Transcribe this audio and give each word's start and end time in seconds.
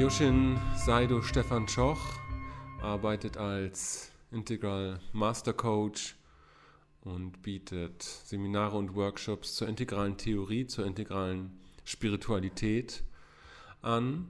Yoshin 0.00 0.58
Saido 0.74 1.20
Stefan 1.20 1.68
Schoch 1.68 2.00
arbeitet 2.80 3.36
als 3.36 4.10
Integral 4.30 4.98
Master 5.12 5.52
Coach 5.52 6.16
und 7.02 7.42
bietet 7.42 8.02
Seminare 8.02 8.78
und 8.78 8.94
Workshops 8.94 9.56
zur 9.56 9.68
integralen 9.68 10.16
Theorie, 10.16 10.66
zur 10.66 10.86
integralen 10.86 11.60
Spiritualität 11.84 13.02
an. 13.82 14.26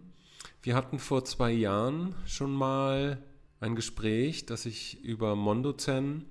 Wir 0.60 0.74
hatten 0.74 0.98
vor 0.98 1.24
zwei 1.24 1.52
Jahren 1.52 2.16
schon 2.26 2.52
mal 2.52 3.22
ein 3.60 3.76
Gespräch, 3.76 4.46
das 4.46 4.64
sich 4.64 5.00
über 5.04 5.36
Mondozen 5.36 6.24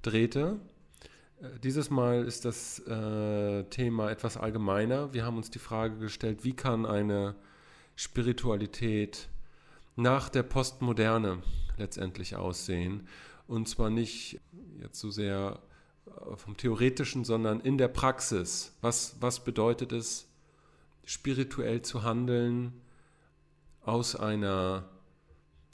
drehte. 0.00 0.58
Äh, 1.42 1.58
dieses 1.62 1.90
Mal 1.90 2.24
ist 2.24 2.46
das 2.46 2.78
äh, 2.78 3.64
Thema 3.64 4.10
etwas 4.10 4.38
allgemeiner. 4.38 5.12
Wir 5.12 5.26
haben 5.26 5.36
uns 5.36 5.50
die 5.50 5.58
Frage 5.58 5.98
gestellt, 5.98 6.44
wie 6.44 6.54
kann 6.54 6.86
eine 6.86 7.36
Spiritualität 7.96 9.28
nach 9.96 10.28
der 10.28 10.44
Postmoderne 10.44 11.42
letztendlich 11.76 12.36
aussehen? 12.36 13.08
Und 13.48 13.68
zwar 13.68 13.90
nicht 13.90 14.40
jetzt 14.80 15.00
so 15.00 15.10
sehr 15.10 15.60
äh, 16.06 16.36
vom 16.36 16.56
Theoretischen, 16.56 17.24
sondern 17.24 17.60
in 17.60 17.78
der 17.78 17.88
Praxis. 17.88 18.76
Was, 18.80 19.16
was 19.20 19.42
bedeutet 19.42 19.92
es, 19.92 20.28
spirituell 21.04 21.82
zu 21.82 22.02
handeln 22.02 22.72
aus 23.80 24.16
einer, 24.16 24.88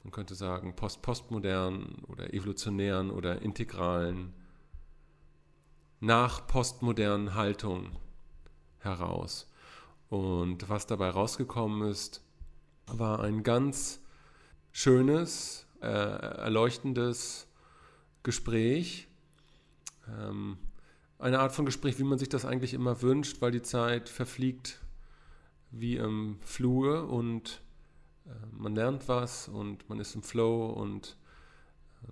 man 0.03 0.11
könnte 0.11 0.35
sagen, 0.35 0.75
post-postmodernen 0.75 2.03
oder 2.07 2.33
evolutionären 2.33 3.09
oder 3.09 3.41
integralen, 3.41 4.33
nach 5.99 6.45
postmodernen 6.45 7.33
Haltung 7.33 7.97
heraus. 8.79 9.51
Und 10.13 10.69
was 10.69 10.85
dabei 10.85 11.09
rausgekommen 11.09 11.89
ist, 11.89 12.23
war 12.85 13.21
ein 13.21 13.41
ganz 13.41 13.99
schönes, 14.71 15.65
äh, 15.81 15.87
erleuchtendes 15.87 17.47
Gespräch. 18.21 19.07
Ähm, 20.07 20.59
eine 21.17 21.39
Art 21.39 21.53
von 21.53 21.65
Gespräch, 21.65 21.97
wie 21.97 22.03
man 22.03 22.19
sich 22.19 22.29
das 22.29 22.45
eigentlich 22.45 22.75
immer 22.75 23.01
wünscht, 23.01 23.41
weil 23.41 23.49
die 23.49 23.63
Zeit 23.63 24.07
verfliegt 24.07 24.79
wie 25.71 25.95
im 25.95 26.37
Flur 26.41 27.09
und 27.09 27.63
äh, 28.27 28.29
man 28.51 28.75
lernt 28.75 29.07
was 29.07 29.47
und 29.47 29.89
man 29.89 29.99
ist 29.99 30.13
im 30.13 30.21
Flow 30.21 30.67
und 30.67 31.17
äh, 32.03 32.11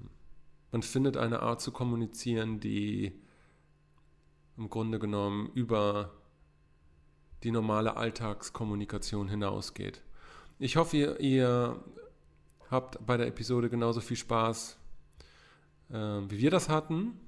man 0.72 0.82
findet 0.82 1.18
eine 1.18 1.42
Art 1.42 1.62
zu 1.62 1.72
kommunizieren, 1.72 2.60
die 2.60 3.22
im 4.58 4.72
Grunde 4.72 4.98
genommen 4.98 5.52
über 5.54 6.20
die 7.44 7.52
normale 7.52 7.98
Alltagskommunikation 7.98 9.28
hinausgeht. 9.28 10.02
Ich 10.60 10.76
hoffe, 10.76 10.98
ihr, 10.98 11.20
ihr 11.20 11.84
habt 12.70 13.04
bei 13.06 13.18
der 13.18 13.28
Episode 13.28 13.70
genauso 13.70 14.00
viel 14.00 14.18
Spaß, 14.18 14.78
äh, 15.90 15.96
wie 15.96 16.40
wir 16.40 16.52
das 16.52 16.70
hatten. 16.70 17.20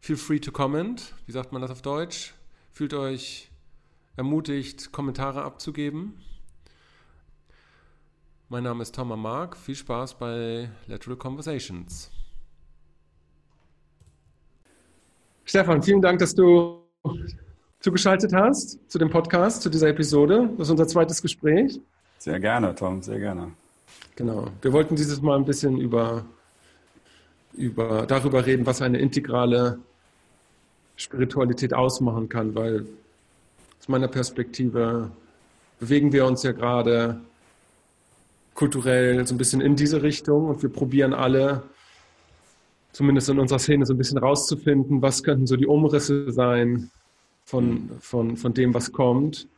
Feel 0.00 0.16
free 0.16 0.38
to 0.38 0.52
comment. 0.52 1.14
Wie 1.26 1.32
sagt 1.32 1.52
man 1.52 1.62
das 1.62 1.70
auf 1.70 1.80
Deutsch? 1.80 2.34
Fühlt 2.70 2.92
euch 2.92 3.50
ermutigt, 4.16 4.92
Kommentare 4.92 5.42
abzugeben. 5.42 6.20
Mein 8.50 8.64
Name 8.64 8.82
ist 8.82 8.94
Thomas 8.94 9.18
Mark. 9.18 9.56
Viel 9.56 9.74
Spaß 9.74 10.18
bei 10.18 10.70
Lateral 10.86 11.16
Conversations. 11.16 12.10
Stefan, 15.44 15.82
vielen 15.82 16.02
Dank, 16.02 16.18
dass 16.18 16.34
du 16.34 16.84
zugeschaltet 17.84 18.32
hast 18.32 18.78
zu 18.90 18.96
dem 18.96 19.10
Podcast, 19.10 19.60
zu 19.60 19.68
dieser 19.68 19.88
Episode. 19.88 20.48
Das 20.56 20.68
ist 20.68 20.70
unser 20.70 20.86
zweites 20.86 21.20
Gespräch. 21.20 21.78
Sehr 22.16 22.40
gerne, 22.40 22.74
Tom, 22.74 23.02
sehr 23.02 23.18
gerne. 23.18 23.52
Genau. 24.16 24.46
Wir 24.62 24.72
wollten 24.72 24.96
dieses 24.96 25.20
Mal 25.20 25.36
ein 25.36 25.44
bisschen 25.44 25.76
über, 25.76 26.24
über, 27.52 28.06
darüber 28.06 28.46
reden, 28.46 28.64
was 28.64 28.80
eine 28.80 28.96
integrale 28.96 29.80
Spiritualität 30.96 31.74
ausmachen 31.74 32.30
kann, 32.30 32.54
weil 32.54 32.86
aus 33.78 33.88
meiner 33.88 34.08
Perspektive 34.08 35.10
bewegen 35.78 36.10
wir 36.10 36.24
uns 36.24 36.42
ja 36.42 36.52
gerade 36.52 37.20
kulturell 38.54 39.26
so 39.26 39.34
ein 39.34 39.38
bisschen 39.38 39.60
in 39.60 39.76
diese 39.76 40.02
Richtung 40.02 40.46
und 40.46 40.62
wir 40.62 40.70
probieren 40.70 41.12
alle, 41.12 41.64
zumindest 42.92 43.28
in 43.28 43.38
unserer 43.38 43.58
Szene, 43.58 43.84
so 43.84 43.92
ein 43.92 43.98
bisschen 43.98 44.16
rauszufinden, 44.16 45.02
was 45.02 45.22
könnten 45.22 45.46
so 45.46 45.56
die 45.56 45.66
Umrisse 45.66 46.32
sein 46.32 46.90
von, 47.44 47.90
von, 48.00 48.36
von 48.36 48.54
dem, 48.54 48.74
was 48.74 48.92
kommt. 48.92 49.48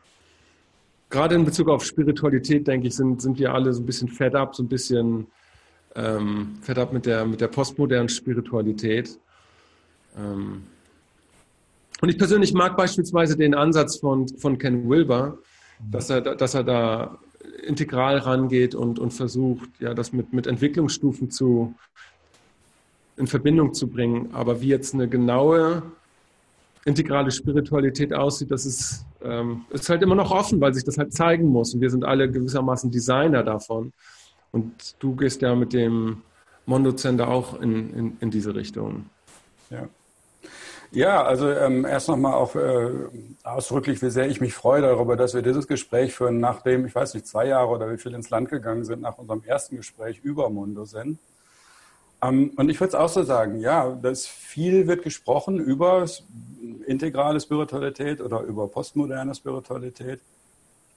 Gerade 1.08 1.36
in 1.36 1.44
Bezug 1.44 1.68
auf 1.68 1.84
Spiritualität, 1.84 2.66
denke 2.66 2.88
ich, 2.88 2.96
sind, 2.96 3.22
sind 3.22 3.38
wir 3.38 3.54
alle 3.54 3.72
so 3.72 3.82
ein 3.82 3.86
bisschen 3.86 4.08
fed 4.08 4.34
up, 4.34 4.56
so 4.56 4.62
ein 4.62 4.68
bisschen 4.68 5.28
ähm, 5.94 6.58
fed 6.62 6.78
up 6.78 6.92
mit 6.92 7.06
der, 7.06 7.24
mit 7.24 7.40
der 7.40 7.48
postmodernen 7.48 8.08
Spiritualität. 8.08 9.18
Ähm, 10.16 10.64
und 12.00 12.08
ich 12.08 12.18
persönlich 12.18 12.52
mag 12.52 12.76
beispielsweise 12.76 13.36
den 13.36 13.54
Ansatz 13.54 13.98
von, 13.98 14.28
von 14.28 14.58
Ken 14.58 14.88
Wilber, 14.88 15.38
dass 15.90 16.10
er, 16.10 16.20
dass 16.20 16.54
er 16.54 16.64
da 16.64 17.18
integral 17.64 18.18
rangeht 18.18 18.74
und, 18.74 18.98
und 18.98 19.12
versucht, 19.12 19.68
ja, 19.78 19.94
das 19.94 20.12
mit, 20.12 20.32
mit 20.32 20.46
Entwicklungsstufen 20.46 21.30
zu, 21.30 21.74
in 23.16 23.26
Verbindung 23.26 23.72
zu 23.72 23.88
bringen. 23.88 24.30
Aber 24.32 24.60
wie 24.60 24.68
jetzt 24.68 24.92
eine 24.92 25.08
genaue 25.08 25.82
integrale 26.86 27.30
Spiritualität 27.30 28.14
aussieht, 28.14 28.50
das 28.50 28.64
ist, 28.64 29.04
ähm, 29.22 29.66
ist 29.70 29.88
halt 29.88 30.02
immer 30.02 30.14
noch 30.14 30.30
offen, 30.30 30.60
weil 30.60 30.72
sich 30.72 30.84
das 30.84 30.96
halt 30.96 31.12
zeigen 31.12 31.48
muss. 31.48 31.74
Und 31.74 31.80
wir 31.80 31.90
sind 31.90 32.04
alle 32.04 32.30
gewissermaßen 32.30 32.90
Designer 32.90 33.42
davon. 33.42 33.92
Und 34.52 34.94
du 35.00 35.16
gehst 35.16 35.42
ja 35.42 35.54
mit 35.54 35.72
dem 35.72 36.22
Mondo-Zender 36.64 37.28
auch 37.28 37.60
in, 37.60 37.92
in, 37.92 38.16
in 38.20 38.30
diese 38.30 38.54
Richtung. 38.54 39.06
Ja. 39.68 39.88
Ja, 40.92 41.24
also 41.24 41.50
ähm, 41.50 41.84
erst 41.84 42.08
nochmal 42.08 42.34
auch 42.34 42.54
äh, 42.54 42.90
ausdrücklich, 43.42 44.00
wie 44.02 44.10
sehr 44.10 44.28
ich 44.28 44.40
mich 44.40 44.54
freue 44.54 44.82
darüber, 44.82 45.16
dass 45.16 45.34
wir 45.34 45.42
dieses 45.42 45.66
Gespräch 45.66 46.14
führen, 46.14 46.38
nachdem, 46.38 46.86
ich 46.86 46.94
weiß 46.94 47.14
nicht, 47.14 47.26
zwei 47.26 47.48
Jahre 47.48 47.68
oder 47.70 47.92
wie 47.92 47.98
viel 47.98 48.14
ins 48.14 48.30
Land 48.30 48.48
gegangen 48.48 48.84
sind, 48.84 49.02
nach 49.02 49.18
unserem 49.18 49.42
ersten 49.44 49.76
Gespräch 49.76 50.20
über 50.22 50.48
Mundosen. 50.48 51.18
Ähm, 52.26 52.52
und 52.56 52.68
ich 52.70 52.80
würde 52.80 52.88
es 52.88 52.94
auch 52.94 53.08
so 53.08 53.22
sagen, 53.22 53.60
ja, 53.60 53.90
dass 53.90 54.26
viel 54.26 54.86
wird 54.86 55.02
gesprochen 55.02 55.58
über 55.58 56.06
integrale 56.86 57.40
Spiritualität 57.40 58.20
oder 58.20 58.40
über 58.42 58.68
postmoderne 58.68 59.34
Spiritualität. 59.34 60.20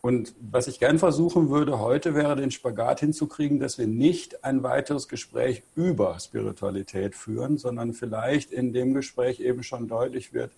Und 0.02 0.34
was 0.40 0.68
ich 0.68 0.80
gern 0.80 0.98
versuchen 0.98 1.50
würde 1.50 1.80
heute, 1.80 2.16
wäre 2.16 2.38
den 2.38 2.52
Spagat 2.52 3.02
hinzukriegen, 3.02 3.60
dass 3.60 3.78
wir 3.78 3.88
nicht 3.88 4.46
ein 4.46 4.64
weiteres 4.64 5.10
Gespräch 5.10 5.64
über 5.76 6.18
Spiritualität 6.20 7.16
führen, 7.16 7.58
sondern 7.58 7.94
vielleicht 7.94 8.52
in 8.52 8.72
dem 8.72 8.94
Gespräch 8.94 9.42
eben 9.42 9.62
schon 9.62 9.90
deutlich 9.90 10.34
wird, 10.34 10.52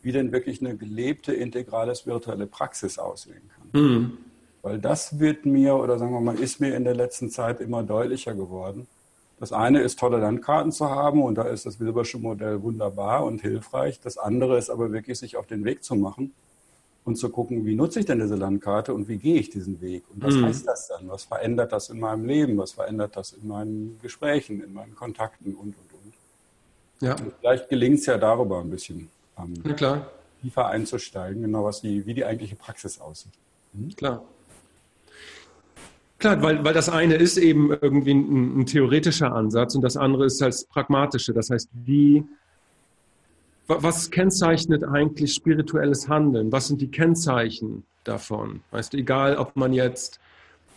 wie 0.00 0.12
denn 0.12 0.32
wirklich 0.32 0.60
eine 0.60 0.74
gelebte 0.74 1.34
integrale 1.34 1.94
spirituelle 1.94 2.46
Praxis 2.46 2.98
aussehen 2.98 3.50
kann. 3.54 3.82
Mhm. 3.82 4.18
Weil 4.62 4.78
das 4.78 5.18
wird 5.18 5.44
mir, 5.44 5.74
oder 5.74 5.98
sagen 5.98 6.12
wir 6.12 6.20
mal, 6.20 6.38
ist 6.38 6.58
mir 6.58 6.74
in 6.74 6.84
der 6.84 6.94
letzten 6.94 7.28
Zeit 7.30 7.60
immer 7.60 7.82
deutlicher 7.82 8.34
geworden. 8.34 8.86
Das 9.40 9.52
eine 9.52 9.80
ist, 9.80 9.98
tolle 9.98 10.18
Landkarten 10.18 10.72
zu 10.72 10.90
haben 10.90 11.22
und 11.22 11.36
da 11.36 11.42
ist 11.42 11.64
das 11.64 11.78
Wilbersche 11.78 12.18
Modell 12.18 12.62
wunderbar 12.62 13.24
und 13.24 13.40
hilfreich. 13.40 14.00
Das 14.00 14.18
andere 14.18 14.58
ist 14.58 14.68
aber 14.68 14.92
wirklich, 14.92 15.18
sich 15.18 15.36
auf 15.36 15.46
den 15.46 15.64
Weg 15.64 15.84
zu 15.84 15.94
machen 15.94 16.32
und 17.04 17.16
zu 17.16 17.30
gucken, 17.30 17.64
wie 17.64 17.76
nutze 17.76 18.00
ich 18.00 18.06
denn 18.06 18.18
diese 18.18 18.34
Landkarte 18.34 18.92
und 18.92 19.08
wie 19.08 19.16
gehe 19.16 19.38
ich 19.38 19.48
diesen 19.48 19.80
Weg 19.80 20.02
und 20.12 20.22
was 20.22 20.34
mhm. 20.34 20.46
heißt 20.46 20.66
das 20.66 20.88
dann? 20.88 21.08
Was 21.08 21.24
verändert 21.24 21.72
das 21.72 21.88
in 21.88 22.00
meinem 22.00 22.24
Leben? 22.24 22.58
Was 22.58 22.72
verändert 22.72 23.16
das 23.16 23.32
in 23.32 23.46
meinen 23.46 23.98
Gesprächen, 24.02 24.62
in 24.62 24.72
meinen 24.72 24.94
Kontakten 24.96 25.54
und, 25.54 25.68
und, 25.68 25.92
und. 26.04 26.12
Ja. 27.00 27.12
Und 27.12 27.32
vielleicht 27.40 27.68
gelingt 27.68 28.00
es 28.00 28.06
ja 28.06 28.18
darüber 28.18 28.60
ein 28.60 28.70
bisschen 28.70 29.08
ähm, 29.38 29.54
tiefer 30.42 30.66
einzusteigen, 30.66 31.42
genau 31.42 31.64
was 31.64 31.80
die, 31.80 32.04
wie 32.06 32.14
die 32.14 32.24
eigentliche 32.24 32.56
Praxis 32.56 33.00
aussieht. 33.00 33.32
Mhm. 33.72 33.94
Klar. 33.94 34.24
Klar, 36.18 36.42
weil, 36.42 36.64
weil 36.64 36.74
das 36.74 36.88
eine 36.88 37.14
ist 37.14 37.36
eben 37.36 37.70
irgendwie 37.70 38.12
ein, 38.12 38.60
ein 38.60 38.66
theoretischer 38.66 39.32
Ansatz 39.32 39.74
und 39.74 39.82
das 39.82 39.96
andere 39.96 40.26
ist 40.26 40.40
das 40.40 40.64
pragmatische. 40.64 41.32
Das 41.32 41.50
heißt, 41.50 41.68
wie 41.72 42.24
was 43.68 44.10
kennzeichnet 44.10 44.82
eigentlich 44.82 45.34
spirituelles 45.34 46.08
Handeln? 46.08 46.50
Was 46.50 46.68
sind 46.68 46.80
die 46.80 46.90
Kennzeichen 46.90 47.84
davon? 48.02 48.62
Weißt 48.70 48.94
du, 48.94 48.96
egal 48.96 49.36
ob 49.36 49.56
man 49.56 49.74
jetzt 49.74 50.20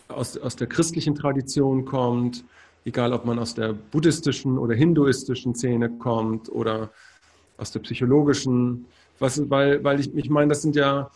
aus, 0.08 0.36
aus 0.36 0.56
der 0.56 0.66
christlichen 0.66 1.14
Tradition 1.14 1.86
kommt, 1.86 2.44
egal 2.84 3.14
ob 3.14 3.24
man 3.24 3.38
aus 3.38 3.54
der 3.54 3.72
buddhistischen 3.72 4.58
oder 4.58 4.74
hinduistischen 4.74 5.54
Szene 5.54 5.88
kommt 5.88 6.50
oder 6.50 6.90
aus 7.56 7.72
der 7.72 7.80
psychologischen, 7.80 8.84
was, 9.18 9.48
weil, 9.48 9.82
weil 9.82 10.00
ich, 10.00 10.14
ich 10.14 10.28
meine, 10.28 10.48
das 10.48 10.60
sind 10.60 10.76
ja, 10.76 11.10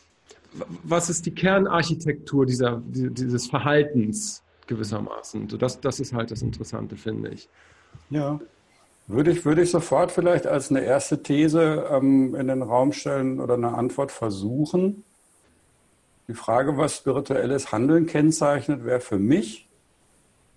was 0.83 1.11
ist 1.11 1.27
die 1.27 1.35
Kernarchitektur 1.35 2.47
dieser, 2.47 2.83
dieses 2.85 3.47
Verhaltens 3.47 4.43
gewissermaßen? 4.67 5.49
So 5.49 5.57
das, 5.57 5.81
das 5.81 6.01
ist 6.01 6.13
halt 6.13 6.31
das 6.31 6.43
Interessante, 6.43 6.97
finde 6.97 7.31
ich. 7.31 7.49
Ja. 8.11 8.41
Würde 9.09 9.31
ich, 9.31 9.45
würde 9.45 9.63
ich 9.63 9.71
sofort 9.71 10.11
vielleicht 10.11 10.47
als 10.47 10.71
eine 10.71 10.81
erste 10.81 11.23
These 11.23 11.87
ähm, 11.91 12.35
in 12.35 12.49
den 12.49 12.63
Raum 12.63 12.93
stellen 12.93 13.41
oder 13.41 13.55
eine 13.55 13.75
Antwort 13.75 14.11
versuchen. 14.11 15.05
Die 16.29 16.35
Frage, 16.35 16.77
was 16.77 16.97
spirituelles 16.97 17.71
Handeln 17.71 18.07
kennzeichnet, 18.07 18.85
wäre 18.85 19.01
für 19.01 19.19
mich 19.19 19.69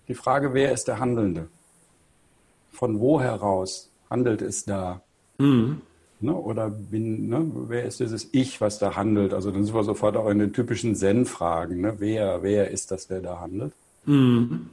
die 0.08 0.14
Frage, 0.14 0.52
wer 0.52 0.72
ist 0.72 0.88
der 0.88 0.98
Handelnde? 0.98 1.48
Von 2.72 2.98
wo 2.98 3.20
heraus 3.20 3.90
handelt 4.10 4.42
es 4.42 4.64
da? 4.64 5.02
Mhm. 5.38 5.82
Ne, 6.22 6.34
oder 6.34 6.68
bin, 6.68 7.30
ne, 7.30 7.50
wer 7.68 7.84
ist 7.84 8.00
dieses 8.00 8.28
Ich, 8.32 8.60
was 8.60 8.78
da 8.78 8.94
handelt? 8.94 9.32
Also 9.32 9.50
dann 9.50 9.64
sind 9.64 9.74
wir 9.74 9.84
sofort 9.84 10.18
auch 10.18 10.28
in 10.28 10.38
den 10.38 10.52
typischen 10.52 10.94
Zen-Fragen. 10.94 11.80
Ne? 11.80 11.94
Wer, 11.96 12.42
wer 12.42 12.70
ist 12.70 12.90
das, 12.90 13.06
der 13.06 13.22
da 13.22 13.40
handelt? 13.40 13.72
Mhm. 14.04 14.68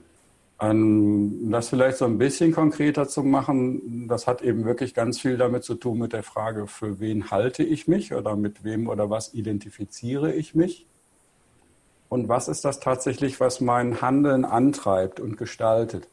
Um, 0.60 1.52
das 1.52 1.70
vielleicht 1.70 1.98
so 1.98 2.06
ein 2.06 2.18
bisschen 2.18 2.52
konkreter 2.52 3.08
zu 3.08 3.22
machen, 3.24 4.08
das 4.08 4.26
hat 4.26 4.42
eben 4.42 4.66
wirklich 4.66 4.96
ganz 4.96 5.20
viel 5.22 5.38
damit 5.38 5.64
zu 5.64 5.76
tun 5.76 6.00
mit 6.00 6.14
der 6.14 6.24
Frage, 6.24 6.66
für 6.66 7.00
wen 7.00 7.30
halte 7.30 7.64
ich 7.64 7.88
mich 7.88 8.14
oder 8.14 8.36
mit 8.36 8.64
wem 8.64 8.90
oder 8.90 9.10
was 9.10 9.36
identifiziere 9.36 10.34
ich 10.34 10.56
mich? 10.56 10.88
Und 12.10 12.28
was 12.28 12.48
ist 12.48 12.66
das 12.66 12.80
tatsächlich, 12.80 13.40
was 13.40 13.62
mein 13.62 14.02
Handeln 14.02 14.46
antreibt 14.46 15.20
und 15.20 15.38
gestaltet? 15.38 16.08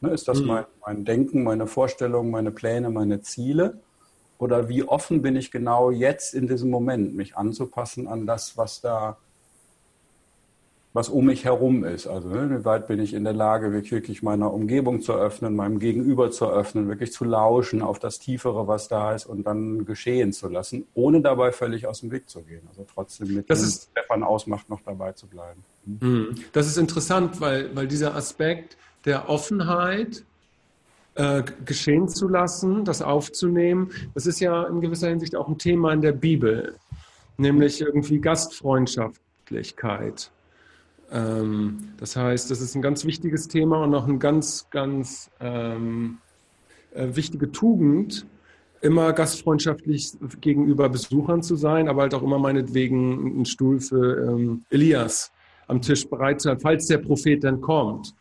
Ne, 0.00 0.10
ist 0.10 0.28
das 0.28 0.40
mhm. 0.40 0.46
mein, 0.46 0.64
mein 0.86 1.04
Denken, 1.04 1.42
meine 1.42 1.66
Vorstellungen, 1.66 2.30
meine 2.30 2.50
Pläne, 2.50 2.88
meine 2.90 3.20
Ziele? 3.20 3.80
Oder 4.40 4.68
wie 4.68 4.82
offen 4.82 5.22
bin 5.22 5.36
ich 5.36 5.50
genau 5.50 5.90
jetzt 5.90 6.34
in 6.34 6.48
diesem 6.48 6.70
Moment, 6.70 7.14
mich 7.14 7.36
anzupassen 7.36 8.08
an 8.08 8.26
das, 8.26 8.56
was 8.56 8.80
da 8.80 9.18
was 10.92 11.08
um 11.08 11.26
mich 11.26 11.44
herum 11.44 11.84
ist. 11.84 12.08
Also 12.08 12.28
ne, 12.28 12.50
wie 12.50 12.64
weit 12.64 12.88
bin 12.88 12.98
ich 12.98 13.14
in 13.14 13.22
der 13.22 13.32
Lage, 13.32 13.72
wirklich 13.72 14.22
meiner 14.22 14.52
Umgebung 14.52 15.02
zu 15.02 15.12
öffnen, 15.12 15.54
meinem 15.54 15.78
Gegenüber 15.78 16.32
zu 16.32 16.50
öffnen, 16.50 16.88
wirklich 16.88 17.12
zu 17.12 17.24
lauschen 17.24 17.80
auf 17.80 18.00
das 18.00 18.18
Tiefere, 18.18 18.66
was 18.66 18.88
da 18.88 19.14
ist 19.14 19.26
und 19.26 19.46
dann 19.46 19.84
geschehen 19.84 20.32
zu 20.32 20.48
lassen, 20.48 20.88
ohne 20.94 21.20
dabei 21.20 21.52
völlig 21.52 21.86
aus 21.86 22.00
dem 22.00 22.10
Weg 22.10 22.28
zu 22.28 22.42
gehen. 22.42 22.62
Also 22.68 22.84
trotzdem 22.92 23.32
mit 23.34 23.48
das 23.48 23.60
dem 23.60 23.68
ist, 23.68 23.90
Stefan 23.92 24.24
ausmacht, 24.24 24.68
noch 24.68 24.80
dabei 24.80 25.12
zu 25.12 25.28
bleiben. 25.28 25.62
Hm. 26.00 26.34
Das 26.52 26.66
ist 26.66 26.76
interessant, 26.76 27.40
weil, 27.40 27.74
weil 27.76 27.86
dieser 27.86 28.16
Aspekt 28.16 28.76
der 29.04 29.28
Offenheit, 29.28 30.24
äh, 31.20 31.44
geschehen 31.66 32.08
zu 32.08 32.28
lassen, 32.28 32.86
das 32.86 33.02
aufzunehmen, 33.02 33.90
das 34.14 34.24
ist 34.26 34.40
ja 34.40 34.62
in 34.64 34.80
gewisser 34.80 35.10
Hinsicht 35.10 35.36
auch 35.36 35.48
ein 35.48 35.58
Thema 35.58 35.92
in 35.92 36.00
der 36.00 36.12
Bibel, 36.12 36.76
nämlich 37.36 37.82
irgendwie 37.82 38.20
Gastfreundschaftlichkeit. 38.20 40.30
Ähm, 41.12 41.90
das 41.98 42.16
heißt, 42.16 42.50
das 42.50 42.62
ist 42.62 42.74
ein 42.74 42.80
ganz 42.80 43.04
wichtiges 43.04 43.48
Thema 43.48 43.84
und 43.84 43.94
auch 43.94 44.08
eine 44.08 44.16
ganz, 44.16 44.66
ganz 44.70 45.30
ähm, 45.40 46.16
äh, 46.94 47.14
wichtige 47.14 47.52
Tugend, 47.52 48.24
immer 48.80 49.12
gastfreundschaftlich 49.12 50.12
gegenüber 50.40 50.88
Besuchern 50.88 51.42
zu 51.42 51.56
sein, 51.56 51.90
aber 51.90 52.00
halt 52.02 52.14
auch 52.14 52.22
immer 52.22 52.38
meinetwegen 52.38 53.34
einen 53.34 53.44
Stuhl 53.44 53.80
für 53.80 54.26
ähm, 54.26 54.64
Elias 54.70 55.30
am 55.66 55.82
Tisch 55.82 56.08
bereit 56.08 56.40
zu 56.40 56.48
haben, 56.48 56.60
falls 56.60 56.86
der 56.86 56.96
Prophet 56.96 57.44
dann 57.44 57.60
kommt. 57.60 58.14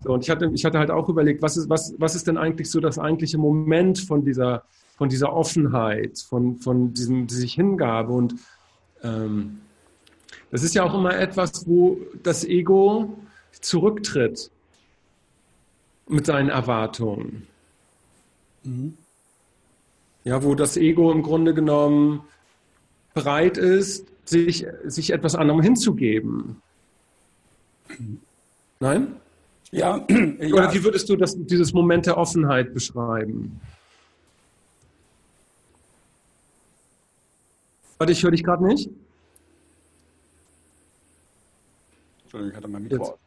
So, 0.00 0.12
und 0.12 0.24
ich 0.24 0.30
hatte, 0.30 0.50
ich 0.52 0.64
hatte 0.64 0.78
halt 0.78 0.90
auch 0.90 1.08
überlegt, 1.08 1.40
was 1.40 1.56
ist, 1.56 1.68
was, 1.68 1.94
was 1.98 2.14
ist 2.14 2.26
denn 2.26 2.36
eigentlich 2.36 2.70
so 2.70 2.80
das 2.80 2.98
eigentliche 2.98 3.38
Moment 3.38 3.98
von 3.98 4.24
dieser, 4.24 4.64
von 4.96 5.08
dieser 5.08 5.32
Offenheit, 5.32 6.18
von, 6.18 6.56
von 6.56 6.92
diesem, 6.94 7.26
die 7.26 7.34
sich 7.34 7.54
Hingabe 7.54 8.12
und 8.12 8.34
ähm, 9.02 9.60
das 10.50 10.62
ist 10.62 10.74
ja 10.74 10.84
auch 10.84 10.94
immer 10.94 11.16
etwas, 11.16 11.66
wo 11.66 11.98
das 12.22 12.44
Ego 12.44 13.16
zurücktritt 13.52 14.50
mit 16.08 16.26
seinen 16.26 16.50
Erwartungen. 16.50 17.46
Mhm. 18.64 18.98
Ja, 20.24 20.42
wo 20.44 20.54
das 20.54 20.76
Ego 20.76 21.10
im 21.10 21.22
Grunde 21.22 21.54
genommen 21.54 22.20
bereit 23.14 23.56
ist, 23.56 24.06
sich, 24.24 24.66
sich 24.84 25.10
etwas 25.10 25.34
anderem 25.34 25.62
hinzugeben. 25.62 26.62
Nein? 28.78 29.16
Ja, 29.72 30.06
ja. 30.08 30.54
Oder 30.54 30.72
wie 30.72 30.84
würdest 30.84 31.08
du 31.08 31.16
das, 31.16 31.34
dieses 31.34 31.72
Moment 31.72 32.06
der 32.06 32.18
Offenheit 32.18 32.72
beschreiben? 32.74 33.60
Warte, 37.96 38.12
ich 38.12 38.22
höre 38.22 38.32
dich 38.32 38.44
gerade 38.44 38.66
nicht. 38.66 38.90
Entschuldigung, 42.24 42.50
ich 42.50 42.56
hatte 42.56 42.68
mein 42.68 42.82
Mikro. 42.82 43.18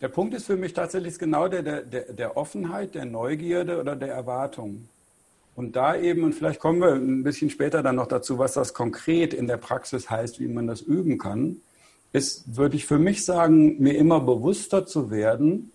Der 0.00 0.08
Punkt 0.08 0.32
ist 0.32 0.46
für 0.46 0.56
mich 0.56 0.72
tatsächlich 0.72 1.18
genau 1.18 1.48
der, 1.48 1.62
der, 1.62 2.12
der 2.12 2.36
Offenheit, 2.36 2.94
der 2.94 3.04
Neugierde 3.04 3.80
oder 3.80 3.96
der 3.96 4.14
Erwartung. 4.14 4.88
Und 5.56 5.76
da 5.76 5.96
eben, 5.96 6.24
und 6.24 6.34
vielleicht 6.34 6.60
kommen 6.60 6.80
wir 6.80 6.92
ein 6.92 7.22
bisschen 7.22 7.50
später 7.50 7.82
dann 7.82 7.96
noch 7.96 8.06
dazu, 8.06 8.38
was 8.38 8.54
das 8.54 8.72
konkret 8.72 9.34
in 9.34 9.46
der 9.46 9.58
Praxis 9.58 10.08
heißt, 10.08 10.40
wie 10.40 10.48
man 10.48 10.66
das 10.66 10.80
üben 10.80 11.18
kann, 11.18 11.56
ist, 12.12 12.56
würde 12.56 12.76
ich 12.76 12.86
für 12.86 12.98
mich 12.98 13.24
sagen, 13.24 13.78
mir 13.78 13.96
immer 13.96 14.20
bewusster 14.20 14.86
zu 14.86 15.10
werden, 15.10 15.70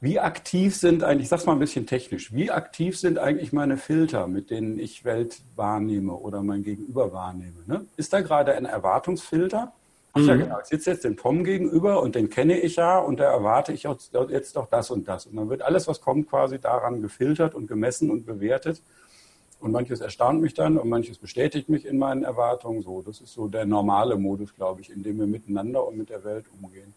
wie 0.00 0.18
aktiv 0.18 0.74
sind 0.74 1.04
eigentlich, 1.04 1.24
ich 1.24 1.28
sag's 1.28 1.44
mal 1.44 1.52
ein 1.52 1.58
bisschen 1.58 1.86
technisch, 1.86 2.32
wie 2.32 2.50
aktiv 2.50 2.98
sind 2.98 3.18
eigentlich 3.18 3.52
meine 3.52 3.76
Filter, 3.76 4.26
mit 4.26 4.50
denen 4.50 4.78
ich 4.78 5.04
Welt 5.04 5.42
wahrnehme 5.56 6.14
oder 6.14 6.42
mein 6.42 6.62
Gegenüber 6.62 7.12
wahrnehme? 7.12 7.62
Ne? 7.66 7.86
Ist 7.96 8.14
da 8.14 8.22
gerade 8.22 8.54
ein 8.54 8.64
Erwartungsfilter? 8.64 9.72
Ach 10.12 10.20
ja, 10.22 10.36
genau. 10.36 10.58
Ich 10.60 10.66
sitze 10.66 10.90
jetzt 10.90 11.04
dem 11.04 11.16
Tom 11.16 11.44
gegenüber 11.44 12.02
und 12.02 12.14
den 12.14 12.30
kenne 12.30 12.58
ich 12.58 12.76
ja 12.76 12.98
und 12.98 13.20
da 13.20 13.24
erwarte 13.24 13.72
ich 13.72 13.84
jetzt 13.84 14.56
doch 14.56 14.68
das 14.68 14.90
und 14.90 15.06
das. 15.06 15.26
Und 15.26 15.36
dann 15.36 15.50
wird 15.50 15.62
alles, 15.62 15.86
was 15.86 16.00
kommt, 16.00 16.28
quasi 16.28 16.58
daran 16.58 17.00
gefiltert 17.02 17.54
und 17.54 17.68
gemessen 17.68 18.10
und 18.10 18.26
bewertet. 18.26 18.82
Und 19.60 19.72
manches 19.72 20.00
erstaunt 20.00 20.40
mich 20.40 20.54
dann 20.54 20.78
und 20.78 20.88
manches 20.88 21.18
bestätigt 21.18 21.68
mich 21.68 21.84
in 21.84 21.98
meinen 21.98 22.24
Erwartungen. 22.24 22.80
So, 22.80 23.02
das 23.02 23.20
ist 23.20 23.34
so 23.34 23.46
der 23.46 23.66
normale 23.66 24.16
Modus, 24.16 24.54
glaube 24.54 24.80
ich, 24.80 24.90
in 24.90 25.02
dem 25.02 25.18
wir 25.18 25.26
miteinander 25.26 25.86
und 25.86 25.98
mit 25.98 26.08
der 26.08 26.24
Welt 26.24 26.46
umgehen. 26.60 26.94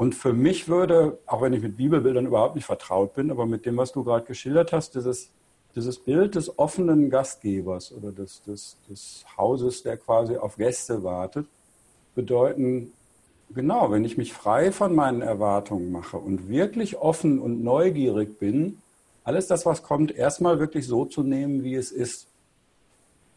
Und 0.00 0.14
für 0.14 0.32
mich 0.32 0.66
würde, 0.66 1.18
auch 1.26 1.42
wenn 1.42 1.52
ich 1.52 1.60
mit 1.60 1.76
Bibelbildern 1.76 2.24
überhaupt 2.24 2.54
nicht 2.54 2.64
vertraut 2.64 3.12
bin, 3.12 3.30
aber 3.30 3.44
mit 3.44 3.66
dem, 3.66 3.76
was 3.76 3.92
du 3.92 4.02
gerade 4.02 4.24
geschildert 4.24 4.72
hast, 4.72 4.94
dieses, 4.94 5.30
dieses 5.76 5.98
Bild 5.98 6.36
des 6.36 6.58
offenen 6.58 7.10
Gastgebers 7.10 7.92
oder 7.92 8.10
des, 8.10 8.40
des, 8.40 8.78
des 8.88 9.26
Hauses, 9.36 9.82
der 9.82 9.98
quasi 9.98 10.38
auf 10.38 10.56
Gäste 10.56 11.04
wartet, 11.04 11.46
bedeuten, 12.14 12.94
genau, 13.50 13.90
wenn 13.90 14.06
ich 14.06 14.16
mich 14.16 14.32
frei 14.32 14.72
von 14.72 14.94
meinen 14.94 15.20
Erwartungen 15.20 15.92
mache 15.92 16.16
und 16.16 16.48
wirklich 16.48 16.96
offen 16.96 17.38
und 17.38 17.62
neugierig 17.62 18.38
bin, 18.38 18.78
alles 19.22 19.48
das, 19.48 19.66
was 19.66 19.82
kommt, 19.82 20.16
erstmal 20.16 20.58
wirklich 20.58 20.86
so 20.86 21.04
zu 21.04 21.22
nehmen, 21.22 21.62
wie 21.62 21.74
es 21.74 21.92
ist. 21.92 22.29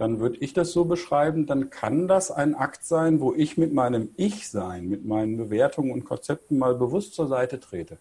Dann 0.03 0.19
würde 0.19 0.35
ich 0.41 0.51
das 0.51 0.73
so 0.73 0.83
beschreiben, 0.83 1.45
dann 1.45 1.69
kann 1.69 2.09
das 2.09 2.29
ein 2.29 2.55
Akt 2.55 2.83
sein, 2.83 3.21
wo 3.21 3.33
ich 3.33 3.57
mit 3.57 3.73
meinem 3.73 4.09
Ich-Sein, 4.17 4.89
mit 4.89 5.05
meinen 5.05 5.37
Bewertungen 5.37 5.91
und 5.91 6.03
Konzepten 6.03 6.57
mal 6.57 6.75
bewusst 6.75 7.13
zur 7.13 7.29
Seite 7.29 7.57
trete. 7.57 7.97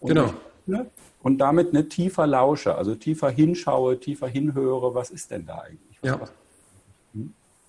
Und 0.00 0.08
genau. 0.08 0.34
ne, 0.66 0.90
und 1.22 1.38
damit 1.38 1.72
ne, 1.72 1.88
tiefer 1.88 2.26
lausche, 2.26 2.74
also 2.74 2.96
tiefer 2.96 3.30
hinschaue, 3.30 4.00
tiefer 4.00 4.26
hinhöre, 4.26 4.96
was 4.96 5.10
ist 5.10 5.30
denn 5.30 5.46
da 5.46 5.58
eigentlich? 5.58 5.96
ja. 6.02 6.20
Was, 6.20 6.32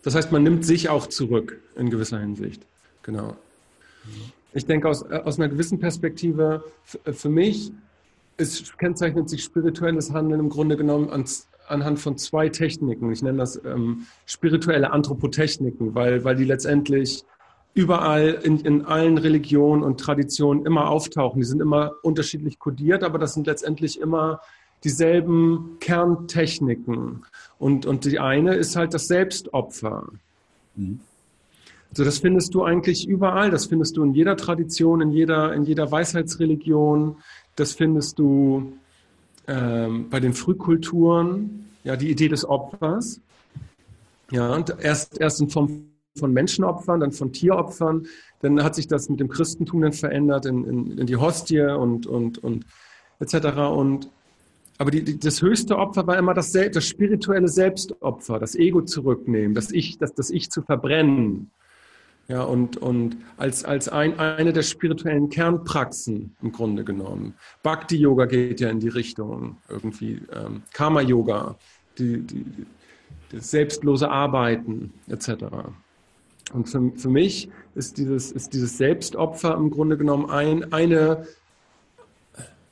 das 0.02 0.16
heißt, 0.16 0.32
man 0.32 0.42
nimmt 0.42 0.66
sich 0.66 0.90
auch 0.90 1.06
zurück 1.06 1.62
in 1.76 1.92
gewisser 1.92 2.18
Hinsicht. 2.18 2.66
Genau. 3.04 3.36
Ich 4.54 4.66
denke, 4.66 4.90
aus, 4.90 5.04
äh, 5.04 5.22
aus 5.24 5.38
einer 5.38 5.50
gewissen 5.50 5.80
Perspektive, 5.80 6.64
äh, 7.04 7.14
für 7.14 7.30
mich 7.30 7.72
ist, 8.38 8.80
kennzeichnet 8.80 9.30
sich 9.30 9.44
spirituelles 9.44 10.12
Handeln 10.12 10.40
im 10.40 10.50
Grunde 10.50 10.76
genommen 10.76 11.12
an, 11.12 11.26
anhand 11.68 12.00
von 12.00 12.18
zwei 12.18 12.50
Techniken. 12.50 13.12
Ich 13.12 13.22
nenne 13.22 13.40
das 13.40 13.64
ähm, 13.66 14.06
spirituelle 14.26 14.92
Anthropotechniken, 14.92 15.96
weil, 15.96 16.24
weil 16.24 16.36
die 16.36 16.46
letztendlich 16.46 17.24
überall 17.74 18.40
in, 18.44 18.60
in 18.62 18.86
allen 18.86 19.18
Religionen 19.18 19.84
und 19.84 20.00
Traditionen 20.00 20.66
immer 20.66 20.90
auftauchen. 20.90 21.42
Die 21.42 21.48
sind 21.48 21.62
immer 21.62 21.92
unterschiedlich 22.04 22.58
kodiert, 22.58 23.04
aber 23.04 23.20
das 23.20 23.34
sind 23.34 23.48
letztendlich 23.48 24.00
immer 24.00 24.40
dieselben 24.84 25.78
Kerntechniken. 25.80 27.26
Und, 27.60 27.86
und 27.86 28.06
die 28.06 28.20
eine 28.20 28.56
ist 28.56 28.76
halt 28.76 28.94
das 28.94 29.08
Selbstopfer. 29.08 30.08
Mhm. 30.76 31.00
Also 31.90 32.04
das 32.04 32.20
findest 32.20 32.54
du 32.54 32.64
eigentlich 32.64 33.08
überall. 33.08 33.52
Das 33.52 33.66
findest 33.66 33.98
du 33.98 34.04
in 34.04 34.14
jeder 34.14 34.38
Tradition, 34.38 35.02
in 35.02 35.12
jeder, 35.12 35.54
in 35.54 35.64
jeder 35.64 35.92
Weisheitsreligion. 35.92 37.18
Das 37.56 37.74
findest 37.74 38.20
du 38.20 38.74
ähm, 39.48 40.10
bei 40.10 40.20
den 40.20 40.34
Frühkulturen. 40.34 41.70
Ja, 41.84 41.96
die 41.96 42.10
Idee 42.10 42.30
des 42.30 42.46
Opfers. 42.46 43.22
Ja, 44.32 44.54
und 44.56 44.76
erst, 44.80 45.20
erst 45.20 45.40
in 45.42 45.50
Form 45.50 45.86
von 46.18 46.34
Menschenopfern, 46.34 47.02
dann 47.02 47.12
von 47.12 47.32
Tieropfern. 47.32 48.08
Dann 48.42 48.64
hat 48.64 48.76
sich 48.76 48.88
das 48.88 49.10
mit 49.10 49.20
dem 49.20 49.30
Christentum 49.30 49.82
dann 49.82 49.94
verändert 49.94 50.46
in, 50.46 50.64
in, 50.66 50.98
in 50.98 51.06
die 51.06 51.18
Hostie 51.18 51.62
und, 51.62 52.08
und, 52.08 52.38
und 52.40 52.66
etc. 53.20 53.58
Und 53.58 54.10
aber 54.78 54.92
die, 54.92 55.04
die, 55.04 55.20
das 55.20 55.42
höchste 55.42 55.78
Opfer 55.78 56.06
war 56.06 56.18
immer 56.18 56.34
das, 56.34 56.52
das 56.52 56.86
spirituelle 56.86 57.48
Selbstopfer, 57.48 58.40
das 58.40 58.56
Ego 58.56 58.82
zurücknehmen, 58.82 59.56
das 59.56 59.72
Ich, 59.72 59.98
das, 59.98 60.14
das 60.14 60.30
Ich 60.30 60.50
zu 60.50 60.62
verbrennen. 60.64 61.52
Ja, 62.28 62.42
und, 62.42 62.78
und 62.78 63.18
als, 63.38 63.64
als 63.64 63.88
ein, 63.88 64.20
eine 64.20 64.52
der 64.52 64.64
spirituellen 64.64 65.30
Kernpraxen 65.30 66.36
im 66.42 66.52
Grunde 66.52 66.84
genommen. 66.84 67.36
Bhakti-Yoga 67.62 68.26
geht 68.26 68.60
ja 68.60 68.70
in 68.70 68.80
die 68.80 68.90
Richtung, 68.90 69.58
irgendwie 69.70 70.22
ähm, 70.34 70.64
Karma-Yoga, 70.74 71.56
die, 72.00 72.22
die, 72.22 72.46
das 73.32 73.52
selbstlose 73.52 74.10
Arbeiten 74.10 74.92
etc. 75.08 75.46
Und 76.52 76.68
für, 76.68 76.92
für 76.96 77.10
mich 77.10 77.50
ist 77.76 77.98
dieses, 77.98 78.32
ist 78.32 78.54
dieses 78.54 78.78
Selbstopfer 78.78 79.56
im 79.56 79.70
Grunde 79.70 79.98
genommen 79.98 80.30
ein, 80.30 80.74
eine, 80.74 81.28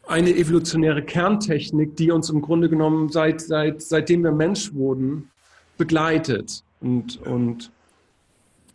eine 0.08 0.36
evolutionäre 0.36 1.04
Kerntechnik, 1.04 1.96
die 1.96 2.10
uns 2.10 2.30
im 2.30 2.42
Grunde 2.42 2.70
genommen 2.70 3.10
seit, 3.10 3.42
seit, 3.42 3.82
seitdem 3.84 4.24
wir 4.24 4.32
Mensch 4.32 4.74
wurden, 4.74 5.30
begleitet. 5.78 6.64
Und, 6.82 7.18
und, 7.22 7.72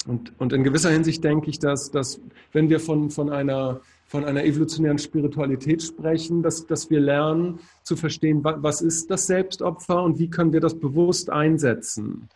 und, 0.09 0.33
und 0.41 0.55
in 0.55 0.65
gewisser 0.65 0.91
Hinsicht 0.91 1.23
denke 1.23 1.51
ich, 1.51 1.59
dass, 1.59 1.91
dass 1.91 2.19
wenn 2.53 2.71
wir 2.71 2.81
von, 2.81 3.11
von, 3.11 3.31
einer, 3.31 3.81
von 4.07 4.25
einer 4.25 4.43
evolutionären 4.43 4.99
Spiritualität 4.99 5.83
sprechen, 5.83 6.43
dass, 6.43 6.67
dass 6.67 6.89
wir 6.89 6.99
lernen 6.99 7.61
zu 7.83 7.95
verstehen, 7.95 8.41
was 8.43 8.81
ist 8.81 9.11
das 9.11 9.27
Selbstopfer 9.27 10.03
und 10.03 10.19
wie 10.19 10.31
können 10.31 10.55
wir 10.55 10.61
das 10.61 10.79
bewusst 10.79 11.29
einsetzen. 11.29 12.31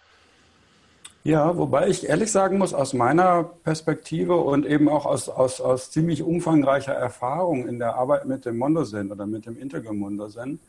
Ja, 1.24 1.56
wobei 1.56 1.88
ich 1.88 2.08
ehrlich 2.08 2.30
sagen 2.30 2.58
muss, 2.58 2.74
aus 2.74 2.92
meiner 2.92 3.44
Perspektive 3.44 4.36
und 4.36 4.66
eben 4.66 4.88
auch 4.88 5.06
aus, 5.06 5.30
aus, 5.30 5.60
aus 5.60 5.90
ziemlich 5.90 6.22
umfangreicher 6.22 6.92
Erfahrung 6.92 7.66
in 7.66 7.78
der 7.78 7.94
Arbeit 7.94 8.26
mit 8.26 8.44
dem 8.44 8.58
Mondozen 8.58 9.10
oder 9.10 9.24
mit 9.24 9.46
dem 9.46 9.56
Integral 9.56 9.94
Mondozen, 9.94 10.60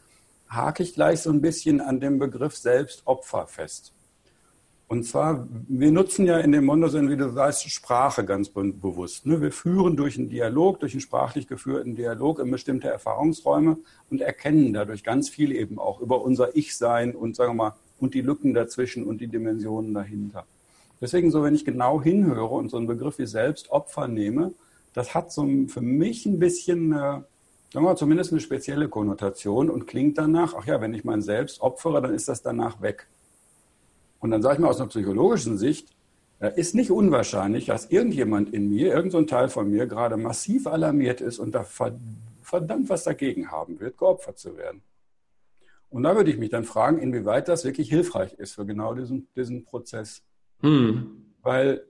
hake 0.48 0.84
ich 0.84 0.94
gleich 0.94 1.22
so 1.22 1.32
ein 1.32 1.42
bisschen 1.42 1.82
an 1.82 2.00
dem 2.00 2.18
Begriff 2.18 2.56
Selbstopfer 2.56 3.48
fest. 3.48 3.92
Und 4.88 5.04
zwar, 5.06 5.48
wir 5.68 5.92
nutzen 5.92 6.26
ja 6.26 6.38
in 6.40 6.52
dem 6.52 6.66
Mondozen, 6.66 7.10
wie 7.10 7.18
du 7.18 7.34
weißt, 7.34 7.70
Sprache 7.70 8.26
ganz 8.26 8.50
bewusst. 8.50 9.26
Ne? 9.26 9.42
Wir 9.42 9.52
führen 9.52 9.96
durch 9.96 10.18
einen 10.18 10.30
Dialog, 10.30 10.80
durch 10.82 10.94
einen 10.94 11.02
sprachlich 11.02 11.48
geführten 11.48 11.96
Dialog 11.96 12.40
in 12.40 12.52
bestimmte 12.52 12.90
Erfahrungsräume 12.90 13.78
und 14.12 14.22
erkennen 14.22 14.74
dadurch 14.74 15.04
ganz 15.04 15.30
viel 15.30 15.52
eben 15.52 15.80
auch 15.80 16.00
über 16.00 16.22
unser 16.22 16.56
Ich-Sein 16.56 17.16
und 17.16 17.36
sagen 17.36 17.52
wir 17.52 17.64
mal, 17.64 17.74
und 18.00 18.14
die 18.14 18.22
Lücken 18.22 18.54
dazwischen 18.54 19.04
und 19.06 19.22
die 19.22 19.28
Dimensionen 19.28 19.94
dahinter. 19.94 20.46
Deswegen 21.02 21.32
so, 21.32 21.42
wenn 21.44 21.56
ich 21.56 21.66
genau 21.66 22.02
hinhöre 22.02 22.54
und 22.54 22.70
so 22.70 22.78
einen 22.78 22.88
Begriff 22.88 23.18
wie 23.18 23.26
Selbstopfer 23.26 24.08
nehme, 24.08 24.54
das 24.94 25.16
hat 25.16 25.32
so 25.32 25.48
für 25.68 25.82
mich 25.82 26.26
ein 26.26 26.40
bisschen, 26.40 26.92
äh, 26.92 26.96
sagen 26.96 27.26
wir 27.74 27.82
mal, 27.82 27.96
zumindest 27.96 28.32
eine 28.32 28.42
spezielle 28.42 28.90
Konnotation 28.90 29.70
und 29.70 29.88
klingt 29.88 30.18
danach, 30.18 30.54
ach 30.58 30.66
ja, 30.66 30.80
wenn 30.82 30.94
ich 30.94 31.04
mein 31.04 31.22
Selbst 31.22 31.62
opfere, 31.62 32.02
dann 32.02 32.14
ist 32.14 32.28
das 32.28 32.42
danach 32.42 32.82
weg. 32.82 33.08
Und 34.24 34.32
dann 34.32 34.42
sage 34.42 34.56
ich 34.56 34.60
mal 34.62 34.70
aus 34.70 34.80
einer 34.80 34.88
psychologischen 34.88 35.58
Sicht, 35.58 35.90
äh, 36.40 36.58
ist 36.58 36.76
nicht 36.76 36.92
unwahrscheinlich, 36.92 37.66
dass 37.66 37.92
irgendjemand 37.92 38.54
in 38.54 38.70
mir, 38.70 38.94
irgendein 38.94 39.28
Teil 39.28 39.50
von 39.50 39.70
mir 39.70 39.86
gerade 39.86 40.16
massiv 40.16 40.66
alarmiert 40.66 41.20
ist 41.20 41.40
und 41.40 41.54
da 41.54 41.66
verdammt 41.66 42.88
was 42.88 43.04
dagegen 43.04 43.52
haben 43.52 43.82
wird, 43.82 43.98
geopfert 43.98 44.40
zu 44.40 44.56
werden. 44.56 44.82
Und 45.90 46.04
da 46.04 46.16
würde 46.16 46.32
ich 46.32 46.38
mich 46.38 46.50
dann 46.50 46.64
fragen, 46.64 47.00
inwieweit 47.00 47.50
das 47.50 47.66
wirklich 47.66 47.90
hilfreich 47.90 48.32
ist 48.36 48.54
für 48.54 48.66
genau 48.66 48.94
diesen, 48.94 49.28
diesen 49.36 49.66
Prozess. 49.66 50.24
Hm. 50.62 51.26
Weil 51.42 51.84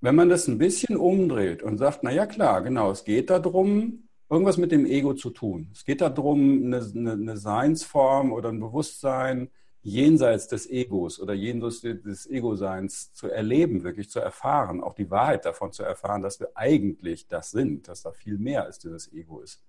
wenn 0.00 0.14
man 0.14 0.30
das 0.30 0.48
ein 0.48 0.56
bisschen 0.56 0.96
umdreht 0.96 1.62
und 1.62 1.76
sagt, 1.76 2.02
na 2.02 2.10
ja 2.10 2.24
klar, 2.24 2.62
genau, 2.62 2.90
es 2.90 3.04
geht 3.04 3.28
darum, 3.28 4.08
irgendwas 4.30 4.56
mit 4.56 4.72
dem 4.72 4.86
Ego 4.86 5.12
zu 5.12 5.28
tun. 5.28 5.68
Es 5.74 5.84
geht 5.84 6.00
darum, 6.00 6.64
eine, 6.64 6.78
eine, 6.78 7.12
eine 7.12 7.36
Seinsform 7.36 8.32
oder 8.32 8.48
ein 8.48 8.60
Bewusstsein 8.60 9.50
jenseits 9.86 10.48
des 10.48 10.68
Egos 10.68 11.20
oder 11.20 11.32
jenseits 11.32 11.80
des 11.80 12.28
Ego-Seins 12.28 13.12
zu 13.12 13.28
erleben, 13.28 13.84
wirklich 13.84 14.10
zu 14.10 14.18
erfahren, 14.18 14.82
auch 14.82 14.94
die 14.94 15.12
Wahrheit 15.12 15.44
davon 15.44 15.70
zu 15.70 15.84
erfahren, 15.84 16.22
dass 16.22 16.40
wir 16.40 16.50
eigentlich 16.56 17.28
das 17.28 17.52
sind, 17.52 17.86
dass 17.86 18.02
da 18.02 18.10
viel 18.10 18.36
mehr 18.36 18.64
als 18.64 18.80
dieses 18.80 19.12
Ego 19.12 19.40
ist. 19.40 19.62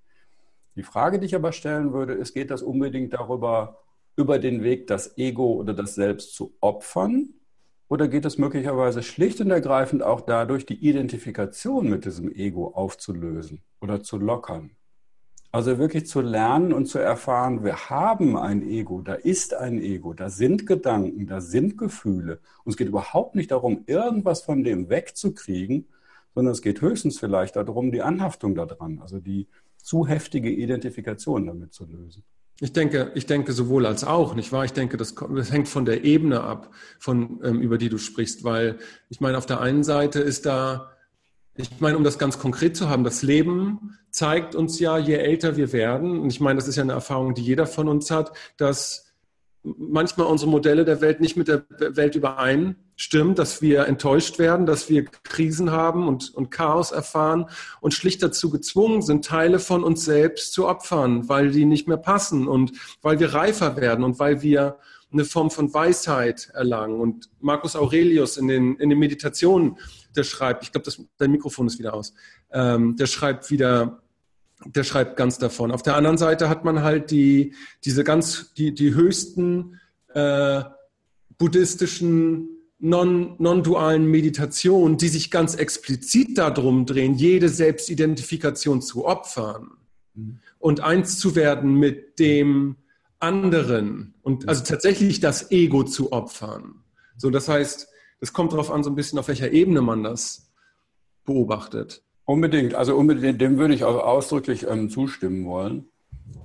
Die 0.76 0.82
Frage, 0.82 1.20
die 1.20 1.28
ich 1.28 1.36
aber 1.36 1.52
stellen 1.52 1.94
würde, 1.94 2.14
ist, 2.14 2.34
geht 2.34 2.50
das 2.50 2.64
unbedingt 2.64 3.14
darüber, 3.14 3.84
über 4.16 4.40
den 4.40 4.64
Weg, 4.64 4.88
das 4.88 5.20
Ego 5.20 5.54
oder 5.54 5.76
das 5.76 5.94
Selbst 5.94 6.34
zu 6.34 6.56
opfern? 6.62 7.36
Oder 7.88 8.08
geht 8.08 8.26
es 8.26 8.40
möglicherweise 8.40 9.04
schlicht 9.04 9.40
und 9.40 9.52
ergreifend 9.52 10.02
auch 10.02 10.22
dadurch, 10.22 10.66
die 10.66 10.84
Identifikation 10.84 11.90
mit 11.90 12.06
diesem 12.06 12.34
Ego 12.34 12.70
aufzulösen 12.70 13.62
oder 13.82 14.02
zu 14.02 14.18
lockern? 14.18 14.77
Also 15.58 15.80
wirklich 15.80 16.06
zu 16.06 16.22
lernen 16.22 16.72
und 16.72 16.86
zu 16.86 17.00
erfahren, 17.00 17.64
wir 17.64 17.90
haben 17.90 18.38
ein 18.38 18.62
Ego, 18.62 19.02
da 19.02 19.16
ist 19.16 19.56
ein 19.56 19.82
Ego, 19.82 20.14
da 20.14 20.30
sind 20.30 20.68
Gedanken, 20.68 21.26
da 21.26 21.42
sind 21.42 21.80
Gefühle. 21.80 22.42
Und 22.64 22.74
es 22.74 22.78
geht 22.78 22.90
überhaupt 22.90 23.34
nicht 23.34 23.50
darum, 23.50 23.82
irgendwas 23.88 24.44
von 24.44 24.64
dem 24.64 24.88
wegzukriegen, 24.92 25.88
sondern 26.36 26.52
es 26.52 26.62
geht 26.62 26.82
höchstens 26.82 27.18
vielleicht 27.18 27.56
darum, 27.56 27.92
die 27.92 28.04
Anhaftung 28.04 28.54
daran, 28.54 29.00
also 29.02 29.20
die, 29.20 29.48
zu 29.82 30.06
heftige 30.06 30.52
Identifikation 30.52 31.48
damit 31.48 31.74
zu 31.74 31.88
lösen. 31.88 32.24
Ich 32.60 32.74
denke, 32.74 33.12
ich 33.16 33.26
denke 33.26 33.52
sowohl 33.52 33.88
als 33.88 34.04
auch, 34.04 34.36
nicht 34.36 34.52
wahr? 34.52 34.64
Ich 34.64 34.74
denke, 34.74 34.98
das, 34.98 35.16
das 35.16 35.52
hängt 35.52 35.70
von 35.70 35.86
der 35.86 36.04
Ebene 36.04 36.42
ab, 36.42 36.70
von, 37.00 37.40
ähm, 37.44 37.62
über 37.62 37.80
die 37.80 37.90
du 37.90 37.98
sprichst, 37.98 38.44
weil 38.44 38.78
ich 39.10 39.22
meine, 39.22 39.40
auf 39.40 39.48
der 39.48 39.60
einen 39.60 39.84
Seite 39.84 40.20
ist 40.20 40.46
da, 40.46 40.92
ich 41.58 41.80
meine, 41.80 41.98
um 41.98 42.04
das 42.04 42.20
ganz 42.20 42.40
konkret 42.40 42.78
zu 42.78 42.90
haben, 42.90 43.04
das 43.04 43.24
Leben 43.24 43.98
zeigt 44.12 44.56
uns 44.56 44.80
ja, 44.80 44.98
je 44.98 45.16
älter 45.16 45.58
wir 45.58 45.74
werden, 45.74 46.20
und 46.20 46.30
ich 46.30 46.40
meine, 46.40 46.58
das 46.58 46.68
ist 46.68 46.76
ja 46.76 46.84
eine 46.84 46.94
Erfahrung, 46.94 47.34
die 47.34 47.42
jeder 47.42 47.68
von 47.68 47.88
uns 47.88 48.12
hat, 48.12 48.32
dass 48.58 49.08
manchmal 49.64 50.28
unsere 50.28 50.50
Modelle 50.50 50.86
der 50.86 51.02
Welt 51.02 51.20
nicht 51.20 51.36
mit 51.36 51.48
der 51.48 51.66
Welt 51.80 52.16
übereinstimmen, 52.16 53.36
dass 53.36 53.62
wir 53.62 53.86
enttäuscht 53.86 54.40
werden, 54.40 54.66
dass 54.66 54.90
wir 54.90 55.06
Krisen 55.24 55.72
haben 55.72 56.08
und, 56.08 56.34
und 56.34 56.52
Chaos 56.52 56.92
erfahren 56.92 57.48
und 57.82 57.94
schlicht 57.94 58.24
dazu 58.24 58.50
gezwungen 58.50 59.02
sind, 59.02 59.26
Teile 59.26 59.60
von 59.60 59.84
uns 59.84 60.06
selbst 60.06 60.54
zu 60.54 60.68
opfern, 60.68 61.28
weil 61.28 61.52
die 61.52 61.66
nicht 61.66 61.88
mehr 61.88 61.98
passen 61.98 62.48
und 62.48 62.72
weil 63.02 63.20
wir 63.20 63.34
reifer 63.34 63.76
werden 63.76 64.06
und 64.06 64.20
weil 64.20 64.42
wir 64.42 64.78
eine 65.12 65.26
Form 65.26 65.50
von 65.50 65.74
Weisheit 65.74 66.50
erlangen. 66.54 67.00
Und 67.00 67.30
Marcus 67.40 67.76
Aurelius 67.76 68.38
in 68.38 68.48
den, 68.48 68.76
in 68.76 68.90
den 68.90 69.00
Meditationen, 69.00 69.78
der 70.16 70.24
schreibt, 70.24 70.64
ich 70.64 70.72
glaube, 70.72 70.92
dein 71.18 71.32
Mikrofon 71.32 71.68
ist 71.68 71.80
wieder 71.80 71.94
aus, 71.94 72.14
ähm, 72.52 72.96
der 72.98 73.08
schreibt 73.08 73.50
wieder, 73.50 74.02
der 74.66 74.84
schreibt 74.84 75.18
ganz 75.18 75.38
davon. 75.38 75.72
Auf 75.72 75.84
der 75.84 75.96
anderen 75.96 76.18
Seite 76.18 76.50
hat 76.50 76.66
man 76.66 76.82
halt 76.82 77.12
die, 77.12 77.54
diese 77.86 78.04
ganz, 78.04 78.54
die, 78.54 78.74
die 78.74 78.94
höchsten 78.94 79.80
äh, 80.14 80.64
buddhistischen 81.38 82.50
non, 82.80 83.36
non-dualen 83.38 84.06
Meditationen, 84.06 84.98
die 84.98 85.08
sich 85.08 85.32
ganz 85.32 85.56
explizit 85.56 86.38
darum 86.38 86.86
drehen, 86.86 87.16
jede 87.16 87.50
Selbstidentifikation 87.50 88.82
zu 88.82 89.06
opfern 89.06 89.72
mhm. 90.14 90.40
und 90.60 90.82
eins 90.82 91.18
zu 91.18 91.36
werden 91.36 91.76
mit 91.76 92.20
dem 92.20 92.76
anderen 93.20 94.14
und 94.22 94.48
also 94.48 94.64
tatsächlich 94.64 95.20
das 95.20 95.52
Ego 95.52 95.84
zu 95.84 96.12
opfern. 96.12 96.84
So, 97.18 97.30
das 97.30 97.50
heißt, 97.50 97.88
es 98.20 98.34
kommt 98.34 98.54
darauf 98.54 98.72
an, 98.72 98.84
so 98.84 98.90
ein 98.90 98.96
bisschen 98.96 99.20
auf 99.20 99.28
welcher 99.28 99.52
Ebene 99.52 99.82
man 99.82 100.04
das 100.04 100.52
beobachtet. 101.26 102.04
Unbedingt, 102.26 102.76
also 102.76 102.96
unbedingt, 102.96 103.40
dem 103.40 103.58
würde 103.58 103.74
ich 103.74 103.84
auch 103.84 104.04
ausdrücklich 104.04 104.68
ähm, 104.68 104.90
zustimmen 104.90 105.46
wollen. 105.46 105.90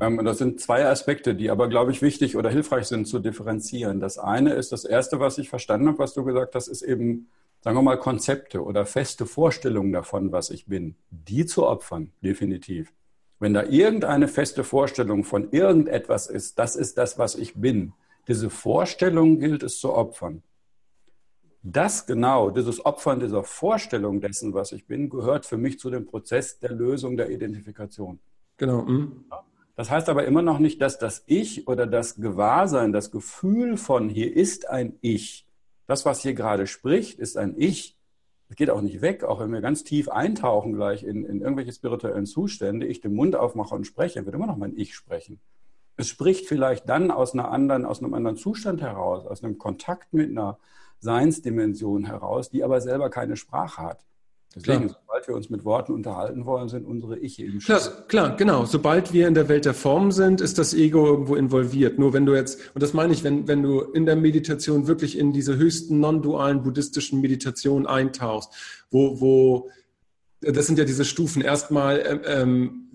Ähm, 0.01 0.25
das 0.25 0.39
sind 0.39 0.61
zwei 0.61 0.87
Aspekte, 0.87 1.35
die 1.35 1.51
aber, 1.51 1.69
glaube 1.69 1.91
ich, 1.91 2.03
wichtig 2.03 2.37
oder 2.37 2.51
hilfreich 2.51 2.87
sind 2.87 3.07
zu 3.07 3.19
differenzieren. 3.19 4.01
Das 4.01 4.19
eine 4.19 4.55
ist, 4.55 4.73
das 4.73 4.85
erste, 4.85 5.21
was 5.21 5.39
ich 5.39 5.49
verstanden 5.49 5.89
habe, 5.89 5.99
was 5.99 6.15
du 6.15 6.25
gesagt 6.25 6.55
hast, 6.55 6.69
ist 6.69 6.83
eben, 6.83 7.29
sagen 7.61 7.77
wir 7.77 7.83
mal, 7.83 7.99
Konzepte 7.99 8.63
oder 8.63 8.87
feste 8.87 9.27
Vorstellungen 9.27 9.93
davon, 9.93 10.33
was 10.33 10.51
ich 10.51 10.67
bin. 10.67 10.95
Die 11.11 11.47
zu 11.47 11.67
opfern, 11.67 12.13
definitiv. 12.23 12.93
Wenn 13.43 13.55
da 13.55 13.65
irgendeine 13.65 14.29
feste 14.29 14.65
Vorstellung 14.65 15.25
von 15.25 15.51
irgendetwas 15.51 16.29
ist, 16.29 16.59
das 16.59 16.77
ist 16.77 16.97
das, 16.97 17.19
was 17.19 17.35
ich 17.35 17.55
bin. 17.55 17.93
Diese 18.29 18.51
Vorstellung 18.51 19.39
gilt 19.39 19.63
es 19.63 19.81
zu 19.81 19.93
opfern 19.93 20.43
das 21.63 22.07
genau, 22.07 22.51
dieses 22.51 22.85
Opfern 22.85 23.21
dieser 23.21 23.45
Vorstellung 23.45 24.21
dessen, 24.21 24.53
was 24.53 24.73
ich 24.73 24.87
bin, 24.87 25.09
gehört 25.09 25.47
für 25.47 25.57
mich 25.57 25.79
zu 25.79 25.91
dem 25.91 26.07
Prozess 26.07 26.59
der 26.59 26.73
Lösung 26.73 27.17
der 27.17 27.31
Identifikation. 27.31 28.19
Genau. 28.57 28.83
Mhm. 28.83 29.25
Das 29.77 29.91
heißt 29.91 30.09
aber 30.09 30.27
immer 30.27 30.43
noch 30.43 30.59
nicht, 30.59 30.83
dass 30.83 30.99
das 30.99 31.23
Ich 31.27 31.67
oder 31.69 31.87
das 31.87 32.17
Gewahrsein, 32.17 32.93
das 32.93 33.11
Gefühl 33.11 33.77
von 33.77 34.09
hier 34.09 34.35
ist 34.35 34.69
ein 34.69 34.99
Ich, 35.01 35.47
das, 35.87 36.05
was 36.05 36.21
hier 36.21 36.35
gerade 36.35 36.67
spricht, 36.67 37.19
ist 37.19 37.37
ein 37.37 37.55
Ich. 37.57 37.97
Es 38.53 38.57
geht 38.57 38.69
auch 38.69 38.83
nicht 38.83 39.01
weg, 39.01 39.25
auch 39.25 39.41
wenn 39.41 39.51
wir 39.51 39.63
ganz 39.63 39.83
tief 39.83 40.11
eintauchen 40.11 40.75
gleich 40.75 41.05
in, 41.05 41.25
in 41.25 41.41
irgendwelche 41.41 41.73
spirituellen 41.73 42.27
Zustände, 42.27 42.85
ich 42.85 43.01
den 43.01 43.15
Mund 43.15 43.35
aufmache 43.35 43.75
und 43.75 43.87
spreche, 43.87 44.27
wird 44.27 44.35
immer 44.35 44.47
noch 44.47 44.59
mein 44.59 44.77
Ich 44.77 44.95
sprechen. 44.95 45.41
Es 45.97 46.09
spricht 46.09 46.47
vielleicht 46.47 46.87
dann 46.87 47.11
aus 47.11 47.33
einer 47.33 47.51
anderen, 47.51 47.87
aus 47.87 48.01
einem 48.01 48.13
anderen 48.13 48.37
Zustand 48.37 48.83
heraus, 48.83 49.25
aus 49.25 49.43
einem 49.43 49.57
Kontakt 49.57 50.13
mit 50.13 50.29
einer 50.29 50.59
Seinsdimension 50.99 52.05
heraus, 52.05 52.51
die 52.51 52.63
aber 52.63 52.83
selber 52.83 53.09
keine 53.09 53.37
Sprache 53.37 53.81
hat. 53.81 54.05
Deswegen, 54.55 54.89
klar. 54.89 55.01
sobald 55.01 55.29
wir 55.29 55.35
uns 55.35 55.51
mit 55.51 55.65
Worten 55.65 55.93
unterhalten 55.93 56.45
wollen, 56.45 56.69
sind 56.69 56.85
unsere 56.85 57.19
Ich 57.19 57.39
eben 57.39 57.59
klar, 57.59 57.81
klar, 58.09 58.37
genau. 58.37 58.67
Sobald 58.67 59.13
wir 59.13 59.27
in 59.27 59.35
der 59.35 59.49
Welt 59.49 59.65
der 59.65 59.75
Form 59.75 60.13
sind, 60.13 60.41
ist 60.41 60.59
das 60.59 60.75
Ego 60.75 61.07
irgendwo 61.07 61.37
involviert. 61.37 61.99
Nur 61.99 62.13
wenn 62.13 62.27
du 62.27 62.35
jetzt, 62.35 62.61
und 62.75 62.83
das 62.83 62.93
meine 62.93 63.13
ich, 63.13 63.25
wenn, 63.25 63.49
wenn 63.49 63.63
du 63.63 63.81
in 63.81 64.05
der 64.05 64.17
Meditation 64.17 64.87
wirklich 64.87 65.19
in 65.19 65.33
diese 65.33 65.57
höchsten 65.57 66.01
non-dualen 66.01 66.63
buddhistischen 66.63 67.21
Meditationen 67.21 67.87
eintauchst, 67.87 68.53
wo, 68.91 69.21
wo, 69.21 69.71
das 70.41 70.67
sind 70.67 70.79
ja 70.79 70.85
diese 70.85 71.05
Stufen. 71.05 71.41
Erstmal 71.41 72.21
ähm, 72.27 72.91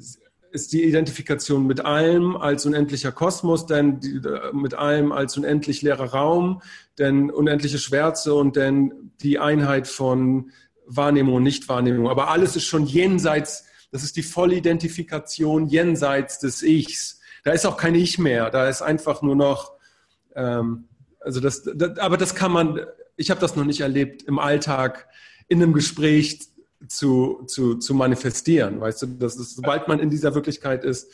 ist 0.52 0.74
die 0.74 0.84
Identifikation 0.84 1.66
mit 1.66 1.86
allem 1.86 2.36
als 2.36 2.66
unendlicher 2.66 3.12
Kosmos, 3.12 3.66
denn 3.66 4.00
die, 4.00 4.22
mit 4.54 4.74
allem 4.76 5.12
als 5.12 5.38
unendlich 5.38 5.82
leerer 5.82 6.14
Raum, 6.14 6.62
denn 7.00 7.32
unendliche 7.32 7.80
Schwärze 7.80 8.34
und 8.34 8.56
denn 8.56 9.12
die 9.22 9.40
Einheit 9.40 9.88
von 9.88 10.52
Wahrnehmung 10.88 11.36
und 11.36 11.44
Nichtwahrnehmung. 11.44 12.10
Aber 12.10 12.30
alles 12.30 12.56
ist 12.56 12.66
schon 12.66 12.86
jenseits, 12.86 13.66
das 13.92 14.04
ist 14.04 14.16
die 14.18 14.24
Vollidentifikation 14.24 15.68
jenseits 15.68 16.40
des 16.40 16.64
Ichs. 16.64 17.20
Da 17.44 17.52
ist 17.52 17.66
auch 17.66 17.78
kein 17.78 17.96
Ich 17.96 18.18
mehr, 18.18 18.50
da 18.50 18.68
ist 18.68 18.82
einfach 18.82 19.22
nur 19.22 19.36
noch, 19.36 19.74
ähm, 20.36 20.86
also 21.20 21.40
das, 21.40 21.64
das, 21.64 21.98
aber 21.98 22.18
das 22.18 22.36
kann 22.36 22.52
man, 22.52 22.80
ich 23.16 23.30
habe 23.30 23.40
das 23.40 23.56
noch 23.56 23.66
nicht 23.66 23.82
erlebt 23.82 24.24
im 24.24 24.40
Alltag 24.40 25.08
in 25.48 25.62
einem 25.62 25.74
Gespräch 25.74 26.40
zu, 26.88 27.44
zu, 27.48 27.76
zu 27.76 27.94
manifestieren. 27.94 28.80
Weißt 28.80 29.02
du, 29.02 29.08
dass 29.08 29.38
es, 29.38 29.56
sobald 29.56 29.88
man 29.88 30.00
in 30.00 30.10
dieser 30.10 30.36
Wirklichkeit 30.36 30.84
ist. 30.84 31.12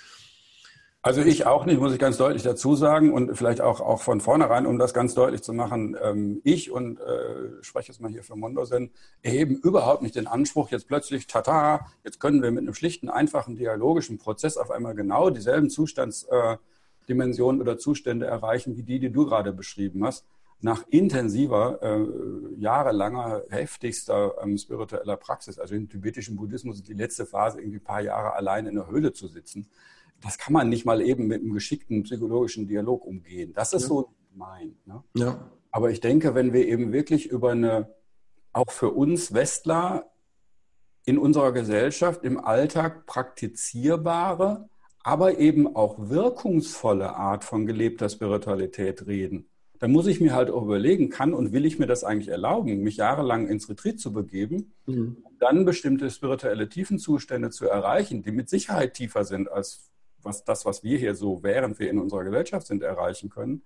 Also 1.06 1.20
ich 1.20 1.46
auch 1.46 1.66
nicht, 1.66 1.82
muss 1.82 1.92
ich 1.92 2.00
ganz 2.00 2.16
deutlich 2.16 2.44
dazu 2.44 2.78
sagen 2.78 3.12
und 3.12 3.36
vielleicht 3.36 3.60
auch, 3.60 3.82
auch 3.82 4.02
von 4.02 4.22
vornherein, 4.22 4.66
um 4.66 4.80
das 4.80 4.94
ganz 4.94 5.14
deutlich 5.14 5.44
zu 5.44 5.52
machen, 5.52 5.98
ähm, 6.02 6.40
ich 6.46 6.72
und 6.72 6.98
äh, 7.02 7.62
spreche 7.62 7.90
jetzt 7.90 8.00
mal 8.00 8.10
hier 8.10 8.24
für 8.24 8.38
Mondosen, 8.38 8.90
erheben 9.22 9.58
überhaupt 9.58 10.02
nicht 10.02 10.16
den 10.16 10.28
Anspruch, 10.28 10.72
jetzt 10.72 10.88
plötzlich, 10.88 11.28
tata, 11.28 11.88
jetzt 12.06 12.22
können 12.22 12.42
wir 12.42 12.52
mit 12.52 12.62
einem 12.62 12.74
schlichten, 12.74 13.10
einfachen 13.10 13.58
dialogischen 13.58 14.18
Prozess 14.18 14.56
auf 14.56 14.72
einmal 14.72 14.96
genau 14.96 15.30
dieselben 15.30 15.70
Zustandsdimensionen 15.70 17.60
äh, 17.60 17.64
oder 17.64 17.78
Zustände 17.78 18.26
erreichen, 18.26 18.78
wie 18.78 18.84
die, 18.84 19.00
die 19.00 19.12
du 19.12 19.26
gerade 19.26 19.52
beschrieben 19.52 20.06
hast 20.06 20.26
nach 20.62 20.86
intensiver, 20.88 21.80
äh, 21.82 22.62
jahrelanger, 22.62 23.44
heftigster 23.50 24.36
ähm, 24.42 24.58
spiritueller 24.58 25.18
Praxis, 25.18 25.60
also 25.60 25.76
im 25.76 25.90
tibetischen 25.90 26.38
Buddhismus 26.38 26.82
die 26.82 26.94
letzte 26.94 27.26
Phase, 27.26 27.60
irgendwie 27.60 27.80
ein 27.80 27.84
paar 27.84 28.00
Jahre 28.00 28.34
allein 28.36 28.68
in 28.68 28.76
der 28.76 28.88
Höhle 28.88 29.12
zu 29.12 29.28
sitzen, 29.28 29.68
das 30.24 30.38
kann 30.38 30.54
man 30.54 30.70
nicht 30.70 30.86
mal 30.86 31.02
eben 31.02 31.28
mit 31.28 31.42
einem 31.42 31.54
geschickten 31.54 32.04
psychologischen 32.04 32.68
Dialog 32.68 33.06
umgehen. 33.06 33.54
Das 33.54 33.74
ist 33.74 33.84
ja. 33.84 33.88
so 33.90 34.14
mein. 34.34 34.76
Ne? 34.86 35.04
Ja. 35.16 35.52
Aber 35.72 35.92
ich 35.92 36.00
denke, 36.00 36.34
wenn 36.34 36.54
wir 36.54 36.68
eben 36.68 36.94
wirklich 36.94 37.28
über 37.28 37.52
eine, 37.52 37.94
auch 38.54 38.72
für 38.72 38.92
uns 38.92 39.34
Westler 39.34 40.10
in 41.06 41.18
unserer 41.18 41.52
Gesellschaft 41.52 42.24
im 42.24 42.40
Alltag 42.40 43.06
praktizierbare, 43.06 44.70
aber 45.04 45.40
eben 45.40 45.76
auch 45.76 45.98
wirkungsvolle 46.10 47.16
Art 47.16 47.44
von 47.44 47.66
gelebter 47.66 48.08
Spiritualität 48.08 49.06
reden, 49.06 49.50
dann 49.80 49.92
muss 49.92 50.08
ich 50.08 50.22
mir 50.22 50.34
halt 50.34 50.50
auch 50.50 50.64
überlegen, 50.64 51.10
kann 51.10 51.34
und 51.34 51.52
will 51.52 51.66
ich 51.66 51.78
mir 51.78 51.88
das 51.88 52.06
eigentlich 52.06 52.30
erlauben, 52.30 52.84
mich 52.84 52.96
jahrelang 52.96 53.50
ins 53.50 53.68
Retreat 53.68 54.00
zu 54.00 54.14
begeben, 54.14 54.72
mhm. 54.86 55.18
um 55.24 55.34
dann 55.40 55.66
bestimmte 55.66 56.10
spirituelle 56.10 56.70
Tiefenzustände 56.70 57.50
zu 57.50 57.68
erreichen, 57.68 58.24
die 58.24 58.32
mit 58.32 58.48
Sicherheit 58.48 58.94
tiefer 58.94 59.26
sind 59.26 59.52
als 59.52 59.92
was 60.24 60.44
das, 60.44 60.66
was 60.66 60.84
wir 60.84 60.98
hier 60.98 61.16
so, 61.16 61.42
während 61.44 61.80
wir 61.80 61.90
in 61.90 62.00
unserer 62.00 62.24
Gesellschaft 62.24 62.68
sind, 62.68 62.84
erreichen 62.84 63.30
können. 63.30 63.64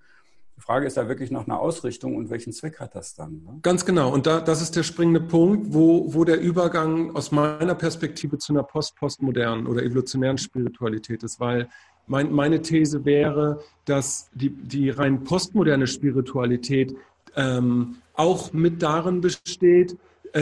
Die 0.57 0.61
Frage 0.61 0.87
ist 0.87 0.97
da 0.97 1.07
wirklich 1.07 1.29
noch 1.29 1.45
eine 1.45 1.59
Ausrichtung 1.59 2.15
und 2.15 2.31
welchen 2.31 2.51
Zweck 2.51 2.79
hat 2.79 2.95
das 2.95 3.13
dann? 3.13 3.43
Ne? 3.43 3.59
Ganz 3.61 3.85
genau. 3.85 4.11
Und 4.11 4.25
da, 4.25 4.41
das 4.41 4.61
ist 4.61 4.75
der 4.75 4.81
springende 4.81 5.21
Punkt, 5.21 5.67
wo, 5.71 6.13
wo 6.13 6.23
der 6.23 6.41
Übergang 6.41 7.15
aus 7.15 7.31
meiner 7.31 7.75
Perspektive 7.75 8.39
zu 8.39 8.53
einer 8.53 8.63
post-postmodernen 8.63 9.67
oder 9.67 9.83
evolutionären 9.83 10.39
Spiritualität 10.39 11.21
ist, 11.21 11.39
weil 11.39 11.69
mein, 12.07 12.31
meine 12.31 12.61
These 12.61 13.05
wäre, 13.05 13.61
dass 13.85 14.31
die, 14.33 14.49
die 14.49 14.89
rein 14.89 15.23
postmoderne 15.23 15.85
Spiritualität 15.85 16.95
ähm, 17.35 17.97
auch 18.15 18.51
mit 18.51 18.81
darin 18.81 19.21
besteht, 19.21 19.95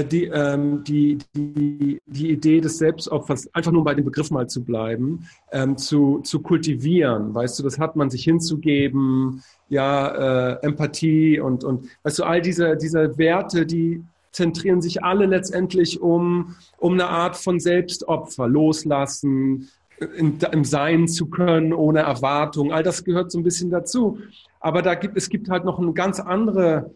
die, 0.03 0.25
ähm, 0.25 0.83
die, 0.83 1.17
die, 1.35 2.01
die 2.05 2.31
Idee 2.31 2.61
des 2.61 2.77
Selbstopfers, 2.77 3.53
einfach 3.53 3.71
nur 3.71 3.83
bei 3.83 3.93
dem 3.93 4.05
Begriff 4.05 4.31
mal 4.31 4.47
zu 4.47 4.63
bleiben, 4.63 5.27
ähm, 5.51 5.77
zu, 5.77 6.19
zu 6.19 6.41
kultivieren. 6.41 7.33
Weißt 7.33 7.57
du, 7.59 7.63
das 7.63 7.79
hat 7.79 7.95
man 7.95 8.09
sich 8.09 8.23
hinzugeben, 8.23 9.43
ja, 9.69 10.53
äh, 10.53 10.65
Empathie 10.65 11.39
und, 11.39 11.63
und 11.63 11.87
weißt 12.03 12.19
du, 12.19 12.23
all 12.23 12.41
diese, 12.41 12.77
diese 12.77 13.17
Werte, 13.17 13.65
die 13.65 14.03
zentrieren 14.31 14.81
sich 14.81 15.03
alle 15.03 15.25
letztendlich 15.25 16.01
um, 16.01 16.55
um 16.77 16.93
eine 16.93 17.07
Art 17.07 17.37
von 17.37 17.59
Selbstopfer, 17.59 18.47
loslassen, 18.47 19.69
in, 20.17 20.37
im 20.51 20.65
Sein 20.65 21.07
zu 21.07 21.27
können, 21.27 21.73
ohne 21.73 21.99
Erwartung. 21.99 22.73
All 22.73 22.83
das 22.83 23.03
gehört 23.05 23.31
so 23.31 23.39
ein 23.39 23.43
bisschen 23.43 23.69
dazu. 23.69 24.19
Aber 24.59 24.81
da 24.81 24.95
gibt, 24.95 25.15
es 25.15 25.29
gibt 25.29 25.49
halt 25.49 25.63
noch 25.63 25.79
eine 25.79 25.93
ganz 25.93 26.19
andere, 26.19 26.91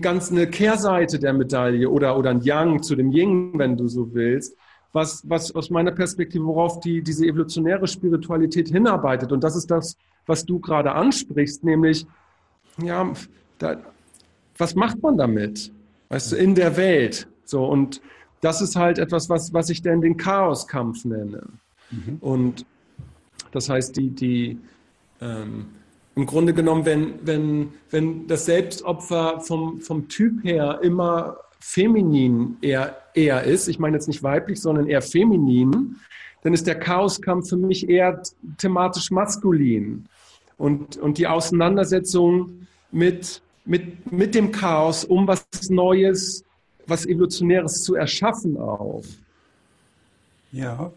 ganz 0.00 0.30
eine 0.30 0.46
Kehrseite 0.46 1.18
der 1.18 1.32
Medaille 1.32 1.88
oder, 1.88 2.16
oder 2.16 2.30
ein 2.30 2.42
Yang 2.42 2.82
zu 2.82 2.96
dem 2.96 3.12
Ying, 3.12 3.58
wenn 3.58 3.76
du 3.76 3.88
so 3.88 4.12
willst, 4.14 4.56
was, 4.92 5.22
was 5.28 5.54
aus 5.54 5.70
meiner 5.70 5.92
Perspektive, 5.92 6.44
worauf 6.44 6.80
die, 6.80 7.02
diese 7.02 7.24
evolutionäre 7.26 7.86
Spiritualität 7.86 8.68
hinarbeitet. 8.68 9.32
Und 9.32 9.42
das 9.44 9.56
ist 9.56 9.70
das, 9.70 9.96
was 10.26 10.44
du 10.44 10.58
gerade 10.58 10.92
ansprichst, 10.92 11.64
nämlich, 11.64 12.06
ja, 12.82 13.12
da, 13.58 13.76
was 14.58 14.74
macht 14.74 15.02
man 15.02 15.16
damit? 15.16 15.72
Weißt 16.08 16.32
du, 16.32 16.36
in 16.36 16.54
der 16.54 16.76
Welt. 16.76 17.28
So, 17.44 17.64
und 17.64 18.00
das 18.40 18.60
ist 18.60 18.76
halt 18.76 18.98
etwas, 18.98 19.28
was, 19.28 19.52
was 19.52 19.70
ich 19.70 19.82
denn 19.82 20.00
den 20.00 20.16
Chaoskampf 20.16 21.04
nenne. 21.04 21.44
Mhm. 21.90 22.18
Und 22.20 22.66
das 23.52 23.68
heißt, 23.68 23.96
die, 23.96 24.10
die 24.10 24.58
ähm, 25.20 25.66
im 26.20 26.26
Grunde 26.26 26.52
genommen, 26.52 26.84
wenn, 26.84 27.14
wenn, 27.22 27.72
wenn 27.90 28.26
das 28.26 28.44
Selbstopfer 28.44 29.40
vom, 29.40 29.80
vom 29.80 30.06
Typ 30.08 30.44
her 30.44 30.80
immer 30.82 31.38
feminin 31.60 32.58
eher, 32.60 32.94
eher 33.14 33.44
ist, 33.44 33.68
ich 33.68 33.78
meine 33.78 33.96
jetzt 33.96 34.06
nicht 34.06 34.22
weiblich, 34.22 34.60
sondern 34.60 34.86
eher 34.86 35.00
feminin, 35.00 35.96
dann 36.42 36.52
ist 36.52 36.66
der 36.66 36.78
Chaoskampf 36.78 37.48
für 37.48 37.56
mich 37.56 37.88
eher 37.88 38.22
thematisch 38.58 39.10
maskulin. 39.10 40.10
Und, 40.58 40.98
und 40.98 41.16
die 41.16 41.26
Auseinandersetzung 41.26 42.66
mit, 42.90 43.40
mit, 43.64 44.12
mit 44.12 44.34
dem 44.34 44.52
Chaos, 44.52 45.04
um 45.06 45.26
was 45.26 45.46
Neues, 45.70 46.44
was 46.86 47.06
Evolutionäres 47.06 47.82
zu 47.82 47.94
erschaffen 47.94 48.58
auch. 48.58 49.04
Ja, 50.52 50.92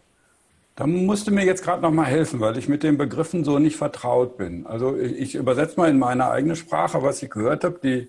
da 0.76 0.86
musst 0.86 1.26
du 1.26 1.30
mir 1.30 1.44
jetzt 1.44 1.62
gerade 1.62 1.82
noch 1.82 1.92
mal 1.92 2.06
helfen, 2.06 2.40
weil 2.40 2.58
ich 2.58 2.68
mit 2.68 2.82
den 2.82 2.98
Begriffen 2.98 3.44
so 3.44 3.58
nicht 3.58 3.76
vertraut 3.76 4.36
bin. 4.36 4.66
Also 4.66 4.96
ich, 4.96 5.12
ich 5.12 5.34
übersetze 5.36 5.76
mal 5.76 5.88
in 5.88 5.98
meine 5.98 6.28
eigene 6.28 6.56
Sprache, 6.56 7.02
was 7.02 7.22
ich 7.22 7.30
gehört 7.30 7.62
habe, 7.62 7.78
die 7.82 8.08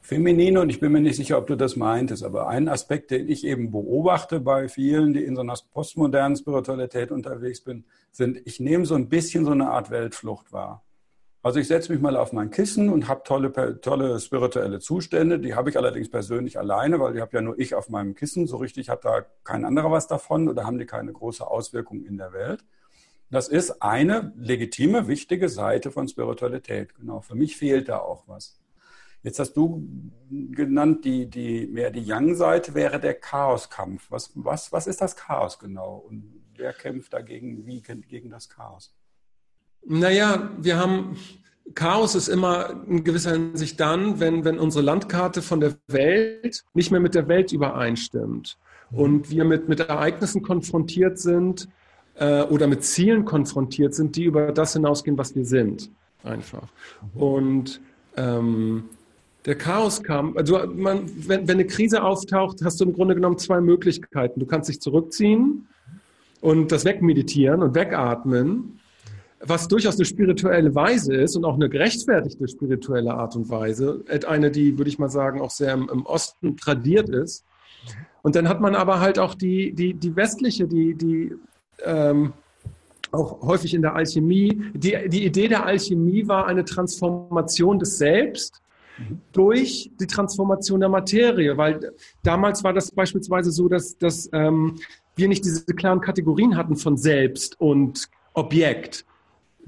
feminine, 0.00 0.60
und 0.60 0.68
ich 0.68 0.78
bin 0.78 0.92
mir 0.92 1.00
nicht 1.00 1.16
sicher, 1.16 1.38
ob 1.38 1.46
du 1.46 1.56
das 1.56 1.74
meintest, 1.76 2.24
aber 2.24 2.48
ein 2.48 2.68
Aspekt, 2.68 3.10
den 3.10 3.28
ich 3.28 3.44
eben 3.44 3.72
beobachte 3.72 4.40
bei 4.40 4.68
vielen, 4.68 5.12
die 5.12 5.24
in 5.24 5.34
so 5.34 5.42
einer 5.42 5.56
postmodernen 5.72 6.36
Spiritualität 6.36 7.10
unterwegs 7.10 7.60
bin, 7.60 7.84
sind, 8.12 8.40
ich 8.44 8.60
nehme 8.60 8.86
so 8.86 8.94
ein 8.94 9.08
bisschen 9.08 9.44
so 9.44 9.52
eine 9.52 9.70
Art 9.70 9.90
Weltflucht 9.90 10.52
wahr. 10.52 10.84
Also 11.44 11.58
ich 11.58 11.66
setze 11.66 11.92
mich 11.92 12.00
mal 12.00 12.16
auf 12.16 12.32
mein 12.32 12.50
Kissen 12.50 12.88
und 12.88 13.08
habe 13.08 13.24
tolle, 13.24 13.80
tolle 13.80 14.20
spirituelle 14.20 14.78
Zustände. 14.78 15.40
Die 15.40 15.56
habe 15.56 15.70
ich 15.70 15.76
allerdings 15.76 16.08
persönlich 16.08 16.56
alleine, 16.56 17.00
weil 17.00 17.14
die 17.14 17.20
habe 17.20 17.36
ja 17.36 17.42
nur 17.42 17.58
ich 17.58 17.74
auf 17.74 17.88
meinem 17.88 18.14
Kissen. 18.14 18.46
So 18.46 18.58
richtig 18.58 18.88
hat 18.88 19.04
da 19.04 19.26
kein 19.42 19.64
anderer 19.64 19.90
was 19.90 20.06
davon 20.06 20.48
oder 20.48 20.64
haben 20.64 20.78
die 20.78 20.86
keine 20.86 21.12
große 21.12 21.44
Auswirkung 21.44 22.04
in 22.04 22.16
der 22.16 22.32
Welt. 22.32 22.64
Das 23.28 23.48
ist 23.48 23.82
eine 23.82 24.32
legitime, 24.36 25.08
wichtige 25.08 25.48
Seite 25.48 25.90
von 25.90 26.06
Spiritualität. 26.06 26.94
Genau, 26.94 27.22
für 27.22 27.34
mich 27.34 27.56
fehlt 27.56 27.88
da 27.88 27.98
auch 27.98 28.28
was. 28.28 28.60
Jetzt 29.24 29.40
hast 29.40 29.54
du 29.54 29.88
genannt, 30.30 31.04
die, 31.04 31.28
die, 31.28 31.66
mehr 31.66 31.90
die 31.90 32.02
Yang-Seite 32.02 32.74
wäre 32.74 33.00
der 33.00 33.14
Chaoskampf. 33.14 34.10
Was, 34.10 34.30
was, 34.34 34.70
was 34.70 34.86
ist 34.86 35.00
das 35.00 35.16
Chaos 35.16 35.58
genau? 35.58 35.96
Und 35.96 36.42
wer 36.56 36.72
kämpft 36.72 37.12
dagegen, 37.12 37.66
wie 37.66 37.80
gegen 37.80 38.30
das 38.30 38.48
Chaos? 38.48 38.94
Naja, 39.86 40.50
wir 40.58 40.78
haben, 40.78 41.16
Chaos 41.74 42.14
ist 42.14 42.28
immer 42.28 42.82
in 42.86 43.04
gewisser 43.04 43.32
Hinsicht 43.32 43.80
dann, 43.80 44.20
wenn, 44.20 44.44
wenn 44.44 44.58
unsere 44.58 44.84
Landkarte 44.84 45.42
von 45.42 45.60
der 45.60 45.74
Welt 45.88 46.64
nicht 46.74 46.90
mehr 46.90 47.00
mit 47.00 47.14
der 47.14 47.28
Welt 47.28 47.52
übereinstimmt 47.52 48.58
und 48.90 49.30
wir 49.30 49.44
mit, 49.44 49.68
mit 49.68 49.80
Ereignissen 49.80 50.42
konfrontiert 50.42 51.18
sind 51.18 51.68
äh, 52.14 52.42
oder 52.42 52.66
mit 52.66 52.84
Zielen 52.84 53.24
konfrontiert 53.24 53.94
sind, 53.94 54.16
die 54.16 54.24
über 54.24 54.52
das 54.52 54.74
hinausgehen, 54.74 55.18
was 55.18 55.34
wir 55.34 55.44
sind. 55.44 55.90
Einfach. 56.24 56.68
Und 57.14 57.80
ähm, 58.16 58.84
der 59.44 59.56
Chaoskampf, 59.56 60.36
also 60.36 60.66
man, 60.66 61.10
wenn, 61.26 61.48
wenn 61.48 61.56
eine 61.56 61.66
Krise 61.66 62.02
auftaucht, 62.02 62.58
hast 62.64 62.80
du 62.80 62.84
im 62.84 62.92
Grunde 62.92 63.14
genommen 63.14 63.38
zwei 63.38 63.60
Möglichkeiten. 63.60 64.38
Du 64.38 64.46
kannst 64.46 64.68
dich 64.68 64.80
zurückziehen 64.80 65.66
und 66.40 66.70
das 66.70 66.84
wegmeditieren 66.84 67.62
und 67.62 67.74
wegatmen 67.74 68.78
was 69.44 69.68
durchaus 69.68 69.96
eine 69.96 70.04
spirituelle 70.04 70.74
Weise 70.74 71.14
ist 71.14 71.36
und 71.36 71.44
auch 71.44 71.54
eine 71.54 71.68
gerechtfertigte 71.68 72.46
spirituelle 72.48 73.12
Art 73.12 73.34
und 73.36 73.48
Weise, 73.50 74.04
eine, 74.26 74.50
die, 74.50 74.78
würde 74.78 74.88
ich 74.88 74.98
mal 74.98 75.08
sagen, 75.08 75.40
auch 75.40 75.50
sehr 75.50 75.72
im, 75.72 76.06
Osten 76.06 76.56
tradiert 76.56 77.08
ist. 77.08 77.44
Und 78.22 78.36
dann 78.36 78.48
hat 78.48 78.60
man 78.60 78.74
aber 78.74 79.00
halt 79.00 79.18
auch 79.18 79.34
die, 79.34 79.72
die, 79.72 79.94
die 79.94 80.14
westliche, 80.14 80.68
die, 80.68 80.94
die 80.94 81.34
ähm, 81.84 82.32
auch 83.10 83.42
häufig 83.42 83.74
in 83.74 83.82
der 83.82 83.94
Alchemie, 83.94 84.62
die, 84.74 84.96
die 85.08 85.24
Idee 85.24 85.48
der 85.48 85.66
Alchemie 85.66 86.26
war 86.28 86.46
eine 86.46 86.64
Transformation 86.64 87.78
des 87.78 87.98
Selbst 87.98 88.62
durch 89.32 89.90
die 89.98 90.06
Transformation 90.06 90.80
der 90.80 90.88
Materie, 90.88 91.56
weil 91.56 91.92
damals 92.22 92.62
war 92.62 92.72
das 92.72 92.90
beispielsweise 92.90 93.50
so, 93.50 93.68
dass, 93.68 93.98
dass 93.98 94.30
ähm, 94.32 94.78
wir 95.16 95.28
nicht 95.28 95.44
diese 95.44 95.64
klaren 95.66 96.00
Kategorien 96.00 96.56
hatten 96.56 96.76
von 96.76 96.96
Selbst 96.96 97.60
und 97.60 98.08
Objekt, 98.34 99.04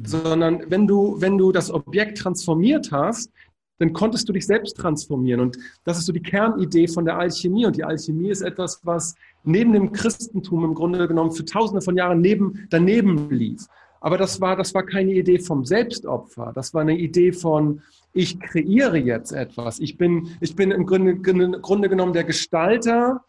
sondern 0.02 0.62
wenn 0.68 0.86
du, 0.86 1.20
wenn 1.20 1.38
du 1.38 1.52
das 1.52 1.70
Objekt 1.70 2.18
transformiert 2.18 2.90
hast, 2.92 3.30
dann 3.78 3.92
konntest 3.92 4.28
du 4.28 4.32
dich 4.32 4.46
selbst 4.46 4.76
transformieren. 4.76 5.40
Und 5.40 5.58
das 5.84 5.98
ist 5.98 6.06
so 6.06 6.12
die 6.12 6.22
Kernidee 6.22 6.86
von 6.86 7.04
der 7.04 7.18
Alchemie. 7.18 7.66
Und 7.66 7.76
die 7.76 7.84
Alchemie 7.84 8.30
ist 8.30 8.42
etwas, 8.42 8.80
was 8.84 9.14
neben 9.42 9.72
dem 9.72 9.92
Christentum 9.92 10.64
im 10.64 10.74
Grunde 10.74 11.08
genommen 11.08 11.32
für 11.32 11.44
tausende 11.44 11.82
von 11.82 11.96
Jahren 11.96 12.20
neben, 12.20 12.66
daneben 12.70 13.30
lief. 13.30 13.66
Aber 14.00 14.18
das 14.18 14.40
war, 14.40 14.54
das 14.54 14.74
war 14.74 14.84
keine 14.84 15.12
Idee 15.12 15.38
vom 15.38 15.64
Selbstopfer. 15.64 16.52
Das 16.54 16.74
war 16.74 16.82
eine 16.82 16.96
Idee 16.96 17.32
von, 17.32 17.80
ich 18.12 18.38
kreiere 18.38 18.98
jetzt 18.98 19.32
etwas. 19.32 19.80
Ich 19.80 19.96
bin, 19.96 20.28
ich 20.40 20.54
bin 20.54 20.70
im 20.70 20.86
Grunde, 20.86 21.16
Grunde 21.16 21.88
genommen 21.88 22.12
der 22.12 22.24
Gestalter. 22.24 23.24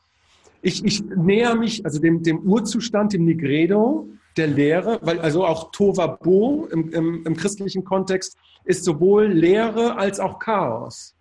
Ich, 0.62 0.84
ich 0.84 1.04
näher 1.06 1.56
mich, 1.56 1.86
also 1.86 2.00
dem, 2.00 2.24
dem 2.24 2.40
Urzustand, 2.40 3.14
dem 3.14 3.26
Nigredo, 3.26 4.10
der 4.38 4.48
Lehre, 4.48 5.00
weil 5.02 5.20
also 5.20 5.46
auch 5.46 5.72
Tova 5.72 6.08
Bo 6.08 6.68
im, 6.72 6.92
im, 6.92 7.26
im 7.26 7.36
christlichen 7.36 7.84
Kontext 7.84 8.38
ist 8.64 8.84
sowohl 8.84 9.26
Lehre 9.26 9.98
als 9.98 10.20
auch 10.20 10.40
Chaos. 10.40 11.16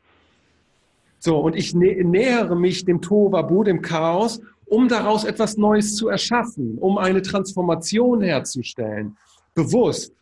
So, 1.19 1.39
und 1.39 1.57
ich 1.57 1.75
nä 1.75 2.03
nähere 2.03 2.57
mich 2.57 2.85
dem 2.85 3.01
Tova 3.01 3.43
Bo, 3.43 3.63
dem 3.65 3.81
Chaos, 3.81 4.41
um 4.67 4.89
daraus 4.89 5.25
etwas 5.25 5.57
Neues 5.57 5.97
zu 5.97 6.09
erschaffen, 6.09 6.79
um 6.79 6.99
eine 6.99 7.23
Transformation 7.23 8.21
herzustellen, 8.21 9.17
bewusst. 9.55 10.13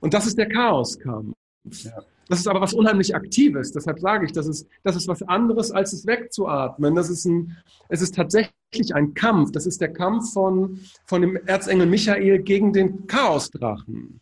Und 0.00 0.12
das 0.14 0.26
ist 0.26 0.36
der 0.36 0.48
Chaoskampf. 0.48 1.34
Ja. 1.64 2.02
Das 2.28 2.40
ist 2.40 2.48
aber 2.48 2.60
was 2.60 2.74
unheimlich 2.74 3.14
Aktives. 3.14 3.72
Deshalb 3.72 4.00
sage 4.00 4.26
ich, 4.26 4.32
das 4.32 4.46
ist, 4.46 4.66
das 4.82 4.96
ist 4.96 5.06
was 5.06 5.22
anderes, 5.22 5.70
als 5.70 5.92
es 5.92 6.06
wegzuatmen. 6.06 6.94
Das 6.94 7.08
ist 7.08 7.24
ein, 7.24 7.56
es 7.88 8.02
ist 8.02 8.14
tatsächlich 8.14 8.94
ein 8.94 9.14
Kampf. 9.14 9.52
Das 9.52 9.66
ist 9.66 9.80
der 9.80 9.92
Kampf 9.92 10.32
von, 10.32 10.80
von 11.04 11.20
dem 11.20 11.36
Erzengel 11.46 11.86
Michael 11.86 12.40
gegen 12.40 12.72
den 12.72 13.06
Chaosdrachen. 13.06 14.20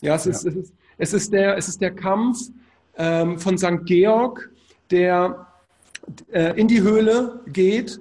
Ja, 0.00 0.16
es, 0.16 0.24
ja. 0.24 0.32
Ist, 0.32 0.44
es, 0.44 0.54
ist, 0.56 0.72
es, 0.98 1.12
ist, 1.12 1.32
der, 1.32 1.56
es 1.56 1.68
ist 1.68 1.80
der 1.80 1.92
Kampf 1.92 2.50
ähm, 2.96 3.38
von 3.38 3.56
St. 3.58 3.84
Georg, 3.84 4.50
der 4.90 5.46
äh, 6.32 6.58
in 6.58 6.68
die 6.68 6.82
Höhle 6.82 7.40
geht, 7.46 8.00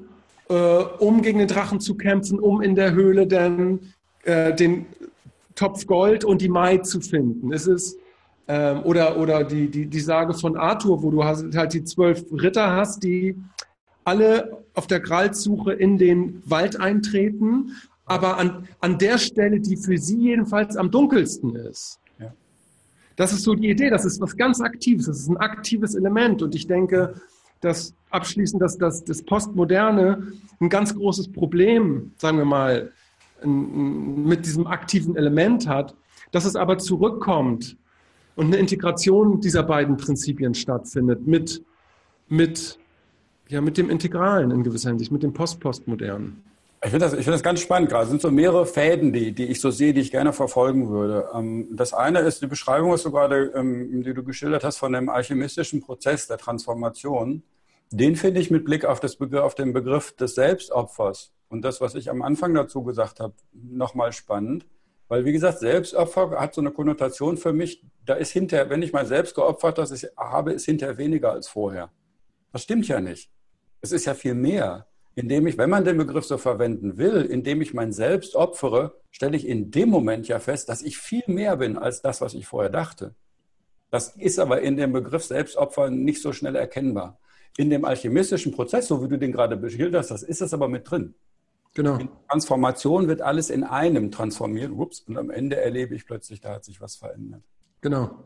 äh, 0.50 0.54
um 0.54 1.22
gegen 1.22 1.40
den 1.40 1.48
Drachen 1.48 1.80
zu 1.80 1.96
kämpfen, 1.96 2.40
um 2.40 2.62
in 2.62 2.76
der 2.76 2.94
Höhle 2.94 3.28
dann 3.28 3.94
äh, 4.24 4.56
den 4.56 4.88
Topf 5.56 5.86
Gold 5.88 6.24
und 6.24 6.42
die 6.42 6.50
Mai 6.50 6.80
zu 6.80 7.00
finden. 7.00 7.54
Es 7.54 7.68
ist 7.68 7.98
ähm, 8.48 8.84
oder 8.84 9.18
oder 9.18 9.44
die, 9.44 9.70
die, 9.70 9.88
die 9.88 10.00
Sage 10.00 10.34
von 10.34 10.56
Arthur, 10.56 11.02
wo 11.02 11.12
du 11.12 11.24
hast, 11.24 11.56
halt 11.56 11.74
die 11.74 11.84
zwölf 11.84 12.26
Ritter 12.32 12.76
hast, 12.76 13.04
die 13.04 13.36
alle 14.04 14.64
auf 14.76 14.88
der 14.88 15.00
Gralssuche 15.00 15.74
in 15.74 15.98
den 15.98 16.44
Wald 16.46 16.80
eintreten, 16.80 17.72
aber 18.06 18.38
an, 18.38 18.68
an 18.80 18.98
der 19.00 19.18
Stelle, 19.18 19.60
die 19.60 19.78
für 19.78 19.98
sie 19.98 20.20
jedenfalls 20.20 20.78
am 20.78 20.92
dunkelsten 20.92 21.56
ist. 21.56 22.00
Ja. 22.20 22.32
Das 23.16 23.34
ist 23.34 23.44
so 23.44 23.56
die 23.56 23.70
Idee, 23.70 23.90
das 23.90 24.06
ist 24.06 24.22
was 24.22 24.38
ganz 24.38 24.62
Aktives, 24.62 25.08
das 25.08 25.20
ist 25.20 25.30
ein 25.30 25.38
aktives 25.38 25.96
Element. 25.96 26.44
Und 26.44 26.54
ich 26.54 26.68
denke, 26.68 27.16
dass 27.62 27.96
abschließend, 28.12 28.62
dass 28.62 28.78
das, 28.78 29.04
das 29.04 29.24
Postmoderne 29.24 30.34
ein 30.60 30.70
ganz 30.70 30.94
großes 30.94 31.32
Problem, 31.32 32.12
sagen 32.18 32.38
wir 32.38 32.46
mal, 32.46 32.92
mit 33.44 34.46
diesem 34.46 34.68
aktiven 34.68 35.16
Element 35.16 35.68
hat, 35.68 35.96
dass 36.32 36.46
es 36.46 36.56
aber 36.56 36.78
zurückkommt 36.78 37.76
und 38.36 38.48
eine 38.48 38.58
Integration 38.58 39.40
dieser 39.40 39.64
beiden 39.64 39.98
Prinzipien 39.98 40.54
stattfindet 40.54 41.26
mit, 41.26 41.64
mit, 42.28 42.78
ja, 43.48 43.62
mit 43.62 43.78
dem 43.78 43.90
Integralen 43.90 44.52
in 44.52 44.64
gewisser 44.64 44.90
Hinsicht, 44.90 45.12
mit 45.12 45.24
dem 45.24 45.34
Post-Postmodernen. 45.34 46.44
Ich 46.84 46.92
finde 46.92 47.06
das, 47.06 47.14
ich 47.18 47.26
das 47.26 47.42
ganz 47.42 47.62
spannend 47.62 47.90
gerade. 47.90 48.04
Es 48.04 48.10
sind 48.10 48.22
so 48.22 48.30
mehrere 48.30 48.68
Fäden, 48.68 49.12
die, 49.12 49.32
die 49.32 49.46
ich 49.46 49.60
so 49.60 49.72
sehe, 49.72 49.94
die 49.94 50.02
ich 50.02 50.12
gerne 50.12 50.34
verfolgen 50.34 50.90
würde. 50.90 51.30
Ähm, 51.34 51.68
das 51.72 51.94
eine 51.94 52.20
ist 52.20 52.44
die 52.44 52.48
Beschreibung, 52.48 52.92
was 52.92 53.02
du 53.02 53.12
gerade, 53.12 53.52
ähm, 53.56 54.04
die 54.04 54.14
du 54.14 54.24
geschildert 54.24 54.64
hast, 54.64 54.78
von 54.78 54.94
dem 54.94 55.10
alchemistischen 55.10 55.82
Prozess 55.82 56.28
der 56.28 56.38
Transformation. 56.38 57.42
Den 57.90 58.16
finde 58.16 58.40
ich 58.40 58.52
mit 58.52 58.66
Blick 58.66 58.86
auf, 58.86 59.00
das 59.00 59.16
Begriff, 59.16 59.42
auf 59.42 59.56
den 59.56 59.74
Begriff 59.74 60.16
des 60.16 60.36
Selbstopfers 60.36 61.32
und 61.50 61.64
das, 61.64 61.82
was 61.82 61.96
ich 61.96 62.10
am 62.10 62.22
Anfang 62.22 62.54
dazu 62.54 62.84
gesagt 62.84 63.20
habe, 63.20 63.34
nochmal 63.54 64.12
spannend. 64.12 64.68
Weil, 65.08 65.24
wie 65.26 65.32
gesagt, 65.32 65.60
Selbstopfer 65.60 66.32
hat 66.40 66.56
so 66.56 66.62
eine 66.62 66.72
Konnotation 66.72 67.38
für 67.38 67.54
mich, 67.54 67.84
da 68.06 68.16
ist 68.16 68.32
hinterher, 68.32 68.70
wenn 68.70 68.82
ich 68.82 68.92
mal 68.92 69.06
selbst 69.06 69.36
geopfert 69.36 69.78
das 69.78 69.92
ich 69.92 70.08
habe, 70.18 70.54
ist 70.54 70.66
hinterher 70.66 70.98
weniger 70.98 71.32
als 71.32 71.48
vorher. 71.48 71.92
Das 72.52 72.64
stimmt 72.64 72.88
ja 72.88 73.00
nicht. 73.00 73.30
Es 73.82 73.92
ist 73.92 74.06
ja 74.06 74.14
viel 74.14 74.34
mehr. 74.34 74.88
Indem 75.14 75.48
ich, 75.48 75.58
wenn 75.58 75.70
man 75.70 75.86
den 75.86 75.98
Begriff 75.98 76.26
so 76.26 76.38
verwenden 76.38 76.98
will, 76.98 77.22
indem 77.22 77.62
ich 77.62 77.74
mein 77.74 77.94
Selbst 77.94 78.36
opfere, 78.36 79.00
stelle 79.12 79.38
ich 79.38 79.48
in 79.48 79.72
dem 79.72 79.90
Moment 79.90 80.28
ja 80.28 80.40
fest, 80.40 80.68
dass 80.68 80.82
ich 80.82 80.98
viel 80.98 81.24
mehr 81.28 81.56
bin 81.58 81.78
als 81.78 82.02
das, 82.02 82.20
was 82.20 82.34
ich 82.34 82.46
vorher 82.46 82.72
dachte. 82.72 83.16
Das 83.92 84.10
ist 84.10 84.40
aber 84.40 84.62
in 84.62 84.76
dem 84.76 84.92
Begriff 84.92 85.24
Selbstopfer 85.24 85.90
nicht 85.90 86.22
so 86.22 86.34
schnell 86.34 86.56
erkennbar. 86.56 87.18
In 87.58 87.70
dem 87.70 87.86
alchemistischen 87.86 88.52
Prozess, 88.52 88.88
so 88.88 89.02
wie 89.02 89.08
du 89.08 89.18
den 89.18 89.32
gerade 89.32 89.56
beschildert 89.56 90.02
hast, 90.02 90.12
das 90.12 90.24
ist 90.24 90.42
es 90.42 90.54
aber 90.54 90.68
mit 90.68 90.90
drin. 90.90 91.16
Genau. 91.76 91.98
In 91.98 92.10
Transformation 92.30 93.08
wird 93.10 93.22
alles 93.22 93.50
in 93.50 93.64
einem 93.64 94.10
transformiert. 94.10 94.72
Ups, 94.72 95.02
und 95.02 95.18
am 95.18 95.30
Ende 95.30 95.58
erlebe 95.58 95.94
ich 95.94 96.08
plötzlich, 96.08 96.40
da 96.40 96.54
hat 96.54 96.64
sich 96.64 96.80
was 96.80 96.96
verändert. 96.96 97.44
Genau. 97.82 98.26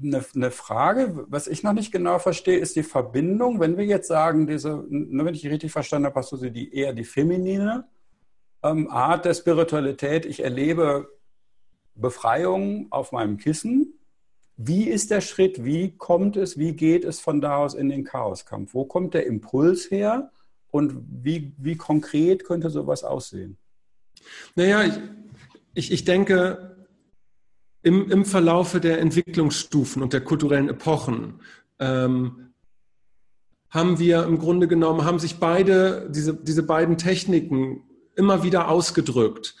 Eine, 0.00 0.22
eine, 0.34 0.50
Frage, 0.50 1.24
was 1.28 1.48
ich 1.48 1.62
noch 1.62 1.72
nicht 1.72 1.90
genau 1.90 2.18
verstehe, 2.18 2.58
ist 2.58 2.76
die 2.76 2.82
Verbindung. 2.82 3.58
Wenn 3.58 3.78
wir 3.78 3.86
jetzt 3.86 4.08
sagen, 4.08 4.46
diese, 4.46 4.84
wenn 4.88 5.34
ich 5.34 5.46
richtig 5.46 5.72
verstanden 5.72 6.06
habe, 6.06 6.20
hast 6.20 6.30
du 6.32 6.36
sie 6.36 6.52
die, 6.52 6.72
eher 6.72 6.92
die 6.92 7.04
feminine 7.04 7.88
ähm, 8.62 8.88
Art 8.90 9.24
der 9.24 9.34
Spiritualität. 9.34 10.26
Ich 10.26 10.44
erlebe 10.44 11.08
Befreiung 11.94 12.88
auf 12.90 13.10
meinem 13.10 13.38
Kissen. 13.38 13.98
Wie 14.58 14.84
ist 14.84 15.10
der 15.10 15.22
Schritt? 15.22 15.64
Wie 15.64 15.96
kommt 15.96 16.36
es? 16.36 16.58
Wie 16.58 16.74
geht 16.74 17.04
es 17.04 17.20
von 17.20 17.40
da 17.40 17.56
aus 17.56 17.72
in 17.72 17.88
den 17.88 18.04
Chaoskampf? 18.04 18.74
Wo 18.74 18.84
kommt 18.84 19.14
der 19.14 19.26
Impuls 19.26 19.90
her? 19.90 20.30
Und 20.72 20.96
wie, 21.22 21.52
wie 21.58 21.76
konkret 21.76 22.44
könnte 22.44 22.70
sowas 22.70 23.04
aussehen? 23.04 23.58
Naja, 24.56 24.84
ich, 24.84 24.98
ich, 25.74 25.92
ich 25.92 26.04
denke, 26.04 26.76
im, 27.82 28.10
im 28.10 28.24
Verlaufe 28.24 28.80
der 28.80 28.98
Entwicklungsstufen 29.00 30.02
und 30.02 30.14
der 30.14 30.22
kulturellen 30.22 30.70
Epochen 30.70 31.40
ähm, 31.78 32.54
haben 33.68 33.98
wir 33.98 34.24
im 34.24 34.38
Grunde 34.38 34.66
genommen, 34.66 35.04
haben 35.04 35.18
sich 35.18 35.38
beide, 35.38 36.08
diese, 36.10 36.34
diese 36.34 36.62
beiden 36.62 36.96
Techniken 36.96 37.82
immer 38.16 38.42
wieder 38.42 38.68
ausgedrückt. 38.68 39.54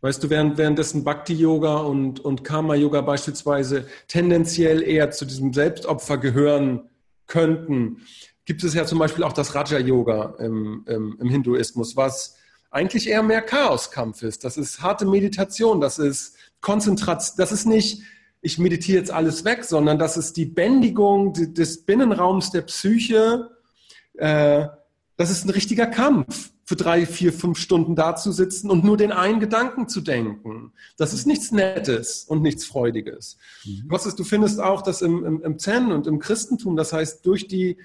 Weißt 0.00 0.22
du, 0.24 0.30
während, 0.30 0.56
währenddessen 0.56 1.04
Bhakti-Yoga 1.04 1.76
und, 1.76 2.20
und 2.20 2.42
Karma-Yoga 2.42 3.02
beispielsweise 3.02 3.86
tendenziell 4.08 4.82
eher 4.82 5.10
zu 5.10 5.26
diesem 5.26 5.52
Selbstopfer 5.52 6.16
gehören 6.16 6.88
könnten, 7.26 8.02
gibt 8.44 8.62
es 8.64 8.74
ja 8.74 8.84
zum 8.84 8.98
Beispiel 8.98 9.24
auch 9.24 9.32
das 9.32 9.54
Raja-Yoga 9.54 10.36
im, 10.38 10.84
im, 10.86 11.16
im 11.20 11.28
Hinduismus, 11.28 11.96
was 11.96 12.36
eigentlich 12.70 13.08
eher 13.08 13.22
mehr 13.22 13.42
Chaoskampf 13.42 14.22
ist. 14.22 14.44
Das 14.44 14.56
ist 14.56 14.82
harte 14.82 15.06
Meditation, 15.06 15.80
das 15.80 15.98
ist 15.98 16.36
Konzentration, 16.60 17.36
das 17.38 17.52
ist 17.52 17.66
nicht, 17.66 18.02
ich 18.40 18.58
meditiere 18.58 18.98
jetzt 18.98 19.10
alles 19.10 19.44
weg, 19.44 19.64
sondern 19.64 19.98
das 19.98 20.16
ist 20.16 20.36
die 20.36 20.46
Bändigung 20.46 21.32
des 21.32 21.84
Binnenraums 21.84 22.50
der 22.50 22.62
Psyche. 22.62 23.50
Äh, 24.14 24.66
das 25.16 25.30
ist 25.30 25.44
ein 25.44 25.50
richtiger 25.50 25.86
Kampf, 25.86 26.50
für 26.64 26.76
drei, 26.76 27.04
vier, 27.04 27.32
fünf 27.32 27.58
Stunden 27.58 27.94
da 27.94 28.16
zu 28.16 28.32
sitzen 28.32 28.70
und 28.70 28.84
nur 28.84 28.96
den 28.96 29.12
einen 29.12 29.38
Gedanken 29.38 29.86
zu 29.86 30.00
denken. 30.00 30.72
Das 30.96 31.12
ist 31.12 31.26
nichts 31.26 31.52
Nettes 31.52 32.24
und 32.24 32.42
nichts 32.42 32.64
Freudiges. 32.64 33.36
Mhm. 33.64 33.84
Was 33.88 34.06
ist, 34.06 34.18
du 34.18 34.24
findest 34.24 34.60
auch, 34.60 34.80
dass 34.80 35.02
im, 35.02 35.24
im, 35.24 35.42
im 35.42 35.58
Zen 35.58 35.92
und 35.92 36.06
im 36.06 36.18
Christentum, 36.18 36.74
das 36.76 36.92
heißt, 36.92 37.24
durch 37.26 37.48
die 37.48 37.76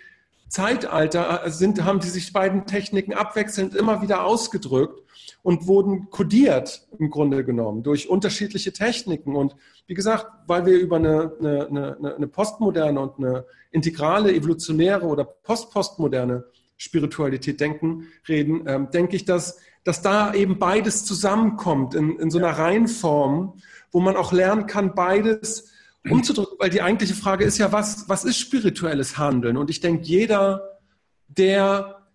Zeitalter 0.49 1.45
äh, 1.45 1.51
sind, 1.51 1.83
haben 1.85 1.99
die 1.99 2.09
sich 2.09 2.33
beiden 2.33 2.65
Techniken 2.65 3.13
abwechselnd 3.13 3.75
immer 3.75 4.01
wieder 4.01 4.25
ausgedrückt 4.25 5.01
und 5.41 5.67
wurden 5.67 6.09
kodiert 6.09 6.87
im 6.97 7.09
Grunde 7.09 7.45
genommen 7.45 7.83
durch 7.83 8.09
unterschiedliche 8.09 8.73
Techniken. 8.73 9.35
Und 9.35 9.55
wie 9.87 9.93
gesagt, 9.93 10.27
weil 10.47 10.65
wir 10.65 10.77
über 10.77 10.97
eine, 10.97 11.31
eine, 11.39 11.67
eine, 11.67 12.15
eine 12.15 12.27
postmoderne 12.27 12.99
und 12.99 13.19
eine 13.19 13.45
integrale, 13.71 14.33
evolutionäre 14.33 15.05
oder 15.05 15.23
postpostmoderne 15.23 16.43
Spiritualität 16.77 17.59
denken, 17.59 18.07
reden, 18.27 18.63
ähm, 18.67 18.89
denke 18.91 19.15
ich, 19.15 19.25
dass, 19.25 19.59
dass 19.83 20.01
da 20.01 20.33
eben 20.33 20.59
beides 20.59 21.05
zusammenkommt 21.05 21.93
in, 21.93 22.17
in 22.19 22.31
so 22.31 22.37
einer 22.37 22.57
Reihenform, 22.57 23.53
wo 23.91 23.99
man 23.99 24.15
auch 24.15 24.31
lernen 24.31 24.65
kann, 24.65 24.95
beides 24.95 25.71
umzudrücken, 26.07 26.57
weil 26.59 26.69
die 26.69 26.81
eigentliche 26.81 27.13
Frage 27.13 27.43
ist 27.43 27.57
ja, 27.57 27.71
was, 27.71 28.07
was 28.07 28.23
ist 28.23 28.37
spirituelles 28.37 29.17
Handeln? 29.17 29.57
Und 29.57 29.69
ich 29.69 29.79
denke, 29.79 30.03
jeder, 30.03 30.79
der 31.27 32.07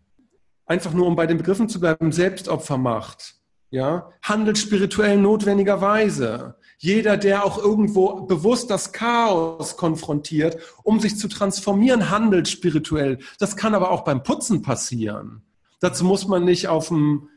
einfach 0.67 0.93
nur, 0.93 1.07
um 1.07 1.17
bei 1.17 1.27
den 1.27 1.37
Begriffen 1.37 1.69
zu 1.69 1.81
bleiben, 1.81 2.13
Selbstopfer 2.13 2.79
macht, 2.79 3.37
ja, 3.71 4.11
handelt 4.23 4.57
spirituell 4.57 5.19
notwendigerweise. 5.19 6.57
Jeder, 6.79 7.17
der 7.17 7.45
auch 7.45 7.59
irgendwo 7.59 8.23
bewusst 8.27 8.71
das 8.71 8.93
Chaos 8.93 9.77
konfrontiert, 9.77 10.59
um 10.83 11.01
sich 11.01 11.19
zu 11.19 11.29
transformieren, 11.29 12.11
handelt 12.11 12.49
spirituell. 12.49 13.19
Das 13.39 13.57
kann 13.57 13.75
aber 13.75 13.91
auch 13.91 14.05
beim 14.05 14.23
Putzen 14.23 14.63
passieren. 14.63 15.43
Dazu 15.81 16.05
muss 16.05 16.27
man 16.27 16.45
nicht 16.45 16.69
auf 16.69 16.89
dem 16.89 17.29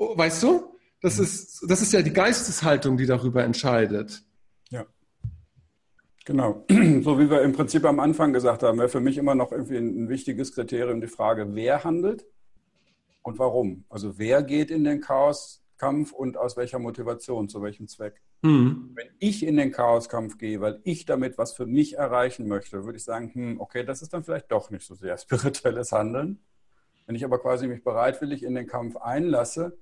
Oh, 0.00 0.16
weißt 0.16 0.42
du? 0.44 0.78
Das 1.02 1.18
ist, 1.18 1.62
das 1.68 1.82
ist 1.82 1.92
ja 1.92 2.00
die 2.00 2.12
Geisteshaltung, 2.12 2.96
die 2.96 3.04
darüber 3.04 3.44
entscheidet. 3.44 4.22
Genau. 6.30 6.64
So 7.02 7.18
wie 7.18 7.28
wir 7.28 7.42
im 7.42 7.52
Prinzip 7.52 7.84
am 7.84 7.98
Anfang 7.98 8.32
gesagt 8.32 8.62
haben, 8.62 8.78
wäre 8.78 8.88
für 8.88 9.00
mich 9.00 9.18
immer 9.18 9.34
noch 9.34 9.50
irgendwie 9.50 9.78
ein, 9.78 10.08
wichtiges 10.08 10.54
Kriterium 10.54 11.00
die 11.00 11.08
Frage, 11.08 11.56
wer 11.56 11.82
handelt 11.82 12.24
und 13.22 13.40
warum. 13.40 13.84
Also 13.88 14.16
wer 14.16 14.44
geht 14.44 14.70
in 14.70 14.84
den 14.84 15.00
Chaoskampf 15.00 16.12
und 16.12 16.36
aus 16.36 16.56
welcher 16.56 16.78
Motivation, 16.78 17.48
zu 17.48 17.62
welchem 17.62 17.88
Zweck. 17.88 18.22
Mhm. 18.42 18.92
Wenn 18.94 19.08
ich 19.18 19.44
in 19.44 19.56
den 19.56 19.72
Chaoskampf 19.72 20.38
gehe, 20.38 20.60
weil 20.60 20.80
ich 20.84 21.04
damit 21.04 21.36
was 21.36 21.52
für 21.52 21.66
mich 21.66 21.96
erreichen 21.96 22.46
möchte, 22.46 22.84
würde 22.84 22.98
ich 22.98 23.04
sagen, 23.04 23.32
hm, 23.34 23.60
okay, 23.60 23.82
das 23.82 24.00
ist 24.00 24.12
dann 24.12 24.22
vielleicht 24.22 24.52
doch 24.52 24.70
nicht 24.70 24.86
so 24.86 24.94
sehr 24.94 25.18
spirituelles 25.18 25.90
Handeln. 25.90 26.38
Wenn 27.06 27.16
ich 27.16 27.24
aber 27.24 27.40
quasi 27.40 27.66
mich 27.66 27.82
bereitwillig 27.82 28.44
in 28.44 28.54
den 28.54 28.68
Kampf 28.68 28.96
einlasse, 28.96 29.76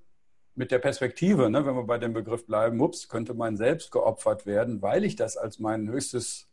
mit 0.58 0.72
der 0.72 0.80
Perspektive, 0.80 1.48
ne, 1.48 1.64
wenn 1.64 1.76
wir 1.76 1.84
bei 1.84 1.98
dem 1.98 2.12
Begriff 2.12 2.44
bleiben, 2.44 2.80
ups, 2.80 3.08
könnte 3.08 3.32
mein 3.32 3.56
Selbst 3.56 3.92
geopfert 3.92 4.44
werden, 4.44 4.82
weil 4.82 5.04
ich 5.04 5.14
das 5.14 5.36
als 5.36 5.60
mein 5.60 5.88
höchstes 5.88 6.48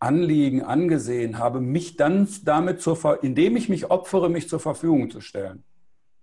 Anliegen 0.00 0.62
angesehen 0.62 1.38
habe, 1.38 1.60
mich 1.60 1.96
dann 1.96 2.26
damit, 2.44 2.80
zur, 2.80 3.22
indem 3.22 3.56
ich 3.56 3.68
mich 3.68 3.88
opfere, 3.90 4.28
mich 4.28 4.48
zur 4.48 4.58
Verfügung 4.58 5.10
zu 5.10 5.20
stellen, 5.20 5.62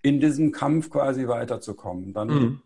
in 0.01 0.19
diesem 0.19 0.51
Kampf 0.51 0.89
quasi 0.89 1.27
weiterzukommen. 1.27 2.13
Dann 2.13 2.27
mhm 2.27 2.61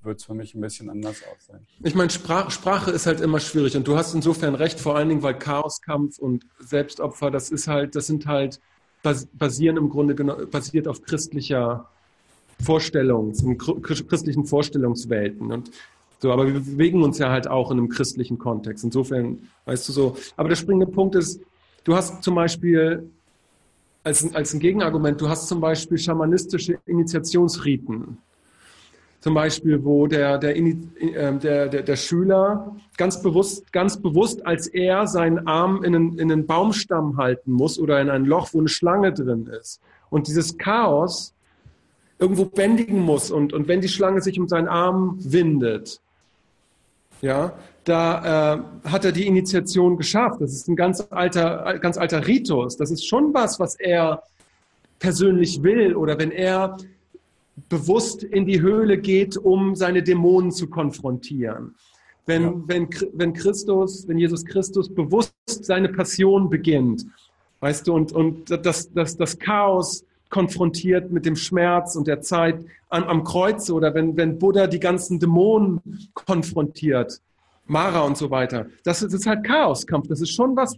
wird 0.00 0.20
es 0.20 0.24
für 0.24 0.34
mich 0.34 0.54
ein 0.54 0.60
bisschen 0.60 0.88
anders 0.88 1.22
aussehen. 1.24 1.66
Ich 1.82 1.94
meine, 1.94 2.08
Sprach, 2.08 2.52
Sprache 2.52 2.92
ist 2.92 3.06
halt 3.06 3.20
immer 3.20 3.40
schwierig 3.40 3.76
und 3.76 3.86
du 3.86 3.96
hast 3.96 4.14
insofern 4.14 4.54
recht, 4.54 4.78
vor 4.78 4.96
allen 4.96 5.08
Dingen, 5.08 5.22
weil 5.24 5.34
Chaoskampf 5.34 6.18
und 6.18 6.46
Selbstopfer, 6.60 7.32
das 7.32 7.50
ist 7.50 7.66
halt, 7.66 7.96
das 7.96 8.06
sind 8.06 8.26
halt, 8.26 8.60
basieren 9.02 9.76
im 9.76 9.90
Grunde 9.90 10.14
basiert 10.46 10.86
auf 10.86 11.02
christlicher 11.02 11.90
Vorstellungs, 12.62 13.42
in 13.42 13.56
christlichen 13.56 14.44
Vorstellungswelten 14.44 15.52
und 15.52 15.70
so, 16.20 16.32
aber 16.32 16.46
wir 16.46 16.54
bewegen 16.54 17.02
uns 17.04 17.18
ja 17.18 17.30
halt 17.30 17.46
auch 17.46 17.70
in 17.70 17.78
einem 17.78 17.88
christlichen 17.88 18.38
Kontext. 18.38 18.82
Insofern, 18.82 19.38
weißt 19.66 19.88
du 19.88 19.92
so. 19.92 20.16
Aber 20.36 20.48
der 20.48 20.56
springende 20.56 20.86
Punkt 20.86 21.14
ist, 21.14 21.40
du 21.84 21.94
hast 21.94 22.24
zum 22.24 22.34
Beispiel 22.34 23.08
als, 24.02 24.34
als 24.34 24.52
ein 24.52 24.58
Gegenargument, 24.58 25.20
du 25.20 25.28
hast 25.28 25.46
zum 25.46 25.60
Beispiel 25.60 25.96
schamanistische 25.96 26.78
Initiationsriten 26.86 28.18
zum 29.20 29.34
Beispiel, 29.34 29.84
wo 29.84 30.06
der, 30.06 30.38
der, 30.38 30.56
ähm, 30.56 31.40
der, 31.40 31.68
der, 31.68 31.82
der 31.82 31.96
Schüler 31.96 32.76
ganz 32.96 33.20
bewusst, 33.20 33.72
ganz 33.72 34.00
bewusst, 34.00 34.46
als 34.46 34.68
er 34.68 35.06
seinen 35.06 35.46
Arm 35.46 35.82
in 35.82 35.94
einen, 35.94 36.18
in 36.18 36.30
einen 36.30 36.46
Baumstamm 36.46 37.16
halten 37.16 37.52
muss 37.52 37.78
oder 37.78 38.00
in 38.00 38.10
ein 38.10 38.24
Loch, 38.24 38.50
wo 38.52 38.60
eine 38.60 38.68
Schlange 38.68 39.12
drin 39.12 39.46
ist. 39.60 39.80
Und 40.10 40.28
dieses 40.28 40.56
Chaos 40.56 41.34
irgendwo 42.18 42.44
bändigen 42.44 43.00
muss. 43.00 43.30
Und, 43.30 43.52
und 43.52 43.68
wenn 43.68 43.80
die 43.80 43.88
Schlange 43.88 44.20
sich 44.20 44.38
um 44.38 44.48
seinen 44.48 44.68
Arm 44.68 45.18
windet, 45.20 46.00
ja, 47.20 47.52
da 47.84 48.54
äh, 48.54 48.88
hat 48.88 49.04
er 49.04 49.12
die 49.12 49.26
Initiation 49.26 49.96
geschafft. 49.96 50.40
Das 50.40 50.52
ist 50.52 50.68
ein 50.68 50.76
ganz 50.76 51.06
alter, 51.10 51.78
ganz 51.80 51.96
alter 51.96 52.26
Ritus. 52.26 52.76
Das 52.76 52.90
ist 52.90 53.06
schon 53.06 53.32
was, 53.34 53.58
was 53.58 53.76
er 53.76 54.22
persönlich 54.98 55.62
will. 55.62 55.96
Oder 55.96 56.18
wenn 56.18 56.30
er 56.30 56.76
bewusst 57.68 58.22
in 58.22 58.46
die 58.46 58.60
Höhle 58.60 58.98
geht, 58.98 59.36
um 59.36 59.74
seine 59.74 60.02
Dämonen 60.02 60.52
zu 60.52 60.68
konfrontieren. 60.68 61.74
Wenn, 62.26 62.42
ja. 62.42 62.54
wenn, 62.66 62.88
wenn 63.14 63.32
Christus, 63.32 64.06
wenn 64.06 64.18
Jesus 64.18 64.44
Christus 64.44 64.94
bewusst 64.94 65.34
seine 65.46 65.88
Passion 65.88 66.50
beginnt, 66.50 67.06
weißt 67.60 67.88
du, 67.88 67.94
und, 67.94 68.12
und 68.12 68.50
das, 68.50 68.92
das, 68.92 69.16
das 69.16 69.38
Chaos 69.38 70.04
konfrontiert 70.30 71.10
mit 71.10 71.24
dem 71.26 71.36
Schmerz 71.36 71.96
und 71.96 72.06
der 72.06 72.20
Zeit 72.20 72.64
an, 72.88 73.04
am 73.04 73.24
Kreuz 73.24 73.70
oder 73.70 73.94
wenn, 73.94 74.16
wenn 74.16 74.38
Buddha 74.38 74.66
die 74.66 74.80
ganzen 74.80 75.18
Dämonen 75.18 75.80
konfrontiert, 76.14 77.20
Mara 77.66 78.00
und 78.00 78.16
so 78.16 78.30
weiter. 78.30 78.66
Das, 78.84 79.00
das 79.00 79.12
ist 79.12 79.26
halt 79.26 79.44
Chaoskampf. 79.44 80.08
Das 80.08 80.20
ist 80.20 80.30
schon 80.30 80.56
was, 80.56 80.76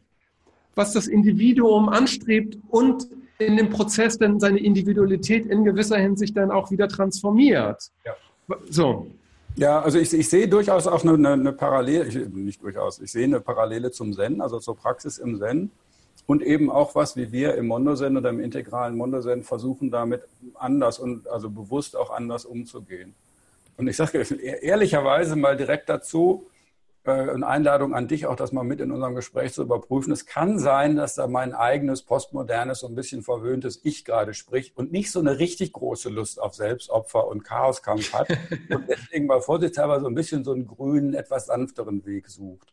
was 0.75 0.93
das 0.93 1.07
Individuum 1.07 1.89
anstrebt 1.89 2.59
und 2.69 3.09
in 3.39 3.57
dem 3.57 3.71
Prozess 3.71 4.19
dann 4.19 4.39
seine 4.39 4.59
Individualität 4.59 5.47
in 5.47 5.65
gewisser 5.65 5.97
Hinsicht 5.97 6.37
dann 6.37 6.51
auch 6.51 6.71
wieder 6.71 6.89
transformiert. 6.89 7.91
Ja. 8.05 8.15
So. 8.69 9.07
Ja, 9.57 9.81
also 9.81 9.99
ich, 9.99 10.13
ich 10.13 10.29
sehe 10.29 10.47
durchaus 10.49 10.87
auch 10.87 11.05
eine, 11.05 11.29
eine 11.29 11.53
Parallele, 11.53 12.07
ich, 12.07 12.29
nicht 12.29 12.63
durchaus, 12.63 13.01
ich 13.01 13.11
sehe 13.11 13.25
eine 13.25 13.41
Parallele 13.41 13.91
zum 13.91 14.13
Zen, 14.13 14.41
also 14.41 14.59
zur 14.61 14.77
Praxis 14.77 15.19
im 15.19 15.39
Zen 15.39 15.71
und 16.31 16.45
eben 16.45 16.71
auch 16.71 16.95
was, 16.95 17.17
wie 17.17 17.33
wir 17.33 17.57
im 17.57 17.67
Mondo-Zen 17.67 18.17
oder 18.17 18.31
im 18.31 18.39
integralen 18.39 18.97
Mondo-Zen 18.97 19.43
versuchen, 19.43 19.91
damit 19.91 20.23
anders 20.55 21.01
und 21.01 21.27
also 21.27 21.51
bewusst 21.51 21.97
auch 21.97 22.11
anders 22.11 22.45
umzugehen. 22.45 23.17
Und 23.77 23.89
ich 23.89 23.97
sage 23.97 24.21
ehrlicherweise 24.63 25.35
mal 25.35 25.57
direkt 25.57 25.89
dazu, 25.89 26.47
äh, 27.03 27.11
eine 27.11 27.45
Einladung 27.45 27.97
an 27.97 28.07
dich, 28.07 28.27
auch 28.27 28.37
das 28.37 28.53
mal 28.53 28.63
mit 28.63 28.79
in 28.81 28.93
unserem 28.93 29.17
Gespräch 29.17 29.55
zu 29.55 29.63
überprüfen. 29.63 30.13
Es 30.13 30.25
kann 30.25 30.61
sein, 30.61 30.95
dass 30.95 31.17
da 31.17 31.27
mein 31.27 31.53
eigenes 31.53 32.03
postmodernes, 32.03 32.79
so 32.79 32.87
ein 32.87 32.95
bisschen 32.95 33.23
verwöhntes 33.23 33.81
Ich 33.83 34.05
gerade 34.05 34.33
spricht 34.33 34.77
und 34.77 34.93
nicht 34.93 35.11
so 35.11 35.19
eine 35.19 35.41
richtig 35.41 35.73
große 35.73 36.11
Lust 36.11 36.41
auf 36.41 36.55
Selbstopfer 36.55 37.27
und 37.27 37.43
Chaoskampf 37.43 38.13
hat 38.13 38.29
und 38.71 38.85
deswegen 38.89 39.27
mal 39.27 39.41
vorsichtshalber 39.41 39.99
so 39.99 40.07
ein 40.07 40.15
bisschen 40.15 40.45
so 40.45 40.53
einen 40.53 40.69
grünen, 40.69 41.13
etwas 41.13 41.47
sanfteren 41.47 42.07
Weg 42.07 42.29
sucht. 42.29 42.73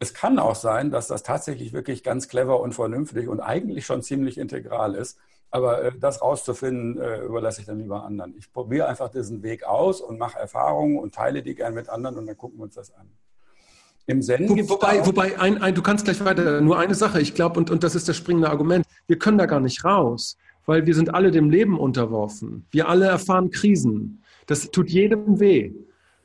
Es 0.00 0.14
kann 0.14 0.38
auch 0.38 0.54
sein, 0.54 0.90
dass 0.90 1.08
das 1.08 1.22
tatsächlich 1.22 1.72
wirklich 1.74 2.02
ganz 2.02 2.26
clever 2.26 2.60
und 2.60 2.74
vernünftig 2.74 3.28
und 3.28 3.40
eigentlich 3.40 3.84
schon 3.84 4.02
ziemlich 4.02 4.38
integral 4.38 4.94
ist. 4.94 5.18
Aber 5.50 5.82
äh, 5.82 5.92
das 5.98 6.22
rauszufinden, 6.22 6.98
äh, 6.98 7.20
überlasse 7.20 7.60
ich 7.60 7.66
dann 7.66 7.78
lieber 7.78 8.02
anderen. 8.04 8.34
Ich 8.38 8.52
probiere 8.52 8.88
einfach 8.88 9.10
diesen 9.10 9.42
Weg 9.42 9.64
aus 9.64 10.00
und 10.00 10.18
mache 10.18 10.38
Erfahrungen 10.38 10.98
und 10.98 11.14
teile 11.14 11.42
die 11.42 11.54
gern 11.54 11.74
mit 11.74 11.88
anderen 11.88 12.16
und 12.16 12.26
dann 12.26 12.36
gucken 12.36 12.58
wir 12.58 12.64
uns 12.64 12.74
das 12.74 12.94
an. 12.94 13.10
Im 14.06 14.22
Zen 14.22 14.48
Wo, 14.48 14.56
wobei, 14.70 15.06
wobei 15.06 15.38
ein, 15.38 15.62
ein, 15.62 15.74
du 15.74 15.82
kannst 15.82 16.04
gleich 16.04 16.24
weiter, 16.24 16.60
nur 16.60 16.78
eine 16.78 16.94
Sache, 16.94 17.20
ich 17.20 17.34
glaube, 17.34 17.58
und, 17.60 17.70
und 17.70 17.84
das 17.84 17.94
ist 17.94 18.08
das 18.08 18.16
springende 18.16 18.48
Argument, 18.48 18.86
wir 19.06 19.18
können 19.18 19.38
da 19.38 19.46
gar 19.46 19.60
nicht 19.60 19.84
raus, 19.84 20.36
weil 20.66 20.86
wir 20.86 20.94
sind 20.94 21.14
alle 21.14 21.30
dem 21.30 21.50
Leben 21.50 21.78
unterworfen. 21.78 22.66
Wir 22.70 22.88
alle 22.88 23.06
erfahren 23.06 23.50
Krisen. 23.50 24.22
Das 24.46 24.70
tut 24.70 24.88
jedem 24.90 25.38
weh. 25.38 25.72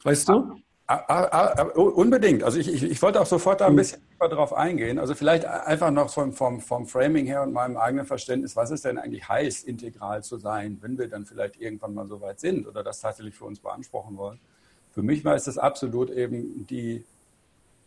Weißt 0.04 0.30
du? 0.30 0.56
Ah, 0.88 1.04
ah, 1.08 1.54
ah, 1.58 1.64
unbedingt. 1.74 2.44
Also 2.44 2.60
ich, 2.60 2.72
ich, 2.72 2.84
ich, 2.84 3.02
wollte 3.02 3.20
auch 3.20 3.26
sofort 3.26 3.60
da 3.60 3.66
ein 3.66 3.72
hm. 3.72 3.78
bisschen 3.78 4.02
tiefer 4.08 4.30
drauf 4.30 4.54
eingehen. 4.54 5.00
Also 5.00 5.16
vielleicht 5.16 5.46
einfach 5.46 5.90
noch 5.90 6.12
vom, 6.12 6.32
vom, 6.32 6.62
vom 6.62 6.86
Framing 6.86 7.26
her 7.26 7.42
und 7.42 7.54
meinem 7.54 7.76
eigenen 7.76 8.06
Verständnis, 8.06 8.56
was 8.56 8.70
es 8.70 8.82
denn 8.82 9.00
eigentlich 9.00 9.28
heißt, 9.28 9.68
integral 9.68 10.24
zu 10.24 10.38
sein, 10.38 10.78
wenn 10.82 11.00
wir 11.00 11.08
dann 11.08 11.26
vielleicht 11.26 11.60
irgendwann 11.60 11.96
mal 11.96 12.06
so 12.06 12.22
weit 12.22 12.40
sind 12.40 12.68
oder 12.68 12.84
das 12.84 13.00
tatsächlich 13.00 13.34
für 13.34 13.46
uns 13.46 13.60
beanspruchen 13.60 14.16
wollen. 14.16 14.40
Für 14.92 15.02
mich 15.02 15.26
war 15.26 15.34
es 15.34 15.46
das 15.46 15.58
absolut 15.58 16.12
eben 16.12 16.68
die 16.68 17.04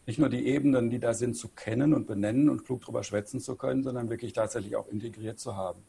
nicht 0.07 0.19
nur 0.19 0.31
die 0.31 0.47
Ebenen, 0.47 0.89
die 0.89 0.99
da 0.99 1.13
sind, 1.13 1.37
zu 1.37 1.49
kennen 1.49 1.93
und 1.93 2.07
benennen 2.07 2.49
und 2.49 2.65
klug 2.65 2.81
drüber 2.81 3.05
schwätzen 3.05 3.41
zu 3.41 3.57
können, 3.57 3.83
sondern 3.83 4.09
wirklich 4.09 4.33
tatsächlich 4.33 4.75
auch 4.75 4.89
integriert 4.89 5.39
zu 5.39 5.55
haben. 5.55 5.81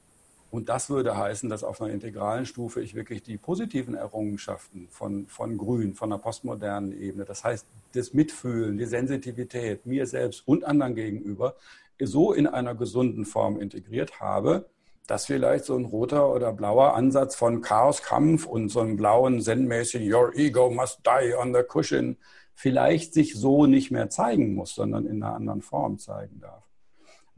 Und 0.52 0.68
das 0.68 0.90
würde 0.90 1.16
heißen, 1.16 1.50
dass 1.50 1.64
auf 1.64 1.82
einer 1.82 1.94
integralen 1.94 2.46
Stufe 2.46 2.82
ich 2.82 2.96
wirklich 2.96 3.22
die 3.22 3.38
positiven 3.38 3.94
Errungenschaften 3.94 4.88
von, 4.90 5.28
von 5.28 5.58
Grün, 5.58 5.94
von 5.94 6.12
einer 6.12 6.20
postmodernen 6.20 7.00
Ebene, 7.00 7.26
das 7.26 7.44
heißt 7.44 7.68
das 7.94 8.14
Mitfühlen, 8.14 8.78
die 8.78 8.86
Sensitivität 8.86 9.86
mir 9.86 10.08
selbst 10.08 10.48
und 10.48 10.64
anderen 10.64 10.96
gegenüber, 10.96 11.56
so 12.02 12.34
in 12.34 12.48
einer 12.48 12.76
gesunden 12.76 13.26
Form 13.26 13.60
integriert 13.60 14.20
habe, 14.20 14.66
dass 15.06 15.26
vielleicht 15.26 15.66
so 15.66 15.76
ein 15.76 15.86
roter 15.86 16.34
oder 16.34 16.54
blauer 16.54 16.94
Ansatz 16.94 17.36
von 17.36 17.62
Chaoskampf 17.62 18.46
und 18.46 18.70
so 18.70 18.80
einem 18.80 18.96
blauen 18.96 19.42
zen-mäßigen 19.42 20.12
Your 20.12 20.36
ego 20.36 20.70
must 20.70 21.02
die 21.06 21.34
on 21.36 21.54
the 21.54 21.64
cushion 21.64 22.18
vielleicht 22.54 23.14
sich 23.14 23.36
so 23.36 23.66
nicht 23.66 23.90
mehr 23.90 24.10
zeigen 24.10 24.54
muss, 24.54 24.76
sondern 24.76 25.06
in 25.06 25.24
einer 25.24 25.34
anderen 25.34 25.62
Form 25.62 25.98
zeigen 25.98 26.42
darf. 26.42 26.59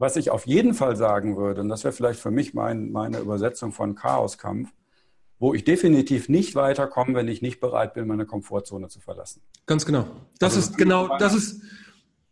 Was 0.02 0.16
ich 0.16 0.30
auf 0.30 0.48
jeden 0.48 0.74
Fall 0.74 0.96
sagen 0.96 1.36
würde, 1.36 1.60
und 1.60 1.68
das 1.68 1.84
wäre 1.84 1.92
vielleicht 1.92 2.18
für 2.18 2.32
mich 2.32 2.54
mein, 2.54 2.90
meine 2.90 3.20
Übersetzung 3.20 3.70
von 3.70 3.94
Chaoskampf, 3.94 4.68
wo 5.38 5.54
ich 5.54 5.62
definitiv 5.62 6.28
nicht 6.28 6.56
weiterkomme, 6.56 7.14
wenn 7.14 7.28
ich 7.28 7.40
nicht 7.40 7.60
bereit 7.60 7.94
bin, 7.94 8.08
meine 8.08 8.26
Komfortzone 8.26 8.88
zu 8.88 8.98
verlassen. 8.98 9.42
Ganz 9.64 9.86
genau. 9.86 10.08
Das 10.40 10.56
also, 10.56 10.70
ist 10.72 10.76
genau, 10.76 11.16
das 11.18 11.36
ist, 11.36 11.62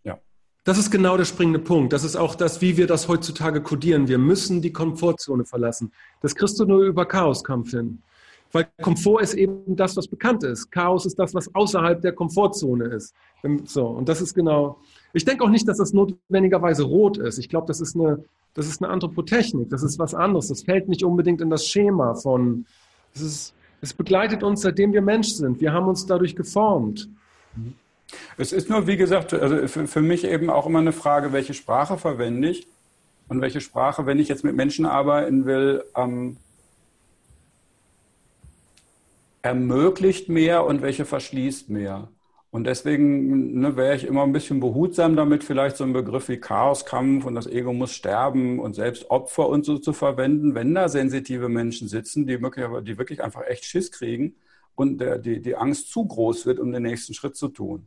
ja. 0.03 0.19
das 0.65 0.79
ist 0.79 0.91
genau 0.91 1.17
der 1.17 1.27
springende 1.27 1.61
Punkt. 1.61 1.93
Das 1.93 2.03
ist 2.03 2.17
auch 2.17 2.35
das, 2.35 2.61
wie 2.61 2.77
wir 2.77 2.89
das 2.89 3.07
heutzutage 3.07 3.63
kodieren. 3.63 4.09
Wir 4.09 4.19
müssen 4.19 4.63
die 4.63 4.73
Komfortzone 4.73 5.45
verlassen. 5.45 5.93
Das 6.23 6.35
kriegst 6.35 6.59
du 6.59 6.65
nur 6.65 6.83
über 6.83 7.07
Chaoskampf 7.07 7.71
hin. 7.71 8.03
Weil 8.53 8.69
Komfort 8.83 9.21
ist 9.21 9.35
eben 9.35 9.77
das, 9.77 9.97
was 9.97 10.09
bekannt 10.09 10.43
ist. 10.43 10.71
Chaos 10.71 11.07
ist 11.07 11.19
das, 11.19 11.35
was 11.35 11.55
außerhalb 11.55 12.01
der 12.01 12.13
Komfortzone 12.13 12.87
ist. 12.87 13.15
So, 13.65 13.87
und 13.87 14.09
das 14.09 14.21
ist 14.21 14.35
genau. 14.35 14.79
Ich 15.13 15.25
denke 15.25 15.45
auch 15.45 15.49
nicht, 15.49 15.69
dass 15.69 15.79
das 15.79 15.93
notwendigerweise 15.93 16.83
rot 16.83 17.19
ist. 17.19 17.39
Ich 17.39 17.49
glaube, 17.49 17.67
das 17.67 17.81
ist 17.81 17.95
eine, 17.95 18.25
das 18.55 18.67
ist 18.67 18.83
eine 18.83 18.93
Anthropotechnik. 18.93 19.71
Das 19.71 19.83
ist 19.83 19.99
was 19.99 20.15
anderes. 20.15 20.49
Das 20.49 20.63
fällt 20.63 20.89
nicht 20.89 21.05
unbedingt 21.05 21.41
in 21.41 21.51
das 21.51 21.67
Schema 21.67 22.15
von. 22.15 22.67
Es 23.15 23.21
ist, 23.21 23.55
es 23.81 23.95
begleitet 23.95 24.43
uns, 24.43 24.63
seitdem 24.63 24.93
wir 24.93 25.03
Mensch 25.03 25.29
sind. 25.29 25.61
Wir 25.61 25.73
haben 25.73 25.89
uns 25.89 26.07
dadurch 26.07 26.35
geformt. 26.35 27.09
Es 28.37 28.53
ist 28.53 28.69
nur, 28.69 28.87
wie 28.89 28.97
gesagt, 28.97 29.33
also 29.33 29.69
für, 29.69 29.87
für 29.87 30.01
mich 30.01 30.25
eben 30.25 30.51
auch 30.51 30.67
immer 30.67 30.81
eine 30.81 30.93
Frage, 30.93 31.33
welche 31.33 31.55
Sprache 31.55 31.97
verwende 31.97 32.51
ich 32.51 32.67
und 33.29 33.41
welche 33.41 33.61
Sprache, 33.61 34.07
wenn 34.07 34.19
ich 34.19 34.29
jetzt 34.29 34.43
mit 34.43 34.57
Menschen 34.57 34.87
arbeiten 34.87 35.47
will, 35.47 35.85
ähm, 35.97 36.37
ermöglicht 39.43 40.29
mehr 40.29 40.65
und 40.65 40.83
welche 40.83 41.05
verschließt 41.05 41.71
mehr. 41.71 42.11
Und 42.51 42.65
deswegen 42.65 43.61
ne, 43.61 43.77
wäre 43.77 43.95
ich 43.95 44.05
immer 44.05 44.25
ein 44.25 44.33
bisschen 44.33 44.59
behutsam 44.59 45.15
damit, 45.15 45.45
vielleicht 45.45 45.77
so 45.77 45.85
einen 45.85 45.93
Begriff 45.93 46.29
wie 46.29 46.39
Chaoskampf 46.39 47.25
und 47.25 47.37
das 47.37 47.47
Ego 47.47 47.73
muss 47.73 47.93
sterben 47.93 48.59
und 48.59 48.75
selbst 48.75 49.09
Opfer 49.11 49.49
und 49.49 49.65
so 49.65 49.79
zu 49.79 49.93
verwenden, 49.93 50.55
wenn 50.57 50.75
da 50.75 50.89
sensitive 50.89 51.49
Menschen 51.49 51.87
sitzen, 51.87 52.27
die, 52.27 52.43
wirklich, 52.43 52.67
die 52.83 52.99
wirklich 52.99 53.23
einfach 53.23 53.47
echt 53.47 53.65
Schiss 53.65 53.93
kriegen 53.93 54.35
und 54.75 54.99
der, 55.01 55.19
die, 55.19 55.41
die 55.41 55.55
Angst 55.55 55.93
zu 55.93 56.05
groß 56.05 56.45
wird, 56.47 56.59
um 56.59 56.73
den 56.73 56.83
nächsten 56.83 57.15
Schritt 57.15 57.37
zu 57.37 57.49
tun. 57.49 57.87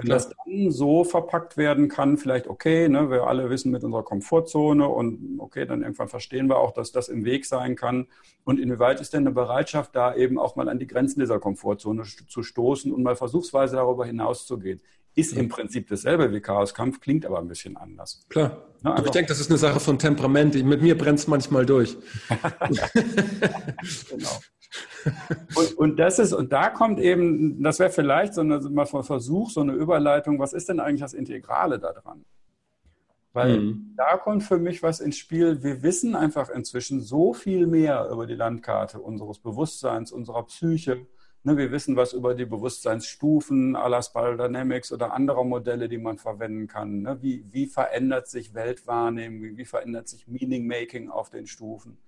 Wenn 0.00 0.06
Klar. 0.06 0.18
das 0.18 0.30
dann 0.46 0.70
so 0.70 1.04
verpackt 1.04 1.58
werden 1.58 1.88
kann, 1.88 2.16
vielleicht 2.16 2.48
okay, 2.48 2.88
ne, 2.88 3.10
wir 3.10 3.24
alle 3.26 3.50
wissen 3.50 3.70
mit 3.70 3.84
unserer 3.84 4.02
Komfortzone 4.02 4.88
und 4.88 5.36
okay, 5.38 5.66
dann 5.66 5.82
irgendwann 5.82 6.08
verstehen 6.08 6.48
wir 6.48 6.56
auch, 6.56 6.72
dass 6.72 6.90
das 6.90 7.10
im 7.10 7.26
Weg 7.26 7.44
sein 7.44 7.76
kann. 7.76 8.06
Und 8.44 8.58
inwieweit 8.58 8.98
ist 9.02 9.12
denn 9.12 9.26
eine 9.26 9.32
Bereitschaft 9.32 9.94
da, 9.94 10.14
eben 10.14 10.38
auch 10.38 10.56
mal 10.56 10.70
an 10.70 10.78
die 10.78 10.86
Grenzen 10.86 11.20
dieser 11.20 11.38
Komfortzone 11.38 12.04
zu 12.28 12.42
stoßen 12.42 12.90
und 12.92 13.02
mal 13.02 13.14
versuchsweise 13.14 13.76
darüber 13.76 14.06
hinauszugehen? 14.06 14.80
Ist 15.14 15.36
im 15.36 15.50
Prinzip 15.50 15.88
dasselbe 15.88 16.32
wie 16.32 16.40
Chaoskampf, 16.40 17.00
klingt 17.00 17.26
aber 17.26 17.40
ein 17.40 17.48
bisschen 17.48 17.76
anders. 17.76 18.24
Klar. 18.30 18.64
Na, 18.80 18.96
ich 19.04 19.10
denke, 19.10 19.28
das 19.28 19.40
ist 19.40 19.50
eine 19.50 19.58
Sache 19.58 19.80
von 19.80 19.98
Temperament. 19.98 20.54
Mit 20.64 20.80
mir 20.80 20.96
brennt 20.96 21.18
es 21.18 21.26
manchmal 21.26 21.66
durch. 21.66 21.98
genau. 24.08 24.30
Und, 25.54 25.78
und, 25.78 25.96
das 25.98 26.18
ist, 26.18 26.32
und 26.32 26.52
da 26.52 26.70
kommt 26.70 27.00
eben, 27.00 27.62
das 27.62 27.78
wäre 27.78 27.90
vielleicht 27.90 28.34
so 28.34 28.40
eine, 28.42 28.60
mal 28.60 28.86
Versuch, 28.86 29.50
so 29.50 29.60
eine 29.60 29.72
Überleitung, 29.72 30.38
was 30.38 30.52
ist 30.52 30.68
denn 30.68 30.80
eigentlich 30.80 31.00
das 31.00 31.14
Integrale 31.14 31.78
daran? 31.78 32.24
Weil 33.32 33.60
mhm. 33.60 33.94
da 33.96 34.16
kommt 34.16 34.42
für 34.42 34.58
mich 34.58 34.82
was 34.82 35.00
ins 35.00 35.16
Spiel. 35.16 35.62
Wir 35.62 35.82
wissen 35.82 36.16
einfach 36.16 36.50
inzwischen 36.50 37.00
so 37.00 37.32
viel 37.32 37.66
mehr 37.66 38.08
über 38.10 38.26
die 38.26 38.34
Landkarte 38.34 38.98
unseres 39.00 39.38
Bewusstseins, 39.38 40.10
unserer 40.10 40.44
Psyche. 40.44 41.06
Ne, 41.42 41.56
wir 41.56 41.70
wissen 41.70 41.96
was 41.96 42.12
über 42.12 42.34
die 42.34 42.44
Bewusstseinsstufen, 42.44 43.74
aller 43.74 44.02
Spiral 44.02 44.36
Dynamics 44.36 44.92
oder 44.92 45.14
anderer 45.14 45.44
Modelle, 45.44 45.88
die 45.88 45.96
man 45.96 46.18
verwenden 46.18 46.66
kann. 46.66 47.02
Ne, 47.02 47.22
wie, 47.22 47.44
wie 47.50 47.66
verändert 47.66 48.28
sich 48.28 48.52
Weltwahrnehmung? 48.52 49.42
Wie, 49.42 49.56
wie 49.56 49.64
verändert 49.64 50.08
sich 50.08 50.26
Meaning 50.26 50.66
Making 50.66 51.08
auf 51.08 51.30
den 51.30 51.46
Stufen? 51.46 51.98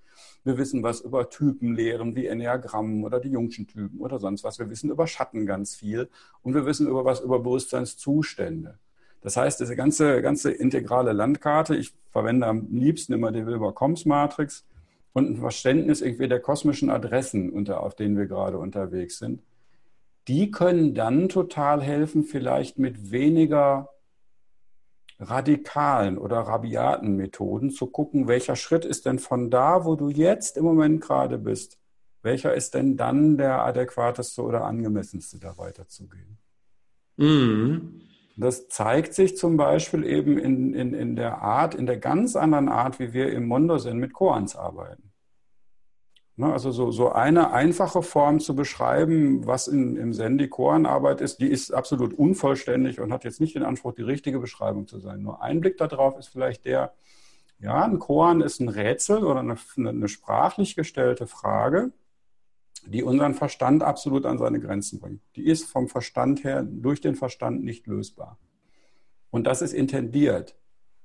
Wir 0.44 0.58
wissen 0.58 0.82
was 0.82 1.00
über 1.00 1.30
Typenlehren 1.30 2.16
wie 2.16 2.26
Enneagramm 2.26 3.04
oder 3.04 3.20
die 3.20 3.30
Jungschen 3.30 3.66
Typen 3.66 4.00
oder 4.00 4.18
sonst 4.18 4.44
was. 4.44 4.58
Wir 4.58 4.70
wissen 4.70 4.90
über 4.90 5.06
Schatten 5.06 5.46
ganz 5.46 5.74
viel 5.74 6.08
und 6.42 6.54
wir 6.54 6.66
wissen 6.66 6.88
über 6.88 7.04
was 7.04 7.20
über 7.20 7.38
Bewusstseinszustände. 7.38 8.78
Das 9.20 9.36
heißt, 9.36 9.60
diese 9.60 9.76
ganze, 9.76 10.20
ganze 10.20 10.50
integrale 10.50 11.12
Landkarte, 11.12 11.76
ich 11.76 11.94
verwende 12.10 12.46
am 12.46 12.66
liebsten 12.72 13.12
immer 13.12 13.30
die 13.30 13.46
Wilber-Combs-Matrix 13.46 14.66
und 15.12 15.30
ein 15.30 15.36
Verständnis 15.36 16.00
irgendwie 16.00 16.28
der 16.28 16.40
kosmischen 16.40 16.90
Adressen, 16.90 17.50
unter, 17.50 17.82
auf 17.82 17.94
denen 17.94 18.16
wir 18.16 18.26
gerade 18.26 18.58
unterwegs 18.58 19.18
sind. 19.18 19.42
Die 20.28 20.50
können 20.50 20.94
dann 20.94 21.28
total 21.28 21.80
helfen, 21.82 22.24
vielleicht 22.24 22.78
mit 22.78 23.10
weniger 23.10 23.90
radikalen 25.22 26.18
oder 26.18 26.40
rabiaten 26.40 27.16
Methoden 27.16 27.70
zu 27.70 27.86
gucken, 27.86 28.28
welcher 28.28 28.56
Schritt 28.56 28.84
ist 28.84 29.06
denn 29.06 29.18
von 29.18 29.50
da, 29.50 29.84
wo 29.84 29.96
du 29.96 30.08
jetzt 30.08 30.56
im 30.56 30.64
Moment 30.64 31.00
gerade 31.00 31.38
bist, 31.38 31.78
welcher 32.22 32.54
ist 32.54 32.74
denn 32.74 32.96
dann 32.96 33.36
der 33.36 33.64
adäquateste 33.64 34.42
oder 34.42 34.64
angemessenste, 34.64 35.38
da 35.38 35.56
weiterzugehen. 35.58 36.38
Mhm. 37.16 38.00
Das 38.36 38.68
zeigt 38.68 39.14
sich 39.14 39.36
zum 39.36 39.56
Beispiel 39.56 40.04
eben 40.04 40.38
in, 40.38 40.74
in, 40.74 40.94
in 40.94 41.16
der 41.16 41.42
Art, 41.42 41.74
in 41.74 41.86
der 41.86 41.98
ganz 41.98 42.34
anderen 42.34 42.68
Art, 42.68 42.98
wie 42.98 43.12
wir 43.12 43.30
im 43.32 43.46
Mondo 43.46 43.78
sind, 43.78 43.98
mit 43.98 44.14
Koans 44.14 44.56
arbeiten. 44.56 45.11
Ne, 46.36 46.50
also 46.50 46.70
so, 46.70 46.90
so 46.90 47.12
eine 47.12 47.52
einfache 47.52 48.02
Form 48.02 48.40
zu 48.40 48.56
beschreiben, 48.56 49.46
was 49.46 49.68
in, 49.68 49.96
im 49.96 50.14
Sendi 50.14 50.48
Koanarbeit 50.48 51.20
ist, 51.20 51.40
die 51.40 51.48
ist 51.48 51.72
absolut 51.72 52.14
unvollständig 52.14 53.00
und 53.00 53.12
hat 53.12 53.24
jetzt 53.24 53.40
nicht 53.40 53.54
den 53.54 53.64
Anspruch, 53.64 53.92
die 53.92 54.02
richtige 54.02 54.38
Beschreibung 54.38 54.86
zu 54.86 54.98
sein. 54.98 55.22
Nur 55.22 55.42
ein 55.42 55.60
Blick 55.60 55.76
darauf 55.76 56.18
ist 56.18 56.28
vielleicht 56.28 56.64
der, 56.64 56.94
ja, 57.58 57.84
ein 57.84 57.98
Koan 57.98 58.40
ist 58.40 58.60
ein 58.60 58.70
Rätsel 58.70 59.24
oder 59.24 59.40
eine, 59.40 59.56
eine 59.76 60.08
sprachlich 60.08 60.74
gestellte 60.74 61.26
Frage, 61.26 61.92
die 62.86 63.02
unseren 63.02 63.34
Verstand 63.34 63.82
absolut 63.82 64.24
an 64.24 64.38
seine 64.38 64.58
Grenzen 64.58 65.00
bringt. 65.00 65.20
Die 65.36 65.44
ist 65.44 65.66
vom 65.66 65.86
Verstand 65.86 66.44
her, 66.44 66.62
durch 66.62 67.02
den 67.02 67.14
Verstand 67.14 67.62
nicht 67.62 67.86
lösbar. 67.86 68.38
Und 69.30 69.46
das 69.46 69.60
ist 69.60 69.74
intendiert, 69.74 70.56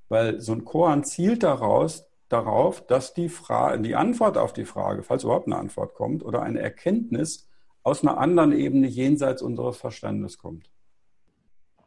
weil 0.08 0.40
so 0.40 0.52
ein 0.52 0.64
Koan 0.64 1.04
zielt 1.04 1.42
daraus, 1.42 2.07
darauf, 2.28 2.86
dass 2.86 3.14
die, 3.14 3.28
Frage, 3.28 3.80
die 3.80 3.94
Antwort 3.94 4.36
auf 4.38 4.52
die 4.52 4.64
Frage, 4.64 5.02
falls 5.02 5.24
überhaupt 5.24 5.46
eine 5.46 5.56
Antwort 5.56 5.94
kommt, 5.94 6.24
oder 6.24 6.42
eine 6.42 6.60
Erkenntnis 6.60 7.48
aus 7.82 8.02
einer 8.02 8.18
anderen 8.18 8.52
Ebene 8.52 8.86
jenseits 8.86 9.42
unseres 9.42 9.78
Verstandes 9.78 10.38
kommt. 10.38 10.70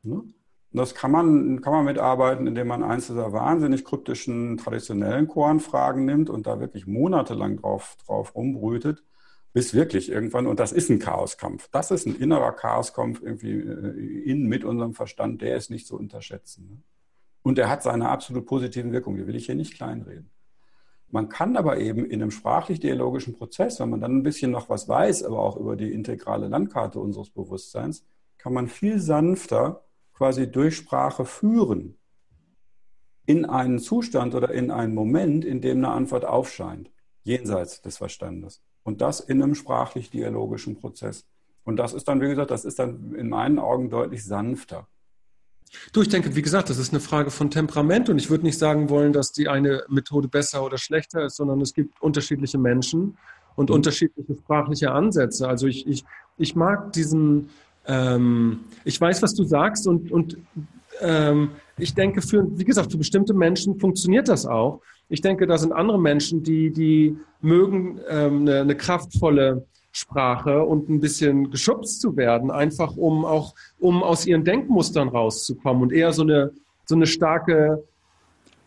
Ne? 0.04 0.24
Das 0.74 0.96
kann 0.96 1.12
man, 1.12 1.62
kann 1.62 1.74
man 1.74 1.86
mitarbeiten, 1.86 2.48
indem 2.48 2.68
man 2.68 2.84
eins 2.84 3.08
dieser 3.08 3.34
wahnsinnig 3.34 3.84
kryptischen 3.84 4.58
traditionellen 4.58 5.28
Koranfragen 5.28 6.06
nimmt 6.06 6.30
und 6.30 6.48
da 6.48 6.60
wirklich 6.60 6.88
monatelang 6.88 7.58
drauf, 7.58 7.98
drauf 8.06 8.36
rumbrütet, 8.36 9.04
bis 9.54 9.74
wirklich 9.74 10.10
irgendwann, 10.10 10.48
und 10.48 10.62
das 10.62 10.72
ist 10.72 10.90
ein 10.90 11.00
Chaoskampf. 11.00 11.68
Das 11.72 11.92
ist 11.92 12.08
ein 12.08 12.16
innerer 12.16 12.54
Chaoskampf 12.54 13.22
irgendwie 13.22 13.60
äh, 13.60 14.24
in 14.24 14.48
mit 14.48 14.64
unserem 14.64 14.94
Verstand, 14.94 15.42
der 15.42 15.58
ist 15.58 15.70
nicht 15.70 15.86
zu 15.86 15.98
unterschätzen. 15.98 16.70
Ne? 16.70 16.78
Und 17.44 17.58
er 17.58 17.70
hat 17.70 17.84
seine 17.84 18.10
absolut 18.10 18.46
positiven 18.46 18.92
Wirkungen, 18.92 19.18
die 19.18 19.28
will 19.28 19.36
ich 19.36 19.48
hier 19.48 19.56
nicht 19.56 19.74
kleinreden. 19.74 20.30
Man 21.10 21.28
kann 21.28 21.58
aber 21.58 21.78
eben 21.78 22.06
in 22.06 22.22
einem 22.22 22.32
sprachlich-dialogischen 22.32 23.34
Prozess, 23.34 23.80
wenn 23.80 23.90
man 23.90 24.00
dann 24.00 24.18
ein 24.18 24.24
bisschen 24.24 24.52
noch 24.52 24.70
was 24.70 24.88
weiß, 24.88 25.24
aber 25.24 25.40
auch 25.40 25.58
über 25.58 25.76
die 25.76 25.92
integrale 25.92 26.48
Landkarte 26.48 27.00
unseres 27.00 27.30
Bewusstseins, 27.30 28.06
kann 28.38 28.54
man 28.54 28.68
viel 28.68 29.00
sanfter 29.00 29.84
quasi 30.14 30.50
durch 30.50 30.78
Sprache 30.78 31.26
führen 31.26 31.98
in 33.26 33.46
einen 33.46 33.80
Zustand 33.80 34.36
oder 34.36 34.52
in 34.52 34.72
einen 34.72 34.94
Moment, 34.94 35.46
in 35.46 35.62
dem 35.62 35.78
eine 35.80 35.90
Antwort 35.90 36.26
aufscheint, 36.26 36.92
jenseits 37.24 37.82
des 37.82 37.98
Verstandes. 37.98 38.62
Und 38.84 39.02
das 39.02 39.20
in 39.20 39.44
einem 39.44 39.56
sprachlich-dialogischen 39.56 40.76
Prozess. 40.76 41.26
Und 41.64 41.78
das 41.78 41.94
ist 41.94 42.08
dann, 42.08 42.22
wie 42.22 42.28
gesagt, 42.28 42.52
das 42.52 42.66
ist 42.66 42.80
dann 42.80 43.14
in 43.16 43.30
meinen 43.30 43.60
Augen 43.60 43.90
deutlich 43.90 44.26
sanfter. 44.26 44.88
Du, 45.94 46.02
ich 46.02 46.10
denke, 46.10 46.36
wie 46.36 46.42
gesagt, 46.42 46.70
das 46.70 46.78
ist 46.78 46.92
eine 46.92 47.00
Frage 47.00 47.32
von 47.32 47.50
Temperament 47.50 48.10
und 48.10 48.18
ich 48.18 48.30
würde 48.30 48.44
nicht 48.44 48.58
sagen 48.58 48.90
wollen, 48.90 49.14
dass 49.14 49.32
die 49.32 49.48
eine 49.48 49.84
Methode 49.88 50.28
besser 50.28 50.66
oder 50.66 50.78
schlechter 50.78 51.26
ist, 51.26 51.38
sondern 51.38 51.62
es 51.62 51.74
gibt 51.74 52.02
unterschiedliche 52.02 52.58
Menschen 52.58 53.18
und 53.56 53.70
mhm. 53.70 53.76
unterschiedliche 53.76 54.36
sprachliche 54.36 54.92
Ansätze. 54.92 55.48
Also 55.48 55.68
ich, 55.68 55.88
ich, 55.88 56.04
ich 56.38 56.56
mag 56.56 56.92
diesen, 56.94 57.50
ähm, 57.86 58.62
ich 58.84 59.00
weiß, 59.00 59.22
was 59.22 59.34
du 59.34 59.44
sagst 59.44 59.88
und, 59.88 60.12
und 60.12 60.38
ähm, 61.00 61.52
ich 61.78 61.94
denke, 61.94 62.22
für, 62.22 62.46
wie 62.58 62.66
gesagt, 62.66 62.92
für 62.92 62.98
bestimmte 62.98 63.34
Menschen 63.34 63.80
funktioniert 63.80 64.28
das 64.28 64.46
auch. 64.46 64.82
Ich 65.10 65.22
denke, 65.22 65.48
da 65.48 65.58
sind 65.58 65.74
andere 65.74 66.00
Menschen, 66.00 66.44
die, 66.44 66.72
die 66.72 67.18
mögen 67.42 68.00
ähm, 68.08 68.42
eine, 68.42 68.62
eine 68.62 68.76
kraftvolle 68.76 69.66
Sprache 69.92 70.64
und 70.64 70.90
ein 70.90 71.00
bisschen 71.00 71.52
geschubst 71.52 72.02
zu 72.02 72.16
werden, 72.16 72.50
einfach 72.50 72.96
um 72.96 73.26
auch, 73.26 73.56
um 73.80 74.04
aus 74.04 74.26
ihren 74.26 74.44
Denkmustern 74.44 75.10
rauszukommen 75.10 75.84
und 75.84 75.92
eher 75.92 76.14
so 76.14 76.24
eine, 76.24 76.52
so 76.86 76.96
eine 76.96 77.08
starke 77.08 77.84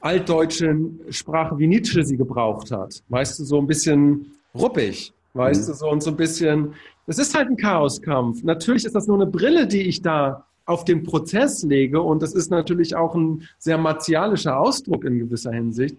altdeutsche 0.01 0.77
Sprache, 1.09 1.59
wie 1.59 1.67
Nietzsche 1.67 2.05
sie 2.05 2.19
gebraucht 2.19 2.71
hat. 2.71 3.03
Weißt 3.09 3.39
du, 3.39 3.45
so 3.45 3.59
ein 3.59 3.67
bisschen 3.67 4.33
ruppig, 4.55 5.15
weißt 5.33 5.63
mhm. 5.63 5.67
du, 5.67 5.79
so 5.79 5.89
und 5.89 6.03
so 6.03 6.11
ein 6.11 6.17
bisschen, 6.17 6.75
das 7.07 7.19
ist 7.19 7.35
halt 7.35 7.49
ein 7.49 7.57
Chaoskampf. 7.57 8.43
Natürlich 8.43 8.85
ist 8.85 8.95
das 8.95 9.07
nur 9.07 9.17
eine 9.17 9.27
Brille, 9.27 9.67
die 9.67 9.83
ich 9.83 10.03
da 10.03 10.45
auf 10.67 10.85
den 10.85 11.05
Prozess 11.05 11.63
lege 11.63 12.01
und 12.03 12.23
das 12.23 12.35
ist 12.35 12.51
natürlich 12.51 12.97
auch 12.97 13.15
ein 13.15 13.49
sehr 13.59 13.79
martialischer 13.79 14.59
Ausdruck 14.59 15.05
in 15.05 15.19
gewisser 15.19 15.53
Hinsicht. 15.53 15.97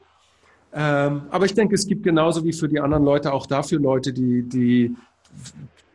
Ähm, 0.74 1.24
aber 1.30 1.46
ich 1.46 1.54
denke, 1.54 1.74
es 1.74 1.88
gibt 1.88 2.04
genauso 2.04 2.44
wie 2.44 2.54
für 2.54 2.68
die 2.68 2.80
anderen 2.80 3.06
Leute 3.06 3.32
auch 3.32 3.48
dafür 3.48 3.80
Leute, 3.80 4.12
die, 4.12 4.44
die 4.44 4.96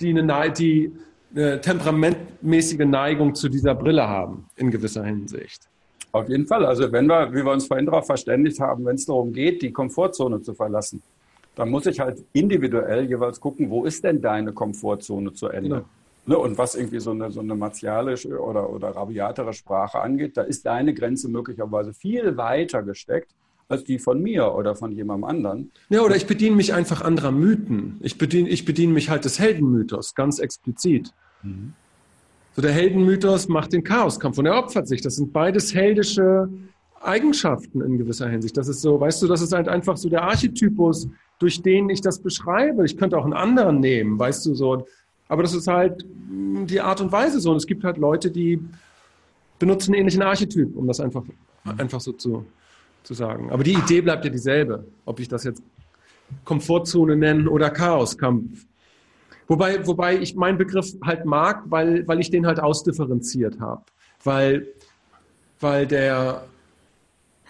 die 0.00 0.10
eine, 0.10 0.52
die 0.52 0.92
eine 1.34 1.60
temperamentmäßige 1.60 2.86
Neigung 2.86 3.34
zu 3.34 3.48
dieser 3.48 3.74
Brille 3.74 4.06
haben, 4.06 4.46
in 4.56 4.70
gewisser 4.70 5.04
Hinsicht. 5.04 5.62
Auf 6.12 6.28
jeden 6.28 6.46
Fall. 6.46 6.66
Also 6.66 6.90
wenn 6.90 7.06
wir, 7.06 7.32
wie 7.32 7.44
wir 7.44 7.52
uns 7.52 7.66
vorhin 7.66 7.86
darauf 7.86 8.06
verständigt 8.06 8.58
haben, 8.60 8.84
wenn 8.84 8.96
es 8.96 9.06
darum 9.06 9.32
geht, 9.32 9.62
die 9.62 9.72
Komfortzone 9.72 10.42
zu 10.42 10.54
verlassen, 10.54 11.02
dann 11.54 11.70
muss 11.70 11.86
ich 11.86 12.00
halt 12.00 12.24
individuell 12.32 13.08
jeweils 13.08 13.40
gucken, 13.40 13.70
wo 13.70 13.84
ist 13.84 14.02
denn 14.02 14.20
deine 14.20 14.52
Komfortzone 14.52 15.32
zu 15.32 15.48
Ende? 15.48 15.68
Genau. 15.68 15.84
Ne, 16.26 16.38
und 16.38 16.58
was 16.58 16.74
irgendwie 16.74 17.00
so 17.00 17.12
eine, 17.12 17.30
so 17.30 17.40
eine 17.40 17.54
martialische 17.54 18.38
oder, 18.38 18.68
oder 18.70 18.90
rabiatere 18.90 19.52
Sprache 19.52 20.00
angeht, 20.00 20.36
da 20.36 20.42
ist 20.42 20.66
deine 20.66 20.94
Grenze 20.94 21.28
möglicherweise 21.28 21.94
viel 21.94 22.36
weiter 22.36 22.82
gesteckt 22.82 23.32
als 23.70 23.84
die 23.84 23.98
von 23.98 24.20
mir 24.20 24.52
oder 24.54 24.74
von 24.74 24.92
jemandem 24.92 25.24
anderen. 25.24 25.70
Ja, 25.90 26.02
oder 26.02 26.16
ich 26.16 26.26
bediene 26.26 26.56
mich 26.56 26.74
einfach 26.74 27.02
anderer 27.02 27.30
Mythen. 27.30 27.98
Ich 28.00 28.18
bediene, 28.18 28.48
ich 28.48 28.64
bediene 28.64 28.92
mich 28.92 29.10
halt 29.10 29.24
des 29.24 29.38
Heldenmythos, 29.38 30.14
ganz 30.14 30.40
explizit. 30.40 31.12
Mhm. 31.42 31.74
So 32.56 32.62
der 32.62 32.72
Heldenmythos 32.72 33.48
macht 33.48 33.72
den 33.72 33.84
Chaoskampf 33.84 34.38
und 34.38 34.46
er 34.46 34.58
opfert 34.58 34.88
sich. 34.88 35.00
Das 35.02 35.16
sind 35.16 35.32
beides 35.32 35.72
heldische 35.72 36.48
Eigenschaften 37.00 37.80
in 37.80 37.96
gewisser 37.96 38.28
Hinsicht. 38.28 38.56
Das 38.56 38.66
ist 38.66 38.82
so, 38.82 39.00
weißt 39.00 39.22
du, 39.22 39.28
das 39.28 39.40
ist 39.40 39.52
halt 39.52 39.68
einfach 39.68 39.96
so 39.96 40.08
der 40.08 40.22
Archetypus, 40.24 41.08
durch 41.38 41.62
den 41.62 41.88
ich 41.90 42.00
das 42.00 42.18
beschreibe. 42.18 42.84
Ich 42.84 42.96
könnte 42.96 43.16
auch 43.16 43.24
einen 43.24 43.32
anderen 43.34 43.78
nehmen, 43.78 44.18
weißt 44.18 44.44
du, 44.46 44.54
so 44.54 44.84
Aber 45.28 45.42
das 45.42 45.54
ist 45.54 45.68
halt 45.68 46.04
die 46.28 46.80
Art 46.80 47.00
und 47.00 47.12
Weise 47.12 47.40
so. 47.40 47.52
Und 47.52 47.58
es 47.58 47.66
gibt 47.66 47.84
halt 47.84 47.98
Leute, 47.98 48.32
die 48.32 48.60
benutzen 49.60 49.92
einen 49.92 50.00
ähnlichen 50.00 50.22
Archetyp, 50.22 50.76
um 50.76 50.88
das 50.88 50.98
einfach, 50.98 51.22
einfach 51.78 52.00
so 52.00 52.12
zu, 52.12 52.44
zu 53.02 53.14
sagen. 53.14 53.50
Aber 53.50 53.64
die 53.64 53.74
Idee 53.74 54.00
bleibt 54.00 54.24
ja 54.24 54.30
dieselbe, 54.30 54.84
ob 55.04 55.20
ich 55.20 55.28
das 55.28 55.44
jetzt 55.44 55.62
Komfortzone 56.44 57.16
nennen 57.16 57.48
oder 57.48 57.70
Chaoskampf. 57.70 58.66
Wobei, 59.48 59.84
wobei 59.86 60.16
ich 60.16 60.36
meinen 60.36 60.58
Begriff 60.58 60.94
halt 61.04 61.24
mag, 61.24 61.64
weil, 61.66 62.06
weil 62.06 62.20
ich 62.20 62.30
den 62.30 62.46
halt 62.46 62.60
ausdifferenziert 62.60 63.58
habe. 63.58 63.82
Weil, 64.22 64.68
weil 65.60 65.88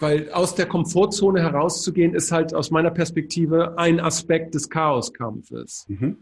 weil 0.01 0.31
aus 0.31 0.55
der 0.55 0.65
Komfortzone 0.65 1.41
herauszugehen, 1.41 2.15
ist 2.15 2.31
halt 2.31 2.55
aus 2.55 2.71
meiner 2.71 2.89
Perspektive 2.89 3.77
ein 3.77 3.99
Aspekt 3.99 4.55
des 4.55 4.67
Chaoskampfes. 4.67 5.85
Mhm. 5.87 6.17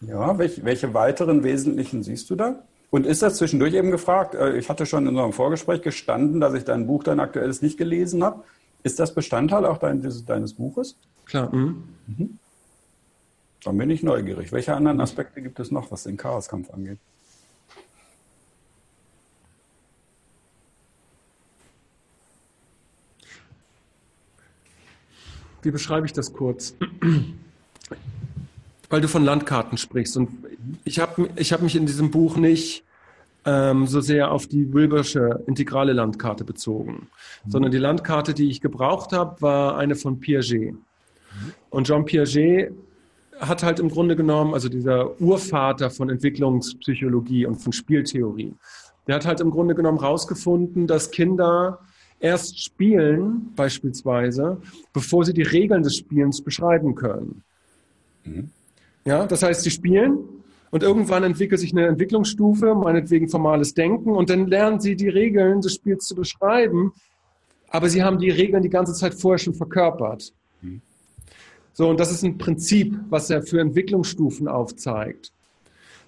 Ja, 0.00 0.36
welche, 0.36 0.64
welche 0.64 0.92
weiteren 0.92 1.44
wesentlichen 1.44 2.02
siehst 2.02 2.28
du 2.28 2.34
da? 2.34 2.64
Und 2.96 3.04
ist 3.04 3.20
das 3.20 3.36
zwischendurch 3.36 3.74
eben 3.74 3.90
gefragt? 3.90 4.34
Äh, 4.34 4.56
ich 4.56 4.70
hatte 4.70 4.86
schon 4.86 5.02
in 5.02 5.10
unserem 5.10 5.34
Vorgespräch 5.34 5.82
gestanden, 5.82 6.40
dass 6.40 6.54
ich 6.54 6.64
dein 6.64 6.86
Buch, 6.86 7.04
dein 7.04 7.20
aktuelles, 7.20 7.60
nicht 7.60 7.76
gelesen 7.76 8.24
habe. 8.24 8.42
Ist 8.84 8.98
das 8.98 9.12
Bestandteil 9.14 9.66
auch 9.66 9.76
dein, 9.76 10.00
deines 10.24 10.54
Buches? 10.54 10.96
Klar. 11.26 11.54
Mhm. 11.54 11.84
Mhm. 12.06 12.38
Dann 13.64 13.76
bin 13.76 13.90
ich 13.90 14.02
neugierig. 14.02 14.50
Welche 14.50 14.74
anderen 14.74 14.98
Aspekte 15.02 15.42
gibt 15.42 15.60
es 15.60 15.70
noch, 15.70 15.90
was 15.90 16.04
den 16.04 16.16
Chaoskampf 16.16 16.70
angeht? 16.70 16.96
Wie 25.60 25.70
beschreibe 25.70 26.06
ich 26.06 26.14
das 26.14 26.32
kurz? 26.32 26.74
Weil 28.88 29.00
du 29.02 29.08
von 29.08 29.22
Landkarten 29.22 29.76
sprichst. 29.76 30.16
Und 30.16 30.30
ich 30.84 30.98
habe 30.98 31.28
ich 31.36 31.52
hab 31.52 31.60
mich 31.60 31.76
in 31.76 31.84
diesem 31.84 32.10
Buch 32.10 32.38
nicht 32.38 32.85
ähm, 33.46 33.86
so 33.86 34.00
sehr 34.00 34.32
auf 34.32 34.48
die 34.48 34.72
Wilbersche 34.74 35.42
integrale 35.46 35.92
Landkarte 35.92 36.44
bezogen, 36.44 37.08
mhm. 37.44 37.50
sondern 37.50 37.70
die 37.70 37.78
Landkarte, 37.78 38.34
die 38.34 38.50
ich 38.50 38.60
gebraucht 38.60 39.12
habe, 39.12 39.40
war 39.40 39.78
eine 39.78 39.94
von 39.94 40.20
Piaget. 40.20 40.72
Mhm. 40.72 40.78
Und 41.70 41.86
Jean 41.86 42.04
Piaget 42.04 42.72
hat 43.38 43.62
halt 43.62 43.78
im 43.78 43.88
Grunde 43.88 44.16
genommen, 44.16 44.52
also 44.52 44.68
dieser 44.68 45.20
Urvater 45.20 45.90
von 45.90 46.10
Entwicklungspsychologie 46.10 47.46
und 47.46 47.56
von 47.56 47.72
Spieltheorie, 47.72 48.54
der 49.06 49.16
hat 49.16 49.26
halt 49.26 49.40
im 49.40 49.50
Grunde 49.50 49.74
genommen 49.74 50.00
herausgefunden, 50.00 50.88
dass 50.88 51.10
Kinder 51.12 51.78
erst 52.18 52.62
spielen, 52.64 53.52
beispielsweise, 53.54 54.60
bevor 54.92 55.24
sie 55.24 55.34
die 55.34 55.42
Regeln 55.42 55.82
des 55.82 55.96
Spielens 55.96 56.42
beschreiben 56.42 56.94
können. 56.94 57.44
Mhm. 58.24 58.50
Ja, 59.04 59.24
das 59.24 59.44
heißt, 59.44 59.62
sie 59.62 59.70
spielen 59.70 60.18
und 60.70 60.82
irgendwann 60.82 61.24
entwickelt 61.24 61.60
sich 61.60 61.72
eine 61.72 61.86
Entwicklungsstufe, 61.86 62.74
meinetwegen 62.74 63.28
formales 63.28 63.74
Denken, 63.74 64.10
und 64.10 64.30
dann 64.30 64.46
lernen 64.46 64.80
sie 64.80 64.96
die 64.96 65.08
Regeln 65.08 65.60
des 65.60 65.74
Spiels 65.74 66.06
zu 66.06 66.14
beschreiben, 66.14 66.92
aber 67.68 67.88
sie 67.88 68.02
haben 68.02 68.18
die 68.18 68.30
Regeln 68.30 68.62
die 68.62 68.70
ganze 68.70 68.94
Zeit 68.94 69.14
vorher 69.14 69.38
schon 69.38 69.54
verkörpert. 69.54 70.32
Mhm. 70.62 70.80
So, 71.72 71.88
und 71.88 72.00
das 72.00 72.10
ist 72.10 72.22
ein 72.22 72.38
Prinzip, 72.38 72.98
was 73.10 73.28
er 73.30 73.42
für 73.42 73.60
Entwicklungsstufen 73.60 74.48
aufzeigt. 74.48 75.32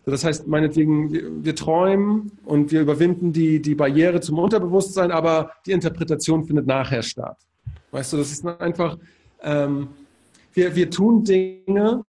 Das 0.04 0.24
heißt, 0.24 0.46
meinetwegen, 0.46 1.12
wir, 1.12 1.44
wir 1.44 1.54
träumen 1.54 2.32
und 2.44 2.72
wir 2.72 2.80
überwinden 2.80 3.32
die, 3.32 3.60
die 3.60 3.74
Barriere 3.74 4.20
zum 4.20 4.38
Unterbewusstsein, 4.38 5.10
aber 5.10 5.52
die 5.66 5.72
Interpretation 5.72 6.44
findet 6.44 6.66
nachher 6.66 7.02
statt. 7.02 7.36
Weißt 7.90 8.12
du, 8.12 8.16
das 8.16 8.32
ist 8.32 8.46
einfach, 8.46 8.96
ähm, 9.42 9.88
wir, 10.54 10.74
wir 10.74 10.90
tun 10.90 11.24
Dinge. 11.24 12.04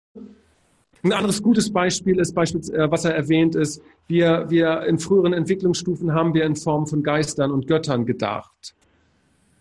Ein 1.04 1.12
anderes 1.12 1.42
gutes 1.42 1.70
Beispiel 1.72 2.18
ist 2.18 2.36
äh, 2.36 2.90
was 2.90 3.04
er 3.04 3.14
erwähnt 3.14 3.54
ist, 3.54 3.82
wir, 4.08 4.46
wir 4.48 4.82
in 4.82 4.98
früheren 4.98 5.32
Entwicklungsstufen 5.32 6.12
haben 6.12 6.34
wir 6.34 6.44
in 6.44 6.56
Form 6.56 6.86
von 6.86 7.02
Geistern 7.02 7.52
und 7.52 7.66
Göttern 7.68 8.04
gedacht. 8.06 8.74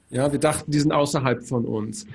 Ja, 0.09 0.31
wir 0.31 0.39
dachten, 0.39 0.71
die 0.71 0.79
sind 0.79 0.91
außerhalb 0.91 1.43
von 1.43 1.65
uns 1.65 2.07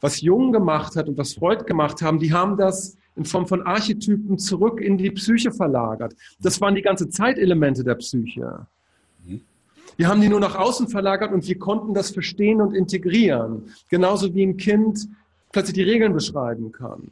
was 0.00 0.20
Jung 0.20 0.52
gemacht 0.52 0.96
hat 0.96 1.08
und 1.08 1.18
was 1.18 1.34
Freud 1.34 1.64
gemacht 1.64 2.02
haben, 2.02 2.18
die 2.18 2.32
haben 2.32 2.56
das 2.56 2.96
in 3.16 3.24
Form 3.24 3.46
von 3.46 3.62
Archetypen 3.62 4.38
zurück 4.38 4.80
in 4.80 4.96
die 4.96 5.10
Psyche 5.10 5.50
verlagert. 5.50 6.14
Das 6.40 6.60
waren 6.60 6.74
die 6.74 6.82
ganze 6.82 7.08
Zeitelemente 7.08 7.82
der 7.82 7.96
Psyche. 7.96 8.66
Wir 9.96 10.06
haben 10.06 10.20
die 10.20 10.28
nur 10.28 10.38
nach 10.38 10.54
außen 10.54 10.88
verlagert 10.88 11.32
und 11.32 11.48
wir 11.48 11.58
konnten 11.58 11.94
das 11.94 12.10
verstehen 12.10 12.60
und 12.60 12.72
integrieren. 12.74 13.74
Genauso 13.88 14.32
wie 14.34 14.44
ein 14.44 14.56
Kind 14.56 15.08
plötzlich 15.50 15.74
die 15.74 15.82
Regeln 15.82 16.12
beschreiben 16.12 16.70
kann. 16.70 17.10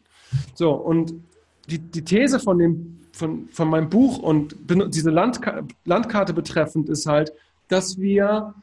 So, 0.54 0.72
und 0.72 1.14
die, 1.68 1.78
die 1.78 2.02
These 2.02 2.38
von, 2.40 2.58
dem, 2.58 3.00
von, 3.12 3.48
von 3.48 3.68
meinem 3.68 3.88
Buch 3.88 4.18
und 4.18 4.56
diese 4.68 5.10
Landka 5.10 5.62
Landkarte 5.84 6.32
betreffend 6.32 6.88
ist 6.88 7.06
halt, 7.06 7.32
dass 7.68 7.98
wir 7.98 8.54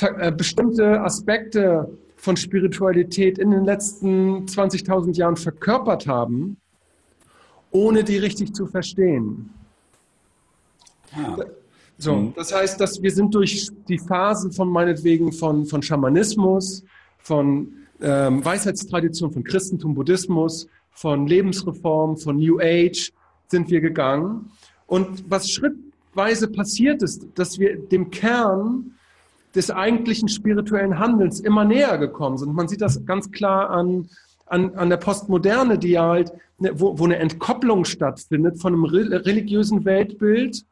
äh, 0.00 0.32
bestimmte 0.32 1.00
Aspekte 1.00 1.88
von 2.16 2.36
Spiritualität 2.36 3.38
in 3.38 3.50
den 3.50 3.64
letzten 3.64 4.46
20.000 4.46 5.16
Jahren 5.16 5.36
verkörpert 5.36 6.06
haben, 6.06 6.56
ohne 7.70 8.02
die 8.02 8.16
richtig 8.16 8.54
zu 8.54 8.66
verstehen. 8.66 9.50
Ja. 11.16 11.36
So, 11.98 12.16
mhm. 12.16 12.34
das 12.34 12.52
heißt, 12.52 12.80
dass 12.80 13.00
wir 13.02 13.10
sind 13.10 13.34
durch 13.34 13.68
die 13.88 13.98
Phasen 13.98 14.52
von 14.52 14.68
meinetwegen 14.68 15.32
von, 15.32 15.64
von 15.66 15.82
Schamanismus, 15.82 16.82
von 17.18 17.68
ähm, 18.00 18.44
Weisheitstradition, 18.44 19.32
von 19.32 19.44
Christentum, 19.44 19.94
Buddhismus, 19.94 20.66
von 20.94 21.26
Lebensreform, 21.26 22.16
von 22.16 22.36
New 22.36 22.60
Age 22.60 23.12
sind 23.48 23.70
wir 23.70 23.80
gegangen. 23.80 24.50
Und 24.86 25.30
was 25.30 25.50
schrittweise 25.50 26.48
passiert 26.48 27.02
ist, 27.02 27.26
dass 27.34 27.58
wir 27.58 27.76
dem 27.76 28.10
Kern 28.10 28.94
des 29.54 29.70
eigentlichen 29.70 30.28
spirituellen 30.28 30.98
Handelns 30.98 31.40
immer 31.40 31.64
näher 31.64 31.98
gekommen 31.98 32.38
sind. 32.38 32.54
Man 32.54 32.68
sieht 32.68 32.80
das 32.80 33.04
ganz 33.06 33.30
klar 33.30 33.70
an, 33.70 34.08
an, 34.46 34.74
an 34.74 34.90
der 34.90 34.96
Postmoderne, 34.96 35.78
die 35.78 35.98
halt, 35.98 36.32
ne, 36.58 36.72
wo, 36.74 36.98
wo 36.98 37.04
eine 37.04 37.16
Entkopplung 37.16 37.84
stattfindet 37.84 38.60
von 38.60 38.72
einem 38.72 38.84
religiösen 38.84 39.84
Weltbild 39.84 40.64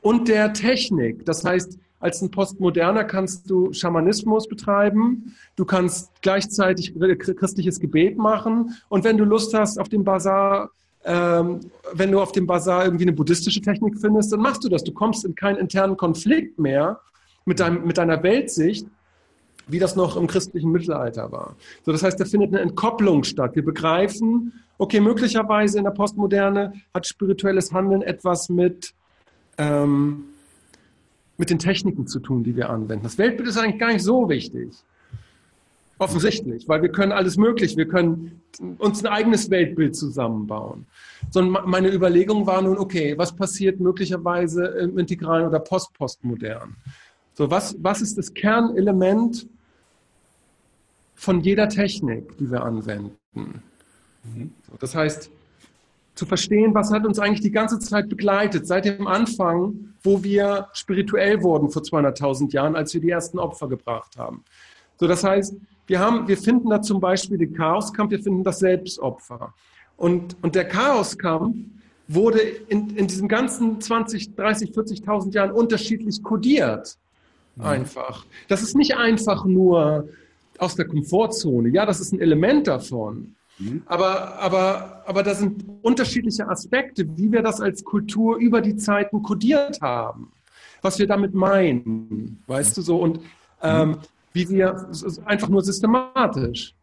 und 0.00 0.28
der 0.28 0.52
Technik. 0.52 1.24
Das 1.26 1.44
heißt, 1.44 1.78
als 2.00 2.20
ein 2.22 2.30
Postmoderner 2.30 3.04
kannst 3.04 3.48
du 3.48 3.72
Schamanismus 3.72 4.48
betreiben, 4.48 5.36
du 5.56 5.64
kannst 5.64 6.10
gleichzeitig 6.22 6.94
christliches 7.18 7.78
Gebet 7.78 8.18
machen 8.18 8.74
und 8.88 9.04
wenn 9.04 9.16
du 9.16 9.24
Lust 9.24 9.54
hast 9.54 9.78
auf 9.78 9.88
dem 9.88 10.02
Bazar, 10.02 10.70
ähm, 11.04 11.60
wenn 11.92 12.10
du 12.10 12.20
auf 12.20 12.32
dem 12.32 12.46
Bazar 12.46 12.84
irgendwie 12.84 13.04
eine 13.04 13.12
buddhistische 13.12 13.60
Technik 13.60 13.98
findest, 14.00 14.32
dann 14.32 14.40
machst 14.40 14.64
du 14.64 14.68
das. 14.68 14.82
Du 14.82 14.92
kommst 14.92 15.24
in 15.24 15.34
keinen 15.34 15.58
internen 15.58 15.96
Konflikt 15.96 16.58
mehr, 16.58 17.00
mit, 17.44 17.60
deinem, 17.60 17.86
mit 17.86 17.98
deiner 17.98 18.22
Weltsicht, 18.22 18.86
wie 19.66 19.78
das 19.78 19.96
noch 19.96 20.16
im 20.16 20.26
christlichen 20.26 20.70
Mittelalter 20.70 21.30
war. 21.32 21.56
So, 21.84 21.92
das 21.92 22.02
heißt, 22.02 22.18
da 22.18 22.24
findet 22.24 22.50
eine 22.50 22.60
Entkopplung 22.60 23.24
statt. 23.24 23.54
Wir 23.54 23.64
begreifen, 23.64 24.52
okay, 24.78 25.00
möglicherweise 25.00 25.78
in 25.78 25.84
der 25.84 25.90
Postmoderne 25.90 26.72
hat 26.92 27.06
spirituelles 27.06 27.72
Handeln 27.72 28.02
etwas 28.02 28.48
mit, 28.48 28.92
ähm, 29.58 30.24
mit 31.40 31.48
den 31.48 31.58
Techniken 31.58 32.06
zu 32.06 32.20
tun, 32.20 32.44
die 32.44 32.54
wir 32.54 32.68
anwenden. 32.68 33.02
Das 33.02 33.16
Weltbild 33.16 33.48
ist 33.48 33.56
eigentlich 33.56 33.80
gar 33.80 33.90
nicht 33.90 34.04
so 34.04 34.28
wichtig. 34.28 34.68
Offensichtlich, 35.98 36.68
weil 36.68 36.82
wir 36.82 36.90
können 36.90 37.12
alles 37.12 37.38
möglich, 37.38 37.78
wir 37.78 37.88
können 37.88 38.42
uns 38.76 39.02
ein 39.02 39.10
eigenes 39.10 39.48
Weltbild 39.48 39.96
zusammenbauen. 39.96 40.86
Sondern 41.30 41.68
meine 41.68 41.90
Überlegung 41.92 42.46
war 42.46 42.60
nun, 42.60 42.76
okay, 42.76 43.16
was 43.16 43.34
passiert 43.34 43.80
möglicherweise 43.80 44.66
im 44.66 44.98
Integralen 44.98 45.46
oder 45.46 45.60
Post-Postmodern? 45.60 46.76
So, 47.32 47.50
was, 47.50 47.74
was 47.80 48.02
ist 48.02 48.18
das 48.18 48.34
Kernelement 48.34 49.46
von 51.14 51.40
jeder 51.40 51.70
Technik, 51.70 52.36
die 52.36 52.50
wir 52.50 52.62
anwenden? 52.62 53.16
Mhm. 53.32 54.52
Das 54.78 54.94
heißt, 54.94 55.30
zu 56.20 56.26
verstehen, 56.26 56.74
was 56.74 56.92
hat 56.92 57.06
uns 57.06 57.18
eigentlich 57.18 57.40
die 57.40 57.50
ganze 57.50 57.78
Zeit 57.78 58.10
begleitet, 58.10 58.66
seit 58.66 58.84
dem 58.84 59.06
Anfang, 59.06 59.94
wo 60.02 60.22
wir 60.22 60.68
spirituell 60.74 61.42
wurden 61.42 61.70
vor 61.70 61.80
200.000 61.80 62.52
Jahren, 62.52 62.76
als 62.76 62.92
wir 62.92 63.00
die 63.00 63.08
ersten 63.08 63.38
Opfer 63.38 63.68
gebracht 63.68 64.18
haben. 64.18 64.44
So, 64.98 65.06
das 65.06 65.24
heißt, 65.24 65.56
wir, 65.86 65.98
haben, 65.98 66.28
wir 66.28 66.36
finden 66.36 66.68
da 66.68 66.82
zum 66.82 67.00
Beispiel 67.00 67.38
den 67.38 67.54
Chaoskampf, 67.54 68.10
wir 68.10 68.22
finden 68.22 68.44
das 68.44 68.58
Selbstopfer. 68.58 69.54
Und, 69.96 70.36
und 70.42 70.54
der 70.54 70.68
Chaoskampf 70.68 71.56
wurde 72.06 72.40
in, 72.40 72.94
in 72.96 73.06
diesem 73.06 73.26
ganzen 73.26 73.80
20, 73.80 74.34
30, 74.34 74.72
40.000 74.72 75.32
Jahren 75.32 75.52
unterschiedlich 75.52 76.22
kodiert. 76.22 76.98
Mhm. 77.56 77.64
einfach. 77.64 78.26
Das 78.48 78.60
ist 78.60 78.76
nicht 78.76 78.94
einfach 78.94 79.46
nur 79.46 80.06
aus 80.58 80.76
der 80.76 80.84
Komfortzone. 80.84 81.70
Ja, 81.70 81.86
das 81.86 81.98
ist 81.98 82.12
ein 82.12 82.20
Element 82.20 82.66
davon. 82.66 83.36
Mhm. 83.60 83.82
Aber, 83.86 84.38
aber, 84.38 85.02
aber 85.06 85.22
da 85.22 85.34
sind 85.34 85.64
unterschiedliche 85.82 86.48
Aspekte, 86.48 87.06
wie 87.16 87.30
wir 87.30 87.42
das 87.42 87.60
als 87.60 87.84
Kultur 87.84 88.36
über 88.36 88.60
die 88.60 88.76
Zeiten 88.76 89.22
kodiert 89.22 89.80
haben. 89.80 90.32
Was 90.82 90.98
wir 90.98 91.06
damit 91.06 91.34
meinen, 91.34 92.42
weißt 92.46 92.76
du 92.76 92.82
so? 92.82 92.98
Und 92.98 93.20
ähm, 93.62 93.98
wie 94.32 94.48
wir, 94.48 94.88
einfach 95.26 95.48
nur 95.48 95.62
systematisch. 95.62 96.74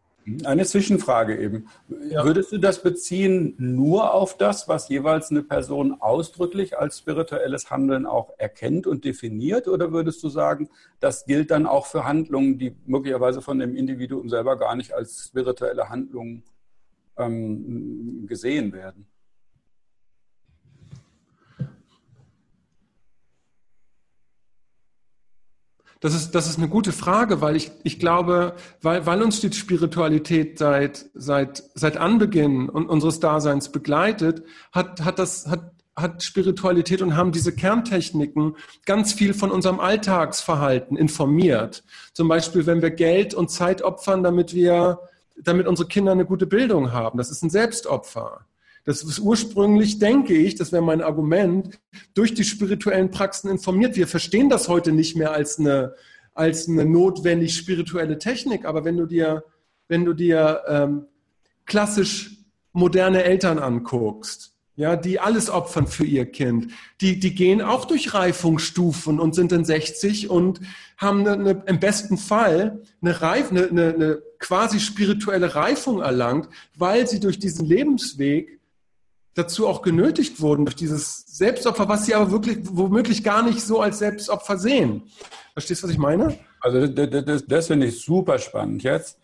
Eine 0.44 0.66
Zwischenfrage 0.66 1.38
eben. 1.38 1.68
Ja. 2.10 2.24
Würdest 2.24 2.52
du 2.52 2.58
das 2.58 2.82
beziehen 2.82 3.54
nur 3.56 4.12
auf 4.12 4.36
das, 4.36 4.68
was 4.68 4.88
jeweils 4.88 5.30
eine 5.30 5.42
Person 5.42 5.96
ausdrücklich 6.00 6.78
als 6.78 6.98
spirituelles 6.98 7.70
Handeln 7.70 8.04
auch 8.04 8.30
erkennt 8.36 8.86
und 8.86 9.04
definiert? 9.04 9.68
Oder 9.68 9.90
würdest 9.90 10.22
du 10.22 10.28
sagen, 10.28 10.68
das 11.00 11.24
gilt 11.24 11.50
dann 11.50 11.66
auch 11.66 11.86
für 11.86 12.04
Handlungen, 12.04 12.58
die 12.58 12.74
möglicherweise 12.86 13.40
von 13.40 13.58
dem 13.58 13.74
Individuum 13.74 14.28
selber 14.28 14.58
gar 14.58 14.76
nicht 14.76 14.92
als 14.92 15.28
spirituelle 15.28 15.88
Handlungen 15.88 16.42
ähm, 17.18 18.26
gesehen 18.26 18.72
werden? 18.72 19.06
Das 26.00 26.14
ist, 26.14 26.32
das 26.32 26.48
ist 26.48 26.58
eine 26.58 26.68
gute 26.68 26.92
Frage, 26.92 27.40
weil 27.40 27.56
ich, 27.56 27.72
ich 27.82 27.98
glaube, 27.98 28.54
weil, 28.82 29.04
weil 29.06 29.20
uns 29.20 29.40
die 29.40 29.52
Spiritualität 29.52 30.58
seit, 30.58 31.06
seit, 31.14 31.64
seit 31.74 31.96
Anbeginn 31.96 32.68
unseres 32.68 33.18
Daseins 33.18 33.72
begleitet, 33.72 34.44
hat, 34.70 35.04
hat 35.04 35.18
das, 35.18 35.48
hat, 35.48 35.72
hat 35.96 36.22
Spiritualität 36.22 37.02
und 37.02 37.16
haben 37.16 37.32
diese 37.32 37.52
Kerntechniken 37.52 38.56
ganz 38.86 39.12
viel 39.12 39.34
von 39.34 39.50
unserem 39.50 39.80
Alltagsverhalten 39.80 40.96
informiert. 40.96 41.82
Zum 42.12 42.28
Beispiel, 42.28 42.66
wenn 42.66 42.80
wir 42.80 42.92
Geld 42.92 43.34
und 43.34 43.50
Zeit 43.50 43.82
opfern, 43.82 44.22
damit 44.22 44.54
wir, 44.54 45.00
damit 45.42 45.66
unsere 45.66 45.88
Kinder 45.88 46.12
eine 46.12 46.24
gute 46.24 46.46
Bildung 46.46 46.92
haben. 46.92 47.18
Das 47.18 47.30
ist 47.30 47.42
ein 47.42 47.50
Selbstopfer. 47.50 48.44
Das 48.84 49.02
ist 49.02 49.18
ursprünglich, 49.18 49.98
denke 49.98 50.34
ich, 50.34 50.54
das 50.54 50.72
wäre 50.72 50.82
mein 50.82 51.02
Argument, 51.02 51.78
durch 52.14 52.32
die 52.32 52.44
spirituellen 52.44 53.10
Praxen 53.10 53.50
informiert. 53.50 53.96
Wir 53.96 54.06
verstehen 54.06 54.48
das 54.48 54.68
heute 54.68 54.92
nicht 54.92 55.14
mehr 55.16 55.32
als 55.32 55.58
eine, 55.58 55.94
als 56.32 56.68
eine 56.68 56.86
notwendig 56.86 57.54
spirituelle 57.54 58.18
Technik. 58.18 58.64
Aber 58.64 58.84
wenn 58.84 58.96
du 58.96 59.04
dir, 59.04 59.44
wenn 59.88 60.04
du 60.04 60.14
dir 60.14 60.62
ähm, 60.66 61.06
klassisch 61.66 62.38
moderne 62.72 63.24
Eltern 63.24 63.58
anguckst, 63.58 64.54
ja, 64.78 64.94
die 64.94 65.18
alles 65.18 65.50
opfern 65.50 65.88
für 65.88 66.04
ihr 66.04 66.24
Kind, 66.24 66.70
die, 67.00 67.18
die 67.18 67.34
gehen 67.34 67.60
auch 67.60 67.84
durch 67.84 68.14
Reifungsstufen 68.14 69.18
und 69.18 69.34
sind 69.34 69.50
dann 69.50 69.64
60 69.64 70.30
und 70.30 70.60
haben 70.96 71.26
eine, 71.26 71.32
eine, 71.32 71.62
im 71.66 71.80
besten 71.80 72.16
Fall 72.16 72.80
eine, 73.02 73.20
Reif, 73.20 73.50
eine, 73.50 73.66
eine, 73.66 73.94
eine 73.94 74.22
quasi 74.38 74.78
spirituelle 74.78 75.56
Reifung 75.56 76.00
erlangt, 76.00 76.48
weil 76.76 77.08
sie 77.08 77.18
durch 77.18 77.40
diesen 77.40 77.66
Lebensweg 77.66 78.60
dazu 79.34 79.66
auch 79.66 79.82
genötigt 79.82 80.40
wurden 80.40 80.64
durch 80.64 80.76
dieses 80.76 81.24
Selbstopfer, 81.26 81.88
was 81.88 82.06
sie 82.06 82.14
aber 82.14 82.30
wirklich 82.30 82.58
womöglich 82.62 83.24
gar 83.24 83.42
nicht 83.42 83.60
so 83.60 83.80
als 83.80 83.98
Selbstopfer 83.98 84.58
sehen. 84.58 85.02
Verstehst 85.54 85.82
du, 85.82 85.88
was 85.88 85.92
ich 85.92 85.98
meine? 85.98 86.38
Also 86.60 86.86
das, 86.86 87.24
das, 87.24 87.44
das 87.44 87.66
finde 87.66 87.88
ich 87.88 88.00
super 88.04 88.38
spannend 88.38 88.84
jetzt. 88.84 89.18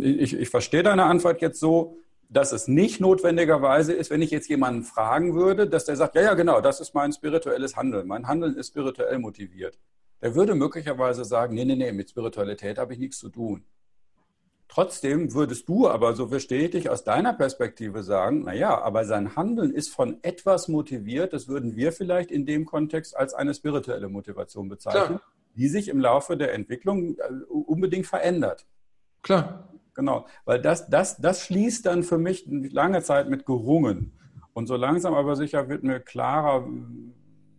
Ich, 0.00 0.32
ich 0.32 0.48
verstehe 0.48 0.82
deine 0.82 1.04
Antwort 1.04 1.42
jetzt 1.42 1.60
so, 1.60 1.98
dass 2.28 2.52
es 2.52 2.68
nicht 2.68 3.00
notwendigerweise 3.00 3.92
ist, 3.92 4.10
wenn 4.10 4.22
ich 4.22 4.30
jetzt 4.30 4.48
jemanden 4.48 4.82
fragen 4.82 5.34
würde, 5.34 5.68
dass 5.68 5.84
der 5.84 5.96
sagt, 5.96 6.16
ja, 6.16 6.22
ja, 6.22 6.34
genau, 6.34 6.60
das 6.60 6.80
ist 6.80 6.94
mein 6.94 7.12
spirituelles 7.12 7.76
Handeln. 7.76 8.06
Mein 8.06 8.26
Handeln 8.26 8.56
ist 8.56 8.68
spirituell 8.68 9.18
motiviert. 9.18 9.78
Der 10.22 10.34
würde 10.34 10.54
möglicherweise 10.54 11.24
sagen, 11.24 11.54
nee, 11.54 11.64
nee, 11.64 11.76
nee, 11.76 11.92
mit 11.92 12.10
Spiritualität 12.10 12.78
habe 12.78 12.94
ich 12.94 12.98
nichts 12.98 13.18
zu 13.18 13.28
tun. 13.28 13.64
Trotzdem 14.68 15.32
würdest 15.32 15.68
du 15.68 15.88
aber, 15.88 16.14
so 16.14 16.26
verstehe 16.26 16.64
ich 16.64 16.70
dich, 16.72 16.90
aus 16.90 17.04
deiner 17.04 17.32
Perspektive 17.32 18.02
sagen, 18.02 18.42
naja, 18.42 18.80
aber 18.82 19.04
sein 19.04 19.36
Handeln 19.36 19.72
ist 19.72 19.90
von 19.90 20.18
etwas 20.22 20.66
motiviert, 20.66 21.32
das 21.32 21.46
würden 21.46 21.76
wir 21.76 21.92
vielleicht 21.92 22.32
in 22.32 22.46
dem 22.46 22.64
Kontext 22.64 23.16
als 23.16 23.32
eine 23.32 23.54
spirituelle 23.54 24.08
Motivation 24.08 24.68
bezeichnen, 24.68 25.18
Klar. 25.18 25.22
die 25.54 25.68
sich 25.68 25.88
im 25.88 26.00
Laufe 26.00 26.36
der 26.36 26.52
Entwicklung 26.52 27.16
äh, 27.16 27.32
unbedingt 27.48 28.06
verändert. 28.06 28.66
Klar. 29.22 29.68
Genau, 29.96 30.26
weil 30.44 30.60
das, 30.60 30.90
das, 30.90 31.16
das 31.16 31.46
schließt 31.46 31.86
dann 31.86 32.02
für 32.02 32.18
mich 32.18 32.44
lange 32.46 33.02
Zeit 33.02 33.30
mit 33.30 33.46
gerungen. 33.46 34.12
Und 34.52 34.66
so 34.66 34.76
langsam 34.76 35.14
aber 35.14 35.36
sicher 35.36 35.70
wird 35.70 35.84
mir 35.84 36.00
klarer, 36.00 36.68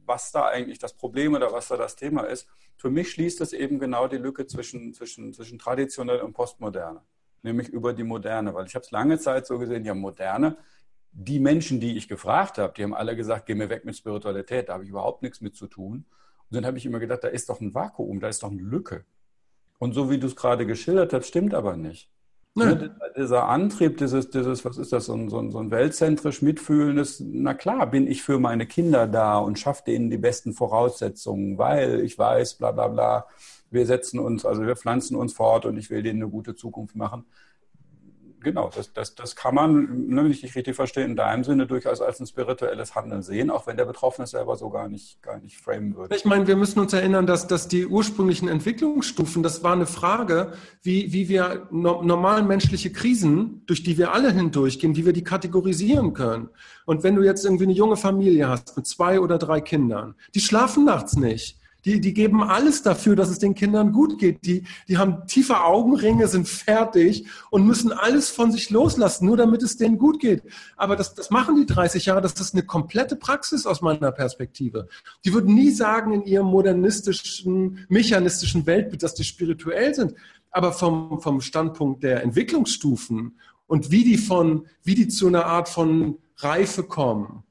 was 0.06 0.32
da 0.32 0.46
eigentlich 0.46 0.78
das 0.78 0.94
Problem 0.94 1.34
oder 1.34 1.52
was 1.52 1.68
da 1.68 1.78
das 1.78 1.96
Thema 1.96 2.22
ist. 2.22 2.48
Für 2.78 2.92
mich 2.92 3.10
schließt 3.10 3.42
es 3.42 3.54
eben 3.54 3.80
genau 3.80 4.08
die 4.08 4.18
Lücke 4.18 4.46
zwischen, 4.46 4.94
zwischen, 4.94 5.34
zwischen 5.34 5.58
traditionell 5.58 6.22
und 6.22 6.34
postmoderne, 6.34 7.02
nämlich 7.42 7.70
über 7.70 7.92
die 7.92 8.04
Moderne, 8.04 8.54
weil 8.54 8.68
ich 8.68 8.76
habe 8.76 8.86
es 8.86 8.92
lange 8.92 9.18
Zeit 9.18 9.48
so 9.48 9.58
gesehen, 9.58 9.84
ja, 9.84 9.96
Moderne, 9.96 10.58
die 11.12 11.40
Menschen, 11.40 11.80
die 11.80 11.98
ich 11.98 12.08
gefragt 12.08 12.60
habe, 12.60 12.74
die 12.78 12.84
haben 12.84 12.94
alle 12.94 13.16
gesagt, 13.16 13.48
geh 13.48 13.56
mir 13.56 13.70
weg 13.70 13.84
mit 13.84 13.98
Spiritualität, 13.98 14.70
da 14.70 14.74
habe 14.74 14.84
ich 14.84 14.92
überhaupt 14.92 15.24
nichts 15.24 15.42
mit 15.42 15.56
zu 15.56 15.66
tun. 15.66 16.06
Und 16.50 16.56
dann 16.56 16.68
habe 16.68 16.78
ich 16.78 16.86
immer 16.86 17.00
gedacht, 17.00 17.24
da 17.24 17.30
ist 17.30 17.50
doch 17.50 17.62
ein 17.62 17.74
Vakuum, 17.74 18.20
da 18.20 18.28
ist 18.28 18.44
doch 18.44 18.52
eine 18.52 18.62
Lücke. 18.62 19.06
Und 19.80 19.94
so 19.94 20.12
wie 20.12 20.20
du 20.20 20.28
es 20.28 20.36
gerade 20.36 20.68
geschildert 20.68 21.14
hast, 21.14 21.28
stimmt 21.28 21.56
aber 21.56 21.76
nicht. 21.76 22.12
Ne, 22.58 22.96
dieser 23.16 23.48
Antrieb, 23.48 23.98
dieses, 23.98 24.32
dieses, 24.32 24.66
was 24.66 24.78
ist 24.78 24.92
das, 24.92 25.06
so 25.06 25.14
ein, 25.14 25.30
so 25.30 25.38
ein, 25.38 25.52
so 25.52 25.60
ein 25.60 25.70
weltzentrisch 25.70 26.42
mitfühlendes, 26.42 27.24
na 27.24 27.54
klar, 27.54 27.86
bin 27.86 28.08
ich 28.08 28.24
für 28.24 28.40
meine 28.40 28.66
Kinder 28.66 29.06
da 29.06 29.38
und 29.38 29.60
schaffe 29.60 29.84
denen 29.86 30.10
die 30.10 30.18
besten 30.18 30.54
Voraussetzungen, 30.54 31.58
weil 31.58 32.02
ich 32.02 32.18
weiß, 32.18 32.56
bla 32.56 32.72
bla 32.72 32.88
bla, 32.88 33.28
wir 33.70 33.86
setzen 33.86 34.20
uns, 34.20 34.44
also 34.44 34.64
wir 34.64 34.76
pflanzen 34.76 35.16
uns 35.16 35.34
fort 35.34 35.66
und 35.66 35.78
ich 35.78 35.90
will 35.92 36.02
denen 36.02 36.22
eine 36.22 36.32
gute 36.32 36.56
Zukunft 36.56 36.96
machen 36.96 37.26
genau, 38.48 38.72
das, 38.74 38.94
das, 38.94 39.14
das 39.14 39.36
kann 39.36 39.54
man, 39.54 40.08
ne, 40.08 40.24
wenn 40.24 40.32
ich 40.32 40.40
dich 40.40 40.56
richtig 40.56 40.76
verstehe, 40.76 41.04
in 41.04 41.18
deinem 41.18 41.44
Sinne 41.44 41.68
durchaus 41.68 42.00
als 42.00 42.22
ein 42.22 42.28
spirituelles 42.28 42.96
Handeln 42.96 43.22
sehen, 43.22 43.50
auch 43.50 43.68
wenn 43.68 43.76
der 43.76 43.84
Betroffene 43.84 44.26
selber 44.26 44.56
so 44.56 44.70
gar 44.70 44.88
nicht, 44.88 45.22
gar 45.22 45.38
nicht 45.40 45.58
framen 45.58 45.96
würde. 45.98 46.16
Ich 46.16 46.24
meine, 46.24 46.48
wir 46.48 46.56
müssen 46.56 46.80
uns 46.80 46.94
erinnern, 46.94 47.28
dass, 47.28 47.48
dass 47.48 47.68
die 47.68 47.86
ursprünglichen 47.86 48.48
Entwicklungsstufen, 48.48 49.44
das 49.44 49.64
war 49.64 49.74
eine 49.74 49.86
Frage, 49.86 50.54
wie, 50.82 51.12
wie 51.12 51.28
wir 51.28 51.68
no, 51.72 52.02
normalen 52.02 52.48
menschliche 52.48 52.92
Krisen, 52.92 53.64
durch 53.66 53.84
die 53.84 53.98
wir 53.98 54.14
alle 54.14 54.32
hindurchgehen, 54.32 54.96
wie 54.96 55.06
wir 55.06 55.14
die 55.14 55.26
kategorisieren 55.26 56.14
können. 56.14 56.50
Und 56.86 57.04
wenn 57.04 57.16
du 57.16 57.24
jetzt 57.24 57.44
irgendwie 57.44 57.66
eine 57.66 57.74
junge 57.74 57.98
Familie 57.98 58.48
hast 58.48 58.78
mit 58.78 58.88
zwei 58.88 59.20
oder 59.20 59.38
drei 59.38 59.60
Kindern, 59.60 60.16
die 60.34 60.40
schlafen 60.40 60.86
nachts 60.86 61.18
nicht 61.18 61.57
die, 61.86 62.02
die 62.02 62.14
geben 62.14 62.44
alles 62.44 62.82
dafür, 62.82 63.16
dass 63.16 63.30
es 63.30 63.40
den 63.40 63.56
Kindern 63.56 63.92
gut 63.92 64.20
geht. 64.20 64.46
Die, 64.46 64.66
die 64.88 64.98
haben 64.98 65.26
tiefe 65.28 65.64
Augenringe, 65.64 66.28
sind 66.28 66.48
fertig 66.48 67.26
und 67.50 67.66
müssen 67.66 67.92
alles 67.92 68.30
von 68.30 68.52
sich 68.52 68.70
loslassen, 68.70 69.26
nur 69.26 69.38
damit 69.38 69.64
es 69.64 69.78
denen 69.78 69.98
gut 69.98 70.20
geht. 70.20 70.44
Aber 70.76 70.96
das, 70.96 71.16
das 71.16 71.30
machen 71.30 71.56
die 71.56 71.66
30 71.66 72.06
Jahre. 72.06 72.22
Das 72.22 72.34
ist 72.34 72.54
eine 72.54 72.64
komplette 72.64 73.16
Praxis 73.16 73.66
aus 73.66 73.82
meiner 73.82 74.12
Perspektive. 74.12 74.88
Die 75.24 75.34
würden 75.34 75.54
nie 75.54 75.72
sagen 75.72 76.14
in 76.14 76.24
ihrem 76.24 76.48
modernistischen, 76.48 77.86
mechanistischen 77.90 78.66
Weltbild, 78.66 79.04
dass 79.04 79.14
die 79.14 79.24
spirituell 79.24 79.94
sind. 79.94 80.14
Aber 80.52 80.74
vom, 80.74 81.22
vom 81.22 81.42
Standpunkt 81.42 82.04
der 82.04 82.24
Entwicklungsstufen 82.24 83.40
und 83.68 83.92
wie 83.92 84.04
die 84.04 84.18
von, 84.18 84.66
wie 84.84 84.96
die 84.96 85.08
zu 85.08 85.28
einer 85.28 85.46
Art 85.46 85.70
von 85.70 86.18
Reife 86.38 86.84
kommen, 86.84 87.44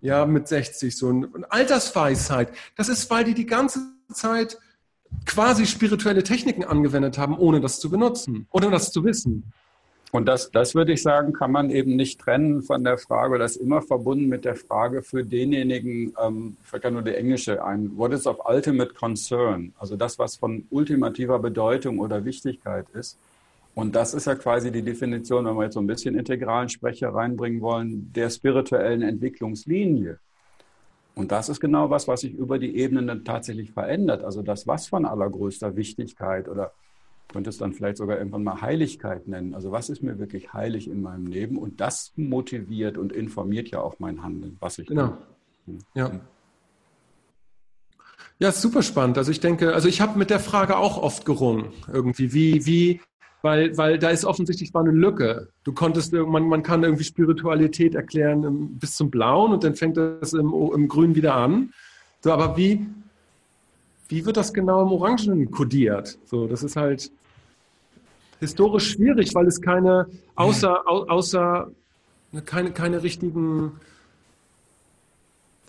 ja, 0.00 0.26
mit 0.26 0.48
60, 0.48 0.96
so 0.96 1.08
eine 1.08 1.28
Altersweisheit. 1.48 2.50
Das 2.76 2.88
ist, 2.88 3.10
weil 3.10 3.24
die 3.24 3.34
die 3.34 3.46
ganze 3.46 3.80
Zeit 4.12 4.58
quasi 5.24 5.66
spirituelle 5.66 6.22
Techniken 6.22 6.64
angewendet 6.64 7.18
haben, 7.18 7.36
ohne 7.36 7.60
das 7.60 7.80
zu 7.80 7.90
benutzen, 7.90 8.46
ohne 8.50 8.70
das 8.70 8.92
zu 8.92 9.04
wissen. 9.04 9.52
Und 10.10 10.26
das, 10.26 10.50
das 10.50 10.74
würde 10.74 10.92
ich 10.92 11.02
sagen, 11.02 11.34
kann 11.34 11.52
man 11.52 11.70
eben 11.70 11.94
nicht 11.94 12.18
trennen 12.18 12.62
von 12.62 12.82
der 12.82 12.96
Frage, 12.96 13.38
das 13.38 13.56
ist 13.56 13.62
immer 13.62 13.82
verbunden 13.82 14.26
mit 14.26 14.46
der 14.46 14.56
Frage 14.56 15.02
für 15.02 15.22
denjenigen, 15.22 16.14
ähm, 16.22 16.56
ich 16.64 16.80
kann 16.80 16.94
nur 16.94 17.02
die 17.02 17.14
englische 17.14 17.62
ein, 17.62 17.94
what 17.96 18.12
is 18.12 18.26
of 18.26 18.38
ultimate 18.46 18.94
concern? 18.94 19.74
Also 19.78 19.96
das, 19.96 20.18
was 20.18 20.36
von 20.36 20.66
ultimativer 20.70 21.38
Bedeutung 21.38 21.98
oder 21.98 22.24
Wichtigkeit 22.24 22.86
ist. 22.94 23.18
Und 23.78 23.94
das 23.94 24.12
ist 24.12 24.26
ja 24.26 24.34
quasi 24.34 24.72
die 24.72 24.82
Definition, 24.82 25.44
wenn 25.44 25.54
wir 25.54 25.62
jetzt 25.62 25.74
so 25.74 25.80
ein 25.80 25.86
bisschen 25.86 26.18
integralen 26.18 26.68
Sprecher 26.68 27.14
reinbringen 27.14 27.60
wollen, 27.60 28.12
der 28.12 28.28
spirituellen 28.28 29.02
Entwicklungslinie. 29.02 30.18
Und 31.14 31.30
das 31.30 31.48
ist 31.48 31.60
genau 31.60 31.88
was, 31.88 32.08
was 32.08 32.22
sich 32.22 32.34
über 32.34 32.58
die 32.58 32.76
Ebenen 32.76 33.06
dann 33.06 33.24
tatsächlich 33.24 33.70
verändert. 33.70 34.24
Also 34.24 34.42
das, 34.42 34.66
was 34.66 34.88
von 34.88 35.06
allergrößter 35.06 35.76
Wichtigkeit 35.76 36.48
oder 36.48 36.72
könnte 37.28 37.50
es 37.50 37.58
dann 37.58 37.72
vielleicht 37.72 37.98
sogar 37.98 38.18
irgendwann 38.18 38.42
mal 38.42 38.60
Heiligkeit 38.60 39.28
nennen. 39.28 39.54
Also 39.54 39.70
was 39.70 39.90
ist 39.90 40.02
mir 40.02 40.18
wirklich 40.18 40.52
heilig 40.52 40.88
in 40.88 41.00
meinem 41.00 41.28
Leben? 41.28 41.56
Und 41.56 41.80
das 41.80 42.12
motiviert 42.16 42.98
und 42.98 43.12
informiert 43.12 43.68
ja 43.68 43.80
auch 43.80 44.00
mein 44.00 44.24
Handeln, 44.24 44.56
was 44.58 44.80
ich 44.80 44.88
genau. 44.88 45.16
Tue. 45.66 45.78
Ja. 45.94 46.10
Ja, 48.40 48.50
super 48.50 48.82
spannend. 48.82 49.18
Also 49.18 49.30
ich 49.30 49.38
denke, 49.38 49.72
also 49.72 49.86
ich 49.86 50.00
habe 50.00 50.18
mit 50.18 50.30
der 50.30 50.40
Frage 50.40 50.78
auch 50.78 51.00
oft 51.00 51.24
gerungen, 51.24 51.72
irgendwie, 51.92 52.32
wie, 52.32 52.66
wie, 52.66 53.00
weil, 53.42 53.76
weil 53.76 53.98
da 53.98 54.10
ist 54.10 54.24
offensichtlich 54.24 54.74
war 54.74 54.82
eine 54.82 54.90
Lücke. 54.90 55.48
Du 55.64 55.72
konntest, 55.72 56.12
man, 56.12 56.48
man 56.48 56.62
kann 56.62 56.82
irgendwie 56.82 57.04
Spiritualität 57.04 57.94
erklären 57.94 58.76
bis 58.78 58.96
zum 58.96 59.10
Blauen 59.10 59.52
und 59.52 59.64
dann 59.64 59.74
fängt 59.74 59.96
das 59.96 60.32
im, 60.32 60.52
im 60.52 60.88
Grün 60.88 61.14
wieder 61.14 61.34
an. 61.34 61.72
So, 62.20 62.32
aber 62.32 62.56
wie, 62.56 62.86
wie 64.08 64.26
wird 64.26 64.36
das 64.36 64.52
genau 64.52 64.82
im 64.82 64.92
Orangen 64.92 65.50
kodiert? 65.50 66.18
So, 66.24 66.46
das 66.48 66.62
ist 66.62 66.76
halt 66.76 67.12
historisch 68.40 68.92
schwierig, 68.92 69.34
weil 69.34 69.46
es 69.46 69.60
keine, 69.60 70.06
außer, 70.34 70.88
außer 70.88 71.70
keine, 72.44 72.72
keine 72.72 73.02
richtigen, 73.02 73.72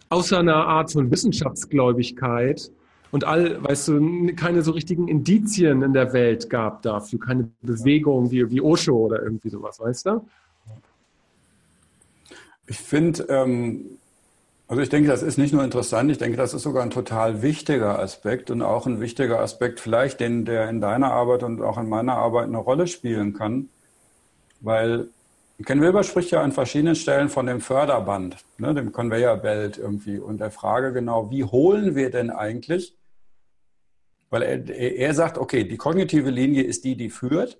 außer 0.09 0.39
einer 0.39 0.67
Art 0.67 0.91
von 0.91 1.11
Wissenschaftsgläubigkeit 1.11 2.72
und 3.12 3.24
all, 3.24 3.64
weißt 3.64 3.88
du, 3.88 4.36
keine 4.36 4.62
so 4.62 4.72
richtigen 4.72 5.07
Indizien 5.07 5.82
in 5.82 5.93
der 5.93 6.14
Welt 6.14 6.49
gab 6.49 6.82
dafür, 6.84 7.20
keine 7.20 7.49
Bewegung 7.62 8.30
wie, 8.32 8.49
wie 8.49 8.62
Osho 8.62 8.95
oder 8.95 9.24
irgendwie 9.24 9.49
sowas, 9.49 9.80
weißt 9.80 10.05
du? 10.05 10.28
Ich 12.68 12.78
finde, 12.78 13.24
ähm, 13.30 13.97
also 14.68 14.84
ich 14.84 14.89
denke, 14.89 15.10
das 15.10 15.24
ist 15.24 15.39
nicht 15.39 15.53
nur 15.53 15.64
interessant, 15.64 16.12
ich 16.12 16.20
denke, 16.20 16.38
das 16.38 16.53
ist 16.53 16.62
sogar 16.62 16.84
ein 16.84 16.91
total 16.91 17.41
wichtiger 17.41 17.97
Aspekt 17.97 18.51
und 18.51 18.62
auch 18.62 18.86
ein 18.86 19.01
wichtiger 19.01 19.39
Aspekt 19.39 19.80
vielleicht, 19.80 20.20
den 20.20 20.45
der 20.45 20.70
in 20.70 20.80
deiner 20.80 21.12
Arbeit 21.12 21.41
und 21.41 21.62
auch 21.64 21.80
in 21.80 21.89
meiner 21.89 22.14
Arbeit 22.14 22.45
eine 22.45 22.60
Rolle 22.60 22.86
spielen 22.86 23.34
kann, 23.34 23.70
weil 24.62 25.07
Ken 25.66 25.82
Wilber 25.82 26.03
spricht 26.03 26.30
ja 26.30 26.41
an 26.41 26.51
verschiedenen 26.51 26.95
Stellen 26.95 27.30
von 27.30 27.47
dem 27.47 27.60
Förderband, 27.60 28.38
ne, 28.60 28.76
dem 28.76 28.91
Conveyor 28.91 29.38
Belt 29.38 29.80
irgendwie 29.80 30.20
und 30.20 30.39
der 30.39 30.51
Frage 30.51 30.93
genau, 30.93 31.32
wie 31.32 31.43
holen 31.43 31.95
wir 31.95 32.12
denn 32.12 32.30
eigentlich 32.30 32.93
weil 34.30 34.43
er, 34.43 34.69
er 34.69 35.13
sagt, 35.13 35.38
okay, 35.38 35.63
die 35.63 35.77
kognitive 35.77 36.30
Linie 36.30 36.63
ist 36.63 36.84
die, 36.84 36.95
die 36.95 37.09
führt. 37.09 37.59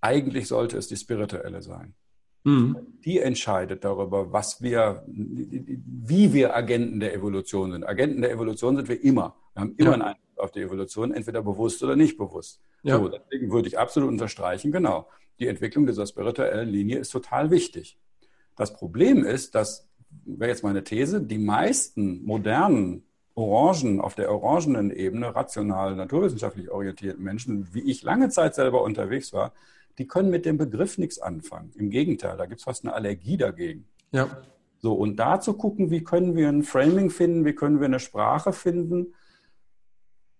Eigentlich 0.00 0.48
sollte 0.48 0.76
es 0.76 0.88
die 0.88 0.96
spirituelle 0.96 1.62
sein. 1.62 1.94
Mhm. 2.44 2.76
Die 3.04 3.20
entscheidet 3.20 3.84
darüber, 3.84 4.32
was 4.32 4.60
wir, 4.60 5.04
wie 5.06 6.32
wir 6.32 6.56
Agenten 6.56 6.98
der 6.98 7.14
Evolution 7.14 7.72
sind. 7.72 7.84
Agenten 7.84 8.22
der 8.22 8.32
Evolution 8.32 8.76
sind 8.76 8.88
wir 8.88 9.02
immer. 9.02 9.36
Wir 9.54 9.60
haben 9.60 9.74
immer 9.76 9.90
ja. 9.90 9.92
einen 9.94 10.02
Einfluss 10.02 10.38
auf 10.38 10.50
die 10.50 10.60
Evolution, 10.60 11.12
entweder 11.12 11.42
bewusst 11.42 11.82
oder 11.82 11.94
nicht 11.94 12.16
bewusst. 12.18 12.60
Ja. 12.82 12.98
So, 12.98 13.08
deswegen 13.08 13.52
würde 13.52 13.68
ich 13.68 13.78
absolut 13.78 14.08
unterstreichen, 14.08 14.72
genau. 14.72 15.08
Die 15.38 15.46
Entwicklung 15.46 15.86
dieser 15.86 16.06
spirituellen 16.06 16.68
Linie 16.68 16.98
ist 16.98 17.10
total 17.10 17.50
wichtig. 17.50 17.98
Das 18.56 18.74
Problem 18.74 19.24
ist, 19.24 19.54
dass, 19.54 19.88
wäre 20.24 20.50
jetzt 20.50 20.64
meine 20.64 20.82
These, 20.82 21.22
die 21.22 21.38
meisten 21.38 22.24
modernen 22.24 23.04
Orangen, 23.34 24.00
auf 24.00 24.14
der 24.14 24.30
orangenen 24.30 24.90
Ebene, 24.90 25.34
rational, 25.34 25.96
naturwissenschaftlich 25.96 26.70
orientierten 26.70 27.22
Menschen, 27.22 27.72
wie 27.72 27.90
ich 27.90 28.02
lange 28.02 28.28
Zeit 28.28 28.54
selber 28.54 28.82
unterwegs 28.82 29.32
war, 29.32 29.52
die 29.98 30.06
können 30.06 30.30
mit 30.30 30.46
dem 30.46 30.58
Begriff 30.58 30.98
nichts 30.98 31.18
anfangen. 31.18 31.72
Im 31.76 31.90
Gegenteil, 31.90 32.36
da 32.36 32.46
gibt 32.46 32.60
es 32.60 32.64
fast 32.64 32.84
eine 32.84 32.94
Allergie 32.94 33.36
dagegen. 33.36 33.86
Ja. 34.10 34.28
So, 34.78 34.94
und 34.94 35.16
da 35.16 35.40
zu 35.40 35.54
gucken, 35.54 35.90
wie 35.90 36.02
können 36.02 36.34
wir 36.34 36.48
ein 36.48 36.62
Framing 36.62 37.10
finden, 37.10 37.44
wie 37.44 37.54
können 37.54 37.78
wir 37.80 37.86
eine 37.86 38.00
Sprache 38.00 38.52
finden, 38.52 39.14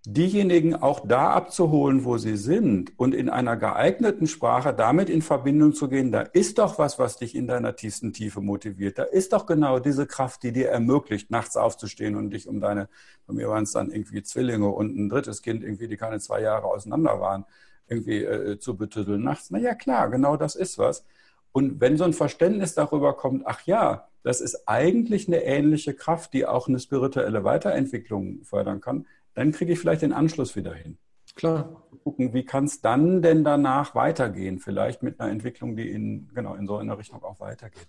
diejenigen 0.04 0.74
auch 0.74 1.06
da 1.06 1.30
abzuholen, 1.30 2.04
wo 2.04 2.18
sie 2.18 2.36
sind 2.36 2.92
und 2.98 3.14
in 3.14 3.28
einer 3.28 3.56
geeigneten 3.56 4.26
Sprache 4.26 4.74
damit 4.74 5.08
in 5.08 5.22
Verbindung 5.22 5.74
zu 5.74 5.88
gehen, 5.88 6.10
da 6.10 6.22
ist 6.22 6.58
doch 6.58 6.78
was, 6.78 6.98
was 6.98 7.18
dich 7.18 7.36
in 7.36 7.46
deiner 7.46 7.76
tiefsten 7.76 8.12
Tiefe 8.12 8.40
motiviert. 8.40 8.98
Da 8.98 9.04
ist 9.04 9.32
doch 9.32 9.46
genau 9.46 9.78
diese 9.78 10.06
Kraft, 10.06 10.42
die 10.42 10.50
dir 10.52 10.70
ermöglicht, 10.70 11.30
nachts 11.30 11.56
aufzustehen 11.56 12.16
und 12.16 12.30
dich 12.30 12.48
um 12.48 12.60
deine, 12.60 12.88
bei 13.28 13.34
mir 13.34 13.48
waren 13.48 13.62
es 13.62 13.72
dann 13.72 13.92
irgendwie 13.92 14.24
Zwillinge 14.24 14.68
und 14.68 14.96
ein 14.96 15.08
drittes 15.08 15.40
Kind, 15.40 15.62
irgendwie, 15.62 15.86
die 15.86 15.96
keine 15.96 16.18
zwei 16.18 16.40
Jahre 16.40 16.66
auseinander 16.66 17.20
waren, 17.20 17.44
irgendwie 17.86 18.24
äh, 18.24 18.58
zu 18.58 18.76
betütteln 18.76 19.22
nachts. 19.22 19.50
Na 19.50 19.58
ja, 19.58 19.76
klar, 19.76 20.10
genau 20.10 20.36
das 20.36 20.56
ist 20.56 20.78
was. 20.78 21.04
Und 21.52 21.80
wenn 21.80 21.96
so 21.96 22.04
ein 22.04 22.14
Verständnis 22.14 22.74
darüber 22.74 23.14
kommt, 23.14 23.42
ach 23.46 23.66
ja, 23.66 24.08
das 24.24 24.40
ist 24.40 24.68
eigentlich 24.68 25.28
eine 25.28 25.44
ähnliche 25.44 25.94
Kraft, 25.94 26.32
die 26.32 26.46
auch 26.46 26.66
eine 26.66 26.78
spirituelle 26.80 27.44
Weiterentwicklung 27.44 28.42
fördern 28.42 28.80
kann, 28.80 29.06
dann 29.34 29.52
kriege 29.52 29.72
ich 29.72 29.78
vielleicht 29.78 30.02
den 30.02 30.12
Anschluss 30.12 30.56
wieder 30.56 30.74
hin. 30.74 30.98
Klar. 31.34 31.82
Gucken, 32.04 32.34
wie 32.34 32.44
kann 32.44 32.64
es 32.64 32.80
dann 32.80 33.22
denn 33.22 33.44
danach 33.44 33.94
weitergehen? 33.94 34.58
Vielleicht 34.58 35.02
mit 35.02 35.20
einer 35.20 35.30
Entwicklung, 35.30 35.76
die 35.76 35.90
in, 35.90 36.28
genau, 36.34 36.54
in 36.54 36.66
so 36.66 36.76
einer 36.76 36.98
Richtung 36.98 37.22
auch 37.22 37.40
weitergeht. 37.40 37.88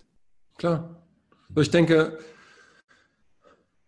Klar. 0.58 1.04
Also 1.50 1.62
ich 1.62 1.72
denke, 1.72 2.18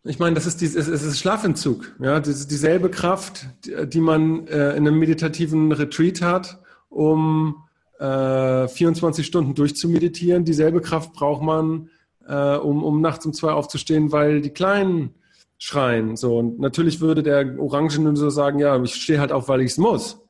ich 0.03 0.20
meine, 0.20 0.36
das 0.36 0.45
ist, 0.45 0.62
die, 0.62 0.66
es 0.66 0.88
ist 0.88 1.20
Schlafentzug. 1.20 1.95
Ja, 1.99 2.20
das 2.20 2.39
ist 2.39 2.51
dieselbe 2.51 2.89
Kraft, 2.89 3.47
die 3.64 4.01
man 4.01 4.47
äh, 4.47 4.72
in 4.76 4.88
einem 4.88 4.99
meditativen 4.99 5.72
Retreat 5.72 6.22
hat, 6.22 6.60
um 6.89 7.64
äh, 7.99 8.68
24 8.68 9.26
Stunden 9.26 9.56
durchzumeditieren. 9.56 10.45
Dieselbe 10.45 10.82
Kraft 10.82 11.14
braucht 11.14 11.41
man, 11.41 11.89
äh, 12.28 12.56
um, 12.56 12.84
um 12.84 13.01
nachts 13.01 13.26
um 13.26 13.34
zwei 13.34 13.51
aufzustehen, 13.51 14.12
weil 14.12 14.41
die 14.41 14.51
Kleinen 14.51 15.16
schreien. 15.58 16.16
So, 16.16 16.38
und 16.38 16.60
natürlich 16.60 17.01
würde 17.01 17.24
der 17.24 17.60
Orangene 17.60 18.16
so 18.16 18.30
sagen, 18.30 18.60
ja, 18.60 18.82
ich 18.82 18.95
stehe 18.95 19.20
halt 19.20 19.32
auf, 19.32 19.47
weil 19.47 19.62
ich 19.62 19.72
es 19.72 19.78
muss. 19.78 20.22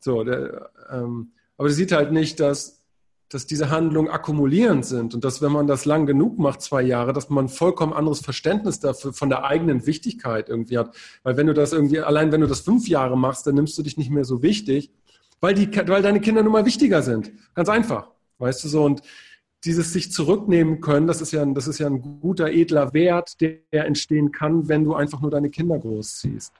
So, 0.00 0.24
der, 0.24 0.70
ähm, 0.90 1.32
aber 1.56 1.68
der 1.68 1.74
sieht 1.74 1.92
halt 1.92 2.12
nicht, 2.12 2.40
dass, 2.40 2.82
dass 3.28 3.46
diese 3.46 3.70
Handlungen 3.70 4.08
akkumulierend 4.08 4.84
sind 4.84 5.14
und 5.14 5.24
dass, 5.24 5.42
wenn 5.42 5.52
man 5.52 5.66
das 5.66 5.84
lang 5.84 6.06
genug 6.06 6.38
macht, 6.38 6.60
zwei 6.60 6.82
Jahre, 6.82 7.12
dass 7.12 7.28
man 7.30 7.48
vollkommen 7.48 7.92
anderes 7.92 8.20
Verständnis 8.20 8.78
dafür 8.78 9.12
von 9.12 9.28
der 9.28 9.44
eigenen 9.44 9.86
Wichtigkeit 9.86 10.48
irgendwie 10.48 10.78
hat. 10.78 10.94
Weil 11.22 11.36
wenn 11.36 11.46
du 11.46 11.54
das 11.54 11.72
irgendwie, 11.72 12.00
allein 12.00 12.30
wenn 12.30 12.40
du 12.40 12.46
das 12.46 12.60
fünf 12.60 12.88
Jahre 12.88 13.16
machst, 13.16 13.46
dann 13.46 13.54
nimmst 13.54 13.76
du 13.78 13.82
dich 13.82 13.96
nicht 13.96 14.10
mehr 14.10 14.24
so 14.24 14.42
wichtig, 14.42 14.92
weil 15.40 15.54
die, 15.54 15.68
weil 15.88 16.02
deine 16.02 16.20
Kinder 16.20 16.42
nun 16.42 16.52
mal 16.52 16.66
wichtiger 16.66 17.02
sind. 17.02 17.32
Ganz 17.54 17.68
einfach. 17.68 18.10
Weißt 18.38 18.62
du 18.64 18.68
so? 18.68 18.84
Und 18.84 19.02
dieses 19.66 19.92
sich 19.92 20.12
zurücknehmen 20.12 20.80
können, 20.80 21.06
das 21.06 21.20
ist 21.20 21.32
ja, 21.32 21.42
ein, 21.42 21.54
das 21.54 21.66
ist 21.66 21.78
ja 21.78 21.88
ein 21.88 22.20
guter, 22.20 22.50
edler 22.50 22.94
Wert, 22.94 23.40
der, 23.40 23.58
entstehen 23.72 24.32
kann, 24.32 24.68
wenn 24.68 24.84
du 24.84 24.94
einfach 24.94 25.20
nur 25.20 25.30
deine 25.30 25.50
Kinder 25.50 25.78
großziehst. 25.78 26.52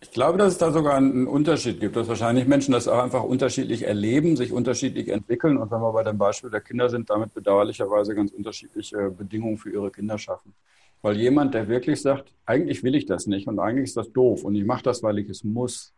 Ich 0.00 0.10
glaube, 0.12 0.38
dass 0.38 0.52
es 0.52 0.58
da 0.58 0.70
sogar 0.70 0.94
einen 0.94 1.26
Unterschied 1.26 1.80
gibt, 1.80 1.96
dass 1.96 2.08
wahrscheinlich 2.08 2.46
Menschen 2.46 2.72
das 2.72 2.86
auch 2.86 3.02
einfach 3.02 3.24
unterschiedlich 3.24 3.82
erleben, 3.86 4.36
sich 4.36 4.52
unterschiedlich 4.52 5.08
entwickeln 5.08 5.56
und 5.56 5.70
wenn 5.70 5.80
wir 5.80 5.92
bei 5.92 6.04
dem 6.04 6.18
Beispiel 6.18 6.50
der 6.50 6.60
Kinder 6.60 6.88
sind, 6.88 7.10
damit 7.10 7.34
bedauerlicherweise 7.34 8.14
ganz 8.14 8.30
unterschiedliche 8.30 9.10
Bedingungen 9.10 9.58
für 9.58 9.70
ihre 9.70 9.90
Kinder 9.90 10.18
schaffen. 10.18 10.54
Weil 11.00 11.16
jemand, 11.16 11.54
der 11.54 11.66
wirklich 11.66 12.00
sagt, 12.00 12.32
eigentlich 12.46 12.84
will 12.84 12.94
ich 12.94 13.06
das 13.06 13.26
nicht 13.26 13.48
und 13.48 13.58
eigentlich 13.58 13.84
ist 13.84 13.96
das 13.96 14.12
doof 14.12 14.44
und 14.44 14.54
ich 14.54 14.64
mache 14.64 14.84
das, 14.84 15.02
weil 15.02 15.18
ich 15.18 15.28
es 15.28 15.42
muss, 15.42 15.92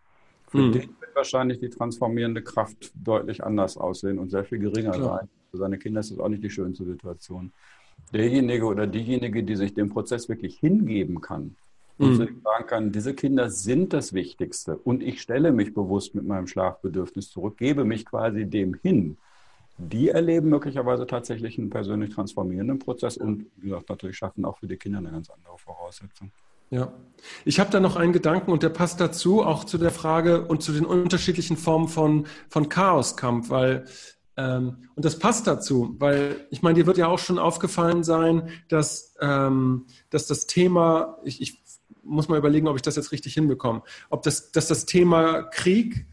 für 0.48 0.58
mhm. 0.58 0.72
den 0.72 0.88
wahrscheinlich 1.14 1.60
die 1.60 1.70
transformierende 1.70 2.42
Kraft 2.42 2.92
deutlich 2.94 3.42
anders 3.42 3.76
aussehen 3.76 4.18
und 4.18 4.30
sehr 4.30 4.44
viel 4.44 4.58
geringer 4.58 4.92
Klar. 4.92 5.18
sein. 5.18 5.28
Für 5.50 5.58
seine 5.58 5.78
Kinder 5.78 6.00
ist 6.00 6.10
das 6.10 6.18
auch 6.18 6.28
nicht 6.28 6.42
die 6.42 6.50
schönste 6.50 6.84
Situation. 6.84 7.52
Derjenige 8.12 8.64
oder 8.64 8.86
diejenige, 8.86 9.42
die 9.44 9.56
sich 9.56 9.74
dem 9.74 9.88
Prozess 9.90 10.28
wirklich 10.28 10.58
hingeben 10.58 11.20
kann 11.20 11.56
und 11.98 12.18
mhm. 12.18 12.40
sagen 12.42 12.66
kann, 12.66 12.92
diese 12.92 13.14
Kinder 13.14 13.50
sind 13.50 13.92
das 13.92 14.12
Wichtigste 14.12 14.76
und 14.76 15.02
ich 15.02 15.20
stelle 15.20 15.52
mich 15.52 15.74
bewusst 15.74 16.14
mit 16.14 16.26
meinem 16.26 16.46
Schlafbedürfnis 16.46 17.30
zurück, 17.30 17.56
gebe 17.56 17.84
mich 17.84 18.04
quasi 18.04 18.46
dem 18.46 18.74
hin. 18.74 19.16
Die 19.78 20.08
erleben 20.08 20.50
möglicherweise 20.50 21.06
tatsächlich 21.06 21.58
einen 21.58 21.70
persönlich 21.70 22.10
transformierenden 22.14 22.78
Prozess 22.78 23.16
und, 23.16 23.46
wie 23.56 23.68
gesagt, 23.68 23.88
natürlich 23.88 24.16
schaffen 24.16 24.44
auch 24.44 24.58
für 24.58 24.68
die 24.68 24.76
Kinder 24.76 24.98
eine 24.98 25.10
ganz 25.10 25.30
andere 25.30 25.58
Voraussetzung. 25.58 26.30
Ja, 26.74 26.92
ich 27.44 27.60
habe 27.60 27.70
da 27.70 27.78
noch 27.78 27.94
einen 27.94 28.12
Gedanken 28.12 28.50
und 28.50 28.64
der 28.64 28.68
passt 28.68 29.00
dazu, 29.00 29.44
auch 29.44 29.62
zu 29.62 29.78
der 29.78 29.92
Frage 29.92 30.44
und 30.44 30.60
zu 30.60 30.72
den 30.72 30.84
unterschiedlichen 30.84 31.56
Formen 31.56 31.86
von, 31.86 32.26
von 32.48 32.68
Chaoskampf, 32.68 33.48
weil, 33.48 33.84
ähm, 34.36 34.78
und 34.96 35.04
das 35.04 35.20
passt 35.20 35.46
dazu, 35.46 35.94
weil 36.00 36.48
ich 36.50 36.62
meine, 36.62 36.74
dir 36.74 36.86
wird 36.86 36.98
ja 36.98 37.06
auch 37.06 37.20
schon 37.20 37.38
aufgefallen 37.38 38.02
sein, 38.02 38.48
dass, 38.66 39.14
ähm, 39.20 39.86
dass 40.10 40.26
das 40.26 40.48
Thema, 40.48 41.18
ich, 41.22 41.40
ich 41.40 41.62
muss 42.02 42.26
mal 42.26 42.38
überlegen, 42.38 42.66
ob 42.66 42.74
ich 42.74 42.82
das 42.82 42.96
jetzt 42.96 43.12
richtig 43.12 43.34
hinbekomme, 43.34 43.82
ob 44.10 44.24
das, 44.24 44.50
dass 44.50 44.66
das 44.66 44.84
Thema 44.84 45.44
Krieg 45.44 46.08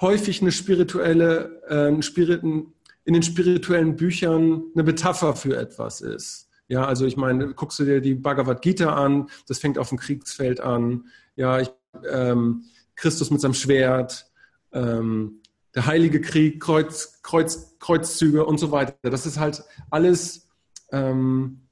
häufig 0.00 0.42
eine 0.42 0.50
spirituelle, 0.50 1.62
äh, 1.68 1.86
in 1.86 3.12
den 3.12 3.22
spirituellen 3.22 3.94
Büchern 3.94 4.64
eine 4.74 4.82
Metapher 4.82 5.36
für 5.36 5.56
etwas 5.56 6.00
ist. 6.00 6.48
Ja, 6.68 6.86
also 6.86 7.04
ich 7.06 7.16
meine, 7.16 7.54
guckst 7.54 7.78
du 7.78 7.84
dir 7.84 8.00
die 8.00 8.14
Bhagavad 8.14 8.62
Gita 8.62 8.94
an, 8.94 9.28
das 9.46 9.58
fängt 9.58 9.78
auf 9.78 9.90
dem 9.90 9.98
Kriegsfeld 9.98 10.60
an. 10.60 11.08
Ja, 11.36 11.60
ich, 11.60 11.70
ähm, 12.10 12.64
Christus 12.96 13.30
mit 13.30 13.40
seinem 13.40 13.54
Schwert, 13.54 14.30
ähm, 14.72 15.42
der 15.74 15.86
Heilige 15.86 16.20
Krieg, 16.20 16.62
Kreuz, 16.62 17.20
Kreuz, 17.22 17.76
Kreuzzüge 17.80 18.46
und 18.46 18.58
so 18.58 18.70
weiter. 18.70 18.94
Das 19.02 19.26
ist 19.26 19.38
halt 19.38 19.64
alles 19.90 20.48
ähm, 20.92 21.64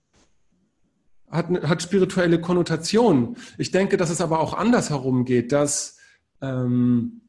hat, 1.30 1.48
hat 1.62 1.82
spirituelle 1.82 2.40
Konnotationen. 2.40 3.36
Ich 3.56 3.70
denke, 3.70 3.96
dass 3.96 4.10
es 4.10 4.20
aber 4.20 4.40
auch 4.40 4.54
andersherum 4.54 5.24
geht, 5.24 5.52
dass 5.52 5.98
ähm, 6.40 7.22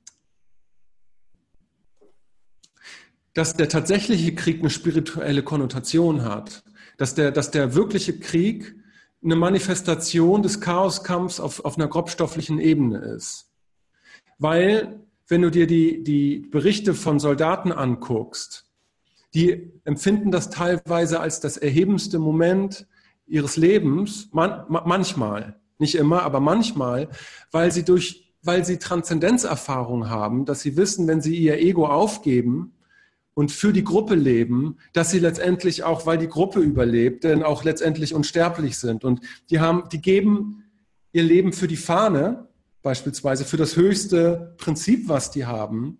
dass 3.33 3.55
der 3.55 3.69
tatsächliche 3.69 4.35
Krieg 4.35 4.59
eine 4.59 4.69
spirituelle 4.69 5.41
Konnotation 5.41 6.23
hat 6.23 6.63
dass 7.03 7.15
der, 7.15 7.31
dass 7.31 7.51
der 7.51 7.75
wirkliche 7.75 8.17
Krieg 8.17 8.77
eine 9.21 9.35
Manifestation 9.35 10.41
des 10.41 10.61
Chaoskampfs 10.61 11.41
auf, 11.41 11.65
auf 11.65 11.75
einer 11.75 11.89
grobstofflichen 11.89 12.61
Ebene 12.61 12.99
ist. 12.99 13.51
Weil, 14.39 15.01
wenn 15.27 15.41
du 15.41 15.51
dir 15.51 15.67
die, 15.67 16.01
die 16.01 16.47
Berichte 16.49 16.93
von 16.93 17.19
Soldaten 17.19 17.73
anguckst, 17.73 18.71
die 19.33 19.73
empfinden 19.83 20.31
das 20.31 20.49
teilweise 20.49 21.19
als 21.19 21.41
das 21.41 21.57
erhebendste 21.57 22.19
Moment 22.19 22.87
ihres 23.27 23.57
Lebens, 23.57 24.29
man, 24.31 24.63
manchmal, 24.69 25.59
nicht 25.79 25.95
immer, 25.95 26.23
aber 26.23 26.39
manchmal, 26.39 27.09
weil 27.51 27.69
sie 27.73 27.83
durch, 27.83 28.33
weil 28.43 28.63
sie 28.63 28.77
Transzendenzerfahrung 28.77 30.09
haben, 30.09 30.45
dass 30.45 30.61
sie 30.61 30.77
wissen, 30.77 31.05
wenn 31.09 31.19
sie 31.19 31.35
ihr 31.35 31.59
Ego 31.59 31.85
aufgeben 31.85 32.72
und 33.33 33.51
für 33.51 33.73
die 33.73 33.83
Gruppe 33.83 34.15
leben, 34.15 34.77
dass 34.93 35.11
sie 35.11 35.19
letztendlich 35.19 35.83
auch, 35.83 36.05
weil 36.05 36.17
die 36.17 36.27
Gruppe 36.27 36.59
überlebt, 36.59 37.23
denn 37.23 37.43
auch 37.43 37.63
letztendlich 37.63 38.13
unsterblich 38.13 38.77
sind. 38.77 39.03
Und 39.03 39.21
die 39.49 39.59
haben, 39.59 39.89
die 39.91 40.01
geben 40.01 40.63
ihr 41.11 41.23
Leben 41.23 41.53
für 41.53 41.67
die 41.67 41.77
Fahne, 41.77 42.47
beispielsweise 42.81 43.45
für 43.45 43.57
das 43.57 43.75
höchste 43.75 44.55
Prinzip, 44.57 45.07
was 45.07 45.31
die 45.31 45.45
haben. 45.45 45.97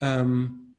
Ähm, 0.00 0.74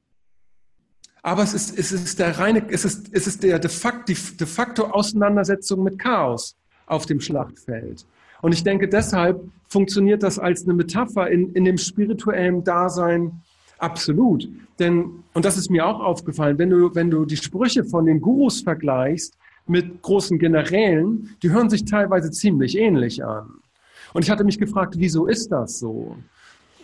aber 1.24 1.44
es 1.44 1.54
ist, 1.54 1.78
es 1.78 1.92
ist 1.92 2.20
der 2.20 2.40
reine, 2.40 2.68
es 2.70 2.86
ist, 2.86 3.10
es 3.12 3.28
ist 3.28 3.44
der 3.44 3.60
de 3.60 3.70
facto, 3.70 4.14
die 4.14 4.38
de 4.38 4.48
facto 4.48 4.86
Auseinandersetzung 4.86 5.84
mit 5.84 6.00
Chaos 6.00 6.56
auf 6.88 7.06
dem 7.06 7.20
Schlachtfeld. 7.20 8.06
Und 8.42 8.54
ich 8.54 8.64
denke, 8.64 8.88
deshalb 8.88 9.44
funktioniert 9.68 10.24
das 10.24 10.40
als 10.40 10.64
eine 10.64 10.74
Metapher 10.74 11.30
in, 11.30 11.54
in 11.54 11.64
dem 11.64 11.78
spirituellen 11.78 12.64
Dasein 12.64 13.44
absolut. 13.82 14.48
Denn, 14.80 15.24
und 15.34 15.46
das 15.46 15.58
ist 15.58 15.70
mir 15.70 15.86
auch 15.86 16.00
aufgefallen, 16.00 16.58
wenn 16.58 16.70
du, 16.70 16.96
wenn 16.96 17.12
du 17.12 17.26
die 17.26 17.38
Sprüche 17.38 17.84
von 17.84 18.06
den 18.06 18.22
Gurus 18.22 18.62
vergleichst 18.62 19.38
mit 19.68 20.02
großen 20.02 20.40
Generälen, 20.40 21.36
die 21.44 21.52
hören 21.52 21.70
sich 21.70 21.86
teilweise 21.86 22.32
ziemlich 22.32 22.78
ähnlich 22.78 23.24
an. 23.24 23.50
Und 24.14 24.24
ich 24.24 24.30
hatte 24.30 24.44
mich 24.44 24.60
gefragt, 24.60 24.96
wieso 24.98 25.28
ist 25.28 25.52
das 25.52 25.80
so? 25.80 26.18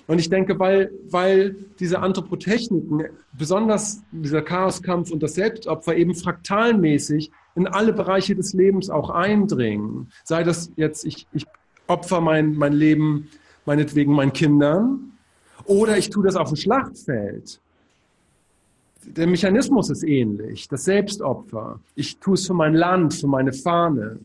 Und 0.07 0.19
ich 0.19 0.29
denke, 0.29 0.57
weil, 0.57 0.91
weil 1.09 1.55
diese 1.79 1.99
Anthropotechniken, 1.99 3.03
besonders 3.37 4.01
dieser 4.11 4.41
Chaoskampf 4.41 5.11
und 5.11 5.21
das 5.21 5.35
Selbstopfer 5.35 5.95
eben 5.97 6.15
fraktalmäßig 6.15 7.29
in 7.55 7.67
alle 7.67 7.91
Bereiche 7.91 8.33
des 8.33 8.53
Lebens 8.53 8.89
auch 8.89 9.09
eindringen. 9.09 10.09
Sei 10.23 10.43
das 10.43 10.71
jetzt, 10.77 11.05
ich, 11.05 11.27
ich 11.33 11.45
opfer 11.87 12.21
mein, 12.21 12.55
mein 12.55 12.71
Leben 12.71 13.27
meinetwegen 13.65 14.13
meinen 14.13 14.31
Kindern 14.31 15.16
oder 15.67 15.97
ich 15.97 16.09
tue 16.09 16.23
das 16.23 16.35
auf 16.35 16.49
dem 16.49 16.57
Schlachtfeld. 16.57 17.61
Der 19.03 19.27
Mechanismus 19.27 19.89
ist 19.89 20.03
ähnlich, 20.03 20.67
das 20.67 20.85
Selbstopfer. 20.85 21.79
Ich 21.95 22.17
tue 22.19 22.33
es 22.33 22.47
für 22.47 22.53
mein 22.53 22.73
Land, 22.73 23.13
für 23.13 23.27
meine 23.27 23.53
Fahne. 23.53 24.19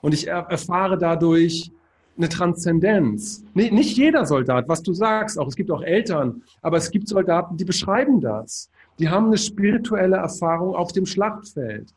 Und 0.00 0.14
ich 0.14 0.26
erfahre 0.26 0.98
dadurch 0.98 1.70
eine 2.16 2.28
Transzendenz. 2.28 3.44
Nicht 3.54 3.96
jeder 3.96 4.24
Soldat, 4.24 4.68
was 4.68 4.82
du 4.82 4.92
sagst, 4.92 5.38
auch 5.38 5.48
es 5.48 5.56
gibt 5.56 5.70
auch 5.70 5.82
Eltern, 5.82 6.42
aber 6.62 6.78
es 6.78 6.90
gibt 6.90 7.08
Soldaten, 7.08 7.56
die 7.56 7.64
beschreiben 7.64 8.20
das. 8.20 8.70
Die 8.98 9.08
haben 9.08 9.26
eine 9.26 9.38
spirituelle 9.38 10.16
Erfahrung 10.16 10.74
auf 10.74 10.92
dem 10.92 11.06
Schlachtfeld. 11.06 11.92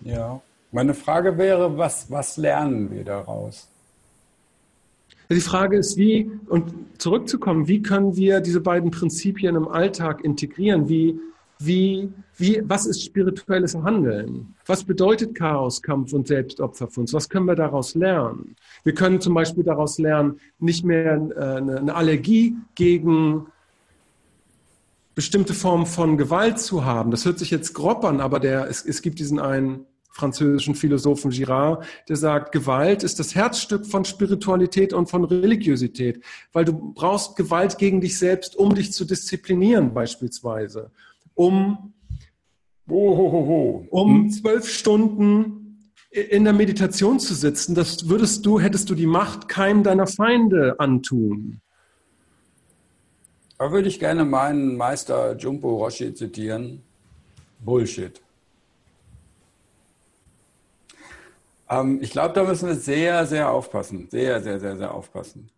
Ja, 0.00 0.40
meine 0.72 0.94
Frage 0.94 1.36
wäre, 1.36 1.76
was, 1.76 2.10
was 2.10 2.36
lernen 2.36 2.90
wir 2.90 3.04
daraus? 3.04 3.68
Die 5.30 5.40
Frage 5.40 5.76
ist, 5.78 5.96
wie, 5.96 6.30
und 6.46 6.74
zurückzukommen, 6.98 7.66
wie 7.66 7.82
können 7.82 8.16
wir 8.16 8.40
diese 8.40 8.60
beiden 8.60 8.90
Prinzipien 8.90 9.56
im 9.56 9.68
Alltag 9.68 10.22
integrieren? 10.24 10.88
Wie, 10.88 11.18
wie, 11.58 12.10
wie, 12.36 12.62
was 12.64 12.86
ist 12.86 13.02
spirituelles 13.02 13.74
Handeln? 13.74 14.54
Was 14.66 14.84
bedeutet 14.84 15.34
Chaos, 15.34 15.80
Kampf 15.82 16.12
und 16.12 16.28
Selbstopfer 16.28 16.88
für 16.88 17.00
uns? 17.00 17.14
Was 17.14 17.28
können 17.28 17.46
wir 17.46 17.54
daraus 17.54 17.94
lernen? 17.94 18.56
Wir 18.82 18.94
können 18.94 19.20
zum 19.20 19.34
Beispiel 19.34 19.64
daraus 19.64 19.98
lernen, 19.98 20.40
nicht 20.58 20.84
mehr 20.84 21.14
äh, 21.36 21.40
eine 21.40 21.94
Allergie 21.94 22.56
gegen 22.74 23.46
bestimmte 25.14 25.54
Formen 25.54 25.86
von 25.86 26.18
Gewalt 26.18 26.58
zu 26.58 26.84
haben. 26.84 27.10
Das 27.10 27.24
hört 27.24 27.38
sich 27.38 27.50
jetzt 27.50 27.72
grob 27.72 28.04
an, 28.04 28.20
aber 28.20 28.40
der, 28.40 28.68
es, 28.68 28.84
es 28.84 29.00
gibt 29.00 29.20
diesen 29.20 29.38
einen 29.38 29.86
französischen 30.14 30.74
Philosophen 30.74 31.30
Girard, 31.30 31.84
der 32.08 32.16
sagt, 32.16 32.52
Gewalt 32.52 33.02
ist 33.02 33.18
das 33.18 33.34
Herzstück 33.34 33.84
von 33.84 34.04
Spiritualität 34.04 34.92
und 34.92 35.10
von 35.10 35.24
Religiosität, 35.24 36.24
weil 36.52 36.64
du 36.64 36.92
brauchst 36.94 37.36
Gewalt 37.36 37.78
gegen 37.78 38.00
dich 38.00 38.18
selbst, 38.18 38.56
um 38.56 38.74
dich 38.74 38.92
zu 38.92 39.04
disziplinieren 39.04 39.92
beispielsweise 39.92 40.90
um, 41.34 41.92
um 42.86 43.90
hm? 43.90 44.30
zwölf 44.30 44.68
Stunden 44.68 45.80
in 46.10 46.44
der 46.44 46.52
Meditation 46.52 47.18
zu 47.18 47.34
sitzen, 47.34 47.74
das 47.74 48.08
würdest 48.08 48.46
du, 48.46 48.60
hättest 48.60 48.88
du 48.88 48.94
die 48.94 49.06
Macht 49.06 49.48
keinem 49.48 49.82
deiner 49.82 50.06
Feinde 50.06 50.76
antun. 50.78 51.60
Da 53.58 53.72
würde 53.72 53.88
ich 53.88 53.98
gerne 53.98 54.24
meinen 54.24 54.76
Meister 54.76 55.36
Jumpo 55.36 55.76
Roshi 55.76 56.14
zitieren. 56.14 56.82
Bullshit. 57.58 58.23
Ähm, 61.68 61.98
ich 62.02 62.10
glaube, 62.10 62.34
da 62.34 62.44
müssen 62.44 62.68
wir 62.68 62.74
sehr, 62.74 63.26
sehr 63.26 63.50
aufpassen. 63.50 64.08
Sehr, 64.10 64.40
sehr, 64.40 64.60
sehr, 64.60 64.76
sehr 64.76 64.94
aufpassen. 64.94 65.50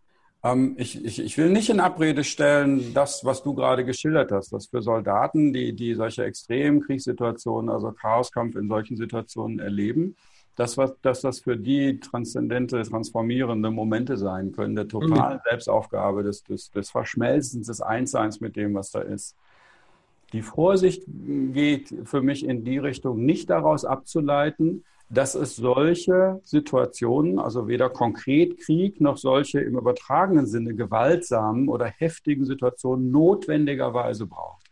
Ähm, 0.43 0.75
ich, 0.79 1.05
ich, 1.05 1.19
ich 1.19 1.39
will 1.39 1.51
nicht 1.51 1.71
in 1.71 1.81
Abrede 1.81 2.23
stellen, 2.23 2.95
das, 2.95 3.25
was 3.25 3.43
du 3.43 3.55
gerade 3.55 3.85
geschildert 3.85 4.31
hast, 4.33 4.53
dass 4.53 4.67
für 4.67 4.83
Soldaten, 4.83 5.53
die, 5.53 5.73
die 5.73 5.95
solche 5.95 6.25
extremen 6.25 6.83
Kriegssituationen, 6.83 7.71
also 7.71 7.93
Chaoskampf 7.93 8.57
in 8.57 8.69
solchen 8.69 8.97
Situationen 8.97 9.59
erleben, 9.59 10.17
dass, 10.55 10.79
was, 10.79 10.95
dass 11.03 11.21
das 11.21 11.41
für 11.41 11.57
die 11.57 12.01
transzendente, 12.01 12.83
transformierende 12.83 13.71
Momente 13.71 14.17
sein 14.17 14.53
können, 14.53 14.75
der 14.75 14.89
totalen 14.89 15.39
mhm. 15.39 15.49
Selbstaufgabe, 15.49 16.23
des, 16.23 16.45
des, 16.45 16.71
des 16.71 16.91
Verschmelzens, 16.91 17.67
des 17.67 17.81
Einsseins 17.81 18.41
mit 18.41 18.57
dem, 18.57 18.75
was 18.75 18.91
da 18.91 19.01
ist. 19.01 19.37
Die 20.33 20.43
Vorsicht 20.43 21.05
geht 21.07 21.95
für 22.05 22.23
mich 22.23 22.45
in 22.45 22.65
die 22.65 22.79
Richtung, 22.79 23.25
nicht 23.25 23.51
daraus 23.51 23.85
abzuleiten, 23.85 24.85
dass 25.09 25.35
es 25.35 25.57
solche 25.57 26.41
Situationen, 26.43 27.39
also 27.39 27.69
weder 27.69 27.89
konkret 27.89 28.59
Krieg 28.59 29.01
noch 29.01 29.17
solche 29.17 29.61
im 29.61 29.79
übertragenen 29.79 30.47
Sinne 30.47 30.75
gewaltsamen 30.75 31.69
oder 31.69 31.87
heftigen 31.87 32.45
Situationen 32.45 33.11
notwendigerweise 33.11 34.27
braucht. 34.27 34.67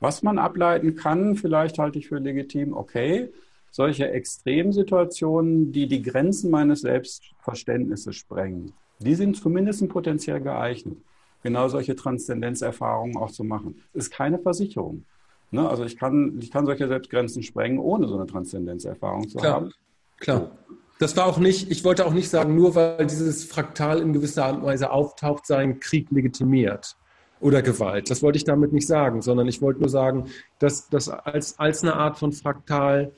Was 0.00 0.22
man 0.22 0.38
ableiten 0.38 0.96
kann, 0.96 1.36
vielleicht 1.36 1.78
halte 1.78 1.98
ich 1.98 2.08
für 2.08 2.18
legitim, 2.18 2.74
okay, 2.74 3.32
solche 3.70 4.10
Extremsituationen, 4.10 5.72
die 5.72 5.86
die 5.86 6.02
Grenzen 6.02 6.50
meines 6.50 6.80
Selbstverständnisses 6.80 8.16
sprengen, 8.16 8.72
die 8.98 9.14
sind 9.14 9.36
zumindest 9.36 9.86
potenziell 9.88 10.40
geeignet, 10.40 10.98
genau 11.42 11.68
solche 11.68 11.94
Transzendenzerfahrungen 11.94 13.16
auch 13.16 13.30
zu 13.30 13.44
machen. 13.44 13.82
Ist 13.92 14.10
keine 14.10 14.38
Versicherung. 14.38 15.04
Ne? 15.50 15.68
Also 15.68 15.84
ich 15.84 15.96
kann, 15.96 16.38
ich 16.40 16.50
kann 16.50 16.66
solche 16.66 16.88
Selbstgrenzen 16.88 17.42
sprengen, 17.42 17.78
ohne 17.78 18.08
so 18.08 18.16
eine 18.16 18.26
Transzendenzerfahrung 18.26 19.28
zu 19.28 19.38
Klar. 19.38 19.54
haben. 19.54 19.72
Klar. 20.18 20.50
Das 20.98 21.16
war 21.16 21.26
auch 21.26 21.38
nicht, 21.38 21.70
ich 21.70 21.84
wollte 21.84 22.06
auch 22.06 22.14
nicht 22.14 22.30
sagen, 22.30 22.54
nur 22.54 22.74
weil 22.74 23.06
dieses 23.06 23.44
Fraktal 23.44 24.00
in 24.00 24.12
gewisser 24.14 24.46
Art 24.46 24.56
und 24.56 24.62
Weise 24.62 24.90
auftaucht, 24.90 25.46
sein 25.46 25.78
Krieg 25.78 26.10
legitimiert 26.10 26.96
oder 27.38 27.60
Gewalt. 27.60 28.10
Das 28.10 28.22
wollte 28.22 28.38
ich 28.38 28.44
damit 28.44 28.72
nicht 28.72 28.86
sagen, 28.86 29.20
sondern 29.20 29.46
ich 29.46 29.60
wollte 29.60 29.80
nur 29.80 29.90
sagen, 29.90 30.26
dass 30.58 30.88
das 30.88 31.10
als, 31.10 31.58
als 31.58 31.82
eine 31.82 31.94
Art 31.94 32.18
von 32.18 32.32
Fraktal 32.32 33.12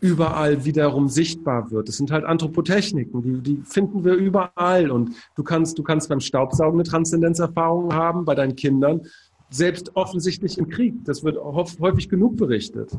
überall 0.00 0.64
wiederum 0.64 1.08
sichtbar 1.08 1.70
wird. 1.70 1.88
Das 1.88 1.96
sind 1.96 2.10
halt 2.10 2.24
Anthropotechniken, 2.24 3.22
die, 3.22 3.40
die 3.40 3.62
finden 3.64 4.04
wir 4.04 4.14
überall. 4.14 4.90
Und 4.90 5.12
du 5.34 5.42
kannst, 5.42 5.78
du 5.78 5.82
kannst 5.82 6.08
beim 6.10 6.20
Staubsaugen 6.20 6.78
eine 6.78 6.88
Transzendenzerfahrung 6.88 7.92
haben, 7.94 8.24
bei 8.24 8.34
deinen 8.34 8.54
Kindern 8.54 9.02
selbst 9.50 9.94
offensichtlich 9.94 10.58
im 10.58 10.68
Krieg. 10.68 10.94
Das 11.04 11.22
wird 11.24 11.38
häufig 11.38 12.08
genug 12.08 12.36
berichtet. 12.36 12.90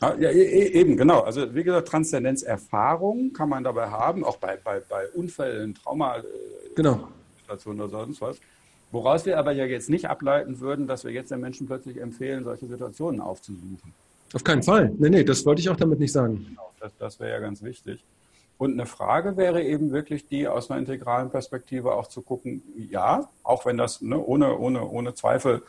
Ja, 0.00 0.14
e, 0.14 0.26
e, 0.30 0.72
eben, 0.74 0.96
genau. 0.96 1.20
Also 1.20 1.54
wie 1.54 1.64
gesagt, 1.64 1.88
Transzendenzerfahrung 1.88 3.32
kann 3.32 3.48
man 3.48 3.64
dabei 3.64 3.88
haben, 3.88 4.24
auch 4.24 4.36
bei, 4.36 4.56
bei, 4.56 4.80
bei 4.80 5.08
Unfällen, 5.08 5.74
Trauma, 5.74 6.18
äh, 6.18 6.22
genau. 6.76 7.08
oder 7.66 7.88
sonst 7.88 8.20
was. 8.20 8.38
Woraus 8.90 9.26
wir 9.26 9.38
aber 9.38 9.52
ja 9.52 9.64
jetzt 9.64 9.90
nicht 9.90 10.08
ableiten 10.08 10.60
würden, 10.60 10.86
dass 10.86 11.04
wir 11.04 11.10
jetzt 11.10 11.30
den 11.30 11.40
Menschen 11.40 11.66
plötzlich 11.66 12.00
empfehlen, 12.00 12.44
solche 12.44 12.66
Situationen 12.66 13.20
aufzusuchen. 13.20 13.92
Auf 14.32 14.44
keinen 14.44 14.62
Fall. 14.62 14.92
Nee, 14.98 15.10
nee, 15.10 15.24
das 15.24 15.44
wollte 15.44 15.60
ich 15.60 15.68
auch 15.68 15.76
damit 15.76 15.98
nicht 15.98 16.12
sagen. 16.12 16.46
Genau, 16.48 16.70
das, 16.80 16.92
das 16.96 17.20
wäre 17.20 17.32
ja 17.32 17.40
ganz 17.40 17.62
wichtig. 17.62 18.04
Und 18.58 18.72
eine 18.72 18.86
Frage 18.86 19.36
wäre 19.36 19.62
eben 19.62 19.92
wirklich 19.92 20.26
die, 20.26 20.48
aus 20.48 20.68
einer 20.68 20.80
integralen 20.80 21.30
Perspektive 21.30 21.94
auch 21.94 22.08
zu 22.08 22.22
gucken, 22.22 22.62
ja, 22.76 23.28
auch 23.44 23.64
wenn 23.64 23.78
das 23.78 24.02
ne, 24.02 24.18
ohne, 24.18 24.58
ohne, 24.58 24.84
ohne 24.84 25.14
Zweifel 25.14 25.62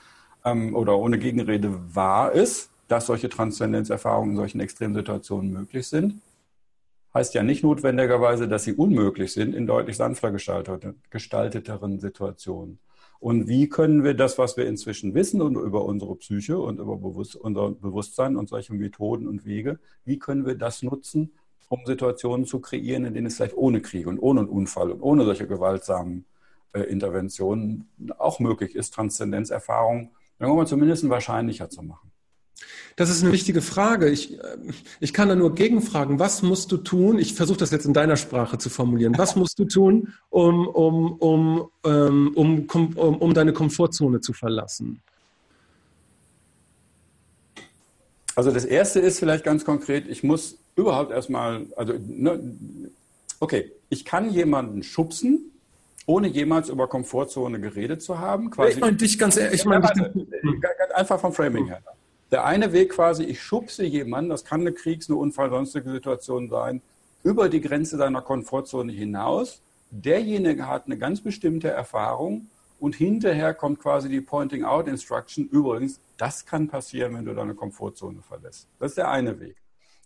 ähm, 0.44 0.76
oder 0.76 0.98
ohne 0.98 1.20
Gegenrede 1.20 1.96
wahr 1.96 2.32
ist, 2.32 2.72
dass 2.88 3.06
solche 3.06 3.30
Transzendenzerfahrungen 3.30 4.32
in 4.32 4.38
solchen 4.38 4.60
Extremsituationen 4.60 5.54
möglich 5.54 5.88
sind, 5.88 6.20
heißt 7.14 7.36
ja 7.36 7.44
nicht 7.44 7.64
notwendigerweise, 7.64 8.48
dass 8.48 8.64
sie 8.64 8.74
unmöglich 8.74 9.34
sind 9.34 9.54
in 9.54 9.68
deutlich 9.68 9.96
sanfter 9.96 10.32
gestalteteren 10.32 12.00
Situationen. 12.00 12.80
Und 13.20 13.48
wie 13.48 13.68
können 13.68 14.04
wir 14.04 14.16
das, 14.16 14.38
was 14.38 14.58
wir 14.58 14.66
inzwischen 14.66 15.14
wissen 15.14 15.42
und 15.42 15.56
über 15.56 15.86
unsere 15.86 16.16
Psyche 16.16 16.58
und 16.58 16.80
über 16.80 16.96
Bewusst 16.98 17.36
unser 17.36 17.72
Bewusstsein 17.72 18.36
und 18.36 18.50
solche 18.50 18.74
Methoden 18.74 19.28
und 19.28 19.46
Wege, 19.46 19.78
wie 20.06 20.18
können 20.18 20.46
wir 20.46 20.56
das 20.56 20.82
nutzen, 20.82 21.34
um 21.70 21.86
Situationen 21.86 22.46
zu 22.46 22.60
kreieren, 22.60 23.06
in 23.06 23.14
denen 23.14 23.28
es 23.28 23.38
vielleicht 23.38 23.56
ohne 23.56 23.82
Krieg 23.82 24.08
und 24.08 24.20
ohne 24.20 24.42
einen 24.42 24.50
Unfall 24.50 24.92
und 24.92 25.02
ohne 25.02 25.24
solche 25.24 25.48
gewaltsamen 25.48 26.26
äh, 26.74 26.82
Interventionen 26.82 27.88
auch 28.18 28.40
möglich 28.40 28.76
ist, 28.76 28.94
wir 30.52 30.56
mal, 30.56 30.68
zumindest 30.68 31.08
wahrscheinlicher 31.10 31.70
zu 31.70 31.84
machen. 31.84 32.12
Das 32.96 33.10
ist 33.10 33.24
eine 33.24 33.32
wichtige 33.32 33.62
Frage. 33.62 34.10
Ich, 34.10 34.34
äh, 34.34 34.58
ich 35.00 35.14
kann 35.14 35.30
da 35.30 35.36
nur 35.36 35.54
gegenfragen, 35.54 36.20
was 36.20 36.42
musst 36.42 36.72
du 36.72 36.78
tun? 36.78 37.20
Ich 37.20 37.34
versuche 37.34 37.60
das 37.60 37.72
jetzt 37.72 37.86
in 37.86 37.94
deiner 37.94 38.18
Sprache 38.18 38.58
zu 38.58 38.70
formulieren. 38.70 39.18
Was 39.18 39.36
musst 39.36 39.58
du 39.60 39.66
tun, 39.66 40.14
um, 40.30 40.68
um, 40.68 41.14
um, 41.14 41.70
ähm, 41.86 42.32
um, 42.36 42.68
um, 42.68 43.18
um 43.18 43.34
deine 43.34 43.54
Komfortzone 43.54 44.22
zu 44.22 44.34
verlassen? 44.34 45.02
Also 48.40 48.52
das 48.52 48.64
erste 48.64 49.02
ist 49.02 49.20
vielleicht 49.20 49.44
ganz 49.44 49.66
konkret, 49.66 50.08
ich 50.08 50.24
muss 50.24 50.60
überhaupt 50.78 51.12
erstmal, 51.12 51.66
also, 51.76 51.96
ne, 52.08 52.40
okay, 53.42 53.70
ich 53.90 54.06
kann 54.06 54.30
jemanden 54.30 54.82
schubsen, 54.82 55.52
ohne 56.06 56.30
jemals 56.30 56.70
über 56.70 56.88
Komfortzone 56.88 57.60
geredet 57.60 58.02
zu 58.02 58.18
haben. 58.18 58.50
Quasi. 58.50 58.76
Ich 58.76 58.80
meine 58.80 58.96
dich 58.96 59.20
ganz 59.20 59.36
ehrlich, 59.36 59.60
ich 59.60 59.66
meine 59.66 59.86
ja, 59.86 60.96
einfach 60.96 61.20
vom 61.20 61.34
Framing 61.34 61.66
her. 61.66 61.82
Der 62.32 62.46
eine 62.46 62.72
Weg 62.72 62.92
quasi, 62.92 63.26
ich 63.26 63.42
schubse 63.42 63.84
jemanden, 63.84 64.30
das 64.30 64.46
kann 64.46 64.62
eine 64.62 64.72
Kriegs-, 64.72 65.10
eine 65.10 65.20
Unfall-, 65.20 65.50
sonstige 65.50 65.92
Situation 65.92 66.50
sein, 66.50 66.82
über 67.26 67.50
die 67.50 67.60
Grenze 67.60 67.98
seiner 67.98 68.22
Komfortzone 68.22 68.94
hinaus. 68.94 69.60
Derjenige 69.92 70.66
hat 70.66 70.86
eine 70.86 70.98
ganz 70.98 71.20
bestimmte 71.20 71.68
Erfahrung 71.68 72.48
und 72.80 72.96
hinterher 72.96 73.54
kommt 73.54 73.80
quasi 73.80 74.10
die 74.10 74.22
Pointing-out-Instruction. 74.22 75.48
Übrigens, 75.50 76.02
das 76.18 76.46
kann 76.46 76.68
passieren, 76.68 77.16
wenn 77.16 77.26
du 77.26 77.34
deine 77.34 77.56
Komfortzone 77.56 78.22
verlässt. 78.22 78.70
Das 78.80 78.92
ist 78.92 78.98
der 78.98 79.10
eine 79.10 79.40
Weg. 79.40 79.58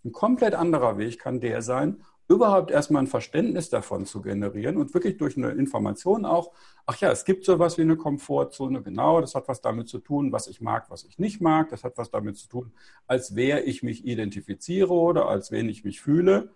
Ein 0.04 0.12
komplett 0.12 0.54
anderer 0.54 0.98
Weg 0.98 1.20
kann 1.20 1.40
der 1.40 1.62
sein, 1.62 2.04
überhaupt 2.28 2.72
erstmal 2.72 3.04
ein 3.04 3.08
Verständnis 3.08 3.70
davon 3.70 4.06
zu 4.06 4.22
generieren 4.22 4.78
und 4.78 4.94
wirklich 4.94 5.18
durch 5.18 5.38
eine 5.38 5.52
Information 5.52 6.26
auch, 6.26 6.52
ach 6.86 6.98
ja, 7.00 7.12
es 7.12 7.26
gibt 7.26 7.46
sowas 7.46 7.78
wie 7.78 7.82
eine 7.82 7.98
Komfortzone, 7.98 8.82
genau, 8.82 9.22
das 9.22 9.36
hat 9.36 9.48
was 9.48 9.62
damit 9.62 9.90
zu 9.90 10.00
tun, 10.00 10.32
was 10.32 10.48
ich 10.48 10.62
mag, 10.62 10.90
was 10.90 11.04
ich 11.04 11.20
nicht 11.20 11.42
mag, 11.42 11.70
das 11.70 11.84
hat 11.84 11.98
was 11.98 12.12
damit 12.12 12.38
zu 12.38 12.48
tun, 12.48 12.72
als 13.08 13.36
wer 13.36 13.68
ich 13.68 13.84
mich 13.84 14.06
identifiziere 14.06 14.94
oder 14.94 15.28
als 15.28 15.52
wen 15.52 15.70
ich 15.70 15.84
mich 15.84 16.02
fühle. 16.02 16.50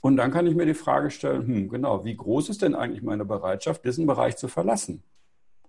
Und 0.00 0.16
dann 0.16 0.30
kann 0.30 0.46
ich 0.46 0.54
mir 0.54 0.66
die 0.66 0.74
Frage 0.74 1.10
stellen, 1.10 1.46
hm, 1.46 1.68
genau, 1.68 2.04
wie 2.04 2.16
groß 2.16 2.50
ist 2.50 2.62
denn 2.62 2.74
eigentlich 2.74 3.02
meine 3.02 3.24
Bereitschaft, 3.24 3.84
diesen 3.84 4.06
Bereich 4.06 4.36
zu 4.36 4.48
verlassen? 4.48 5.02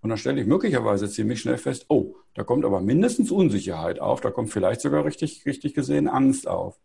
Und 0.06 0.10
dann 0.10 0.20
stelle 0.20 0.40
ich 0.40 0.46
möglicherweise 0.46 1.10
ziemlich 1.10 1.42
schnell 1.42 1.58
fest, 1.58 1.88
oh, 1.90 2.14
da 2.36 2.44
kommt 2.44 2.64
aber 2.64 2.80
mindestens 2.80 3.32
Unsicherheit 3.32 4.00
auf, 4.00 4.22
da 4.22 4.30
kommt 4.30 4.52
vielleicht 4.52 4.82
sogar 4.82 5.04
richtig, 5.04 5.48
richtig 5.48 5.74
gesehen 5.74 6.08
Angst 6.08 6.48
auf. 6.48 6.80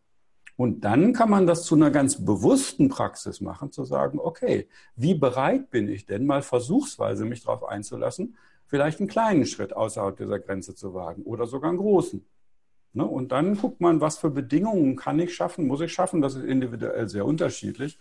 Und 0.57 0.87
dann 0.87 1.13
kann 1.13 1.29
man 1.29 1.47
das 1.47 1.65
zu 1.65 1.75
einer 1.75 1.91
ganz 1.91 2.25
bewussten 2.25 2.89
Praxis 2.89 3.43
machen, 3.43 3.73
zu 3.73 3.85
sagen, 3.85 4.19
okay, 4.19 4.69
wie 4.97 5.13
bereit 5.13 5.69
bin 5.69 5.87
ich 5.91 6.07
denn 6.07 6.25
mal 6.25 6.41
versuchsweise 6.41 7.27
mich 7.27 7.43
darauf 7.45 7.63
einzulassen, 7.69 8.39
vielleicht 8.65 9.01
einen 9.01 9.09
kleinen 9.11 9.45
Schritt 9.45 9.77
außerhalb 9.77 10.17
dieser 10.17 10.39
Grenze 10.39 10.75
zu 10.75 10.95
wagen 10.95 11.23
oder 11.25 11.47
sogar 11.47 11.69
einen 11.69 11.79
großen. 11.79 12.25
Ne? 12.95 13.05
Und 13.05 13.33
dann 13.33 13.55
guckt 13.55 13.83
man, 13.83 14.01
was 14.01 14.17
für 14.17 14.31
Bedingungen 14.31 14.97
kann 14.97 15.21
ich 15.21 15.35
schaffen, 15.35 15.67
muss 15.67 15.83
ich 15.83 15.93
schaffen, 15.93 16.23
das 16.23 16.37
ist 16.37 16.45
individuell 16.45 17.07
sehr 17.07 17.27
unterschiedlich, 17.27 17.99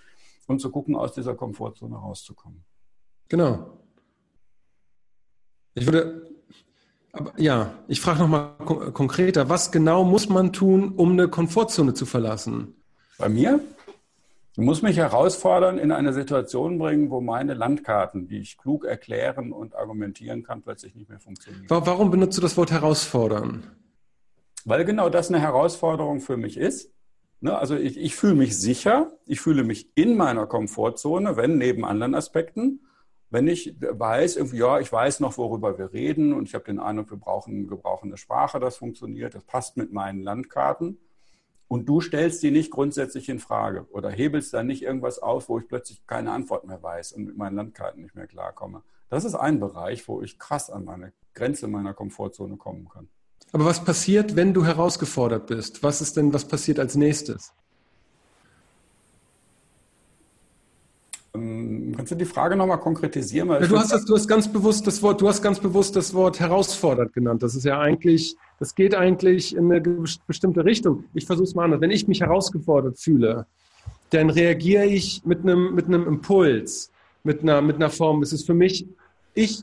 und 0.48 0.62
zu 0.62 0.72
gucken, 0.72 0.96
aus 0.96 1.12
dieser 1.12 1.36
Komfortzone 1.36 1.98
rauszukommen. 1.98 2.64
Genau. 3.28 3.79
Ich 5.80 5.86
würde 5.86 6.30
aber 7.12 7.34
ja, 7.38 7.74
ich 7.88 8.02
frage 8.02 8.20
nochmal 8.20 8.52
konkreter, 8.94 9.50
was 9.50 9.72
genau 9.72 10.04
muss 10.04 10.30
man 10.30 10.54
tun, 10.54 10.94
um 10.96 11.14
eine 11.14 11.28
Komfortzone 11.28 11.94
zu 11.94 12.06
verlassen? 12.06 12.76
Bei 13.18 13.30
mir? 13.30 13.60
Ich 14.54 14.64
muss 14.64 14.82
mich 14.82 14.98
herausfordern, 14.98 15.78
in 15.78 15.92
eine 15.92 16.14
Situation 16.14 16.78
bringen, 16.78 17.10
wo 17.10 17.22
meine 17.22 17.54
Landkarten, 17.54 18.28
die 18.28 18.40
ich 18.40 18.58
klug 18.58 18.86
erklären 18.86 19.52
und 19.52 19.76
argumentieren 19.76 20.44
kann, 20.44 20.62
plötzlich 20.62 20.96
nicht 20.96 21.10
mehr 21.10 21.20
funktionieren. 21.20 21.66
Warum 21.70 22.12
benutzt 22.12 22.38
du 22.38 22.42
das 22.42 22.58
Wort 22.58 22.72
herausfordern? 22.72 23.64
Weil 24.66 24.86
genau 24.86 25.10
das 25.10 25.30
eine 25.30 25.40
Herausforderung 25.40 26.20
für 26.20 26.38
mich 26.38 26.58
ist. 26.58 26.92
Ne, 27.42 27.58
also 27.58 27.76
ich, 27.76 27.98
ich 27.98 28.16
fühle 28.16 28.36
mich 28.36 28.58
sicher, 28.58 29.14
ich 29.26 29.40
fühle 29.40 29.64
mich 29.64 29.90
in 29.96 30.18
meiner 30.18 30.46
Komfortzone, 30.46 31.38
wenn 31.38 31.58
neben 31.58 31.86
anderen 31.86 32.14
Aspekten. 32.14 32.82
Wenn 33.30 33.48
ich 33.48 33.76
weiß, 33.80 34.38
irgendwie, 34.38 34.58
ja, 34.58 34.80
ich 34.80 34.92
weiß 34.92 35.20
noch, 35.20 35.38
worüber 35.38 35.78
wir 35.78 35.94
reden 35.94 36.34
und 36.34 36.48
ich 36.48 36.56
habe 36.56 36.66
den 36.66 36.80
Eindruck, 36.80 37.12
wir 37.12 37.18
brauchen, 37.18 37.70
wir 37.70 37.78
brauchen 37.78 38.10
eine 38.10 38.18
Sprache, 38.18 38.60
das 38.60 38.78
funktioniert, 38.78 39.36
das 39.36 39.44
passt 39.44 39.78
mit 39.78 39.94
meinen 39.94 40.24
Landkarten 40.24 40.98
und 41.68 41.88
du 41.88 42.02
stellst 42.02 42.42
die 42.42 42.50
nicht 42.50 42.72
grundsätzlich 42.72 43.30
in 43.30 43.38
Frage 43.38 43.86
oder 43.92 44.10
hebelst 44.10 44.54
da 44.54 44.64
nicht 44.64 44.82
irgendwas 44.82 45.20
auf, 45.20 45.50
wo 45.50 45.60
ich 45.60 45.68
plötzlich 45.68 46.06
keine 46.08 46.32
Antwort 46.32 46.66
mehr 46.66 46.82
weiß 46.82 47.12
und 47.12 47.26
mit 47.26 47.38
meinen 47.38 47.56
Landkarten 47.56 48.02
nicht 48.02 48.16
mehr 48.16 48.26
klarkomme. 48.26 48.82
Das 49.10 49.24
ist 49.24 49.36
ein 49.36 49.60
Bereich, 49.60 50.08
wo 50.08 50.24
ich 50.24 50.40
krass 50.40 50.72
an 50.72 50.86
meine 50.86 51.14
Grenze 51.36 51.68
meiner 51.68 51.94
Komfortzone 51.94 52.58
kommen 52.58 52.90
kann. 52.90 53.08
Aber 53.52 53.66
was 53.66 53.84
passiert, 53.84 54.36
wenn 54.36 54.54
du 54.54 54.66
herausgefordert 54.66 55.48
bist? 55.48 55.84
Was 55.84 56.02
ist 56.02 56.18
denn, 56.18 56.34
was 56.34 56.48
passiert 56.48 56.80
als 56.80 56.96
nächstes? 56.96 57.54
Kannst 62.00 62.14
du 62.14 62.16
die 62.16 62.24
Frage 62.24 62.56
nochmal 62.56 62.80
konkretisieren? 62.80 63.50
Ja, 63.50 63.60
du, 63.60 63.78
hast 63.78 63.92
das, 63.92 64.06
du 64.06 64.16
hast 64.16 64.26
ganz 64.26 64.50
bewusst 64.50 64.88
das 64.88 65.02
Wort, 65.02 65.20
du 65.20 65.28
hast 65.28 65.42
ganz 65.42 65.60
bewusst 65.60 65.98
das 65.98 66.14
Wort 66.14 66.40
herausfordert 66.40 67.12
genannt. 67.12 67.44
Das 67.44 67.56
ist 67.56 67.66
ja 67.66 67.78
eigentlich, 67.78 68.38
das 68.58 68.74
geht 68.74 68.96
eigentlich 68.96 69.54
in 69.54 69.70
eine 69.70 69.82
bestimmte 70.26 70.64
Richtung. 70.64 71.04
Ich 71.14 71.26
versuche 71.26 71.44
es 71.44 71.56
mal 71.56 71.66
anders. 71.66 71.82
Wenn 71.82 71.92
ich 71.92 72.08
mich 72.08 72.22
herausgefordert 72.22 72.98
fühle, 72.98 73.48
dann 74.12 74.30
reagiere 74.30 74.86
ich 74.86 75.26
mit 75.26 75.42
einem, 75.42 75.76
mit 75.76 75.88
einem 75.88 76.08
Impuls, 76.08 76.90
mit 77.26 77.42
einer, 77.42 77.62
mit 77.62 77.76
einer 77.76 77.90
Form. 77.90 78.22
Es 78.22 78.32
ist 78.32 78.46
für 78.46 78.54
mich, 78.54 78.88
ich 79.34 79.62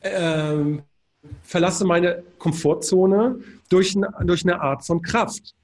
äh, 0.00 0.78
verlasse 1.44 1.86
meine 1.86 2.24
Komfortzone 2.38 3.38
durch 3.70 3.96
durch 4.22 4.44
eine 4.44 4.60
Art 4.60 4.84
von 4.84 5.00
Kraft. 5.00 5.54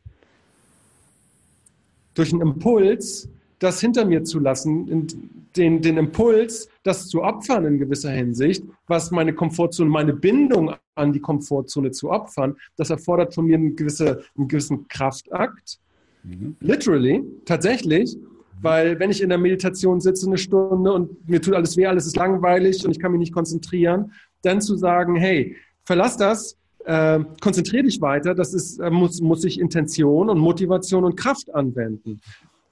Durch 2.14 2.32
einen 2.32 2.40
Impuls, 2.40 3.28
das 3.64 3.80
hinter 3.80 4.04
mir 4.04 4.24
zu 4.24 4.38
lassen, 4.38 5.08
den, 5.56 5.80
den 5.80 5.96
Impuls, 5.96 6.68
das 6.82 7.08
zu 7.08 7.22
opfern 7.22 7.64
in 7.64 7.78
gewisser 7.78 8.10
Hinsicht, 8.10 8.64
was 8.86 9.10
meine 9.10 9.32
Komfortzone, 9.32 9.88
meine 9.88 10.12
Bindung 10.12 10.74
an 10.94 11.12
die 11.12 11.20
Komfortzone 11.20 11.90
zu 11.90 12.10
opfern, 12.10 12.56
das 12.76 12.90
erfordert 12.90 13.34
von 13.34 13.46
mir 13.46 13.56
einen, 13.56 13.76
gewisse, 13.76 14.22
einen 14.36 14.48
gewissen 14.48 14.86
Kraftakt. 14.88 15.78
Mhm. 16.22 16.56
Literally, 16.60 17.24
tatsächlich, 17.44 18.16
weil 18.60 18.98
wenn 18.98 19.10
ich 19.10 19.22
in 19.22 19.28
der 19.28 19.38
Meditation 19.38 20.00
sitze 20.00 20.26
eine 20.26 20.38
Stunde 20.38 20.92
und 20.92 21.28
mir 21.28 21.40
tut 21.40 21.54
alles 21.54 21.76
weh, 21.76 21.86
alles 21.86 22.06
ist 22.06 22.16
langweilig 22.16 22.84
und 22.84 22.92
ich 22.92 22.98
kann 22.98 23.12
mich 23.12 23.18
nicht 23.18 23.34
konzentrieren, 23.34 24.12
dann 24.42 24.60
zu 24.60 24.76
sagen, 24.76 25.16
hey, 25.16 25.56
verlass 25.84 26.16
das, 26.16 26.56
äh, 26.84 27.20
konzentriere 27.40 27.84
dich 27.84 28.00
weiter, 28.00 28.34
das 28.34 28.54
ist, 28.54 28.78
äh, 28.78 28.90
muss, 28.90 29.20
muss 29.20 29.44
ich 29.44 29.58
Intention 29.58 30.28
und 30.28 30.38
Motivation 30.38 31.04
und 31.04 31.16
Kraft 31.16 31.54
anwenden. 31.54 32.20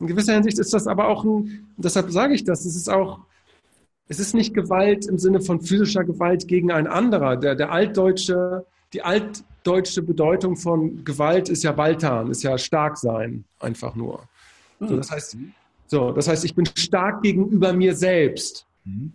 In 0.03 0.09
gewisser 0.09 0.34
Hinsicht 0.34 0.59
ist 0.59 0.74
das 0.74 0.88
aber 0.88 1.07
auch 1.07 1.24
ein, 1.24 1.68
deshalb 1.76 2.11
sage 2.11 2.34
ich 2.34 2.42
das, 2.42 2.64
es 2.64 2.74
ist 2.74 2.90
auch, 2.90 3.20
es 4.09 4.18
ist 4.18 4.34
nicht 4.34 4.53
Gewalt 4.53 5.07
im 5.07 5.16
Sinne 5.16 5.40
von 5.40 5.61
physischer 5.61 6.03
Gewalt 6.03 6.48
gegen 6.48 6.72
ein 6.72 6.88
anderer. 6.88 7.36
Der, 7.36 7.55
der 7.55 7.70
altdeutsche, 7.70 8.66
die 8.92 9.03
altdeutsche 9.03 10.03
Bedeutung 10.03 10.57
von 10.57 11.05
Gewalt 11.05 11.48
ist 11.48 11.62
ja 11.62 11.76
Waltan, 11.76 12.32
ist 12.32 12.42
ja 12.42 12.59
stark 12.59 12.98
sein, 12.98 13.44
einfach 13.61 13.94
nur. 13.94 14.24
Mhm. 14.80 14.88
So, 14.88 14.96
das 14.96 15.11
heißt, 15.12 15.36
so, 15.86 16.11
das 16.11 16.26
heißt, 16.26 16.44
ich 16.44 16.57
bin 16.57 16.66
stark 16.66 17.22
gegenüber 17.22 17.72
mir 17.72 17.94
selbst. 17.94 18.66
Mhm. 18.84 19.12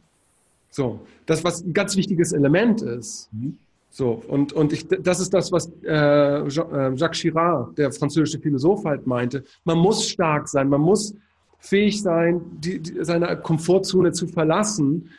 So, 0.69 1.01
das, 1.25 1.43
was 1.43 1.65
ein 1.65 1.73
ganz 1.73 1.97
wichtiges 1.97 2.31
Element 2.31 2.81
ist. 2.81 3.27
Mhm. 3.33 3.57
So, 3.97 4.21
und, 4.27 4.53
und 4.53 4.73
ich, 4.73 4.87
das 4.87 5.19
ist 5.19 5.33
das, 5.33 5.51
was 5.51 5.71
äh, 5.83 5.91
äh, 5.91 6.93
Jacques 6.93 7.19
Girard, 7.19 7.75
der 7.79 7.91
französische 7.91 8.39
Philosoph, 8.39 8.85
halt 8.85 9.07
meinte. 9.07 9.43
Man 9.63 9.79
muss 9.79 10.07
stark 10.07 10.47
sein, 10.47 10.69
man 10.69 10.81
muss 10.81 11.15
fähig 11.57 12.03
sein, 12.03 12.39
die, 12.59 12.77
die, 12.77 13.03
seine 13.03 13.35
Komfortzone 13.37 14.11
zu 14.11 14.27
verlassen, 14.27 15.09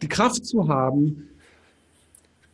die 0.00 0.06
Kraft 0.06 0.46
zu 0.46 0.68
haben, 0.68 1.28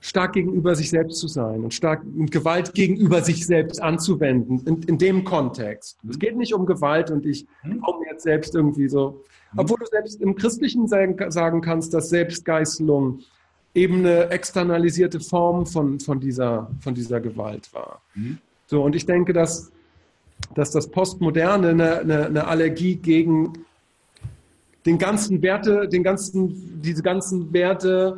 stark 0.00 0.32
gegenüber 0.32 0.74
sich 0.74 0.88
selbst 0.88 1.18
zu 1.18 1.28
sein 1.28 1.62
und 1.62 1.74
stark 1.74 2.02
und 2.02 2.30
Gewalt 2.30 2.72
gegenüber 2.72 3.20
sich 3.20 3.44
selbst 3.44 3.82
anzuwenden, 3.82 4.62
in, 4.64 4.82
in 4.84 4.96
dem 4.96 5.24
Kontext. 5.24 5.98
Es 6.08 6.18
geht 6.18 6.38
nicht 6.38 6.54
um 6.54 6.64
Gewalt 6.64 7.10
und 7.10 7.26
ich 7.26 7.46
komme 7.84 8.06
jetzt 8.10 8.22
selbst 8.22 8.54
irgendwie 8.54 8.88
so, 8.88 9.22
obwohl 9.58 9.76
du 9.78 9.84
selbst 9.84 10.22
im 10.22 10.36
Christlichen 10.36 10.88
sagen, 10.88 11.18
sagen 11.30 11.60
kannst, 11.60 11.92
dass 11.92 12.08
Selbstgeißelung 12.08 13.20
eben 13.76 13.98
eine 13.98 14.30
externalisierte 14.30 15.20
Form 15.20 15.66
von, 15.66 16.00
von, 16.00 16.18
dieser, 16.18 16.70
von 16.80 16.94
dieser 16.94 17.20
Gewalt 17.20 17.72
war. 17.74 18.00
Mhm. 18.14 18.38
So, 18.66 18.82
und 18.82 18.96
ich 18.96 19.04
denke, 19.04 19.32
dass, 19.32 19.70
dass 20.54 20.70
das 20.70 20.90
Postmoderne 20.90 21.68
eine, 21.68 21.98
eine, 22.00 22.26
eine 22.26 22.46
Allergie 22.46 22.96
gegen 22.96 23.52
den 24.86 24.98
ganzen 24.98 25.42
Werte, 25.42 25.88
den 25.88 26.02
ganzen, 26.02 26.80
diese 26.80 27.02
ganzen 27.02 27.52
Werte 27.52 28.16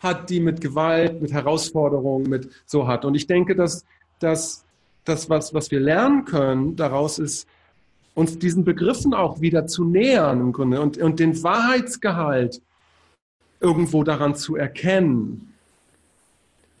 hat, 0.00 0.28
die 0.28 0.40
mit 0.40 0.60
Gewalt, 0.60 1.22
mit 1.22 1.32
Herausforderungen, 1.32 2.28
mit 2.28 2.50
so 2.66 2.88
hat. 2.88 3.04
Und 3.04 3.14
ich 3.14 3.26
denke, 3.26 3.54
dass, 3.54 3.84
dass 4.18 4.64
das, 5.04 5.30
was, 5.30 5.54
was 5.54 5.70
wir 5.70 5.80
lernen 5.80 6.24
können 6.24 6.74
daraus 6.74 7.18
ist, 7.18 7.46
uns 8.14 8.38
diesen 8.38 8.64
Begriffen 8.64 9.14
auch 9.14 9.40
wieder 9.40 9.66
zu 9.66 9.84
nähern 9.84 10.40
im 10.40 10.52
Grunde 10.52 10.80
und, 10.80 10.98
und 10.98 11.20
den 11.20 11.42
Wahrheitsgehalt 11.42 12.60
irgendwo 13.60 14.04
daran 14.04 14.34
zu 14.34 14.56
erkennen 14.56 15.52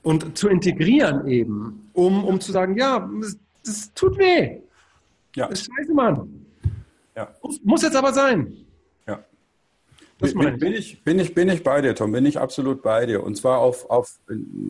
und 0.02 0.38
zu 0.38 0.48
integrieren 0.48 1.26
eben, 1.26 1.90
um, 1.92 2.24
um 2.24 2.40
zu 2.40 2.52
sagen, 2.52 2.76
ja, 2.76 3.10
das, 3.64 3.92
tut 3.94 4.16
weh. 4.18 4.60
Ja. 5.34 5.48
Das 5.48 5.60
ist 5.60 5.70
scheiße, 5.74 5.92
Mann. 5.92 6.46
Ja. 7.16 7.34
Muss, 7.42 7.60
muss 7.64 7.82
jetzt 7.82 7.96
aber 7.96 8.12
sein. 8.12 8.52
Ja. 9.08 9.24
Das 10.18 10.32
bin, 10.32 10.58
bin, 10.58 10.72
ich, 10.74 11.02
bin, 11.02 11.18
ich, 11.18 11.34
bin 11.34 11.48
ich 11.48 11.64
bei 11.64 11.80
dir, 11.80 11.94
Tom, 11.94 12.12
bin 12.12 12.24
ich 12.24 12.38
absolut 12.38 12.82
bei 12.82 13.04
dir. 13.04 13.24
Und 13.24 13.36
zwar 13.36 13.58
auf, 13.58 13.90
auf, 13.90 14.20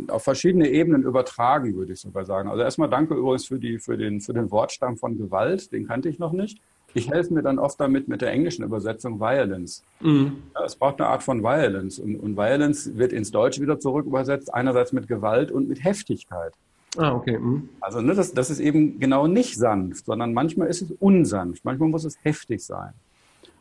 auf 0.08 0.22
verschiedene 0.22 0.70
Ebenen 0.70 1.02
übertragen, 1.02 1.74
würde 1.74 1.92
ich 1.92 2.00
sogar 2.00 2.24
sagen. 2.24 2.48
Also 2.48 2.62
erstmal 2.62 2.88
danke 2.88 3.14
übrigens 3.14 3.46
für, 3.46 3.58
die, 3.58 3.78
für, 3.78 3.98
den, 3.98 4.20
für 4.22 4.32
den 4.32 4.50
Wortstamm 4.50 4.96
von 4.96 5.18
Gewalt, 5.18 5.70
den 5.70 5.86
kannte 5.86 6.08
ich 6.08 6.18
noch 6.18 6.32
nicht. 6.32 6.60
Ich 6.96 7.10
helfe 7.10 7.34
mir 7.34 7.42
dann 7.42 7.58
oft 7.58 7.78
damit 7.78 8.08
mit 8.08 8.22
der 8.22 8.32
englischen 8.32 8.64
Übersetzung 8.64 9.20
Violence. 9.20 9.82
Mhm. 10.00 10.38
Ja, 10.54 10.64
es 10.64 10.76
braucht 10.76 11.00
eine 11.00 11.10
Art 11.10 11.22
von 11.22 11.42
Violence. 11.42 11.98
Und, 11.98 12.16
und 12.16 12.36
Violence 12.36 12.96
wird 12.96 13.12
ins 13.12 13.30
Deutsche 13.30 13.60
wieder 13.60 13.78
zurück 13.78 14.06
übersetzt, 14.06 14.52
einerseits 14.52 14.92
mit 14.92 15.06
Gewalt 15.06 15.50
und 15.50 15.68
mit 15.68 15.84
Heftigkeit. 15.84 16.52
Ah, 16.96 17.12
okay. 17.12 17.38
Mhm. 17.38 17.68
Also 17.80 18.00
ne, 18.00 18.14
das, 18.14 18.32
das 18.32 18.48
ist 18.48 18.60
eben 18.60 18.98
genau 18.98 19.26
nicht 19.26 19.56
sanft, 19.56 20.06
sondern 20.06 20.32
manchmal 20.32 20.68
ist 20.68 20.82
es 20.82 20.92
unsanft, 20.98 21.64
manchmal 21.64 21.90
muss 21.90 22.04
es 22.04 22.16
heftig 22.22 22.64
sein. 22.64 22.92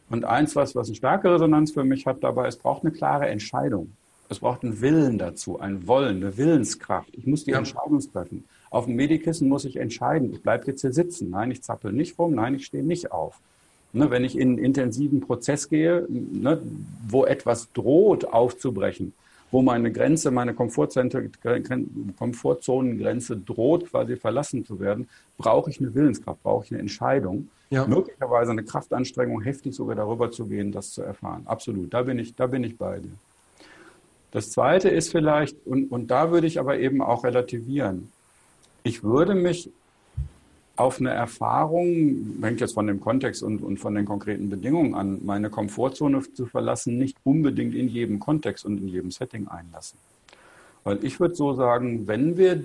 Und 0.10 0.24
eins, 0.24 0.56
was, 0.56 0.76
was 0.76 0.88
eine 0.88 0.96
starke 0.96 1.34
Resonanz 1.34 1.72
für 1.72 1.84
mich 1.84 2.06
hat 2.06 2.24
dabei, 2.24 2.48
es 2.48 2.58
braucht 2.58 2.84
eine 2.84 2.94
klare 2.94 3.28
Entscheidung. 3.28 3.92
Es 4.30 4.40
braucht 4.40 4.64
einen 4.64 4.80
Willen 4.82 5.18
dazu, 5.18 5.60
ein 5.60 5.88
Wollen, 5.88 6.18
eine 6.18 6.38
Willenskraft. 6.38 7.10
Ich 7.14 7.26
muss 7.28 7.44
die 7.44 7.52
ja. 7.52 7.58
Entscheidung 7.58 8.00
treffen. 8.00 8.46
Auf 8.76 8.86
dem 8.88 8.98
Medikissen 8.98 9.48
muss 9.48 9.64
ich 9.64 9.78
entscheiden, 9.78 10.34
ich 10.34 10.42
bleibe 10.42 10.68
jetzt 10.68 10.82
hier 10.82 10.92
sitzen. 10.92 11.30
Nein, 11.30 11.50
ich 11.50 11.64
zappel 11.64 11.94
nicht 11.94 12.20
rum, 12.20 12.36
nein, 12.36 12.56
ich 12.56 12.66
stehe 12.66 12.84
nicht 12.84 13.14
auf. 13.14 13.40
Ne, 13.94 14.12
wenn 14.12 14.26
ich 14.26 14.38
in 14.38 14.50
einen 14.50 14.58
intensiven 14.58 15.22
Prozess 15.22 15.70
gehe, 15.70 16.06
ne, 16.10 16.62
wo 17.08 17.24
etwas 17.24 17.72
droht 17.72 18.26
aufzubrechen, 18.26 19.14
wo 19.50 19.62
meine 19.62 19.94
Grenze, 19.94 20.30
meine 20.30 20.54
Komfortzonengrenze 20.54 23.38
droht 23.38 23.90
quasi 23.90 24.18
verlassen 24.18 24.66
zu 24.66 24.82
werden, 24.82 25.08
brauche 25.38 25.70
ich 25.70 25.80
eine 25.80 25.96
Willenskraft, 25.96 26.44
brauche 26.44 26.66
ich 26.66 26.72
eine 26.72 26.82
Entscheidung. 26.82 27.48
Ja. 27.70 27.88
Möglicherweise 27.88 28.52
eine 28.52 28.66
Kraftanstrengung, 28.66 29.42
heftig 29.42 29.74
sogar 29.74 29.96
darüber 29.96 30.32
zu 30.32 30.48
gehen, 30.48 30.74
das 30.74 30.92
zu 30.92 31.02
erfahren. 31.02 31.44
Absolut, 31.46 31.94
da 31.94 32.04
bin 32.04 32.20
ich, 32.20 32.36
da 32.36 32.48
bin 32.48 32.66
ich 32.66 32.78
bei 32.78 33.00
dir. 33.00 33.14
Das 34.32 34.52
Zweite 34.52 34.90
ist 34.90 35.12
vielleicht, 35.12 35.66
und, 35.66 35.94
und 35.94 36.12
da 36.12 36.32
würde 36.32 36.46
ich 36.46 36.60
aber 36.60 36.78
eben 36.78 37.02
auch 37.02 37.24
relativieren, 37.24 38.12
ich 38.86 39.04
würde 39.04 39.34
mich 39.34 39.72
auf 40.76 41.00
eine 41.00 41.10
Erfahrung, 41.10 42.38
hängt 42.42 42.62
jetzt 42.62 42.76
von 42.76 42.86
dem 42.86 43.02
Kontext 43.02 43.42
und, 43.42 43.64
und 43.64 43.80
von 43.80 43.96
den 43.96 44.06
konkreten 44.06 44.50
Bedingungen 44.50 44.94
an, 44.94 45.26
meine 45.26 45.50
Komfortzone 45.50 46.22
zu 46.34 46.46
verlassen, 46.46 46.98
nicht 46.98 47.18
unbedingt 47.24 47.74
in 47.74 47.88
jedem 47.88 48.20
Kontext 48.20 48.64
und 48.64 48.78
in 48.78 48.88
jedem 48.88 49.10
Setting 49.10 49.48
einlassen. 49.48 49.98
Weil 50.84 51.04
ich 51.04 51.20
würde 51.20 51.34
so 51.34 51.54
sagen, 51.54 52.08
wenn 52.08 52.38
wir 52.38 52.64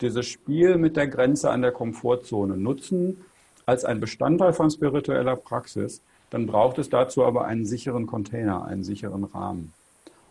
dieses 0.00 0.26
Spiel 0.26 0.78
mit 0.78 0.96
der 0.96 1.06
Grenze 1.06 1.50
an 1.50 1.62
der 1.62 1.72
Komfortzone 1.72 2.56
nutzen 2.56 3.18
als 3.66 3.84
ein 3.84 4.00
Bestandteil 4.00 4.52
von 4.52 4.70
spiritueller 4.70 5.36
Praxis, 5.36 6.00
dann 6.30 6.46
braucht 6.46 6.78
es 6.78 6.88
dazu 6.88 7.24
aber 7.24 7.44
einen 7.44 7.66
sicheren 7.66 8.06
Container, 8.06 8.64
einen 8.64 8.82
sicheren 8.82 9.24
Rahmen. 9.24 9.72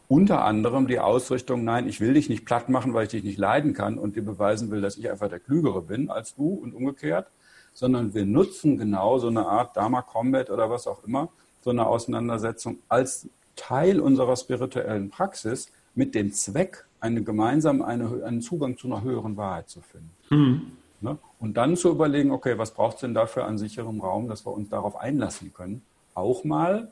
Unter 0.10 0.44
anderem 0.44 0.88
die 0.88 1.00
Ausrichtung, 1.00 1.64
nein, 1.64 1.88
ich 1.88 2.02
will 2.02 2.16
dich 2.16 2.30
nicht 2.30 2.44
platt 2.44 2.68
machen, 2.68 2.96
weil 2.96 3.04
ich 3.04 3.12
dich 3.12 3.24
nicht 3.24 3.38
leiden 3.38 3.76
kann 3.76 4.00
und 4.00 4.16
dir 4.16 4.26
beweisen 4.26 4.72
will, 4.72 4.82
dass 4.82 4.98
ich 4.98 5.08
einfach 5.12 5.30
der 5.30 5.40
Klügere 5.40 5.84
bin 5.84 6.10
als 6.10 6.34
du 6.34 6.56
und 6.56 6.74
umgekehrt, 6.74 7.28
sondern 7.74 8.16
wir 8.16 8.26
nutzen 8.26 8.80
genau 8.80 9.20
so 9.20 9.28
eine 9.28 9.46
Art 9.46 9.78
Dharma 9.78 10.02
Combat 10.02 10.50
oder 10.50 10.68
was 10.72 10.88
auch 10.88 11.04
immer, 11.04 11.30
so 11.62 11.70
eine 11.70 11.86
Auseinandersetzung 11.86 12.80
als 12.90 13.30
Teil 13.56 14.00
unserer 14.00 14.36
spirituellen 14.36 15.12
Praxis 15.12 15.72
mit 15.94 16.16
dem 16.16 16.34
Zweck, 16.34 16.88
eine 17.00 17.22
gemeinsam 17.22 17.84
eine, 17.84 18.24
einen 18.26 18.42
Zugang 18.42 18.80
zu 18.80 18.88
einer 18.88 19.04
höheren 19.04 19.38
Wahrheit 19.38 19.70
zu 19.70 19.82
finden. 19.82 20.12
Mhm. 20.32 20.72
Ne? 21.02 21.20
Und 21.40 21.56
dann 21.56 21.78
zu 21.78 21.92
überlegen, 21.92 22.32
okay, 22.32 22.58
was 22.58 22.74
braucht 22.74 22.96
es 22.96 23.02
denn 23.02 23.14
dafür 23.14 23.46
an 23.46 23.60
sicherem 23.60 24.02
Raum, 24.02 24.28
dass 24.28 24.44
wir 24.44 24.54
uns 24.54 24.70
darauf 24.70 24.96
einlassen 24.96 25.54
können? 25.54 25.84
Auch 26.16 26.44
mal 26.44 26.92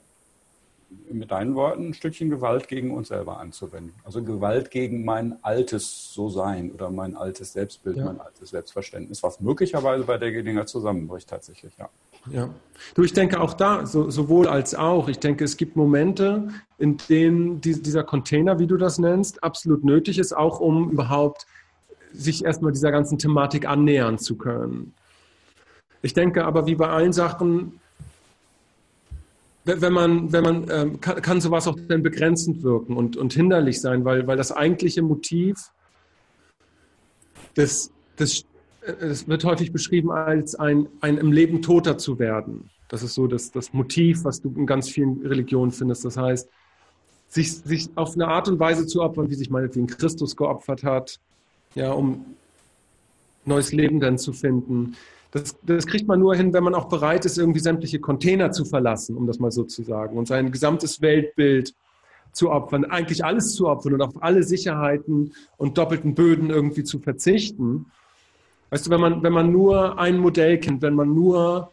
mit 1.11 1.31
deinen 1.31 1.55
Worten, 1.55 1.87
ein 1.87 1.93
Stückchen 1.93 2.29
Gewalt 2.29 2.67
gegen 2.67 2.91
uns 2.91 3.09
selber 3.09 3.39
anzuwenden. 3.39 3.93
Also 4.03 4.23
Gewalt 4.23 4.71
gegen 4.71 5.03
mein 5.03 5.37
altes 5.43 6.13
So-Sein 6.13 6.71
oder 6.71 6.89
mein 6.89 7.15
altes 7.15 7.53
Selbstbild, 7.53 7.97
ja. 7.97 8.05
mein 8.05 8.19
altes 8.21 8.49
Selbstverständnis, 8.49 9.23
was 9.23 9.39
möglicherweise 9.39 10.03
bei 10.03 10.17
der 10.17 10.31
Gelegenheit 10.31 10.69
zusammenbricht 10.69 11.29
tatsächlich, 11.29 11.73
ja. 11.77 11.89
Ja, 12.31 12.49
du, 12.93 13.03
ich 13.03 13.13
denke 13.13 13.39
auch 13.39 13.53
da, 13.53 13.85
so, 13.85 14.09
sowohl 14.09 14.47
als 14.47 14.75
auch. 14.75 15.07
Ich 15.07 15.19
denke, 15.19 15.45
es 15.45 15.55
gibt 15.55 15.77
Momente, 15.77 16.49
in 16.77 16.97
denen 17.09 17.61
die, 17.61 17.81
dieser 17.81 18.03
Container, 18.03 18.59
wie 18.59 18.67
du 18.67 18.75
das 18.75 18.97
nennst, 18.97 19.43
absolut 19.43 19.85
nötig 19.85 20.19
ist, 20.19 20.35
auch 20.35 20.59
um 20.59 20.91
überhaupt 20.91 21.45
sich 22.11 22.43
erstmal 22.43 22.71
dieser 22.71 22.91
ganzen 22.91 23.17
Thematik 23.17 23.67
annähern 23.67 24.17
zu 24.17 24.37
können. 24.37 24.93
Ich 26.01 26.13
denke 26.13 26.45
aber, 26.45 26.67
wie 26.67 26.75
bei 26.75 26.89
allen 26.89 27.13
Sachen, 27.13 27.79
wenn 29.67 29.93
man, 29.93 30.31
wenn 30.31 30.43
man 30.43 30.67
ähm, 30.71 31.01
kann, 31.01 31.21
kann 31.21 31.41
sowas 31.41 31.67
auch 31.67 31.77
dann 31.87 32.01
begrenzend 32.01 32.63
wirken 32.63 32.95
und, 32.95 33.17
und 33.17 33.33
hinderlich 33.33 33.81
sein, 33.81 34.05
weil, 34.05 34.25
weil 34.25 34.37
das 34.37 34.51
eigentliche 34.51 35.01
Motiv 35.01 35.57
des, 37.55 37.91
des, 38.17 38.45
es 38.81 39.27
wird 39.27 39.43
häufig 39.43 39.71
beschrieben 39.71 40.11
als 40.11 40.55
ein, 40.55 40.87
ein 41.01 41.17
im 41.17 41.31
Leben 41.31 41.61
Toter 41.61 41.97
zu 41.97 42.17
werden. 42.19 42.69
Das 42.87 43.03
ist 43.03 43.15
so 43.15 43.27
das, 43.27 43.51
das 43.51 43.73
Motiv, 43.73 44.23
was 44.23 44.41
du 44.41 44.53
in 44.55 44.65
ganz 44.65 44.89
vielen 44.89 45.25
Religionen 45.25 45.71
findest. 45.71 46.05
Das 46.05 46.15
heißt, 46.15 46.49
sich, 47.27 47.53
sich 47.53 47.89
auf 47.95 48.13
eine 48.15 48.27
Art 48.27 48.47
und 48.47 48.59
Weise 48.59 48.87
zu 48.87 49.01
opfern, 49.01 49.29
wie 49.29 49.35
sich 49.35 49.49
meinetwegen 49.49 49.87
Christus 49.87 50.35
geopfert 50.35 50.83
hat, 50.83 51.19
ja, 51.75 51.91
um 51.91 52.25
neues 53.43 53.73
Leben 53.73 53.99
dann 53.99 54.17
zu 54.17 54.31
finden. 54.31 54.95
Das, 55.31 55.57
das 55.63 55.85
kriegt 55.85 56.07
man 56.07 56.19
nur 56.19 56.35
hin, 56.35 56.53
wenn 56.53 56.63
man 56.63 56.75
auch 56.75 56.87
bereit 56.87 57.25
ist, 57.25 57.37
irgendwie 57.37 57.59
sämtliche 57.59 57.99
Container 57.99 58.51
zu 58.51 58.65
verlassen, 58.65 59.17
um 59.17 59.27
das 59.27 59.39
mal 59.39 59.51
so 59.51 59.63
zu 59.63 59.83
sagen, 59.83 60.17
und 60.17 60.27
sein 60.27 60.51
gesamtes 60.51 61.01
Weltbild 61.01 61.73
zu 62.31 62.51
opfern, 62.51 62.85
eigentlich 62.85 63.25
alles 63.25 63.53
zu 63.53 63.67
opfern 63.67 63.95
und 63.95 64.01
auf 64.01 64.21
alle 64.21 64.43
Sicherheiten 64.43 65.33
und 65.57 65.77
doppelten 65.77 66.13
Böden 66.13 66.49
irgendwie 66.49 66.83
zu 66.83 66.99
verzichten. 66.99 67.87
Weißt 68.69 68.85
du, 68.85 68.91
wenn 68.91 69.01
man, 69.01 69.23
wenn 69.23 69.33
man 69.33 69.51
nur 69.51 69.97
ein 69.97 70.17
Modell 70.17 70.59
kennt, 70.59 70.81
wenn 70.81 70.93
man 70.93 71.13
nur 71.13 71.71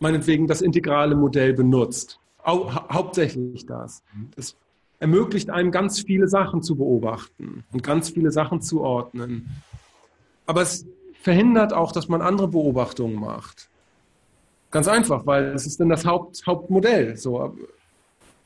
meinetwegen 0.00 0.46
das 0.46 0.62
integrale 0.62 1.14
Modell 1.14 1.52
benutzt, 1.54 2.18
hau 2.44 2.72
hauptsächlich 2.72 3.66
das, 3.66 4.02
das 4.36 4.56
ermöglicht 5.00 5.50
einem 5.50 5.70
ganz 5.70 6.00
viele 6.00 6.28
Sachen 6.28 6.62
zu 6.62 6.76
beobachten 6.76 7.64
und 7.72 7.82
ganz 7.82 8.10
viele 8.10 8.30
Sachen 8.30 8.60
zu 8.60 8.80
ordnen. 8.80 9.62
Aber 10.46 10.62
es 10.62 10.86
verhindert 11.28 11.74
auch, 11.74 11.92
dass 11.92 12.08
man 12.08 12.22
andere 12.22 12.48
Beobachtungen 12.48 13.20
macht. 13.20 13.68
Ganz 14.70 14.88
einfach, 14.88 15.26
weil 15.26 15.48
es 15.48 15.66
ist 15.66 15.78
dann 15.78 15.90
das 15.90 16.06
Haupt, 16.06 16.42
Hauptmodell. 16.46 17.18
So, 17.18 17.54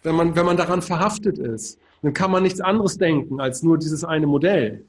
wenn, 0.03 0.16
man, 0.16 0.35
wenn 0.35 0.45
man 0.45 0.57
daran 0.57 0.83
verhaftet 0.83 1.39
ist, 1.39 1.78
dann 2.03 2.12
kann 2.12 2.33
man 2.33 2.43
nichts 2.43 2.61
anderes 2.61 2.99
denken 2.99 3.41
als 3.41 3.62
nur 3.62 3.78
dieses 3.78 4.03
eine 4.03 4.26
Modell. 4.26 4.85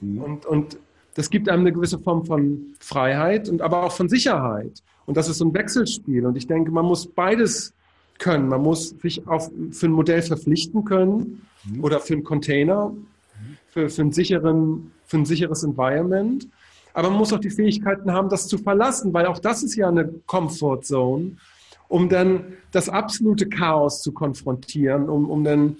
Mhm. 0.00 0.20
Und, 0.20 0.44
und 0.44 0.76
das 1.14 1.30
gibt 1.30 1.48
einem 1.48 1.60
eine 1.60 1.72
gewisse 1.72 2.00
Form 2.00 2.24
von 2.26 2.74
Freiheit 2.80 3.48
und 3.48 3.62
aber 3.62 3.84
auch 3.84 3.92
von 3.92 4.08
Sicherheit. 4.08 4.82
Und 5.06 5.16
das 5.16 5.28
ist 5.28 5.38
so 5.38 5.44
ein 5.44 5.54
Wechselspiel. 5.54 6.26
Und 6.26 6.36
ich 6.36 6.48
denke, 6.48 6.72
man 6.72 6.84
muss 6.84 7.06
beides 7.06 7.72
können. 8.18 8.48
Man 8.48 8.60
muss 8.60 8.88
sich 8.88 9.24
auf, 9.28 9.52
für 9.70 9.86
ein 9.86 9.92
Modell 9.92 10.22
verpflichten 10.22 10.84
können 10.84 11.46
mhm. 11.64 11.84
oder 11.84 12.00
für 12.00 12.14
einen 12.14 12.24
Container, 12.24 12.92
für, 13.68 13.88
für, 13.88 14.02
einen 14.02 14.12
sicheren, 14.12 14.90
für 15.06 15.18
ein 15.18 15.26
sicheres 15.26 15.62
Environment. 15.62 16.48
Aber 16.92 17.10
man 17.10 17.18
muss 17.18 17.32
auch 17.32 17.38
die 17.38 17.50
Fähigkeiten 17.50 18.12
haben, 18.12 18.28
das 18.28 18.48
zu 18.48 18.58
verlassen, 18.58 19.12
weil 19.12 19.26
auch 19.26 19.38
das 19.38 19.62
ist 19.62 19.76
ja 19.76 19.88
eine 19.88 20.08
Comfort 20.26 20.82
Zone, 20.82 21.36
um 21.88 22.08
dann 22.08 22.54
das 22.72 22.88
absolute 22.88 23.48
Chaos 23.48 24.02
zu 24.02 24.12
konfrontieren, 24.12 25.08
um, 25.08 25.28
um 25.28 25.44
dann 25.44 25.76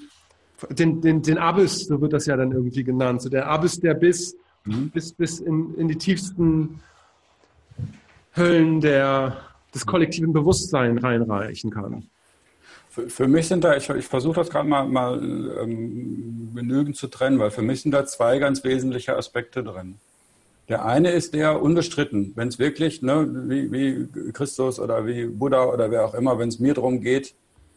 den, 0.69 1.01
den, 1.01 1.23
den 1.23 1.39
Abyss, 1.39 1.87
so 1.87 2.01
wird 2.01 2.13
das 2.13 2.27
ja 2.27 2.37
dann 2.37 2.53
irgendwie 2.53 2.85
genannt, 2.85 3.23
so 3.23 3.29
der 3.29 3.49
Abyss, 3.49 3.81
der 3.81 3.95
bis, 3.95 4.37
mhm. 4.65 4.91
bis, 4.91 5.13
bis 5.13 5.41
in, 5.41 5.75
in 5.77 5.89
die 5.89 5.97
tiefsten 5.97 6.81
Höllen 8.37 8.81
der, 8.81 9.39
des 9.75 9.87
kollektiven 9.87 10.33
Bewusstseins 10.33 11.03
reinreichen 11.03 11.71
kann. 11.71 12.05
Für, 12.91 13.09
für 13.09 13.29
mich 13.29 13.47
sind 13.47 13.65
da, 13.65 13.77
ich, 13.77 13.89
ich 13.89 14.07
versuche 14.07 14.37
das 14.37 14.51
gerade 14.51 14.69
mal, 14.69 14.87
mal 14.87 15.23
ähm, 15.63 16.51
genügend 16.55 16.97
zu 16.97 17.07
trennen, 17.07 17.39
weil 17.39 17.51
für 17.51 17.63
mich 17.63 17.83
sind 17.83 17.93
da 17.93 18.05
zwei 18.05 18.39
ganz 18.39 18.65
wesentliche 18.65 19.17
Aspekte 19.17 19.63
drin. 19.63 19.97
Der 20.71 20.85
eine 20.85 21.11
ist 21.11 21.35
der 21.35 21.61
unbestritten, 21.61 22.31
wenn 22.37 22.47
es 22.47 22.61
wirklich, 22.61 23.03
ne, 23.03 23.29
wie, 23.49 23.73
wie 23.73 24.33
Christus 24.33 24.79
oder 24.79 25.05
wie 25.05 25.27
Buddha 25.27 25.65
oder 25.65 25.91
wer 25.91 26.05
auch 26.05 26.15
immer, 26.15 26.39
wenn 26.39 26.49
es 26.49 26.61
mir 26.61 26.75
darum 26.75 27.01
geht, 27.01 27.35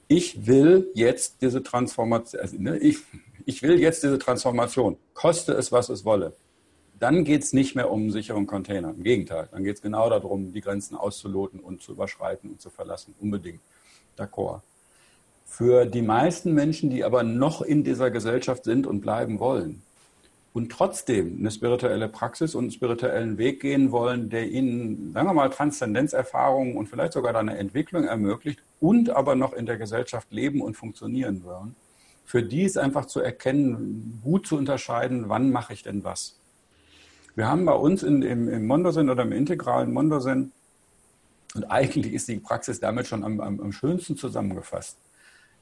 ich 0.07 0.45
will 0.45 0.91
jetzt 0.93 1.41
diese 1.41 1.63
Transformation, 1.63 2.39
also, 2.39 2.55
ne, 2.59 2.77
ich, 2.77 2.99
ich 3.45 3.63
will 3.63 3.79
jetzt 3.79 4.03
diese 4.03 4.19
Transformation, 4.19 4.97
koste 5.15 5.53
es, 5.53 5.71
was 5.71 5.89
es 5.89 6.05
wolle. 6.05 6.35
Dann 6.99 7.23
geht 7.23 7.41
es 7.41 7.51
nicht 7.51 7.73
mehr 7.73 7.89
um 7.89 8.01
einen 8.01 8.11
sicheren 8.11 8.45
Container. 8.45 8.91
Im 8.91 9.01
Gegenteil, 9.01 9.49
dann 9.51 9.63
geht 9.63 9.77
es 9.77 9.81
genau 9.81 10.07
darum, 10.11 10.53
die 10.53 10.61
Grenzen 10.61 10.95
auszuloten 10.95 11.61
und 11.61 11.81
zu 11.81 11.93
überschreiten 11.93 12.51
und 12.51 12.61
zu 12.61 12.69
verlassen. 12.69 13.15
Unbedingt. 13.19 13.61
D'accord. 14.19 14.61
Für 15.45 15.87
die 15.87 16.03
meisten 16.03 16.53
Menschen, 16.53 16.91
die 16.91 17.03
aber 17.03 17.23
noch 17.23 17.63
in 17.63 17.83
dieser 17.83 18.11
Gesellschaft 18.11 18.65
sind 18.65 18.85
und 18.85 19.01
bleiben 19.01 19.39
wollen, 19.39 19.81
und 20.53 20.71
trotzdem 20.71 21.37
eine 21.39 21.49
spirituelle 21.49 22.07
Praxis 22.07 22.53
und 22.53 22.65
einen 22.65 22.71
spirituellen 22.71 23.37
Weg 23.39 23.59
gehen 23.59 23.91
wollen, 23.91 24.29
der 24.29 24.49
ihnen, 24.49 25.11
sagen 25.11 25.27
wir 25.27 25.33
mal, 25.33 25.49
Transzendenzerfahrungen 25.49 26.77
und 26.77 26.87
vielleicht 26.87 27.13
sogar 27.13 27.35
eine 27.35 27.57
Entwicklung 27.57 28.03
ermöglicht 28.03 28.61
und 28.79 29.09
aber 29.09 29.35
noch 29.35 29.53
in 29.53 29.65
der 29.65 29.77
Gesellschaft 29.77 30.31
leben 30.31 30.61
und 30.61 30.77
funktionieren 30.77 31.43
wollen, 31.43 31.75
für 32.23 32.43
die 32.43 32.63
ist 32.63 32.77
einfach 32.77 33.05
zu 33.05 33.19
erkennen, 33.19 34.21
gut 34.23 34.45
zu 34.45 34.55
unterscheiden, 34.55 35.27
wann 35.27 35.51
mache 35.51 35.73
ich 35.73 35.81
denn 35.81 36.03
was. 36.03 36.39
Wir 37.35 37.47
haben 37.47 37.65
bei 37.65 37.73
uns 37.73 38.03
in, 38.03 38.21
im, 38.21 38.47
im 38.47 38.67
Mondosinn 38.67 39.09
oder 39.09 39.23
im 39.23 39.31
integralen 39.31 39.91
Mondosinn, 39.91 40.51
und 41.55 41.65
eigentlich 41.65 42.13
ist 42.13 42.27
die 42.27 42.37
Praxis 42.37 42.79
damit 42.79 43.05
schon 43.05 43.23
am, 43.23 43.39
am, 43.39 43.59
am 43.59 43.71
schönsten 43.71 44.17
zusammengefasst, 44.17 44.97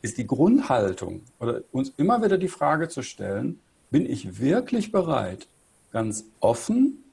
ist 0.01 0.17
die 0.17 0.27
Grundhaltung 0.27 1.23
oder 1.39 1.63
uns 1.71 1.93
immer 1.97 2.23
wieder 2.23 2.37
die 2.37 2.47
Frage 2.47 2.87
zu 2.87 3.01
stellen, 3.01 3.59
bin 3.91 4.09
ich 4.09 4.39
wirklich 4.39 4.91
bereit, 4.91 5.47
ganz 5.91 6.25
offen, 6.39 7.03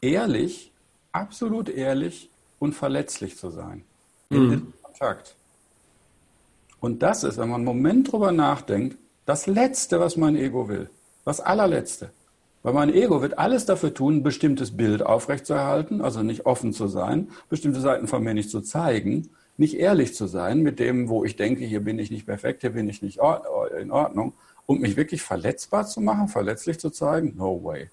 ehrlich, 0.00 0.72
absolut 1.12 1.68
ehrlich 1.68 2.28
und 2.58 2.74
verletzlich 2.74 3.38
zu 3.38 3.50
sein 3.50 3.84
in 4.28 4.46
mhm. 4.48 4.72
Kontakt. 4.82 5.36
Und 6.80 7.02
das 7.02 7.24
ist, 7.24 7.38
wenn 7.38 7.48
man 7.48 7.60
einen 7.60 7.64
Moment 7.64 8.12
drüber 8.12 8.32
nachdenkt, 8.32 8.98
das 9.24 9.46
Letzte, 9.46 10.00
was 10.00 10.16
mein 10.16 10.36
Ego 10.36 10.68
will. 10.68 10.90
Das 11.24 11.40
allerletzte. 11.40 12.10
Weil 12.62 12.74
mein 12.74 12.92
Ego 12.92 13.22
wird 13.22 13.38
alles 13.38 13.64
dafür 13.64 13.94
tun, 13.94 14.16
ein 14.16 14.22
bestimmtes 14.22 14.76
Bild 14.76 15.02
aufrechtzuerhalten, 15.02 16.02
also 16.02 16.22
nicht 16.22 16.44
offen 16.44 16.72
zu 16.72 16.88
sein, 16.88 17.28
bestimmte 17.48 17.80
Seiten 17.80 18.06
von 18.06 18.22
mir 18.22 18.34
nicht 18.34 18.50
zu 18.50 18.60
zeigen, 18.60 19.30
nicht 19.56 19.74
ehrlich 19.74 20.14
zu 20.14 20.26
sein 20.26 20.60
mit 20.60 20.78
dem, 20.78 21.08
wo 21.08 21.24
ich 21.24 21.36
denke, 21.36 21.64
hier 21.64 21.80
bin 21.82 21.98
ich 21.98 22.10
nicht 22.10 22.26
perfekt, 22.26 22.62
hier 22.62 22.70
bin 22.70 22.88
ich 22.88 23.02
nicht 23.02 23.20
in 23.80 23.90
Ordnung, 23.90 24.32
und 24.66 24.80
mich 24.80 24.96
wirklich 24.96 25.22
verletzbar 25.22 25.86
zu 25.86 26.00
machen, 26.00 26.28
verletzlich 26.28 26.78
zu 26.78 26.90
zeigen, 26.90 27.34
no 27.36 27.62
way. 27.62 27.90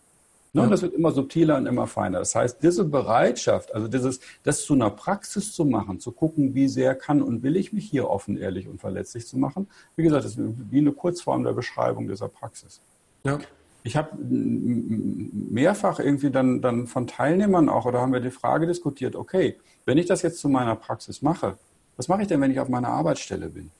Ne, 0.54 0.64
ja. 0.64 0.68
Das 0.68 0.82
wird 0.82 0.94
immer 0.94 1.12
subtiler 1.12 1.58
und 1.58 1.66
immer 1.66 1.88
feiner. 1.88 2.20
Das 2.20 2.36
heißt, 2.36 2.62
diese 2.62 2.84
Bereitschaft, 2.84 3.74
also 3.74 3.88
dieses, 3.88 4.20
das 4.44 4.64
zu 4.64 4.74
einer 4.74 4.90
Praxis 4.90 5.54
zu 5.54 5.64
machen, 5.64 6.00
zu 6.02 6.12
gucken, 6.12 6.54
wie 6.54 6.68
sehr 6.68 6.94
kann 6.94 7.22
und 7.22 7.42
will 7.42 7.56
ich 7.56 7.72
mich 7.72 7.90
hier 7.90 8.10
offen, 8.10 8.38
ehrlich 8.38 8.68
und 8.68 8.82
verletzlich 8.82 9.26
zu 9.28 9.38
machen, 9.38 9.68
wie 9.96 10.04
gesagt, 10.04 10.26
das 10.26 10.36
ist 10.36 10.44
wie 10.70 10.80
eine 10.80 10.92
Kurzform 10.92 11.44
der 11.44 11.54
Beschreibung 11.54 12.08
dieser 12.08 12.28
Praxis. 12.28 12.82
Ja. 13.24 13.40
Ich 13.84 13.96
habe 13.96 14.10
mehrfach 14.22 16.00
irgendwie 16.00 16.30
dann, 16.30 16.62
dann 16.62 16.86
von 16.86 17.08
Teilnehmern 17.08 17.70
auch, 17.70 17.86
oder 17.86 18.02
haben 18.02 18.14
wir 18.14 18.20
die 18.20 18.30
Frage 18.30 18.68
diskutiert, 18.68 19.16
okay, 19.16 19.58
wenn 19.86 19.98
ich 19.98 20.06
das 20.06 20.22
jetzt 20.22 20.40
zu 20.40 20.50
meiner 20.50 20.76
Praxis 20.76 21.22
mache, 21.22 21.58
was 21.96 22.08
mache 22.08 22.24
ich 22.24 22.28
denn, 22.28 22.42
wenn 22.42 22.52
ich 22.52 22.60
auf 22.60 22.70
meiner 22.70 22.90
Arbeitsstelle 22.90 23.50
bin? 23.50 23.72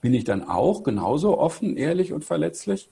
Bin 0.00 0.14
ich 0.14 0.24
dann 0.24 0.46
auch 0.46 0.82
genauso 0.82 1.38
offen, 1.38 1.76
ehrlich 1.76 2.12
und 2.12 2.24
verletzlich? 2.24 2.88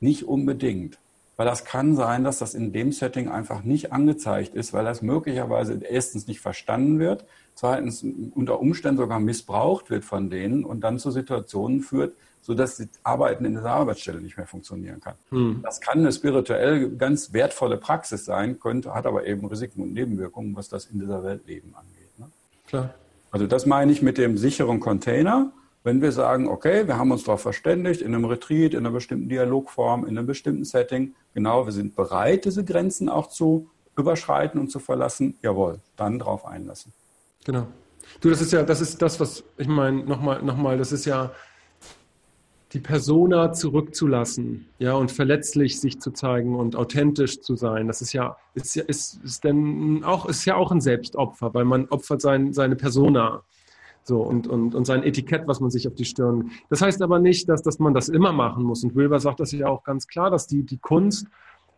Nicht 0.00 0.24
unbedingt. 0.24 0.98
Weil 1.36 1.46
das 1.46 1.64
kann 1.64 1.94
sein, 1.94 2.24
dass 2.24 2.38
das 2.38 2.54
in 2.54 2.72
dem 2.72 2.90
Setting 2.90 3.28
einfach 3.28 3.62
nicht 3.62 3.92
angezeigt 3.92 4.56
ist, 4.56 4.72
weil 4.72 4.84
das 4.84 5.02
möglicherweise 5.02 5.80
erstens 5.88 6.26
nicht 6.26 6.40
verstanden 6.40 6.98
wird, 6.98 7.24
zweitens 7.54 8.04
unter 8.34 8.60
Umständen 8.60 8.98
sogar 8.98 9.20
missbraucht 9.20 9.88
wird 9.88 10.04
von 10.04 10.30
denen 10.30 10.64
und 10.64 10.80
dann 10.80 10.98
zu 10.98 11.12
Situationen 11.12 11.80
führt, 11.80 12.14
sodass 12.40 12.78
das 12.78 12.88
Arbeiten 13.04 13.44
in 13.44 13.54
dieser 13.54 13.70
Arbeitsstelle 13.70 14.20
nicht 14.20 14.36
mehr 14.36 14.46
funktionieren 14.46 15.00
kann. 15.00 15.14
Hm. 15.30 15.60
Das 15.62 15.80
kann 15.80 15.98
eine 15.98 16.12
spirituell 16.12 16.90
ganz 16.96 17.32
wertvolle 17.32 17.76
Praxis 17.76 18.24
sein, 18.24 18.58
könnte, 18.58 18.94
hat 18.94 19.06
aber 19.06 19.26
eben 19.26 19.46
Risiken 19.46 19.82
und 19.82 19.92
Nebenwirkungen, 19.92 20.56
was 20.56 20.68
das 20.68 20.86
in 20.86 20.98
dieser 20.98 21.22
Welt 21.22 21.46
Leben 21.46 21.72
angeht. 21.76 22.18
Ne? 22.18 22.26
Klar. 22.66 22.94
Also 23.30 23.46
das 23.46 23.66
meine 23.66 23.92
ich 23.92 24.02
mit 24.02 24.18
dem 24.18 24.38
sicheren 24.38 24.80
Container. 24.80 25.52
Wenn 25.88 26.02
wir 26.02 26.12
sagen, 26.12 26.48
okay, 26.48 26.86
wir 26.86 26.98
haben 26.98 27.12
uns 27.12 27.24
darauf 27.24 27.40
verständigt, 27.40 28.02
in 28.02 28.14
einem 28.14 28.26
Retreat, 28.26 28.74
in 28.74 28.80
einer 28.80 28.90
bestimmten 28.90 29.30
Dialogform, 29.30 30.04
in 30.04 30.18
einem 30.18 30.26
bestimmten 30.26 30.66
Setting, 30.66 31.14
genau, 31.32 31.64
wir 31.64 31.72
sind 31.72 31.96
bereit, 31.96 32.44
diese 32.44 32.62
Grenzen 32.62 33.08
auch 33.08 33.28
zu 33.28 33.70
überschreiten 33.96 34.60
und 34.60 34.70
zu 34.70 34.80
verlassen, 34.80 35.38
jawohl, 35.40 35.80
dann 35.96 36.18
drauf 36.18 36.44
einlassen. 36.44 36.92
Genau. 37.46 37.68
Du, 38.20 38.28
das 38.28 38.42
ist 38.42 38.52
ja, 38.52 38.64
das 38.64 38.82
ist 38.82 39.00
das, 39.00 39.18
was 39.18 39.44
ich 39.56 39.66
meine, 39.66 40.04
nochmal, 40.04 40.42
nochmal, 40.42 40.76
das 40.76 40.92
ist 40.92 41.06
ja 41.06 41.30
die 42.74 42.80
Persona 42.80 43.54
zurückzulassen, 43.54 44.68
ja, 44.78 44.92
und 44.92 45.10
verletzlich 45.10 45.80
sich 45.80 46.02
zu 46.02 46.10
zeigen 46.10 46.54
und 46.54 46.76
authentisch 46.76 47.40
zu 47.40 47.56
sein. 47.56 47.86
Das 47.86 48.02
ist 48.02 48.12
ja, 48.12 48.36
ist 48.52 48.76
ja, 48.76 48.84
ist, 48.84 49.24
ist 49.24 49.42
denn 49.42 50.04
auch, 50.04 50.26
ist 50.26 50.44
ja 50.44 50.54
auch 50.56 50.70
ein 50.70 50.82
Selbstopfer, 50.82 51.54
weil 51.54 51.64
man 51.64 51.88
opfert 51.88 52.20
sein, 52.20 52.52
seine 52.52 52.76
Persona. 52.76 53.42
So, 54.08 54.22
und, 54.22 54.46
und, 54.46 54.74
und 54.74 54.86
sein 54.86 55.02
Etikett, 55.02 55.46
was 55.46 55.60
man 55.60 55.70
sich 55.70 55.86
auf 55.86 55.94
die 55.94 56.06
Stirn. 56.06 56.50
Das 56.70 56.80
heißt 56.80 57.02
aber 57.02 57.18
nicht, 57.18 57.46
dass, 57.46 57.60
dass 57.60 57.78
man 57.78 57.92
das 57.92 58.08
immer 58.08 58.32
machen 58.32 58.64
muss. 58.64 58.82
Und 58.82 58.94
Wilber 58.96 59.20
sagt 59.20 59.38
das 59.38 59.52
ja 59.52 59.68
auch 59.68 59.84
ganz 59.84 60.08
klar, 60.08 60.30
dass 60.30 60.46
die, 60.46 60.62
die 60.62 60.78
Kunst 60.78 61.26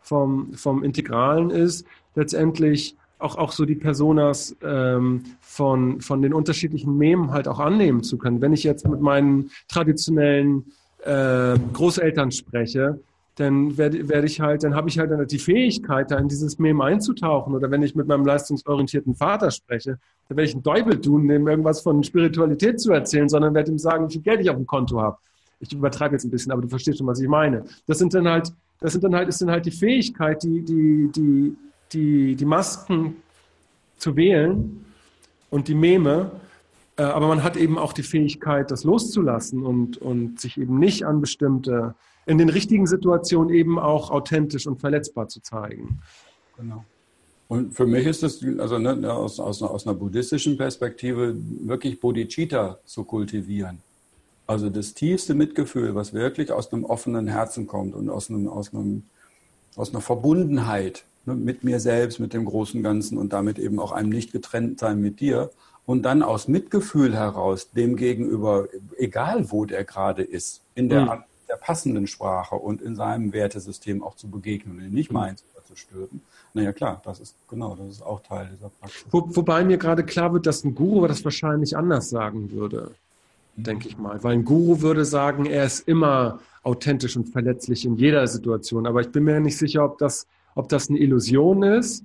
vom, 0.01 0.53
vom 0.55 0.85
Integralen 0.85 1.51
ist, 1.51 1.85
letztendlich 2.15 2.97
auch, 3.19 3.37
auch 3.37 3.51
so 3.51 3.65
die 3.65 3.75
Personas 3.75 4.57
ähm, 4.63 5.25
von, 5.41 6.01
von 6.01 6.23
den 6.23 6.33
unterschiedlichen 6.33 6.97
Memen 6.97 7.33
halt 7.33 7.49
auch 7.49 7.59
annehmen 7.59 8.05
zu 8.05 8.17
können. 8.17 8.41
Wenn 8.41 8.53
ich 8.53 8.63
jetzt 8.63 8.89
mit 8.89 9.01
meinen 9.01 9.51
traditionellen 9.67 10.67
äh, 11.05 11.59
Großeltern 11.73 12.31
spreche, 12.31 13.01
dann 13.41 13.79
werde, 13.79 14.09
werde 14.09 14.27
ich 14.27 14.41
halt, 14.41 14.63
dann 14.63 14.75
habe 14.75 14.89
ich 14.89 14.99
halt 14.99 15.33
die 15.33 15.39
Fähigkeit, 15.39 16.11
da 16.11 16.19
in 16.19 16.29
dieses 16.29 16.59
Mem 16.59 16.81
einzutauchen. 16.81 17.55
Oder 17.55 17.71
wenn 17.71 17.83
ich 17.83 17.95
mit 17.95 18.07
meinem 18.07 18.25
leistungsorientierten 18.25 19.15
Vater 19.15 19.51
spreche, 19.51 19.99
dann 20.29 20.37
werde 20.37 20.49
ich 20.49 20.55
einen 20.55 20.63
Teufel 20.63 21.01
tun, 21.01 21.27
dem 21.27 21.49
irgendwas 21.49 21.81
von 21.81 22.05
Spiritualität 22.05 22.81
zu 22.81 22.93
erzählen, 22.93 23.29
sondern 23.29 23.55
werde 23.55 23.71
ihm 23.71 23.79
sagen, 23.79 24.09
wie 24.09 24.13
viel 24.13 24.23
Geld 24.23 24.43
ich 24.43 24.51
auf 24.51 24.57
dem 24.57 24.67
Konto 24.67 25.01
habe. 25.01 25.17
Ich 25.59 25.73
übertreibe 25.73 26.15
jetzt 26.15 26.25
ein 26.25 26.31
bisschen, 26.31 26.53
aber 26.53 26.63
du 26.63 26.69
verstehst 26.69 26.99
schon, 26.99 27.07
was 27.07 27.21
ich 27.21 27.29
meine. 27.29 27.65
Das 27.87 27.99
sind 27.99 28.13
dann 28.15 28.29
halt, 28.29 28.53
das 28.81 28.93
sind 28.93 29.05
dann 29.05 29.15
halt, 29.15 29.29
ist 29.29 29.41
dann 29.41 29.51
halt 29.51 29.65
die 29.65 29.71
Fähigkeit, 29.71 30.43
die, 30.43 30.63
die, 30.63 31.11
die, 31.15 31.57
die, 31.93 32.37
die 32.37 32.45
Masken 32.45 33.17
zu 33.97 34.17
wählen 34.17 34.85
und 35.49 35.69
die 35.69 35.75
Meme, 35.75 36.31
äh, 36.97 37.03
aber 37.03 37.29
man 37.29 37.43
hat 37.43 37.57
eben 37.57 37.79
auch 37.79 37.93
die 37.95 38.03
Fähigkeit, 38.03 38.71
das 38.71 38.85
loszulassen 38.85 39.63
und, 39.63 39.99
und 39.99 40.41
sich 40.41 40.59
eben 40.59 40.79
nicht 40.79 41.05
an 41.05 41.21
bestimmte 41.21 41.95
in 42.31 42.39
den 42.39 42.49
richtigen 42.49 42.87
Situationen 42.87 43.53
eben 43.53 43.79
auch 43.79 44.13
authentisch 44.13 44.69
und 44.69 44.81
verletzbar 44.81 45.29
zu 45.29 45.43
zeigen. 45.43 46.01
Genau. 46.57 46.85
Und 47.49 47.75
für 47.75 47.87
mich 47.87 48.07
ist 48.07 48.23
es, 48.23 48.41
also 48.61 48.79
ne, 48.79 49.13
aus, 49.13 49.41
aus, 49.41 49.61
aus 49.63 49.85
einer 49.85 49.97
buddhistischen 49.97 50.57
Perspektive, 50.57 51.35
wirklich 51.63 51.99
Bodhicitta 51.99 52.79
zu 52.85 53.03
kultivieren. 53.03 53.79
Also 54.47 54.71
das 54.71 54.95
tiefste 54.95 55.35
Mitgefühl, 55.35 55.97
was 55.97 56.13
wirklich 56.13 56.53
aus 56.53 56.73
einem 56.73 56.85
offenen 56.85 57.27
Herzen 57.27 57.67
kommt 57.67 57.97
und 57.97 58.09
aus, 58.09 58.31
einem, 58.31 58.47
aus, 58.47 58.73
einem, 58.73 59.03
aus 59.75 59.91
einer 59.91 60.01
Verbundenheit 60.01 61.05
ne, 61.27 61.35
mit 61.35 61.65
mir 61.65 61.81
selbst, 61.81 62.21
mit 62.21 62.33
dem 62.33 62.45
großen 62.45 62.81
Ganzen 62.85 63.19
und 63.19 63.33
damit 63.33 63.59
eben 63.59 63.81
auch 63.81 63.91
einem 63.91 64.11
nicht 64.11 64.31
getrennt 64.31 64.79
sein 64.79 65.01
mit 65.01 65.19
dir. 65.19 65.51
Und 65.85 66.05
dann 66.05 66.23
aus 66.23 66.47
Mitgefühl 66.47 67.17
heraus 67.17 67.73
dem 67.73 67.97
gegenüber, 67.97 68.69
egal 68.97 69.51
wo 69.51 69.65
der 69.65 69.83
gerade 69.83 70.23
ist, 70.23 70.63
in 70.77 70.89
der 70.89 71.07
mhm 71.07 71.25
der 71.51 71.57
passenden 71.57 72.07
Sprache 72.07 72.55
und 72.55 72.81
in 72.81 72.95
seinem 72.95 73.33
Wertesystem 73.33 74.03
auch 74.03 74.15
zu 74.15 74.29
begegnen 74.29 74.79
und 74.79 74.85
ihn 74.85 74.95
nicht 74.95 75.13
meins 75.13 75.45
zu 75.71 75.77
stülpen. 75.77 76.21
Naja, 76.53 76.73
klar, 76.73 77.01
das 77.05 77.21
ist 77.21 77.35
genau, 77.49 77.77
das 77.77 77.89
ist 77.89 78.03
auch 78.03 78.21
Teil 78.21 78.49
dieser 78.53 78.71
Praxis. 78.71 79.07
Wo, 79.11 79.25
wobei 79.37 79.65
mir 79.65 79.79
gerade 79.79 80.05
klar 80.05 80.33
wird, 80.33 80.47
dass 80.47 80.65
ein 80.65 80.75
Guru 80.75 81.07
das 81.07 81.25
wahrscheinlich 81.25 81.77
anders 81.77 82.11
sagen 82.11 82.51
würde, 82.51 82.93
mhm. 83.57 83.63
denke 83.63 83.89
ich 83.89 83.97
mal. 83.97 84.23
Weil 84.23 84.35
ein 84.35 84.45
Guru 84.45 84.81
würde 84.81 85.05
sagen, 85.05 85.47
er 85.47 85.65
ist 85.65 85.87
immer 85.87 86.41
authentisch 86.63 87.17
und 87.17 87.29
verletzlich 87.29 87.85
in 87.85 87.97
jeder 87.97 88.27
Situation. 88.27 88.87
Aber 88.87 89.01
ich 89.01 89.11
bin 89.11 89.25
mir 89.25 89.41
nicht 89.41 89.57
sicher, 89.57 89.85
ob 89.85 89.99
das, 89.99 90.27
ob 90.55 90.69
das 90.69 90.89
eine 90.89 90.99
Illusion 90.99 91.63
ist 91.63 92.05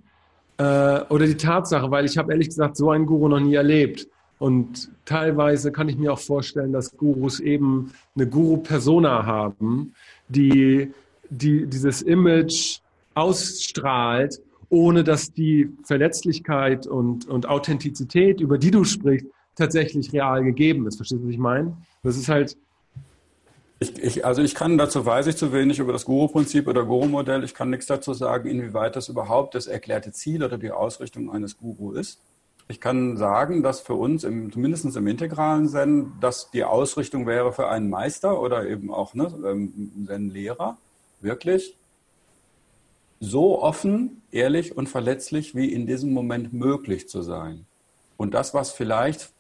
äh, 0.57 1.01
oder 1.09 1.25
die 1.25 1.37
Tatsache, 1.37 1.89
weil 1.91 2.05
ich 2.05 2.17
habe 2.17 2.31
ehrlich 2.31 2.49
gesagt 2.49 2.77
so 2.77 2.91
einen 2.91 3.05
Guru 3.05 3.27
noch 3.27 3.39
nie 3.39 3.55
erlebt. 3.55 4.07
Und 4.37 4.91
teilweise 5.05 5.71
kann 5.71 5.87
ich 5.87 5.97
mir 5.97 6.11
auch 6.13 6.19
vorstellen, 6.19 6.73
dass 6.73 6.97
Gurus 6.97 7.39
eben 7.39 7.91
eine 8.15 8.27
Guru-Persona 8.27 9.25
haben, 9.25 9.93
die, 10.27 10.91
die 11.29 11.65
dieses 11.67 12.01
Image 12.01 12.79
ausstrahlt, 13.13 14.41
ohne 14.69 15.03
dass 15.03 15.31
die 15.31 15.69
Verletzlichkeit 15.83 16.85
und, 16.85 17.27
und 17.27 17.47
Authentizität, 17.47 18.41
über 18.41 18.57
die 18.57 18.71
du 18.71 18.83
sprichst, 18.83 19.27
tatsächlich 19.55 20.11
real 20.11 20.43
gegeben 20.43 20.85
ist. 20.85 20.97
Verstehst 20.97 21.21
du, 21.21 21.27
was 21.27 21.33
ich 21.33 21.39
meine? 21.39 21.77
Das 22.03 22.17
ist 22.17 22.27
halt. 22.27 22.57
Ich, 23.79 23.97
ich, 24.01 24.25
also 24.25 24.41
ich 24.41 24.55
kann 24.55 24.77
dazu 24.77 25.05
weiß 25.05 25.27
ich 25.27 25.35
zu 25.35 25.51
wenig 25.53 25.79
über 25.79 25.93
das 25.93 26.05
Guru-Prinzip 26.05 26.67
oder 26.67 26.85
Guru-Modell. 26.85 27.43
Ich 27.43 27.53
kann 27.53 27.69
nichts 27.69 27.85
dazu 27.85 28.13
sagen, 28.13 28.49
inwieweit 28.49 28.95
das 28.95 29.09
überhaupt 29.09 29.55
das 29.55 29.67
erklärte 29.67 30.11
Ziel 30.11 30.43
oder 30.43 30.57
die 30.57 30.71
Ausrichtung 30.71 31.31
eines 31.31 31.57
Guru 31.57 31.91
ist. 31.93 32.19
Ich 32.67 32.81
kann 32.81 33.15
sagen, 33.15 33.61
dass 33.61 33.79
für 33.79 33.93
uns, 33.93 34.23
im, 34.23 34.51
zumindest 34.51 34.95
im 34.95 35.07
integralen 35.07 35.67
Zen, 35.69 36.13
dass 36.19 36.49
die 36.49 36.63
Ausrichtung 36.63 37.27
wäre 37.27 37.53
für 37.53 37.67
einen 37.69 37.89
Meister 37.89 38.41
oder 38.41 38.67
eben 38.67 38.91
auch 38.91 39.13
ne, 39.13 39.31
ähm, 39.45 40.05
Zen-Lehrer, 40.07 40.77
wirklich 41.21 41.77
so 43.19 43.61
offen, 43.61 44.21
ehrlich 44.31 44.75
und 44.75 44.89
verletzlich 44.89 45.55
wie 45.55 45.71
in 45.71 45.85
diesem 45.85 46.11
Moment 46.11 46.53
möglich 46.53 47.07
zu 47.07 47.21
sein. 47.21 47.65
Und 48.17 48.33
das, 48.33 48.53
was 48.53 48.71
vielleicht 48.71 49.31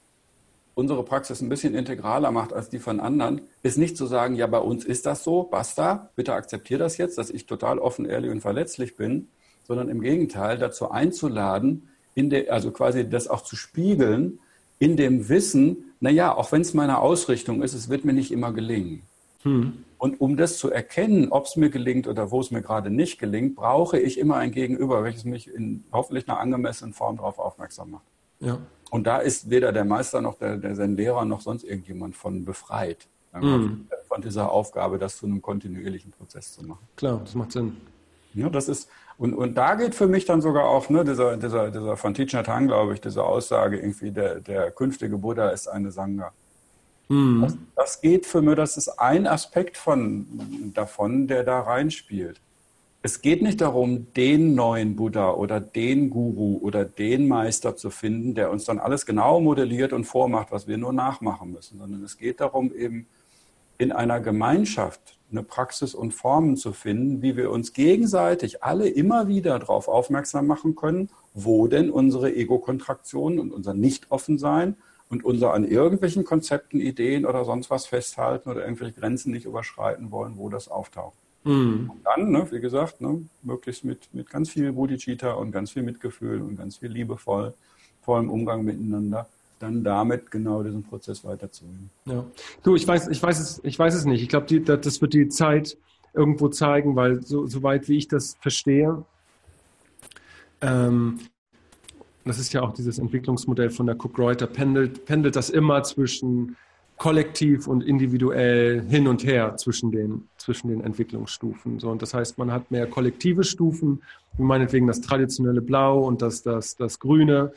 unsere 0.75 1.03
Praxis 1.03 1.41
ein 1.41 1.49
bisschen 1.49 1.73
integraler 1.73 2.31
macht 2.31 2.53
als 2.53 2.69
die 2.69 2.79
von 2.79 2.99
anderen, 2.99 3.41
ist 3.63 3.77
nicht 3.77 3.97
zu 3.97 4.05
sagen, 4.05 4.35
ja, 4.35 4.45
bei 4.45 4.59
uns 4.59 4.85
ist 4.85 5.05
das 5.05 5.23
so, 5.23 5.43
basta, 5.43 6.09
bitte 6.15 6.33
akzeptiere 6.33 6.79
das 6.79 6.97
jetzt, 6.97 7.17
dass 7.17 7.29
ich 7.29 7.45
total 7.45 7.79
offen, 7.79 8.05
ehrlich 8.05 8.29
und 8.29 8.41
verletzlich 8.41 8.95
bin, 8.97 9.29
sondern 9.63 9.89
im 9.89 10.01
Gegenteil 10.01 10.57
dazu 10.57 10.91
einzuladen, 10.91 11.89
in 12.15 12.29
der, 12.29 12.51
also 12.51 12.71
quasi 12.71 13.07
das 13.07 13.27
auch 13.27 13.41
zu 13.41 13.55
spiegeln, 13.55 14.39
in 14.79 14.97
dem 14.97 15.29
Wissen, 15.29 15.93
naja, 15.99 16.35
auch 16.35 16.51
wenn 16.51 16.61
es 16.61 16.73
meine 16.73 16.99
Ausrichtung 16.99 17.61
ist, 17.61 17.73
es 17.73 17.89
wird 17.89 18.05
mir 18.05 18.13
nicht 18.13 18.31
immer 18.31 18.51
gelingen. 18.51 19.03
Hm. 19.43 19.73
Und 19.97 20.19
um 20.19 20.35
das 20.37 20.57
zu 20.57 20.71
erkennen, 20.71 21.31
ob 21.31 21.45
es 21.45 21.55
mir 21.55 21.69
gelingt 21.69 22.07
oder 22.07 22.31
wo 22.31 22.39
es 22.39 22.51
mir 22.51 22.61
gerade 22.61 22.89
nicht 22.89 23.19
gelingt, 23.19 23.55
brauche 23.55 23.99
ich 23.99 24.17
immer 24.17 24.37
ein 24.37 24.51
Gegenüber, 24.51 25.03
welches 25.03 25.23
mich 25.23 25.47
in 25.47 25.83
hoffentlich 25.91 26.27
einer 26.27 26.39
angemessenen 26.39 26.93
Form 26.93 27.17
darauf 27.17 27.39
aufmerksam 27.39 27.91
macht. 27.91 28.05
Ja. 28.39 28.59
Und 28.91 29.07
da 29.07 29.19
ist 29.19 29.49
weder 29.49 29.71
der 29.71 29.85
Meister 29.85 30.21
noch 30.21 30.37
der, 30.37 30.57
der 30.57 30.75
sein 30.75 30.95
Lehrer 30.95 31.25
noch 31.25 31.41
sonst 31.41 31.63
irgendjemand 31.63 32.15
von 32.15 32.45
befreit. 32.45 33.07
Mhm. 33.33 33.87
Von 34.07 34.21
dieser 34.21 34.51
Aufgabe, 34.51 34.97
das 34.97 35.17
zu 35.17 35.25
einem 35.25 35.41
kontinuierlichen 35.41 36.11
Prozess 36.11 36.53
zu 36.53 36.63
machen. 36.63 36.87
Klar, 36.95 37.19
das 37.23 37.35
macht 37.35 37.51
Sinn. 37.51 37.77
Ja, 38.33 38.49
das 38.49 38.69
ist, 38.69 38.89
und, 39.17 39.33
und 39.33 39.55
da 39.55 39.75
geht 39.75 39.95
für 39.95 40.07
mich 40.07 40.25
dann 40.25 40.41
sogar 40.41 40.65
auch, 40.65 40.89
ne, 40.89 41.05
dieser, 41.05 41.37
dieser, 41.37 41.71
dieser 41.71 41.95
von 41.95 42.13
Thich 42.13 42.33
Nhat 42.33 42.47
Hanh, 42.47 42.67
glaube 42.67 42.93
ich, 42.93 43.01
diese 43.01 43.23
Aussage 43.23 43.77
irgendwie, 43.77 44.11
der, 44.11 44.41
der 44.41 44.71
künftige 44.71 45.17
Buddha 45.17 45.49
ist 45.49 45.67
eine 45.67 45.91
Sangha. 45.91 46.33
Mhm. 47.07 47.41
Das, 47.41 47.57
das, 47.75 48.01
geht 48.01 48.25
für 48.25 48.41
mich, 48.41 48.55
das 48.55 48.77
ist 48.77 48.89
ein 48.89 49.25
Aspekt 49.25 49.77
von, 49.77 50.71
davon, 50.73 51.27
der 51.27 51.43
da 51.43 51.61
reinspielt. 51.61 52.41
Es 53.03 53.21
geht 53.21 53.43
nicht 53.43 53.61
darum, 53.61 54.11
den 54.13 54.55
neuen 54.55 54.95
Buddha 54.95 55.31
oder 55.31 55.61
den 55.61 56.09
Guru 56.09 56.57
oder 56.61 56.83
den 56.83 57.27
Meister 57.27 57.75
zu 57.75 57.91
finden, 57.91 58.33
der 58.33 58.49
uns 58.49 58.65
dann 58.65 58.79
alles 58.79 59.05
genau 59.05 59.39
modelliert 59.39 59.93
und 59.93 60.05
vormacht, 60.05 60.51
was 60.51 60.67
wir 60.67 60.79
nur 60.79 60.91
nachmachen 60.91 61.51
müssen, 61.51 61.77
sondern 61.77 62.03
es 62.03 62.17
geht 62.17 62.41
darum, 62.41 62.73
eben 62.73 63.05
in 63.77 63.91
einer 63.91 64.19
Gemeinschaft 64.19 65.14
eine 65.31 65.43
Praxis 65.43 65.95
und 65.95 66.13
Formen 66.13 66.55
zu 66.57 66.71
finden, 66.71 67.21
wie 67.21 67.35
wir 67.35 67.51
uns 67.51 67.73
gegenseitig 67.73 68.63
alle 68.63 68.87
immer 68.87 69.27
wieder 69.27 69.59
darauf 69.59 69.87
aufmerksam 69.87 70.47
machen 70.47 70.75
können, 70.75 71.09
wo 71.33 71.67
denn 71.67 71.89
unsere 71.89 72.33
Ego-Kontraktionen 72.33 73.39
und 73.39 73.51
unser 73.51 73.73
Nicht-Offen-Sein 73.73 74.77
und 75.09 75.23
unser 75.25 75.53
an 75.53 75.65
irgendwelchen 75.65 76.23
Konzepten, 76.23 76.79
Ideen 76.79 77.25
oder 77.25 77.45
sonst 77.45 77.69
was 77.69 77.85
festhalten 77.85 78.49
oder 78.49 78.61
irgendwelche 78.63 78.99
Grenzen 78.99 79.31
nicht 79.31 79.45
überschreiten 79.45 80.11
wollen, 80.11 80.37
wo 80.37 80.49
das 80.49 80.67
auftaucht. 80.67 81.17
Mhm. 81.43 81.91
Und 81.91 82.05
dann, 82.05 82.31
ne, 82.31 82.47
wie 82.51 82.59
gesagt, 82.59 83.01
ne, 83.01 83.23
möglichst 83.43 83.83
mit, 83.83 84.13
mit 84.13 84.29
ganz 84.29 84.49
viel 84.49 84.71
Bodhicitta 84.73 85.33
und 85.33 85.51
ganz 85.51 85.71
viel 85.71 85.83
Mitgefühl 85.83 86.41
und 86.41 86.57
ganz 86.57 86.77
viel 86.77 86.91
liebevoll, 86.91 87.53
vollem 88.01 88.29
Umgang 88.29 88.63
miteinander, 88.63 89.27
dann 89.59 89.83
damit 89.83 90.31
genau 90.31 90.63
diesen 90.63 90.83
Prozess 90.83 91.23
weiterzunehmen. 91.23 91.89
Ja. 92.05 92.25
Du, 92.63 92.75
ich 92.75 92.87
weiß, 92.87 93.07
ich 93.07 93.21
weiß 93.21 93.39
es, 93.39 93.61
ich 93.63 93.77
weiß 93.77 93.95
es 93.95 94.05
nicht. 94.05 94.21
Ich 94.21 94.29
glaube, 94.29 94.61
das 94.61 95.01
wird 95.01 95.13
die 95.13 95.29
Zeit 95.29 95.77
irgendwo 96.13 96.49
zeigen, 96.49 96.95
weil 96.95 97.21
so, 97.23 97.45
soweit 97.45 97.87
wie 97.87 97.97
ich 97.97 98.07
das 98.07 98.35
verstehe, 98.39 99.03
ähm, 100.61 101.19
das 102.25 102.39
ist 102.39 102.53
ja 102.53 102.61
auch 102.61 102.73
dieses 102.73 102.97
Entwicklungsmodell 102.97 103.69
von 103.69 103.85
der 103.85 103.95
Cook-Reuter, 103.95 104.47
pendelt, 104.47 105.05
pendelt 105.05 105.35
das 105.35 105.49
immer 105.49 105.83
zwischen 105.83 106.57
kollektiv 106.97 107.67
und 107.67 107.81
individuell 107.81 108.81
hin 108.81 109.07
und 109.07 109.25
her 109.25 109.57
zwischen 109.57 109.91
den, 109.91 110.29
zwischen 110.37 110.69
den 110.69 110.81
Entwicklungsstufen. 110.81 111.79
So, 111.79 111.89
und 111.89 112.01
das 112.01 112.13
heißt, 112.13 112.37
man 112.37 112.51
hat 112.51 112.71
mehr 112.71 112.87
kollektive 112.87 113.43
Stufen, 113.43 114.01
wie 114.37 114.43
meinetwegen 114.43 114.87
das 114.87 115.01
traditionelle 115.01 115.61
Blau 115.61 116.03
und 116.05 116.21
das, 116.21 116.41
das, 116.41 116.75
das 116.77 116.99
Grüne, 116.99 117.51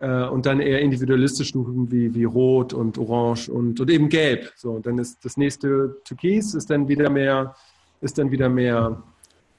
äh, 0.00 0.24
und 0.24 0.46
dann 0.46 0.60
eher 0.60 0.80
individualistische 0.80 1.48
Stufen 1.48 1.90
wie, 1.90 2.14
wie 2.14 2.24
Rot 2.24 2.72
und 2.72 2.98
Orange 2.98 3.50
und, 3.50 3.80
und 3.80 3.90
eben 3.90 4.08
Gelb. 4.08 4.52
So, 4.56 4.72
und 4.72 4.86
dann 4.86 4.98
ist 4.98 5.24
das 5.24 5.36
nächste 5.36 5.96
Türkis 6.04 6.54
ist 6.54 6.70
dann 6.70 6.88
wieder 6.88 7.10
mehr, 7.10 7.54
ist 8.00 8.18
dann 8.18 8.30
wieder 8.30 8.48
mehr 8.48 9.02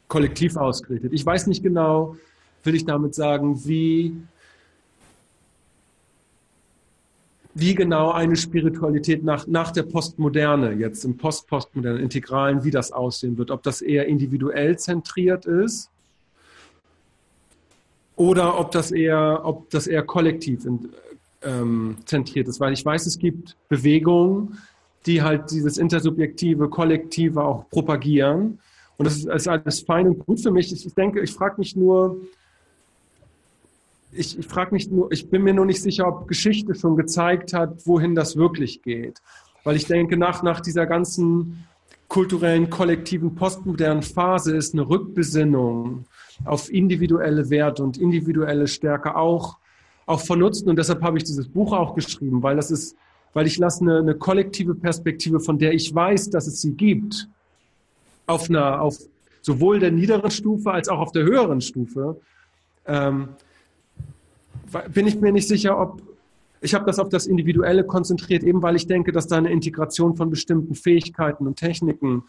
kollektiv 0.07 0.56
ausgerichtet. 0.56 1.14
Ich 1.14 1.26
weiß 1.26 1.48
nicht 1.48 1.64
genau, 1.64 2.16
will 2.64 2.76
ich 2.76 2.86
damit 2.86 3.16
sagen, 3.16 3.66
wie 3.66 4.16
wie 7.56 7.76
genau 7.76 8.11
eine 8.11 8.38
Spiritualität 8.38 9.24
nach, 9.24 9.45
nach 9.48 9.72
der 9.72 9.84
Postmoderne, 9.84 10.74
jetzt 10.74 11.03
im 11.03 11.18
Post-Postmodernen, 11.18 12.02
Integralen, 12.02 12.64
wie 12.64 12.72
das 12.72 12.91
aussehen 12.94 13.38
wird. 13.38 13.52
Ob 13.52 13.64
das 13.64 13.82
eher 13.82 14.06
individuell 14.06 14.78
zentriert 14.78 15.45
ist 15.45 15.90
oder 18.20 18.60
ob 18.60 18.72
das 18.72 18.91
eher, 18.91 19.41
ob 19.46 19.70
das 19.70 19.88
eher 19.88 20.04
kollektiv 20.04 20.68
ähm, 21.41 21.96
zentriert 22.04 22.50
ist. 22.50 22.60
Weil 22.60 22.74
ich 22.74 22.84
weiß, 22.84 23.06
es 23.06 23.18
gibt 23.18 23.56
Bewegungen, 23.70 24.58
die 25.06 25.22
halt 25.22 25.50
dieses 25.52 25.78
intersubjektive, 25.78 26.68
kollektive 26.68 27.41
auch 27.41 27.70
propagieren. 27.70 28.60
Und 28.98 29.06
das 29.06 29.16
ist, 29.16 29.26
ist 29.26 29.48
alles 29.48 29.80
fein 29.80 30.08
und 30.08 30.26
gut 30.26 30.41
für 30.41 30.52
mich. 30.52 30.70
Ich 30.74 30.94
denke, 30.94 31.22
ich 31.22 31.32
frage 31.32 31.56
mich 31.60 31.78
nur, 31.78 32.18
ich, 34.12 34.38
ich 34.38 34.48
frage 34.48 34.74
mich 34.74 34.91
nur, 34.91 35.10
ich 35.14 35.30
bin 35.30 35.44
mir 35.44 35.54
nur 35.54 35.66
nicht 35.66 35.82
sicher, 35.82 36.06
ob 36.06 36.28
Geschichte 36.28 36.76
schon 36.76 36.98
gezeigt 36.98 37.54
hat, 37.54 37.88
wohin 37.88 38.16
das 38.16 38.36
wirklich 38.36 38.82
geht. 38.82 39.22
Weil 39.64 39.78
ich 39.78 39.86
denke, 39.86 40.18
nach, 40.18 40.44
nach 40.44 40.60
dieser 40.60 40.86
ganzen 40.86 41.66
kulturellen, 42.10 42.70
kollektiven, 42.70 43.36
postmodernen 43.36 44.04
Phase 44.04 44.58
ist 44.58 44.74
eine 44.74 44.90
Rückbesinnung 44.90 46.04
auf 46.45 46.72
individuelle 46.72 47.49
Werte 47.49 47.84
und 47.84 47.98
individuelle 47.98 48.68
Stärke 48.68 49.16
auch, 49.16 49.57
auch 50.06 50.22
von 50.22 50.40
Nutzen. 50.40 50.70
Und 50.70 50.78
deshalb 50.78 51.02
habe 51.02 51.18
ich 51.18 51.24
dieses 51.24 51.48
Buch 51.48 51.74
auch 51.74 51.95
geschrieben, 51.95 52.41
weil 52.41 52.56
das 52.56 52.72
ist, 52.72 52.95
weil 53.34 53.48
ich 53.48 53.57
lasse 53.57 53.82
eine, 53.82 53.99
eine 53.99 54.16
kollektive 54.16 54.76
Perspektive, 54.76 55.40
von 55.40 55.60
der 55.60 55.74
ich 55.74 55.94
weiß, 55.94 56.30
dass 56.30 56.48
es 56.48 56.61
sie 56.61 56.74
gibt, 56.74 57.28
auf 58.26 58.49
einer, 58.49 58.82
auf 58.82 58.98
sowohl 59.41 59.80
der 59.80 59.91
niederen 59.91 60.30
Stufe 60.32 60.72
als 60.72 60.90
auch 60.90 60.99
auf 60.99 61.11
der 61.11 61.24
höheren 61.24 61.61
Stufe, 61.61 62.20
ähm, 62.86 63.30
bin 64.94 65.07
ich 65.07 65.20
mir 65.20 65.32
nicht 65.32 65.48
sicher, 65.48 65.80
ob 65.80 66.02
ich 66.61 66.74
habe 66.74 66.86
das 66.86 66.99
auf 66.99 67.10
das 67.10 67.26
Individuelle 67.26 67.86
konzentriert, 67.86 68.44
eben 68.44 68.61
weil 68.61 68.76
ich 68.76 68.86
denke, 68.86 69.11
dass 69.11 69.28
da 69.28 69.38
eine 69.38 69.52
Integration 69.52 70.16
von 70.16 70.30
bestimmten 70.30 70.76
Fähigkeiten 70.76 71.48
und 71.48 71.56
Techniken 71.57 72.24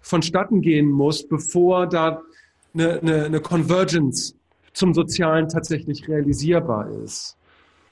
vonstatten 0.00 0.60
gehen 0.60 0.90
muss, 0.90 1.26
bevor 1.26 1.86
da 1.86 2.22
eine, 2.78 3.00
eine, 3.00 3.24
eine 3.24 3.40
Convergence 3.40 4.34
zum 4.72 4.94
Sozialen 4.94 5.48
tatsächlich 5.48 6.06
realisierbar 6.08 6.90
ist. 7.04 7.36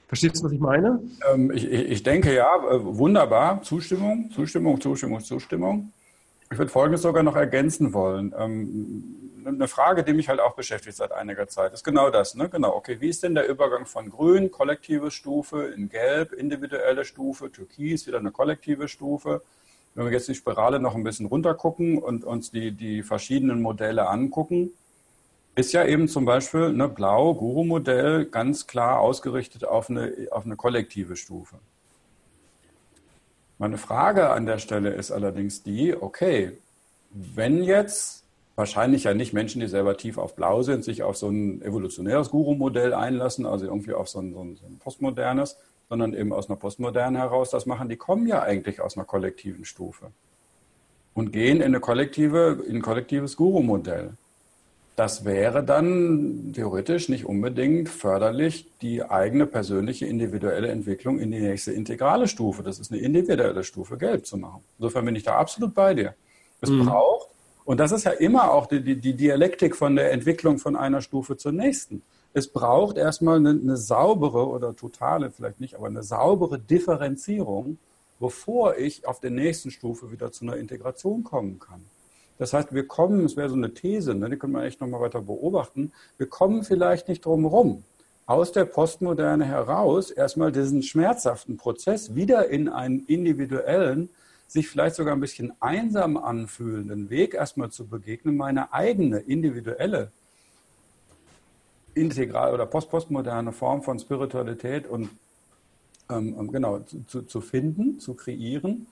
Verstehst 0.07 0.39
du, 0.39 0.45
was 0.45 0.51
ich 0.51 0.59
meine? 0.59 1.01
Ähm, 1.33 1.51
ich, 1.51 1.69
ich 1.69 2.03
denke 2.03 2.33
ja, 2.33 2.55
äh, 2.69 2.79
wunderbar. 2.83 3.61
Zustimmung, 3.63 4.29
Zustimmung, 4.31 4.79
Zustimmung, 4.79 5.19
Zustimmung. 5.21 5.91
Ich 6.51 6.57
würde 6.59 6.71
Folgendes 6.71 7.01
sogar 7.01 7.23
noch 7.23 7.35
ergänzen 7.35 7.91
wollen. 7.93 8.33
Ähm, 8.37 9.03
eine 9.45 9.67
Frage, 9.67 10.03
die 10.03 10.13
mich 10.13 10.29
halt 10.29 10.39
auch 10.39 10.55
beschäftigt 10.55 10.95
seit 10.95 11.11
einiger 11.11 11.47
Zeit, 11.47 11.73
ist 11.73 11.83
genau 11.83 12.09
das. 12.09 12.35
Ne? 12.35 12.49
Genau, 12.49 12.75
okay, 12.75 12.97
wie 12.99 13.09
ist 13.09 13.23
denn 13.23 13.35
der 13.35 13.47
Übergang 13.47 13.85
von 13.85 14.09
Grün, 14.09 14.51
kollektive 14.51 15.11
Stufe, 15.11 15.65
in 15.75 15.89
Gelb, 15.89 16.33
individuelle 16.33 17.03
Stufe, 17.03 17.51
Türkis, 17.51 18.07
wieder 18.07 18.19
eine 18.19 18.31
kollektive 18.31 18.87
Stufe? 18.87 19.41
Wenn 19.95 20.05
wir 20.05 20.11
jetzt 20.11 20.27
die 20.27 20.35
Spirale 20.35 20.79
noch 20.79 20.93
ein 20.95 21.03
bisschen 21.03 21.25
runtergucken 21.25 21.97
und 21.97 22.25
uns 22.25 22.51
die, 22.51 22.71
die 22.71 23.01
verschiedenen 23.01 23.61
Modelle 23.61 24.07
angucken, 24.07 24.71
ist 25.55 25.71
ja 25.71 25.85
eben 25.85 26.07
zum 26.09 26.25
Beispiel 26.25 26.73
ne, 26.73 26.89
Blau, 26.89 27.33
Guru-Modell, 27.33 28.25
ganz 28.25 28.67
klar 28.67 28.99
ausgerichtet 28.99 29.63
auf 29.63 29.89
eine, 29.89 30.13
auf 30.31 30.45
eine 30.45 30.57
kollektive 30.57 31.15
Stufe. 31.15 31.55
Meine 33.57 33.77
Frage 33.77 34.31
an 34.31 34.45
der 34.45 34.57
Stelle 34.57 34.89
ist 34.89 35.11
allerdings 35.11 35.63
die, 35.63 35.95
okay, 35.95 36.57
wenn 37.09 37.63
jetzt 37.63 38.25
wahrscheinlich 38.55 39.05
ja 39.05 39.13
nicht 39.13 39.31
Menschen, 39.31 39.61
die 39.61 39.67
selber 39.67 39.95
tief 39.95 40.17
auf 40.17 40.35
Blau 40.35 40.61
sind, 40.61 40.83
sich 40.83 41.03
auf 41.03 41.15
so 41.15 41.29
ein 41.29 41.61
evolutionäres 41.61 42.31
Guru-Modell 42.31 42.93
einlassen, 42.93 43.45
also 43.45 43.65
irgendwie 43.65 43.93
auf 43.93 44.09
so 44.09 44.19
ein, 44.19 44.33
so, 44.33 44.41
ein, 44.41 44.57
so 44.57 44.65
ein, 44.65 44.77
postmodernes, 44.79 45.57
sondern 45.89 46.13
eben 46.13 46.33
aus 46.33 46.49
einer 46.49 46.57
Postmoderne 46.57 47.19
heraus 47.19 47.49
das 47.49 47.65
machen, 47.65 47.89
die 47.89 47.97
kommen 47.97 48.27
ja 48.27 48.41
eigentlich 48.41 48.81
aus 48.81 48.97
einer 48.97 49.05
kollektiven 49.05 49.65
Stufe 49.65 50.11
und 51.13 51.31
gehen 51.31 51.57
in, 51.57 51.63
eine 51.63 51.79
kollektive, 51.79 52.63
in 52.67 52.77
ein 52.77 52.81
kollektives 52.81 53.35
Guru-Modell. 53.35 54.13
Das 54.95 55.25
wäre 55.25 55.63
dann 55.63 56.53
theoretisch 56.53 57.09
nicht 57.09 57.25
unbedingt 57.25 57.89
förderlich, 57.89 58.71
die 58.81 59.03
eigene 59.03 59.45
persönliche 59.45 60.05
individuelle 60.05 60.69
Entwicklung 60.69 61.19
in 61.19 61.31
die 61.31 61.41
nächste 61.41 61.73
integrale 61.73 62.29
Stufe, 62.29 62.63
das 62.63 62.79
ist 62.79 62.91
eine 62.91 63.01
individuelle 63.01 63.63
Stufe, 63.65 63.97
gelb 63.97 64.25
zu 64.25 64.37
machen. 64.37 64.63
Insofern 64.77 65.05
bin 65.05 65.15
ich 65.15 65.23
da 65.23 65.35
absolut 65.35 65.73
bei 65.73 65.93
dir. 65.93 66.15
Es 66.61 66.69
mhm. 66.69 66.85
braucht, 66.85 67.29
und 67.65 67.79
das 67.79 67.91
ist 67.91 68.05
ja 68.05 68.11
immer 68.11 68.51
auch 68.51 68.67
die, 68.67 68.81
die, 68.81 68.95
die, 68.95 69.15
Dialektik 69.15 69.75
von 69.75 69.95
der 69.97 70.11
Entwicklung 70.11 70.59
von 70.59 70.77
einer 70.77 71.01
Stufe 71.01 71.35
zur 71.35 71.51
nächsten. 71.51 72.01
Es 72.37 72.49
braucht 72.49 72.97
erstmal 72.97 73.37
eine, 73.37 73.51
eine 73.51 73.77
saubere 73.77 74.49
oder 74.49 74.75
totale, 74.75 75.31
vielleicht 75.31 75.61
nicht, 75.61 75.75
aber 75.75 75.87
eine 75.87 76.03
saubere 76.03 76.59
Differenzierung, 76.59 77.77
bevor 78.19 78.75
ich 78.75 79.07
auf 79.07 79.21
der 79.21 79.31
nächsten 79.31 79.71
Stufe 79.71 80.11
wieder 80.11 80.33
zu 80.33 80.43
einer 80.43 80.57
Integration 80.57 81.23
kommen 81.23 81.59
kann. 81.59 81.85
Das 82.37 82.51
heißt, 82.51 82.73
wir 82.73 82.87
kommen, 82.87 83.23
es 83.23 83.37
wäre 83.37 83.47
so 83.47 83.55
eine 83.55 83.73
These, 83.73 84.15
ne, 84.15 84.29
die 84.29 84.35
können 84.35 84.51
wir 84.51 84.65
echt 84.65 84.81
nochmal 84.81 84.99
weiter 84.99 85.21
beobachten, 85.21 85.93
wir 86.17 86.27
kommen 86.27 86.65
vielleicht 86.65 87.07
nicht 87.07 87.23
drum 87.23 87.43
herum, 87.43 87.85
aus 88.25 88.51
der 88.51 88.65
Postmoderne 88.65 89.45
heraus 89.45 90.11
erstmal 90.11 90.51
diesen 90.51 90.83
schmerzhaften 90.83 91.55
Prozess 91.55 92.15
wieder 92.15 92.49
in 92.49 92.67
einen 92.67 92.99
individuellen, 93.05 94.09
sich 94.45 94.67
vielleicht 94.67 94.97
sogar 94.97 95.15
ein 95.15 95.21
bisschen 95.21 95.53
einsam 95.61 96.17
anfühlenden 96.17 97.09
Weg 97.09 97.33
erstmal 97.33 97.71
zu 97.71 97.87
begegnen, 97.87 98.35
meine 98.35 98.73
eigene 98.73 99.19
individuelle 99.19 100.11
integral 101.95 102.53
oder 102.53 102.65
post-postmoderne 102.65 103.51
Form 103.51 103.81
von 103.81 103.97
Spiritualität 103.99 104.87
und 104.87 105.09
ähm, 106.09 106.35
ähm 106.39 106.51
genau 106.51 106.79
zu, 107.07 107.23
zu 107.23 107.41
finden, 107.41 107.99
zu 107.99 108.13
kreieren, 108.13 108.87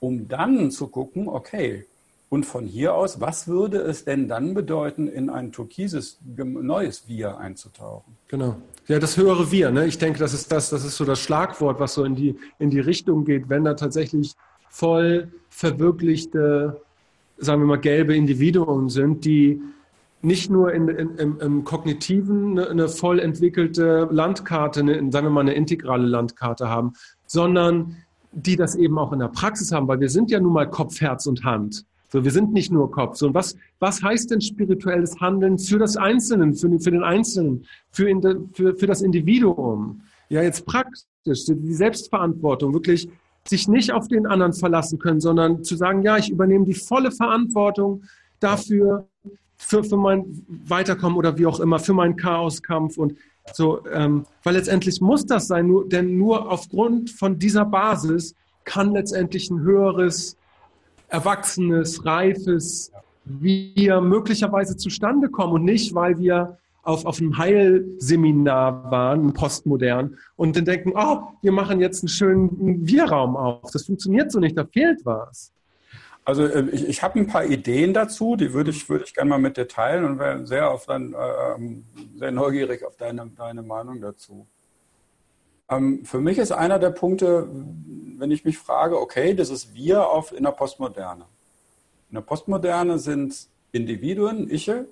um 0.00 0.28
dann 0.28 0.70
zu 0.70 0.88
gucken, 0.88 1.28
okay, 1.28 1.86
und 2.30 2.44
von 2.44 2.66
hier 2.66 2.94
aus, 2.94 3.20
was 3.22 3.48
würde 3.48 3.78
es 3.78 4.04
denn 4.04 4.28
dann 4.28 4.52
bedeuten, 4.52 5.08
in 5.08 5.30
ein 5.30 5.50
türkises 5.50 6.18
neues 6.36 7.08
Wir 7.08 7.38
einzutauchen? 7.38 8.16
Genau. 8.28 8.56
Ja, 8.86 8.98
das 8.98 9.16
höhere 9.16 9.50
Wir. 9.50 9.70
Ne? 9.70 9.86
Ich 9.86 9.96
denke, 9.96 10.18
das 10.18 10.34
ist 10.34 10.52
das, 10.52 10.68
das 10.68 10.84
ist 10.84 10.96
so 10.96 11.06
das 11.06 11.20
Schlagwort, 11.20 11.80
was 11.80 11.94
so 11.94 12.04
in 12.04 12.14
die 12.14 12.38
in 12.58 12.68
die 12.68 12.80
Richtung 12.80 13.24
geht, 13.24 13.48
wenn 13.48 13.64
da 13.64 13.74
tatsächlich 13.74 14.34
voll 14.68 15.32
verwirklichte, 15.48 16.82
sagen 17.38 17.62
wir 17.62 17.66
mal, 17.66 17.78
gelbe 17.78 18.14
Individuen 18.14 18.90
sind, 18.90 19.24
die 19.24 19.62
nicht 20.20 20.50
nur 20.50 20.72
in, 20.72 20.88
in, 20.88 21.16
im, 21.16 21.40
im, 21.40 21.64
Kognitiven 21.64 22.58
eine, 22.58 22.70
eine, 22.70 22.88
voll 22.88 23.20
entwickelte 23.20 24.08
Landkarte, 24.10 24.80
eine, 24.80 25.12
sagen 25.12 25.26
wir 25.26 25.30
mal 25.30 25.40
eine 25.40 25.54
integrale 25.54 26.06
Landkarte 26.06 26.68
haben, 26.68 26.94
sondern 27.26 27.96
die 28.32 28.56
das 28.56 28.74
eben 28.74 28.98
auch 28.98 29.12
in 29.12 29.20
der 29.20 29.28
Praxis 29.28 29.72
haben, 29.72 29.88
weil 29.88 30.00
wir 30.00 30.10
sind 30.10 30.30
ja 30.30 30.40
nun 30.40 30.52
mal 30.52 30.68
Kopf, 30.68 31.00
Herz 31.00 31.26
und 31.26 31.44
Hand. 31.44 31.84
So, 32.10 32.24
wir 32.24 32.30
sind 32.30 32.52
nicht 32.52 32.72
nur 32.72 32.90
Kopf. 32.90 33.16
So, 33.16 33.26
und 33.26 33.34
was, 33.34 33.56
was 33.78 34.02
heißt 34.02 34.30
denn 34.30 34.40
spirituelles 34.40 35.20
Handeln 35.20 35.58
für 35.58 35.78
das 35.78 35.96
Einzelne, 35.96 36.54
für, 36.54 36.78
für 36.80 36.90
den 36.90 37.04
Einzelnen, 37.04 37.66
für, 37.90 38.06
für, 38.52 38.76
für 38.76 38.86
das 38.86 39.02
Individuum? 39.02 40.02
Ja, 40.30 40.42
jetzt 40.42 40.66
praktisch, 40.66 41.04
die 41.24 41.74
Selbstverantwortung, 41.74 42.72
wirklich 42.72 43.08
sich 43.46 43.68
nicht 43.68 43.92
auf 43.92 44.08
den 44.08 44.26
anderen 44.26 44.52
verlassen 44.52 44.98
können, 44.98 45.20
sondern 45.20 45.64
zu 45.64 45.76
sagen, 45.76 46.02
ja, 46.02 46.16
ich 46.16 46.30
übernehme 46.30 46.64
die 46.64 46.74
volle 46.74 47.10
Verantwortung 47.10 48.02
dafür, 48.40 49.06
für, 49.58 49.84
für 49.84 49.96
mein 49.96 50.44
Weiterkommen 50.48 51.18
oder 51.18 51.36
wie 51.36 51.46
auch 51.46 51.60
immer, 51.60 51.78
für 51.78 51.92
meinen 51.92 52.16
Chaoskampf 52.16 52.96
und 52.96 53.14
so, 53.52 53.84
ähm, 53.92 54.24
weil 54.42 54.54
letztendlich 54.54 55.00
muss 55.00 55.26
das 55.26 55.48
sein, 55.48 55.66
nur, 55.66 55.88
denn 55.88 56.16
nur 56.16 56.50
aufgrund 56.50 57.10
von 57.10 57.38
dieser 57.38 57.64
Basis 57.64 58.34
kann 58.64 58.92
letztendlich 58.92 59.50
ein 59.50 59.60
höheres, 59.60 60.36
erwachsenes, 61.08 62.04
reifes 62.04 62.92
Wir 63.24 64.00
möglicherweise 64.00 64.76
zustande 64.76 65.28
kommen 65.28 65.54
und 65.54 65.64
nicht, 65.64 65.94
weil 65.94 66.18
wir 66.18 66.58
auf, 66.82 67.04
auf 67.04 67.18
einem 67.18 67.36
Heilseminar 67.36 68.90
waren, 68.90 69.34
postmodern, 69.34 70.16
und 70.36 70.56
dann 70.56 70.64
denken, 70.64 70.92
oh, 70.94 71.28
wir 71.42 71.52
machen 71.52 71.80
jetzt 71.80 72.02
einen 72.02 72.08
schönen 72.08 72.86
Wir-Raum 72.86 73.36
auf. 73.36 73.70
Das 73.72 73.84
funktioniert 73.84 74.32
so 74.32 74.38
nicht, 74.38 74.56
da 74.56 74.64
fehlt 74.64 75.04
was. 75.04 75.52
Also 76.28 76.44
äh, 76.44 76.68
ich, 76.72 76.86
ich 76.86 77.02
habe 77.02 77.18
ein 77.18 77.26
paar 77.26 77.46
Ideen 77.46 77.94
dazu, 77.94 78.36
die 78.36 78.52
würde 78.52 78.70
ich, 78.70 78.90
würde 78.90 79.02
ich 79.06 79.14
gerne 79.14 79.30
mal 79.30 79.38
mit 79.38 79.56
dir 79.56 79.66
teilen 79.66 80.04
und 80.04 80.18
wäre 80.18 80.46
sehr, 80.46 80.70
auf 80.70 80.84
dein, 80.84 81.14
äh, 81.14 81.54
ähm, 81.56 81.86
sehr 82.16 82.32
neugierig 82.32 82.84
auf 82.84 82.98
deine, 82.98 83.30
deine 83.34 83.62
Meinung 83.62 84.02
dazu. 84.02 84.46
Ähm, 85.70 86.04
für 86.04 86.20
mich 86.20 86.36
ist 86.36 86.52
einer 86.52 86.78
der 86.78 86.90
Punkte, 86.90 87.48
wenn 88.18 88.30
ich 88.30 88.44
mich 88.44 88.58
frage, 88.58 89.00
okay, 89.00 89.32
das 89.32 89.48
ist 89.48 89.74
wir 89.74 90.06
auf, 90.06 90.32
in 90.32 90.42
der 90.42 90.50
Postmoderne. 90.50 91.24
In 92.10 92.16
der 92.16 92.20
Postmoderne 92.20 92.98
sind 92.98 93.46
Individuen, 93.72 94.50
Iche, 94.50 94.84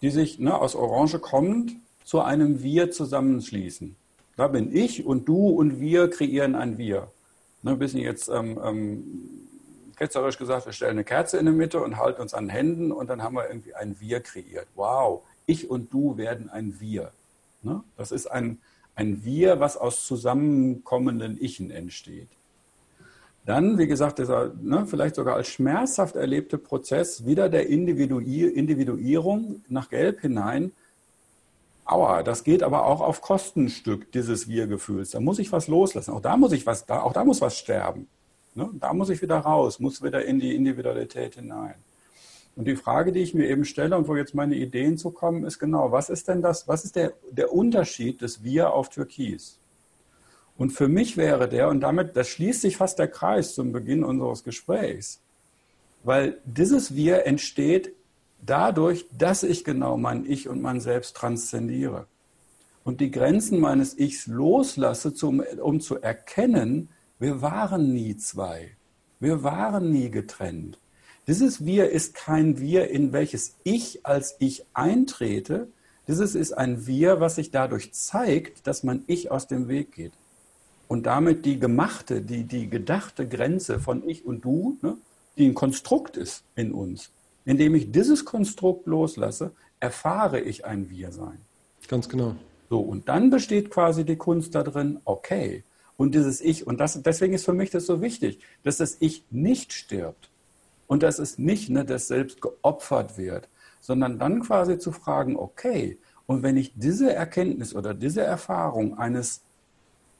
die 0.00 0.10
sich 0.10 0.40
ne, 0.40 0.52
aus 0.52 0.74
Orange 0.74 1.20
kommend 1.20 1.76
zu 2.02 2.22
einem 2.22 2.60
Wir 2.64 2.90
zusammenschließen. 2.90 3.94
Da 4.36 4.48
bin 4.48 4.74
ich 4.74 5.06
und 5.06 5.28
du 5.28 5.46
und 5.46 5.78
wir 5.78 6.10
kreieren 6.10 6.56
ein 6.56 6.76
Wir. 6.76 7.06
Ne, 7.62 7.76
bisschen 7.76 8.00
jetzt 8.00 8.28
ähm, 8.28 8.58
ähm, 8.64 9.04
ketzerisch 10.02 10.36
gesagt, 10.36 10.66
wir 10.66 10.72
stellen 10.72 10.92
eine 10.92 11.04
Kerze 11.04 11.38
in 11.38 11.46
die 11.46 11.52
Mitte 11.52 11.80
und 11.80 11.96
halten 11.96 12.22
uns 12.22 12.34
an 12.34 12.48
Händen 12.48 12.90
und 12.90 13.08
dann 13.08 13.22
haben 13.22 13.36
wir 13.36 13.46
irgendwie 13.48 13.72
ein 13.74 14.00
Wir 14.00 14.18
kreiert. 14.18 14.66
Wow, 14.74 15.22
ich 15.46 15.70
und 15.70 15.92
du 15.94 16.16
werden 16.16 16.50
ein 16.50 16.80
Wir. 16.80 17.12
Ne? 17.62 17.84
Das 17.96 18.10
ist 18.10 18.26
ein, 18.26 18.58
ein 18.96 19.24
Wir, 19.24 19.60
was 19.60 19.76
aus 19.76 20.04
zusammenkommenden 20.04 21.40
Ichen 21.40 21.70
entsteht. 21.70 22.26
Dann, 23.46 23.78
wie 23.78 23.86
gesagt, 23.86 24.18
dieser 24.18 24.52
ne, 24.60 24.86
vielleicht 24.88 25.14
sogar 25.14 25.36
als 25.36 25.46
schmerzhaft 25.46 26.16
erlebte 26.16 26.58
Prozess 26.58 27.24
wieder 27.24 27.48
der 27.48 27.68
Individuierung 27.68 29.62
nach 29.68 29.88
Gelb 29.88 30.20
hinein. 30.20 30.72
Aua, 31.84 32.24
das 32.24 32.42
geht 32.42 32.64
aber 32.64 32.86
auch 32.86 33.00
auf 33.00 33.20
Kostenstück 33.20 34.10
dieses 34.10 34.48
Wir-Gefühls. 34.48 35.10
Da 35.10 35.20
muss 35.20 35.38
ich 35.38 35.52
was 35.52 35.68
loslassen. 35.68 36.10
Auch 36.12 36.20
da 36.20 36.36
muss 36.36 36.50
ich 36.50 36.66
was, 36.66 36.86
da, 36.86 37.02
auch 37.02 37.12
da 37.12 37.24
muss 37.24 37.40
was 37.40 37.56
sterben. 37.56 38.08
Ne? 38.54 38.70
Da 38.74 38.92
muss 38.92 39.10
ich 39.10 39.22
wieder 39.22 39.38
raus, 39.38 39.80
muss 39.80 40.02
wieder 40.02 40.24
in 40.24 40.38
die 40.38 40.54
Individualität 40.54 41.36
hinein. 41.36 41.74
Und 42.54 42.66
die 42.66 42.76
Frage, 42.76 43.12
die 43.12 43.20
ich 43.20 43.32
mir 43.32 43.48
eben 43.48 43.64
stelle 43.64 43.96
und 43.96 44.08
wo 44.08 44.16
jetzt 44.16 44.34
meine 44.34 44.54
Ideen 44.56 44.98
zu 44.98 45.10
kommen, 45.10 45.44
ist 45.44 45.58
genau, 45.58 45.90
was 45.90 46.10
ist 46.10 46.28
denn 46.28 46.42
das, 46.42 46.68
was 46.68 46.84
ist 46.84 46.96
der, 46.96 47.14
der 47.30 47.52
Unterschied 47.52 48.20
des 48.20 48.44
Wir 48.44 48.72
auf 48.74 48.90
Türkis? 48.90 49.58
Und 50.58 50.70
für 50.70 50.88
mich 50.88 51.16
wäre 51.16 51.48
der, 51.48 51.68
und 51.68 51.80
damit, 51.80 52.14
das 52.14 52.28
schließt 52.28 52.60
sich 52.60 52.76
fast 52.76 52.98
der 52.98 53.08
Kreis 53.08 53.54
zum 53.54 53.72
Beginn 53.72 54.04
unseres 54.04 54.44
Gesprächs, 54.44 55.20
weil 56.04 56.38
dieses 56.44 56.94
Wir 56.94 57.26
entsteht 57.26 57.94
dadurch, 58.44 59.06
dass 59.16 59.44
ich 59.44 59.64
genau 59.64 59.96
mein 59.96 60.26
Ich 60.26 60.48
und 60.48 60.60
mein 60.60 60.80
Selbst 60.80 61.16
transzendiere 61.16 62.06
und 62.84 63.00
die 63.00 63.10
Grenzen 63.10 63.60
meines 63.60 63.98
Ichs 63.98 64.26
loslasse, 64.26 65.14
um 65.62 65.80
zu 65.80 66.00
erkennen, 66.00 66.90
wir 67.22 67.40
waren 67.40 67.92
nie 67.92 68.16
zwei. 68.16 68.72
Wir 69.20 69.44
waren 69.44 69.92
nie 69.92 70.10
getrennt. 70.10 70.80
Dieses 71.28 71.64
Wir 71.64 71.90
ist 71.90 72.14
kein 72.14 72.58
Wir, 72.58 72.90
in 72.90 73.12
welches 73.12 73.54
ich 73.62 74.04
als 74.04 74.34
Ich 74.40 74.64
eintrete. 74.74 75.68
Dieses 76.08 76.34
ist 76.34 76.52
ein 76.52 76.84
Wir, 76.88 77.20
was 77.20 77.36
sich 77.36 77.52
dadurch 77.52 77.92
zeigt, 77.92 78.66
dass 78.66 78.82
man 78.82 79.04
Ich 79.06 79.30
aus 79.30 79.46
dem 79.46 79.68
Weg 79.68 79.92
geht. 79.92 80.14
Und 80.88 81.06
damit 81.06 81.44
die 81.44 81.60
gemachte, 81.60 82.22
die, 82.22 82.42
die 82.42 82.68
gedachte 82.68 83.28
Grenze 83.28 83.78
von 83.78 84.02
Ich 84.04 84.26
und 84.26 84.44
Du, 84.44 84.76
ne, 84.82 84.96
die 85.38 85.46
ein 85.46 85.54
Konstrukt 85.54 86.16
ist 86.16 86.42
in 86.56 86.72
uns. 86.72 87.12
Indem 87.44 87.76
ich 87.76 87.92
dieses 87.92 88.24
Konstrukt 88.24 88.88
loslasse, 88.88 89.52
erfahre 89.78 90.40
ich 90.40 90.64
ein 90.64 90.90
Wir-Sein. 90.90 91.38
Ganz 91.86 92.08
genau. 92.08 92.34
So, 92.68 92.80
und 92.80 93.08
dann 93.08 93.30
besteht 93.30 93.70
quasi 93.70 94.04
die 94.04 94.16
Kunst 94.16 94.56
darin, 94.56 94.98
okay, 95.04 95.62
und 95.96 96.14
dieses 96.14 96.40
Ich. 96.40 96.66
Und 96.66 96.80
das, 96.80 97.00
deswegen 97.02 97.34
ist 97.34 97.44
für 97.44 97.52
mich 97.52 97.70
das 97.70 97.86
so 97.86 98.00
wichtig, 98.00 98.40
dass 98.62 98.78
das 98.78 98.96
Ich 99.00 99.24
nicht 99.30 99.72
stirbt 99.72 100.30
und 100.86 101.02
dass 101.02 101.18
es 101.18 101.38
nicht 101.38 101.70
ne, 101.70 101.84
das 101.84 102.08
Selbst 102.08 102.40
geopfert 102.40 103.16
wird, 103.18 103.48
sondern 103.80 104.18
dann 104.18 104.40
quasi 104.40 104.78
zu 104.78 104.92
fragen, 104.92 105.36
okay, 105.36 105.98
und 106.26 106.42
wenn 106.42 106.56
ich 106.56 106.72
diese 106.76 107.12
Erkenntnis 107.12 107.74
oder 107.74 107.94
diese 107.94 108.22
Erfahrung 108.22 108.96
eines 108.96 109.42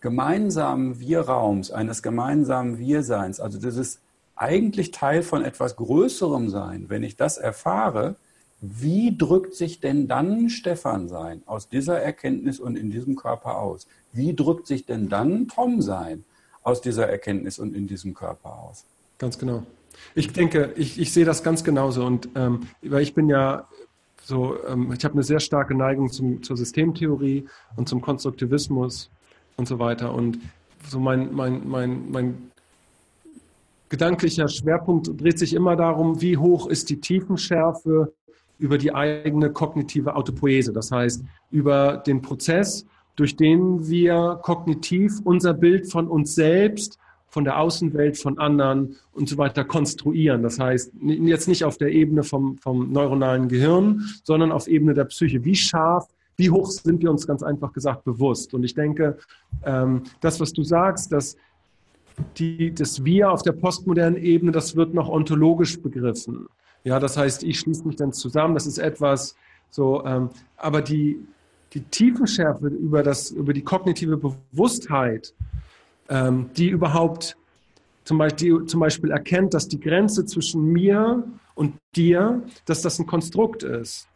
gemeinsamen 0.01 0.99
Wir-Raums, 0.99 1.71
eines 1.71 2.03
gemeinsamen 2.03 2.79
Wir-Seins, 2.79 3.41
also 3.41 3.59
dieses 3.59 4.01
eigentlich 4.35 4.91
Teil 4.91 5.23
von 5.23 5.45
etwas 5.45 5.77
Größerem 5.77 6.49
sein, 6.49 6.87
wenn 6.89 7.03
ich 7.03 7.17
das 7.17 7.39
erfahre, 7.39 8.17
wie 8.61 9.17
drückt 9.17 9.55
sich 9.55 9.81
denn 9.81 10.09
dann 10.09 10.49
Stefan 10.49 11.09
sein 11.09 11.43
aus 11.47 11.69
dieser 11.69 12.01
Erkenntnis 12.01 12.61
und 12.61 12.77
in 12.77 12.91
diesem 12.91 13.17
Körper 13.17 13.59
aus? 13.59 13.87
Wie 14.13 14.35
drückt 14.35 14.67
sich 14.67 14.85
denn 14.85 15.09
dann 15.09 15.49
Tom 15.49 15.81
sein 15.81 16.25
aus 16.63 16.81
dieser 16.81 17.09
Erkenntnis 17.09 17.59
und 17.59 17.75
in 17.75 17.87
diesem 17.87 18.15
Körper 18.15 18.59
aus? 18.59 18.85
Ganz 19.19 19.39
genau. 19.39 19.65
Ich 20.15 20.33
denke, 20.33 20.73
ich, 20.77 20.99
ich 20.99 21.13
sehe 21.13 21.25
das 21.25 21.43
ganz 21.43 21.65
genauso. 21.65 22.05
Und 22.05 22.29
ähm, 22.35 22.61
weil 22.83 23.03
ich 23.03 23.15
bin 23.15 23.29
ja 23.29 23.67
so, 24.25 24.57
ähm, 24.67 24.93
ich 24.93 25.05
habe 25.05 25.15
eine 25.15 25.23
sehr 25.23 25.41
starke 25.41 25.75
Neigung 25.75 26.11
zum, 26.11 26.43
zur 26.43 26.57
Systemtheorie 26.57 27.47
und 27.77 27.89
zum 27.89 28.01
Konstruktivismus 28.01 29.11
und 29.57 29.69
so 29.69 29.79
weiter. 29.79 30.15
Und 30.15 30.39
so 30.89 30.99
mein, 31.01 31.35
mein, 31.35 31.69
mein, 31.69 32.11
mein 32.11 32.51
gedanklicher 33.89 34.49
Schwerpunkt 34.49 35.21
dreht 35.21 35.39
sich 35.39 35.55
immer 35.55 35.77
darum, 35.77 36.21
wie 36.21 36.37
hoch 36.37 36.67
ist 36.67 36.91
die 36.91 37.01
Tiefenschärfe 37.01 38.13
über 38.59 38.79
die 38.79 38.95
eigene 38.95 39.51
kognitive 39.51 40.15
Autopoese, 40.15 40.73
das 40.73 40.93
heißt 40.93 41.25
über 41.51 41.97
den 41.99 42.23
Prozess, 42.23 42.87
durch 43.17 43.37
den 43.37 43.89
wir 43.89 44.41
kognitiv 44.43 45.21
unser 45.25 45.55
Bild 45.55 45.91
von 45.91 46.09
uns 46.09 46.35
selbst, 46.35 46.99
von 47.29 47.45
der 47.45 47.59
Außenwelt, 47.59 48.19
von 48.19 48.39
anderen 48.39 48.97
und 49.13 49.29
so 49.29 49.39
weiter 49.39 49.65
konstruieren. 49.65 50.43
Das 50.43 50.59
heißt, 50.59 50.93
jetzt 51.01 51.49
nicht 51.49 51.65
auf 51.65 51.79
der 51.79 51.89
Ebene 51.89 52.25
vom, 52.25 52.59
vom 52.59 52.93
neuronalen 52.93 53.49
Gehirn, 53.49 54.03
sondern 54.23 54.53
auf 54.53 54.67
Ebene 54.67 54.93
der 54.93 55.05
Psyche. 55.07 55.43
Wie 55.43 55.55
scharf, 55.55 56.07
wie 56.37 56.51
hoch 56.51 56.71
sind 56.71 57.03
wir 57.03 57.11
uns 57.11 57.27
ganz 57.27 57.43
einfach 57.43 57.73
gesagt 57.73 58.05
bewusst? 58.05 58.53
Und 58.53 58.65
ich 58.65 58.75
denke, 58.75 59.17
ähm, 59.65 60.03
das, 60.21 60.41
was 60.41 60.53
du 60.53 60.63
sagst, 60.63 61.11
dass 61.11 61.37
die, 62.37 62.75
das 62.75 63.05
Wir 63.05 63.31
auf 63.31 63.43
der 63.43 63.53
postmodernen 63.53 64.23
Ebene, 64.23 64.53
das 64.53 64.77
wird 64.77 64.93
noch 64.93 65.09
ontologisch 65.09 65.81
begriffen. 65.81 66.47
Ja, 66.85 66.99
das 66.99 67.17
heißt, 67.17 67.45
ich 67.45 67.61
schließe 67.61 67.87
mich 67.87 67.97
dann 67.97 68.13
zusammen. 68.13 68.55
Das 68.55 68.67
ist 68.67 68.79
etwas 68.79 69.37
so, 69.71 70.05
ähm, 70.05 70.29
aber 70.57 70.83
die, 70.83 71.19
die 71.73 71.81
Tiefenschärfe 71.81 72.69
über, 72.69 73.03
das, 73.03 73.31
über 73.31 73.53
die 73.53 73.63
kognitive 73.63 74.17
Bewusstheit, 74.17 75.35
ähm, 76.09 76.51
die 76.57 76.69
überhaupt 76.69 77.37
zum 78.05 78.19
Beispiel, 78.19 78.61
die 78.61 78.67
zum 78.67 78.81
Beispiel 78.81 79.11
erkennt, 79.11 79.55
dass 79.55 79.69
die 79.69 79.81
Grenze 79.81 80.27
zwischen 80.27 80.65
mir 80.65 81.25
und 81.55 81.75
dir, 81.95 82.43
dass 82.67 82.83
das 82.83 82.99
ein 82.99 83.07
Konstrukt 83.07 83.63
ist. 83.63 84.09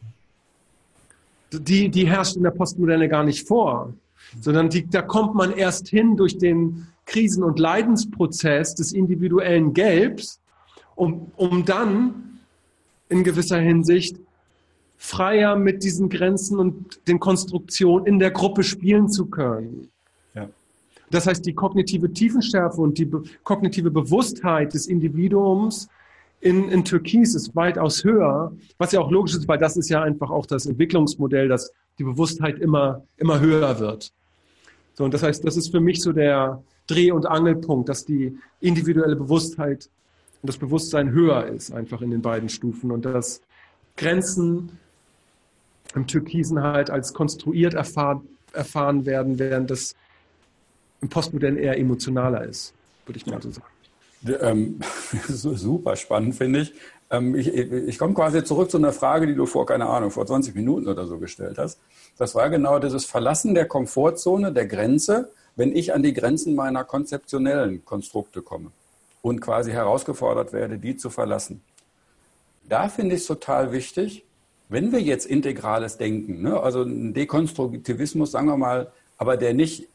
Die, 1.53 1.89
die 1.89 2.07
herrscht 2.07 2.37
in 2.37 2.43
der 2.43 2.51
Postmoderne 2.51 3.09
gar 3.09 3.25
nicht 3.25 3.47
vor, 3.47 3.95
sondern 4.41 4.69
die, 4.69 4.87
da 4.87 5.03
kommt 5.03 5.35
man 5.35 5.53
erst 5.53 5.89
hin 5.89 6.17
durch 6.17 6.37
den 6.37 6.89
Krisen- 7.07 7.45
und 7.45 7.59
Leidensprozess 7.59 8.75
des 8.75 8.93
individuellen 8.93 9.73
Gelbs, 9.73 10.41
um, 10.97 11.31
um 11.37 11.65
dann 11.65 12.41
in 13.09 13.23
gewisser 13.23 13.59
Hinsicht 13.59 14.17
freier 14.97 15.57
mit 15.57 15.83
diesen 15.83 16.09
Grenzen 16.09 16.59
und 16.59 17.07
den 17.07 17.21
Konstruktionen 17.21 18.07
in 18.07 18.19
der 18.19 18.31
Gruppe 18.31 18.63
spielen 18.63 19.09
zu 19.09 19.27
können. 19.27 19.89
Ja. 20.35 20.49
Das 21.11 21.27
heißt, 21.27 21.45
die 21.47 21.55
kognitive 21.55 22.13
Tiefenschärfe 22.13 22.81
und 22.81 22.99
die 22.99 23.05
be 23.05 23.23
kognitive 23.45 23.91
Bewusstheit 23.91 24.75
des 24.75 24.87
Individuums 24.87 25.89
in, 26.41 26.69
in 26.69 26.85
Türkis 26.85 27.35
ist 27.35 27.55
weitaus 27.57 28.05
höher, 28.05 28.53
was 28.79 28.93
ja 28.93 29.01
auch 29.01 29.11
logisch 29.11 29.35
ist, 29.35 29.49
weil 29.49 29.59
das 29.59 29.77
ist 29.77 29.89
ja 29.89 30.03
einfach 30.03 30.31
auch 30.31 30.47
das 30.47 30.67
Entwicklungsmodell, 30.67 31.49
dass 31.49 31.73
die 31.99 32.05
Bewusstheit 32.05 32.59
immer, 32.59 33.03
immer 33.17 33.41
höher 33.41 33.79
wird. 33.79 34.13
So, 34.95 35.05
und 35.05 35.13
das 35.13 35.23
heißt, 35.23 35.45
das 35.45 35.57
ist 35.57 35.71
für 35.71 35.81
mich 35.81 36.01
so 36.03 36.13
der 36.13 36.63
Dreh- 36.87 37.11
und 37.11 37.27
Angelpunkt, 37.27 37.89
dass 37.89 38.05
die 38.05 38.39
individuelle 38.61 39.17
Bewusstheit 39.17 39.91
und 40.43 40.49
das 40.49 40.57
Bewusstsein 40.57 41.11
höher 41.11 41.47
ist, 41.47 41.73
einfach 41.73 42.01
in 42.01 42.11
den 42.11 42.23
beiden 42.23 42.49
Stufen 42.49 42.91
und 42.91 43.05
dass 43.05 43.43
Grenzen 43.97 44.79
im 45.97 46.07
Türkisen 46.07 46.63
halt 46.63 46.91
als 46.91 47.13
konstruiert 47.13 47.75
erfahren, 47.75 48.29
erfahren 48.53 49.07
werden, 49.07 49.39
während 49.39 49.71
das 49.71 49.95
im 51.01 51.09
Postmodern 51.09 51.57
eher 51.57 51.79
emotionaler 51.79 52.45
ist, 52.45 52.75
würde 53.07 53.19
ich 53.19 53.27
mal 53.27 53.41
so 53.43 53.51
sagen. 53.51 53.67
Ähm, 54.41 54.81
super 55.29 55.97
spannend, 55.97 56.35
finde 56.35 56.61
ich. 56.61 56.75
Ähm, 57.11 57.35
ich. 57.35 57.49
Ich 57.49 57.99
komme 57.99 58.15
quasi 58.15 58.43
zurück 58.45 58.71
zu 58.71 58.79
einer 58.79 58.93
Frage, 58.93 59.27
die 59.27 59.35
du 59.35 59.47
vor, 59.47 59.67
keine 59.67 59.87
Ahnung, 59.87 60.11
vor 60.11 60.27
20 60.27 60.55
Minuten 60.55 60.89
oder 60.89 61.07
so 61.07 61.19
gestellt 61.19 61.59
hast. 61.59 61.81
Das 62.19 62.35
war 62.35 62.49
genau 62.51 62.79
dieses 62.79 63.05
Verlassen 63.05 63.55
der 63.55 63.67
Komfortzone, 63.67 64.53
der 64.53 64.67
Grenze, 64.67 65.31
wenn 65.55 65.75
ich 65.75 65.95
an 65.95 66.03
die 66.03 66.13
Grenzen 66.13 66.55
meiner 66.55 66.85
konzeptionellen 66.85 67.85
Konstrukte 67.85 68.43
komme 68.43 68.71
und 69.23 69.41
quasi 69.41 69.71
herausgefordert 69.71 70.53
werde, 70.53 70.79
die 70.79 70.97
zu 70.97 71.11
verlassen. 71.11 71.63
Da 72.69 72.89
finde 72.89 73.15
ich 73.15 73.23
es 73.23 73.27
total 73.27 73.73
wichtig, 73.73 74.26
wenn 74.69 74.93
wir 74.93 75.01
jetzt 75.01 75.27
integrales 75.27 75.97
Denken, 75.97 76.43
ne, 76.43 76.61
also 76.61 76.83
ein 76.83 77.15
Dekonstruktivismus, 77.15 78.33
sagen 78.33 78.49
wir 78.49 78.57
mal, 78.57 78.93
aber 79.17 79.37
der 79.37 79.55
nicht, 79.55 79.89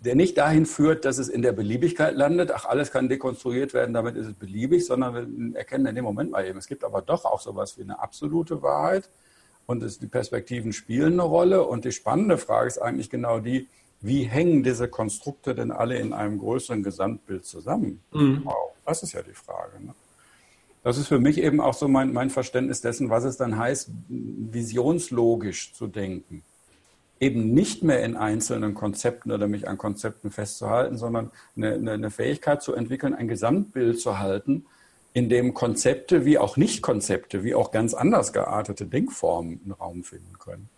der 0.00 0.14
nicht 0.14 0.36
dahin 0.38 0.66
führt, 0.66 1.04
dass 1.04 1.18
es 1.18 1.28
in 1.28 1.42
der 1.42 1.52
Beliebigkeit 1.52 2.14
landet, 2.14 2.50
ach, 2.52 2.64
alles 2.64 2.90
kann 2.90 3.08
dekonstruiert 3.08 3.74
werden, 3.74 3.94
damit 3.94 4.16
ist 4.16 4.26
es 4.26 4.34
beliebig, 4.34 4.86
sondern 4.86 5.14
wir 5.14 5.56
erkennen 5.56 5.86
in 5.86 5.94
dem 5.94 6.04
Moment 6.04 6.30
mal 6.30 6.46
eben, 6.46 6.58
es 6.58 6.66
gibt 6.66 6.84
aber 6.84 7.02
doch 7.02 7.24
auch 7.24 7.40
sowas 7.40 7.78
wie 7.78 7.82
eine 7.82 8.00
absolute 8.00 8.62
Wahrheit 8.62 9.08
und 9.66 9.82
es, 9.82 9.98
die 9.98 10.06
Perspektiven 10.06 10.72
spielen 10.72 11.14
eine 11.14 11.22
Rolle 11.22 11.64
und 11.64 11.84
die 11.84 11.92
spannende 11.92 12.38
Frage 12.38 12.68
ist 12.68 12.78
eigentlich 12.78 13.10
genau 13.10 13.40
die, 13.40 13.68
wie 14.00 14.24
hängen 14.24 14.62
diese 14.62 14.88
Konstrukte 14.88 15.54
denn 15.54 15.72
alle 15.72 15.98
in 15.98 16.12
einem 16.12 16.38
größeren 16.38 16.82
Gesamtbild 16.82 17.44
zusammen? 17.44 18.00
Mhm. 18.12 18.42
Wow, 18.44 18.72
das 18.86 19.02
ist 19.02 19.12
ja 19.12 19.22
die 19.22 19.34
Frage. 19.34 19.84
Ne? 19.84 19.94
Das 20.88 20.96
ist 20.96 21.08
für 21.08 21.18
mich 21.18 21.36
eben 21.36 21.60
auch 21.60 21.74
so 21.74 21.86
mein, 21.86 22.14
mein 22.14 22.30
Verständnis 22.30 22.80
dessen, 22.80 23.10
was 23.10 23.24
es 23.24 23.36
dann 23.36 23.58
heißt, 23.58 23.90
visionslogisch 24.08 25.74
zu 25.74 25.86
denken. 25.86 26.42
Eben 27.20 27.52
nicht 27.52 27.82
mehr 27.82 28.02
in 28.02 28.16
einzelnen 28.16 28.72
Konzepten 28.72 29.30
oder 29.30 29.48
mich 29.48 29.68
an 29.68 29.76
Konzepten 29.76 30.30
festzuhalten, 30.30 30.96
sondern 30.96 31.30
eine, 31.58 31.92
eine 31.92 32.10
Fähigkeit 32.10 32.62
zu 32.62 32.72
entwickeln, 32.72 33.12
ein 33.12 33.28
Gesamtbild 33.28 34.00
zu 34.00 34.18
halten, 34.18 34.64
in 35.12 35.28
dem 35.28 35.52
Konzepte 35.52 36.24
wie 36.24 36.38
auch 36.38 36.56
Nicht-Konzepte, 36.56 37.44
wie 37.44 37.54
auch 37.54 37.70
ganz 37.70 37.92
anders 37.92 38.32
geartete 38.32 38.86
Denkformen 38.86 39.60
einen 39.62 39.72
Raum 39.72 40.04
finden 40.04 40.38
können. 40.38 40.70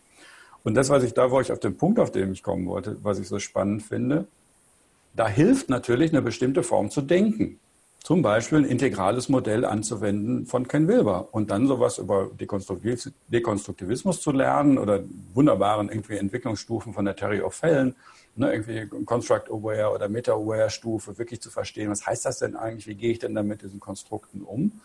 Und 0.65 0.75
das, 0.75 0.91
was 0.91 1.05
ich 1.05 1.15
da, 1.15 1.31
wo 1.31 1.41
ich 1.41 1.53
auf 1.53 1.61
den 1.61 1.77
Punkt, 1.77 2.01
auf 2.01 2.11
den 2.11 2.33
ich 2.33 2.43
kommen 2.43 2.67
wollte, 2.67 2.97
was 3.05 3.21
ich 3.21 3.29
so 3.29 3.39
spannend 3.39 3.85
finde, 3.85 4.27
da 5.15 5.29
hilft 5.29 5.69
natürlich 5.69 6.11
eine 6.11 6.21
bestimmte 6.21 6.65
Form 6.65 6.91
zu 6.91 7.01
denken. 7.01 7.61
Zum 8.03 8.23
Beispiel 8.23 8.59
ein 8.59 8.65
integrales 8.65 9.29
Modell 9.29 9.65
anzuwenden 9.65 10.47
von 10.47 10.67
Ken 10.67 10.89
Wilber 10.89 11.29
und 11.33 11.51
dann 11.51 11.67
sowas 11.67 11.99
über 11.99 12.31
Dekonstruktivismus 12.39 14.23
zu 14.23 14.33
lernen 14.33 14.79
oder 14.79 15.01
wunderbaren 15.35 15.91
irgendwie 15.91 16.17
Entwicklungsstufen 16.17 16.95
von 16.95 17.05
der 17.05 17.15
Theory 17.15 17.43
of 17.43 17.55
Fällen, 17.55 17.95
ne, 18.37 18.53
irgendwie 18.53 18.87
Construct-Aware 19.05 19.93
oder 19.95 20.09
Meta-Aware-Stufe, 20.09 21.19
wirklich 21.19 21.43
zu 21.43 21.51
verstehen, 21.51 21.91
was 21.91 22.07
heißt 22.07 22.25
das 22.25 22.39
denn 22.39 22.57
eigentlich, 22.57 22.87
wie 22.87 22.95
gehe 22.95 23.13
ich 23.13 23.19
denn 23.19 23.35
da 23.35 23.43
mit 23.43 23.63
diesen 23.63 23.81
Konstrukten 23.81 24.43
um? 24.43 24.81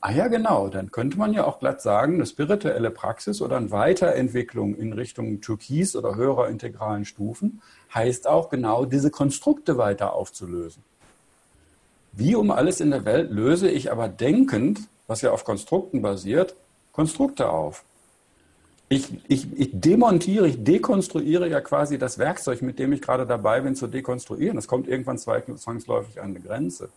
Ah 0.00 0.12
ja, 0.12 0.28
genau, 0.28 0.68
dann 0.68 0.90
könnte 0.90 1.18
man 1.18 1.32
ja 1.32 1.44
auch 1.44 1.58
glatt 1.58 1.80
sagen, 1.80 2.14
eine 2.14 2.26
spirituelle 2.26 2.90
Praxis 2.90 3.40
oder 3.40 3.56
eine 3.56 3.70
Weiterentwicklung 3.70 4.74
in 4.74 4.92
Richtung 4.92 5.40
Türkis 5.40 5.96
oder 5.96 6.14
höherer 6.14 6.48
integralen 6.48 7.04
Stufen 7.04 7.62
heißt 7.94 8.26
auch 8.26 8.50
genau 8.50 8.84
diese 8.84 9.10
Konstrukte 9.10 9.78
weiter 9.78 10.12
aufzulösen. 10.12 10.82
Wie 12.16 12.36
um 12.36 12.50
alles 12.50 12.80
in 12.80 12.90
der 12.90 13.04
Welt 13.04 13.30
löse 13.30 13.68
ich 13.68 13.90
aber 13.90 14.08
denkend, 14.08 14.80
was 15.06 15.22
ja 15.22 15.32
auf 15.32 15.44
Konstrukten 15.44 16.00
basiert, 16.00 16.54
Konstrukte 16.92 17.48
auf. 17.50 17.84
Ich, 18.88 19.08
ich, 19.26 19.52
ich 19.58 19.70
demontiere, 19.72 20.46
ich 20.46 20.62
dekonstruiere 20.62 21.48
ja 21.48 21.60
quasi 21.60 21.98
das 21.98 22.18
Werkzeug, 22.18 22.62
mit 22.62 22.78
dem 22.78 22.92
ich 22.92 23.02
gerade 23.02 23.26
dabei 23.26 23.60
bin 23.62 23.74
zu 23.74 23.88
dekonstruieren. 23.88 24.56
Es 24.58 24.68
kommt 24.68 24.86
irgendwann 24.86 25.18
zwangsläufig 25.18 26.20
an 26.20 26.30
eine 26.30 26.40
Grenze. 26.40 26.90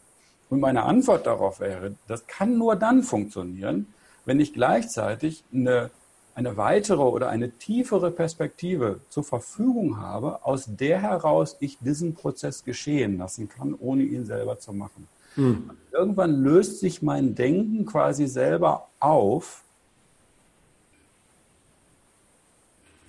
Und 0.49 0.59
meine 0.59 0.83
Antwort 0.83 1.25
darauf 1.25 1.59
wäre, 1.59 1.95
das 2.07 2.27
kann 2.27 2.57
nur 2.57 2.75
dann 2.75 3.03
funktionieren, 3.03 3.87
wenn 4.25 4.39
ich 4.39 4.53
gleichzeitig 4.53 5.43
eine, 5.53 5.89
eine 6.37 6.55
weitere 6.55 7.01
oder 7.01 7.29
eine 7.29 7.49
tiefere 7.49 8.11
Perspektive 8.11 8.99
zur 9.09 9.23
Verfügung 9.23 9.99
habe, 9.99 10.45
aus 10.45 10.65
der 10.67 11.01
heraus 11.01 11.57
ich 11.61 11.79
diesen 11.79 12.13
Prozess 12.13 12.63
geschehen 12.63 13.17
lassen 13.17 13.49
kann, 13.49 13.73
ohne 13.73 14.03
ihn 14.03 14.23
selber 14.23 14.59
zu 14.59 14.71
machen. 14.71 15.07
Mhm. 15.35 15.71
Irgendwann 15.91 16.43
löst 16.43 16.79
sich 16.79 17.01
mein 17.01 17.33
Denken 17.33 17.87
quasi 17.87 18.27
selber 18.27 18.87
auf. 18.99 19.63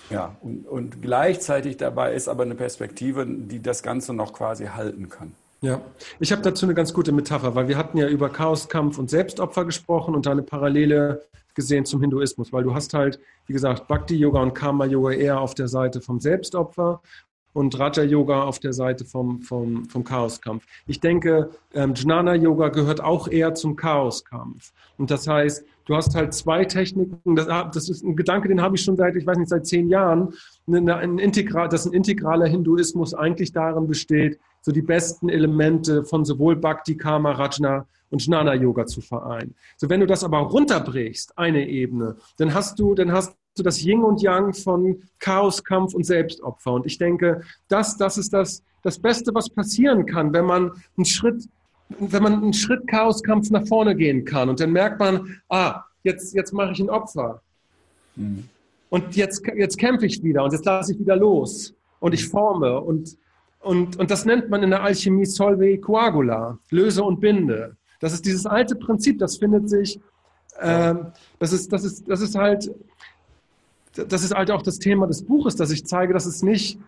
Ja, 0.09 0.35
und, 0.41 0.67
und 0.67 1.03
gleichzeitig 1.03 1.77
dabei 1.77 2.15
ist 2.15 2.29
aber 2.29 2.45
eine 2.45 2.55
Perspektive, 2.55 3.27
die 3.27 3.61
das 3.61 3.83
Ganze 3.83 4.15
noch 4.15 4.33
quasi 4.33 4.69
halten 4.69 5.11
kann. 5.11 5.35
Ja, 5.61 5.83
ich 6.19 6.33
habe 6.33 6.41
dazu 6.41 6.65
eine 6.65 6.75
ganz 6.75 6.95
gute 6.95 7.13
Metapher, 7.13 7.55
weil 7.55 7.69
wir 7.69 7.77
hatten 7.77 7.99
ja 7.99 8.09
über 8.09 8.31
Chaoskampf 8.31 8.97
und 8.97 9.11
Selbstopfer 9.11 9.67
gesprochen 9.67 10.15
und 10.15 10.25
da 10.25 10.31
eine 10.31 10.43
Parallele 10.43 11.27
gesehen 11.59 11.85
zum 11.85 12.01
Hinduismus, 12.01 12.53
weil 12.53 12.63
du 12.63 12.73
hast 12.73 12.95
halt, 12.95 13.19
wie 13.47 13.53
gesagt, 13.53 13.89
Bhakti-Yoga 13.89 14.41
und 14.41 14.55
Karma-Yoga 14.55 15.11
eher 15.11 15.41
auf 15.41 15.57
der 15.57 15.67
Seite 15.67 16.01
vom 16.01 16.21
Selbstopfer 16.21 17.03
und 17.53 17.77
Raja 17.77 18.05
Yoga 18.05 18.45
auf 18.45 18.61
der 18.61 18.73
Seite 18.73 19.05
vom, 19.05 19.43
vom, 19.43 19.87
vom 19.87 20.05
Chaoskampf. 20.05 20.65
Ich 20.87 21.01
denke, 21.01 21.51
ähm, 21.75 21.95
Jnana 21.95 22.37
Yoga 22.37 22.69
gehört 22.69 23.03
auch 23.03 23.27
eher 23.27 23.55
zum 23.55 23.75
Chaoskampf. 23.75 24.73
Und 24.97 25.11
das 25.11 25.27
heißt, 25.27 25.65
du 25.87 25.97
hast 25.97 26.15
halt 26.15 26.35
zwei 26.35 26.65
Techniken, 26.65 27.35
das, 27.35 27.49
ah, 27.49 27.65
das 27.65 27.89
ist 27.89 28.05
ein 28.05 28.15
Gedanke, 28.15 28.47
den 28.47 28.63
habe 28.63 28.77
ich 28.77 28.83
schon 28.85 28.97
seit, 28.97 29.17
ich 29.17 29.27
weiß 29.27 29.39
nicht, 29.39 29.49
seit 29.49 29.67
zehn 29.67 29.89
Jahren, 29.89 30.35
eine, 30.69 30.97
ein 30.97 31.19
Integral, 31.19 31.69
dass 31.69 31.85
ein 31.85 31.93
integraler 31.93 32.47
Hinduismus 32.47 33.13
eigentlich 33.13 33.51
darin 33.51 33.89
besteht, 33.89 34.39
so 34.63 34.73
die 34.73 34.83
besten 34.83 35.29
Elemente 35.29 36.05
von 36.05 36.25
sowohl 36.25 36.57
Bhakti, 36.57 36.97
Karma, 36.97 37.33
Rajna 37.33 37.87
und 38.11 38.25
Jnana 38.25 38.55
Yoga 38.55 38.87
zu 38.87 39.01
vereinen. 39.01 39.55
So, 39.77 39.89
wenn 39.91 40.01
du 40.01 40.07
das 40.07 40.25
aber 40.25 40.39
runterbrichst, 40.39 41.37
eine 41.39 41.69
Ebene, 41.69 42.17
dann 42.39 42.55
hast 42.55 42.79
du, 42.79 42.95
dann 42.95 43.13
hast 43.13 43.37
so 43.55 43.63
das 43.63 43.83
Yin 43.83 44.03
und 44.03 44.23
Yang 44.23 44.55
von 44.55 45.03
Chaos, 45.19 45.63
Kampf 45.63 45.93
und 45.95 46.05
Selbstopfer. 46.05 46.73
Und 46.73 46.87
ich 46.87 46.97
denke, 46.97 47.43
das, 47.69 47.97
das 47.97 48.17
ist 48.17 48.33
das, 48.33 48.63
das 48.83 48.99
Beste, 48.99 49.35
was 49.35 49.51
passieren 49.51 50.07
kann, 50.07 50.33
wenn 50.33 50.47
man 50.47 50.73
einen 50.97 51.05
Schritt, 51.05 51.49
wenn 51.89 52.23
man 52.23 52.35
einen 52.35 52.55
Schritt 52.55 52.87
Chaoskampf 52.87 53.51
nach 53.51 53.67
vorne 53.67 53.97
gehen 53.97 54.25
kann. 54.25 54.49
Und 54.49 54.61
dann 54.61 54.73
merkt 54.73 55.01
man, 55.01 55.41
ah, 55.49 55.83
jetzt, 56.05 56.35
jetzt 56.35 56.53
mache 56.53 56.73
ich 56.73 56.81
ein 56.81 56.91
Opfer. 56.91 57.43
Mhm. 58.17 58.49
Und 58.91 59.17
jetzt, 59.17 59.43
jetzt 59.57 59.77
kämpfe 59.77 60.07
ich 60.07 60.23
wieder 60.23 60.45
und 60.45 60.53
jetzt 60.53 60.65
lasse 60.65 60.93
ich 60.93 60.99
wieder 60.99 61.17
los. 61.17 61.75
Und 62.01 62.15
ich 62.15 62.29
forme. 62.29 62.81
Und, 62.81 63.17
und, 63.61 63.99
und 63.99 64.11
das 64.11 64.25
nennt 64.25 64.51
man 64.51 64.63
in 64.63 64.71
der 64.71 64.83
Alchemie 64.83 65.27
Solve 65.27 65.79
Coagula, 65.79 66.59
löse 66.71 67.03
und 67.03 67.21
binde. 67.21 67.77
Das 68.01 68.13
ist 68.13 68.25
dieses 68.25 68.47
alte 68.47 68.77
Prinzip, 68.77 69.19
das 69.19 69.37
findet 69.37 69.69
sich, 69.69 70.01
äh, 70.61 70.95
das, 71.39 71.53
ist, 71.53 71.73
das, 71.73 71.85
ist, 71.85 72.09
das 72.09 72.21
ist 72.21 72.37
halt 72.37 72.71
das 74.07 74.23
ist 74.23 74.35
halt 74.35 74.51
auch 74.51 74.63
das 74.63 74.79
Thema 74.79 75.07
des 75.07 75.23
Buches, 75.23 75.57
dass 75.57 75.71
ich 75.71 75.85
zeige, 75.87 76.13
dass 76.13 76.27
es 76.27 76.43
nicht 76.43 76.79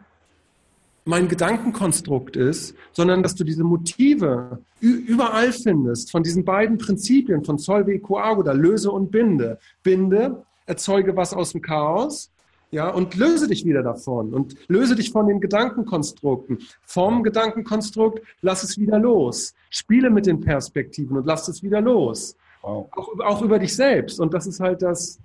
mein 1.05 1.29
Gedankenkonstrukt 1.29 2.37
ist, 2.37 2.75
sondern 2.93 3.23
dass 3.23 3.35
du 3.35 3.43
diese 3.43 3.65
Motive 3.65 4.61
überall 4.81 5.53
findest, 5.53 6.11
von 6.11 6.23
diesen 6.23 6.45
beiden 6.45 6.79
Prinzipien, 6.79 7.45
von 7.45 7.59
Solve 7.59 7.99
Coago, 7.99 8.43
da 8.43 8.53
löse 8.53 8.91
und 8.91 9.11
binde. 9.11 9.59
Binde, 9.83 10.45
erzeuge 10.67 11.17
was 11.17 11.33
aus 11.33 11.53
dem 11.53 11.63
Chaos, 11.63 12.31
Ja, 12.73 12.89
und 12.89 13.17
löse 13.17 13.49
dich 13.49 13.65
wieder 13.65 13.83
davon 13.83 14.33
und 14.33 14.55
löse 14.69 14.95
dich 14.95 15.11
von 15.11 15.27
den 15.27 15.41
Gedankenkonstrukten. 15.41 16.59
Vom 16.85 17.25
Gedankenkonstrukt 17.25 18.21
lass 18.43 18.63
es 18.63 18.79
wieder 18.79 18.99
los. 18.99 19.55
Spiele 19.71 20.09
mit 20.09 20.27
den 20.27 20.41
Perspektiven 20.41 21.17
und 21.17 21.27
lass 21.27 21.49
es 21.49 21.63
wieder 21.65 21.81
los. 21.81 22.37
Wow. 22.63 22.87
Auch, 22.93 23.21
auch 23.21 23.43
über 23.43 23.59
dich 23.59 23.75
selbst. 23.75 24.21
Und 24.21 24.33
das 24.33 24.47
ist 24.47 24.61
halt 24.61 24.83
das, 24.83 25.19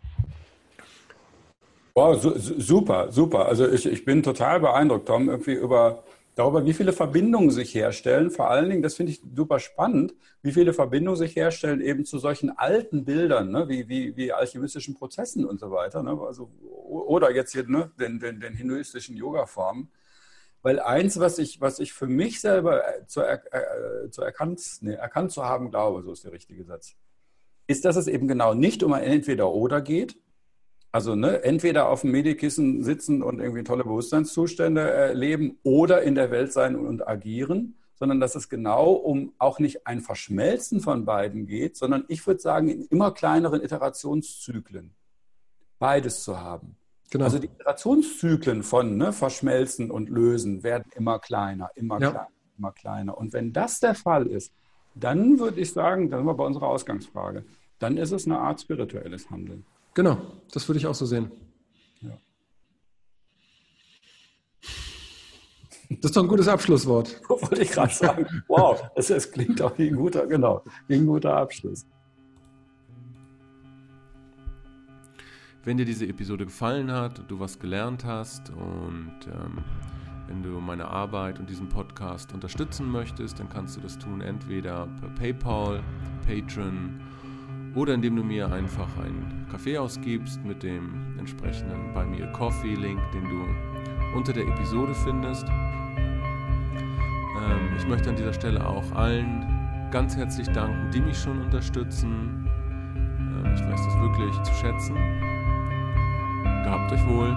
Wow, 1.98 2.22
su 2.22 2.34
super, 2.38 3.10
super. 3.10 3.46
Also 3.46 3.70
ich, 3.70 3.86
ich 3.86 4.04
bin 4.04 4.22
total 4.22 4.60
beeindruckt, 4.60 5.08
Tom, 5.08 5.30
irgendwie 5.30 5.54
über 5.54 6.04
darüber, 6.36 6.66
wie 6.66 6.74
viele 6.74 6.94
Verbindungen 6.94 7.50
sich 7.50 7.74
herstellen. 7.74 8.30
Vor 8.30 8.50
allen 8.50 8.70
Dingen, 8.70 8.84
das 8.84 8.96
finde 8.96 9.14
ich 9.14 9.22
super 9.36 9.60
spannend, 9.60 10.14
wie 10.42 10.52
viele 10.52 10.74
Verbindungen 10.74 11.18
sich 11.18 11.36
herstellen 11.36 11.82
eben 11.82 12.06
zu 12.06 12.20
solchen 12.20 12.52
alten 12.52 13.06
Bildern, 13.06 13.52
ne, 13.52 13.68
wie, 13.70 13.88
wie, 13.90 14.16
wie 14.16 14.34
alchemistischen 14.34 14.94
Prozessen 14.94 15.46
und 15.46 15.60
so 15.60 15.72
weiter. 15.72 16.04
Ne, 16.04 16.20
also, 16.22 16.52
oder 16.62 17.34
jetzt 17.34 17.54
hier 17.54 17.68
ne, 17.68 17.92
den, 18.00 18.20
den, 18.20 18.40
den 18.40 18.54
hinduistischen 18.54 19.16
Yoga-Formen. 19.16 19.90
Weil 20.62 20.80
eins, 20.80 21.20
was 21.20 21.38
ich, 21.38 21.62
was 21.62 21.80
ich 21.80 21.94
für 21.94 22.08
mich 22.08 22.42
selber 22.42 22.84
zu, 23.08 23.22
er, 23.22 23.42
äh, 23.54 24.10
zu 24.10 24.22
erkannt, 24.22 24.62
nee, 24.82 24.94
erkannt 24.94 25.32
zu 25.32 25.44
haben 25.44 25.70
glaube, 25.70 26.02
so 26.02 26.12
ist 26.12 26.26
der 26.26 26.32
richtige 26.32 26.64
Satz, 26.66 26.96
ist, 27.68 27.86
dass 27.86 27.96
es 27.96 28.08
eben 28.08 28.28
genau 28.28 28.54
nicht 28.54 28.84
um 28.84 28.94
ein 28.94 29.04
Entweder-Oder 29.04 29.82
geht, 29.82 30.18
also 30.96 31.14
ne, 31.14 31.44
entweder 31.44 31.90
auf 31.90 32.02
dem 32.02 32.12
Medikissen 32.12 32.82
sitzen 32.82 33.22
und 33.22 33.42
irgendwie 33.42 33.66
tolle 33.66 33.84
Bewusstseinszustände 33.84 34.80
erleben 34.80 35.58
oder 35.62 36.04
in 36.04 36.16
der 36.16 36.32
Welt 36.32 36.54
sein 36.54 36.78
und 36.78 37.06
agieren, 37.06 37.76
sondern 37.96 38.22
dass 38.22 38.36
es 38.36 38.48
genau 38.48 38.94
um 38.94 39.34
auch 39.38 39.60
nicht 39.60 39.86
ein 39.88 40.00
Verschmelzen 40.00 40.80
von 40.80 41.04
beiden 41.04 41.48
geht, 41.48 41.76
sondern 41.76 42.06
ich 42.08 42.26
würde 42.26 42.40
sagen, 42.40 42.70
in 42.70 42.84
immer 42.84 43.12
kleineren 43.12 43.62
Iterationszyklen 43.62 44.96
beides 45.80 46.24
zu 46.24 46.40
haben. 46.40 46.78
Genau. 47.12 47.26
Also 47.26 47.40
die 47.40 47.48
Iterationszyklen 47.48 48.64
von 48.64 48.96
ne, 48.96 49.12
Verschmelzen 49.12 49.92
und 49.92 50.08
Lösen 50.08 50.64
werden 50.64 50.86
immer 50.96 51.20
kleiner, 51.20 51.72
immer 51.76 52.00
ja. 52.00 52.12
kleiner, 52.12 52.30
immer 52.58 52.72
kleiner. 52.72 53.18
Und 53.18 53.34
wenn 53.34 53.52
das 53.52 53.82
der 53.82 53.96
Fall 53.96 54.28
ist, 54.28 54.54
dann 54.94 55.40
würde 55.40 55.60
ich 55.60 55.74
sagen, 55.74 56.10
dann 56.10 56.22
sind 56.22 56.28
wir 56.28 56.36
bei 56.36 56.46
unserer 56.46 56.68
Ausgangsfrage, 56.68 57.44
dann 57.80 57.98
ist 57.98 58.14
es 58.14 58.26
eine 58.26 58.40
Art 58.40 58.62
spirituelles 58.62 59.30
Handeln. 59.30 59.66
Genau, 59.96 60.18
das 60.52 60.68
würde 60.68 60.78
ich 60.78 60.86
auch 60.86 60.94
so 60.94 61.06
sehen. 61.06 61.32
Ja. 62.02 62.18
Das 65.90 66.12
ist 66.12 66.18
doch 66.18 66.24
ein 66.24 66.28
gutes 66.28 66.50
Abschlusswort. 66.50 67.22
Wollte 67.30 67.62
ich 67.62 67.72
gerade 67.72 67.94
sagen. 67.94 68.44
Wow, 68.50 68.84
das, 68.96 69.08
das, 69.08 69.32
klingt 69.32 69.62
auch 69.62 69.76
wie 69.78 69.88
ein 69.88 69.96
guter, 69.96 70.28
genau, 70.28 70.64
wie 70.88 70.96
ein 70.96 71.08
guter 71.08 71.38
Abschluss. 71.38 71.86
Wenn 75.64 75.78
dir 75.78 75.86
diese 75.86 76.06
Episode 76.06 76.46
gefallen 76.46 76.92
hat 76.92 77.20
und 77.20 77.32
du 77.32 77.40
was 77.40 77.58
gelernt 77.58 78.04
hast 78.04 78.50
und 78.50 79.16
ähm, 79.28 79.64
wenn 80.28 80.44
du 80.44 80.60
meine 80.60 80.90
Arbeit 80.90 81.40
und 81.40 81.50
diesen 81.50 81.70
Podcast 81.70 82.34
unterstützen 82.34 82.92
möchtest, 82.92 83.40
dann 83.40 83.48
kannst 83.48 83.78
du 83.78 83.82
das 83.82 83.98
tun 83.98 84.20
entweder 84.20 84.88
per 85.00 85.10
PayPal, 85.10 85.82
Patreon 86.28 87.00
oder 87.76 87.94
indem 87.94 88.16
du 88.16 88.24
mir 88.24 88.52
einfach 88.52 88.88
einen 88.98 89.46
Kaffee 89.52 89.78
ausgibst 89.78 90.44
mit 90.44 90.64
dem 90.64 91.20
entsprechenden 91.20 91.94
bei 91.94 92.04
mir 92.06 92.26
Coffee-Link, 92.28 93.00
den 93.14 93.26
du 93.26 93.46
unter 94.16 94.34
der 94.34 94.48
Episode 94.48 94.96
findest. 94.96 95.46
Ähm, 95.48 96.16
ich 97.78 97.86
möchte 97.86 98.10
an 98.10 98.16
dieser 98.16 98.34
Stelle 98.34 98.66
auch 98.66 98.92
allen 98.94 99.46
ganz 99.92 100.16
herzlich 100.16 100.48
danken, 100.50 100.90
die 100.92 101.02
mich 101.02 101.18
schon 101.18 101.42
unterstützen. 101.42 102.48
Ähm, 102.96 103.54
ich 103.54 103.62
weiß 103.62 103.86
das 103.86 104.00
wirklich 104.00 104.42
zu 104.44 104.54
schätzen. 104.54 104.96
Gehabt 106.64 106.94
euch 106.94 107.06
wohl. 107.08 107.36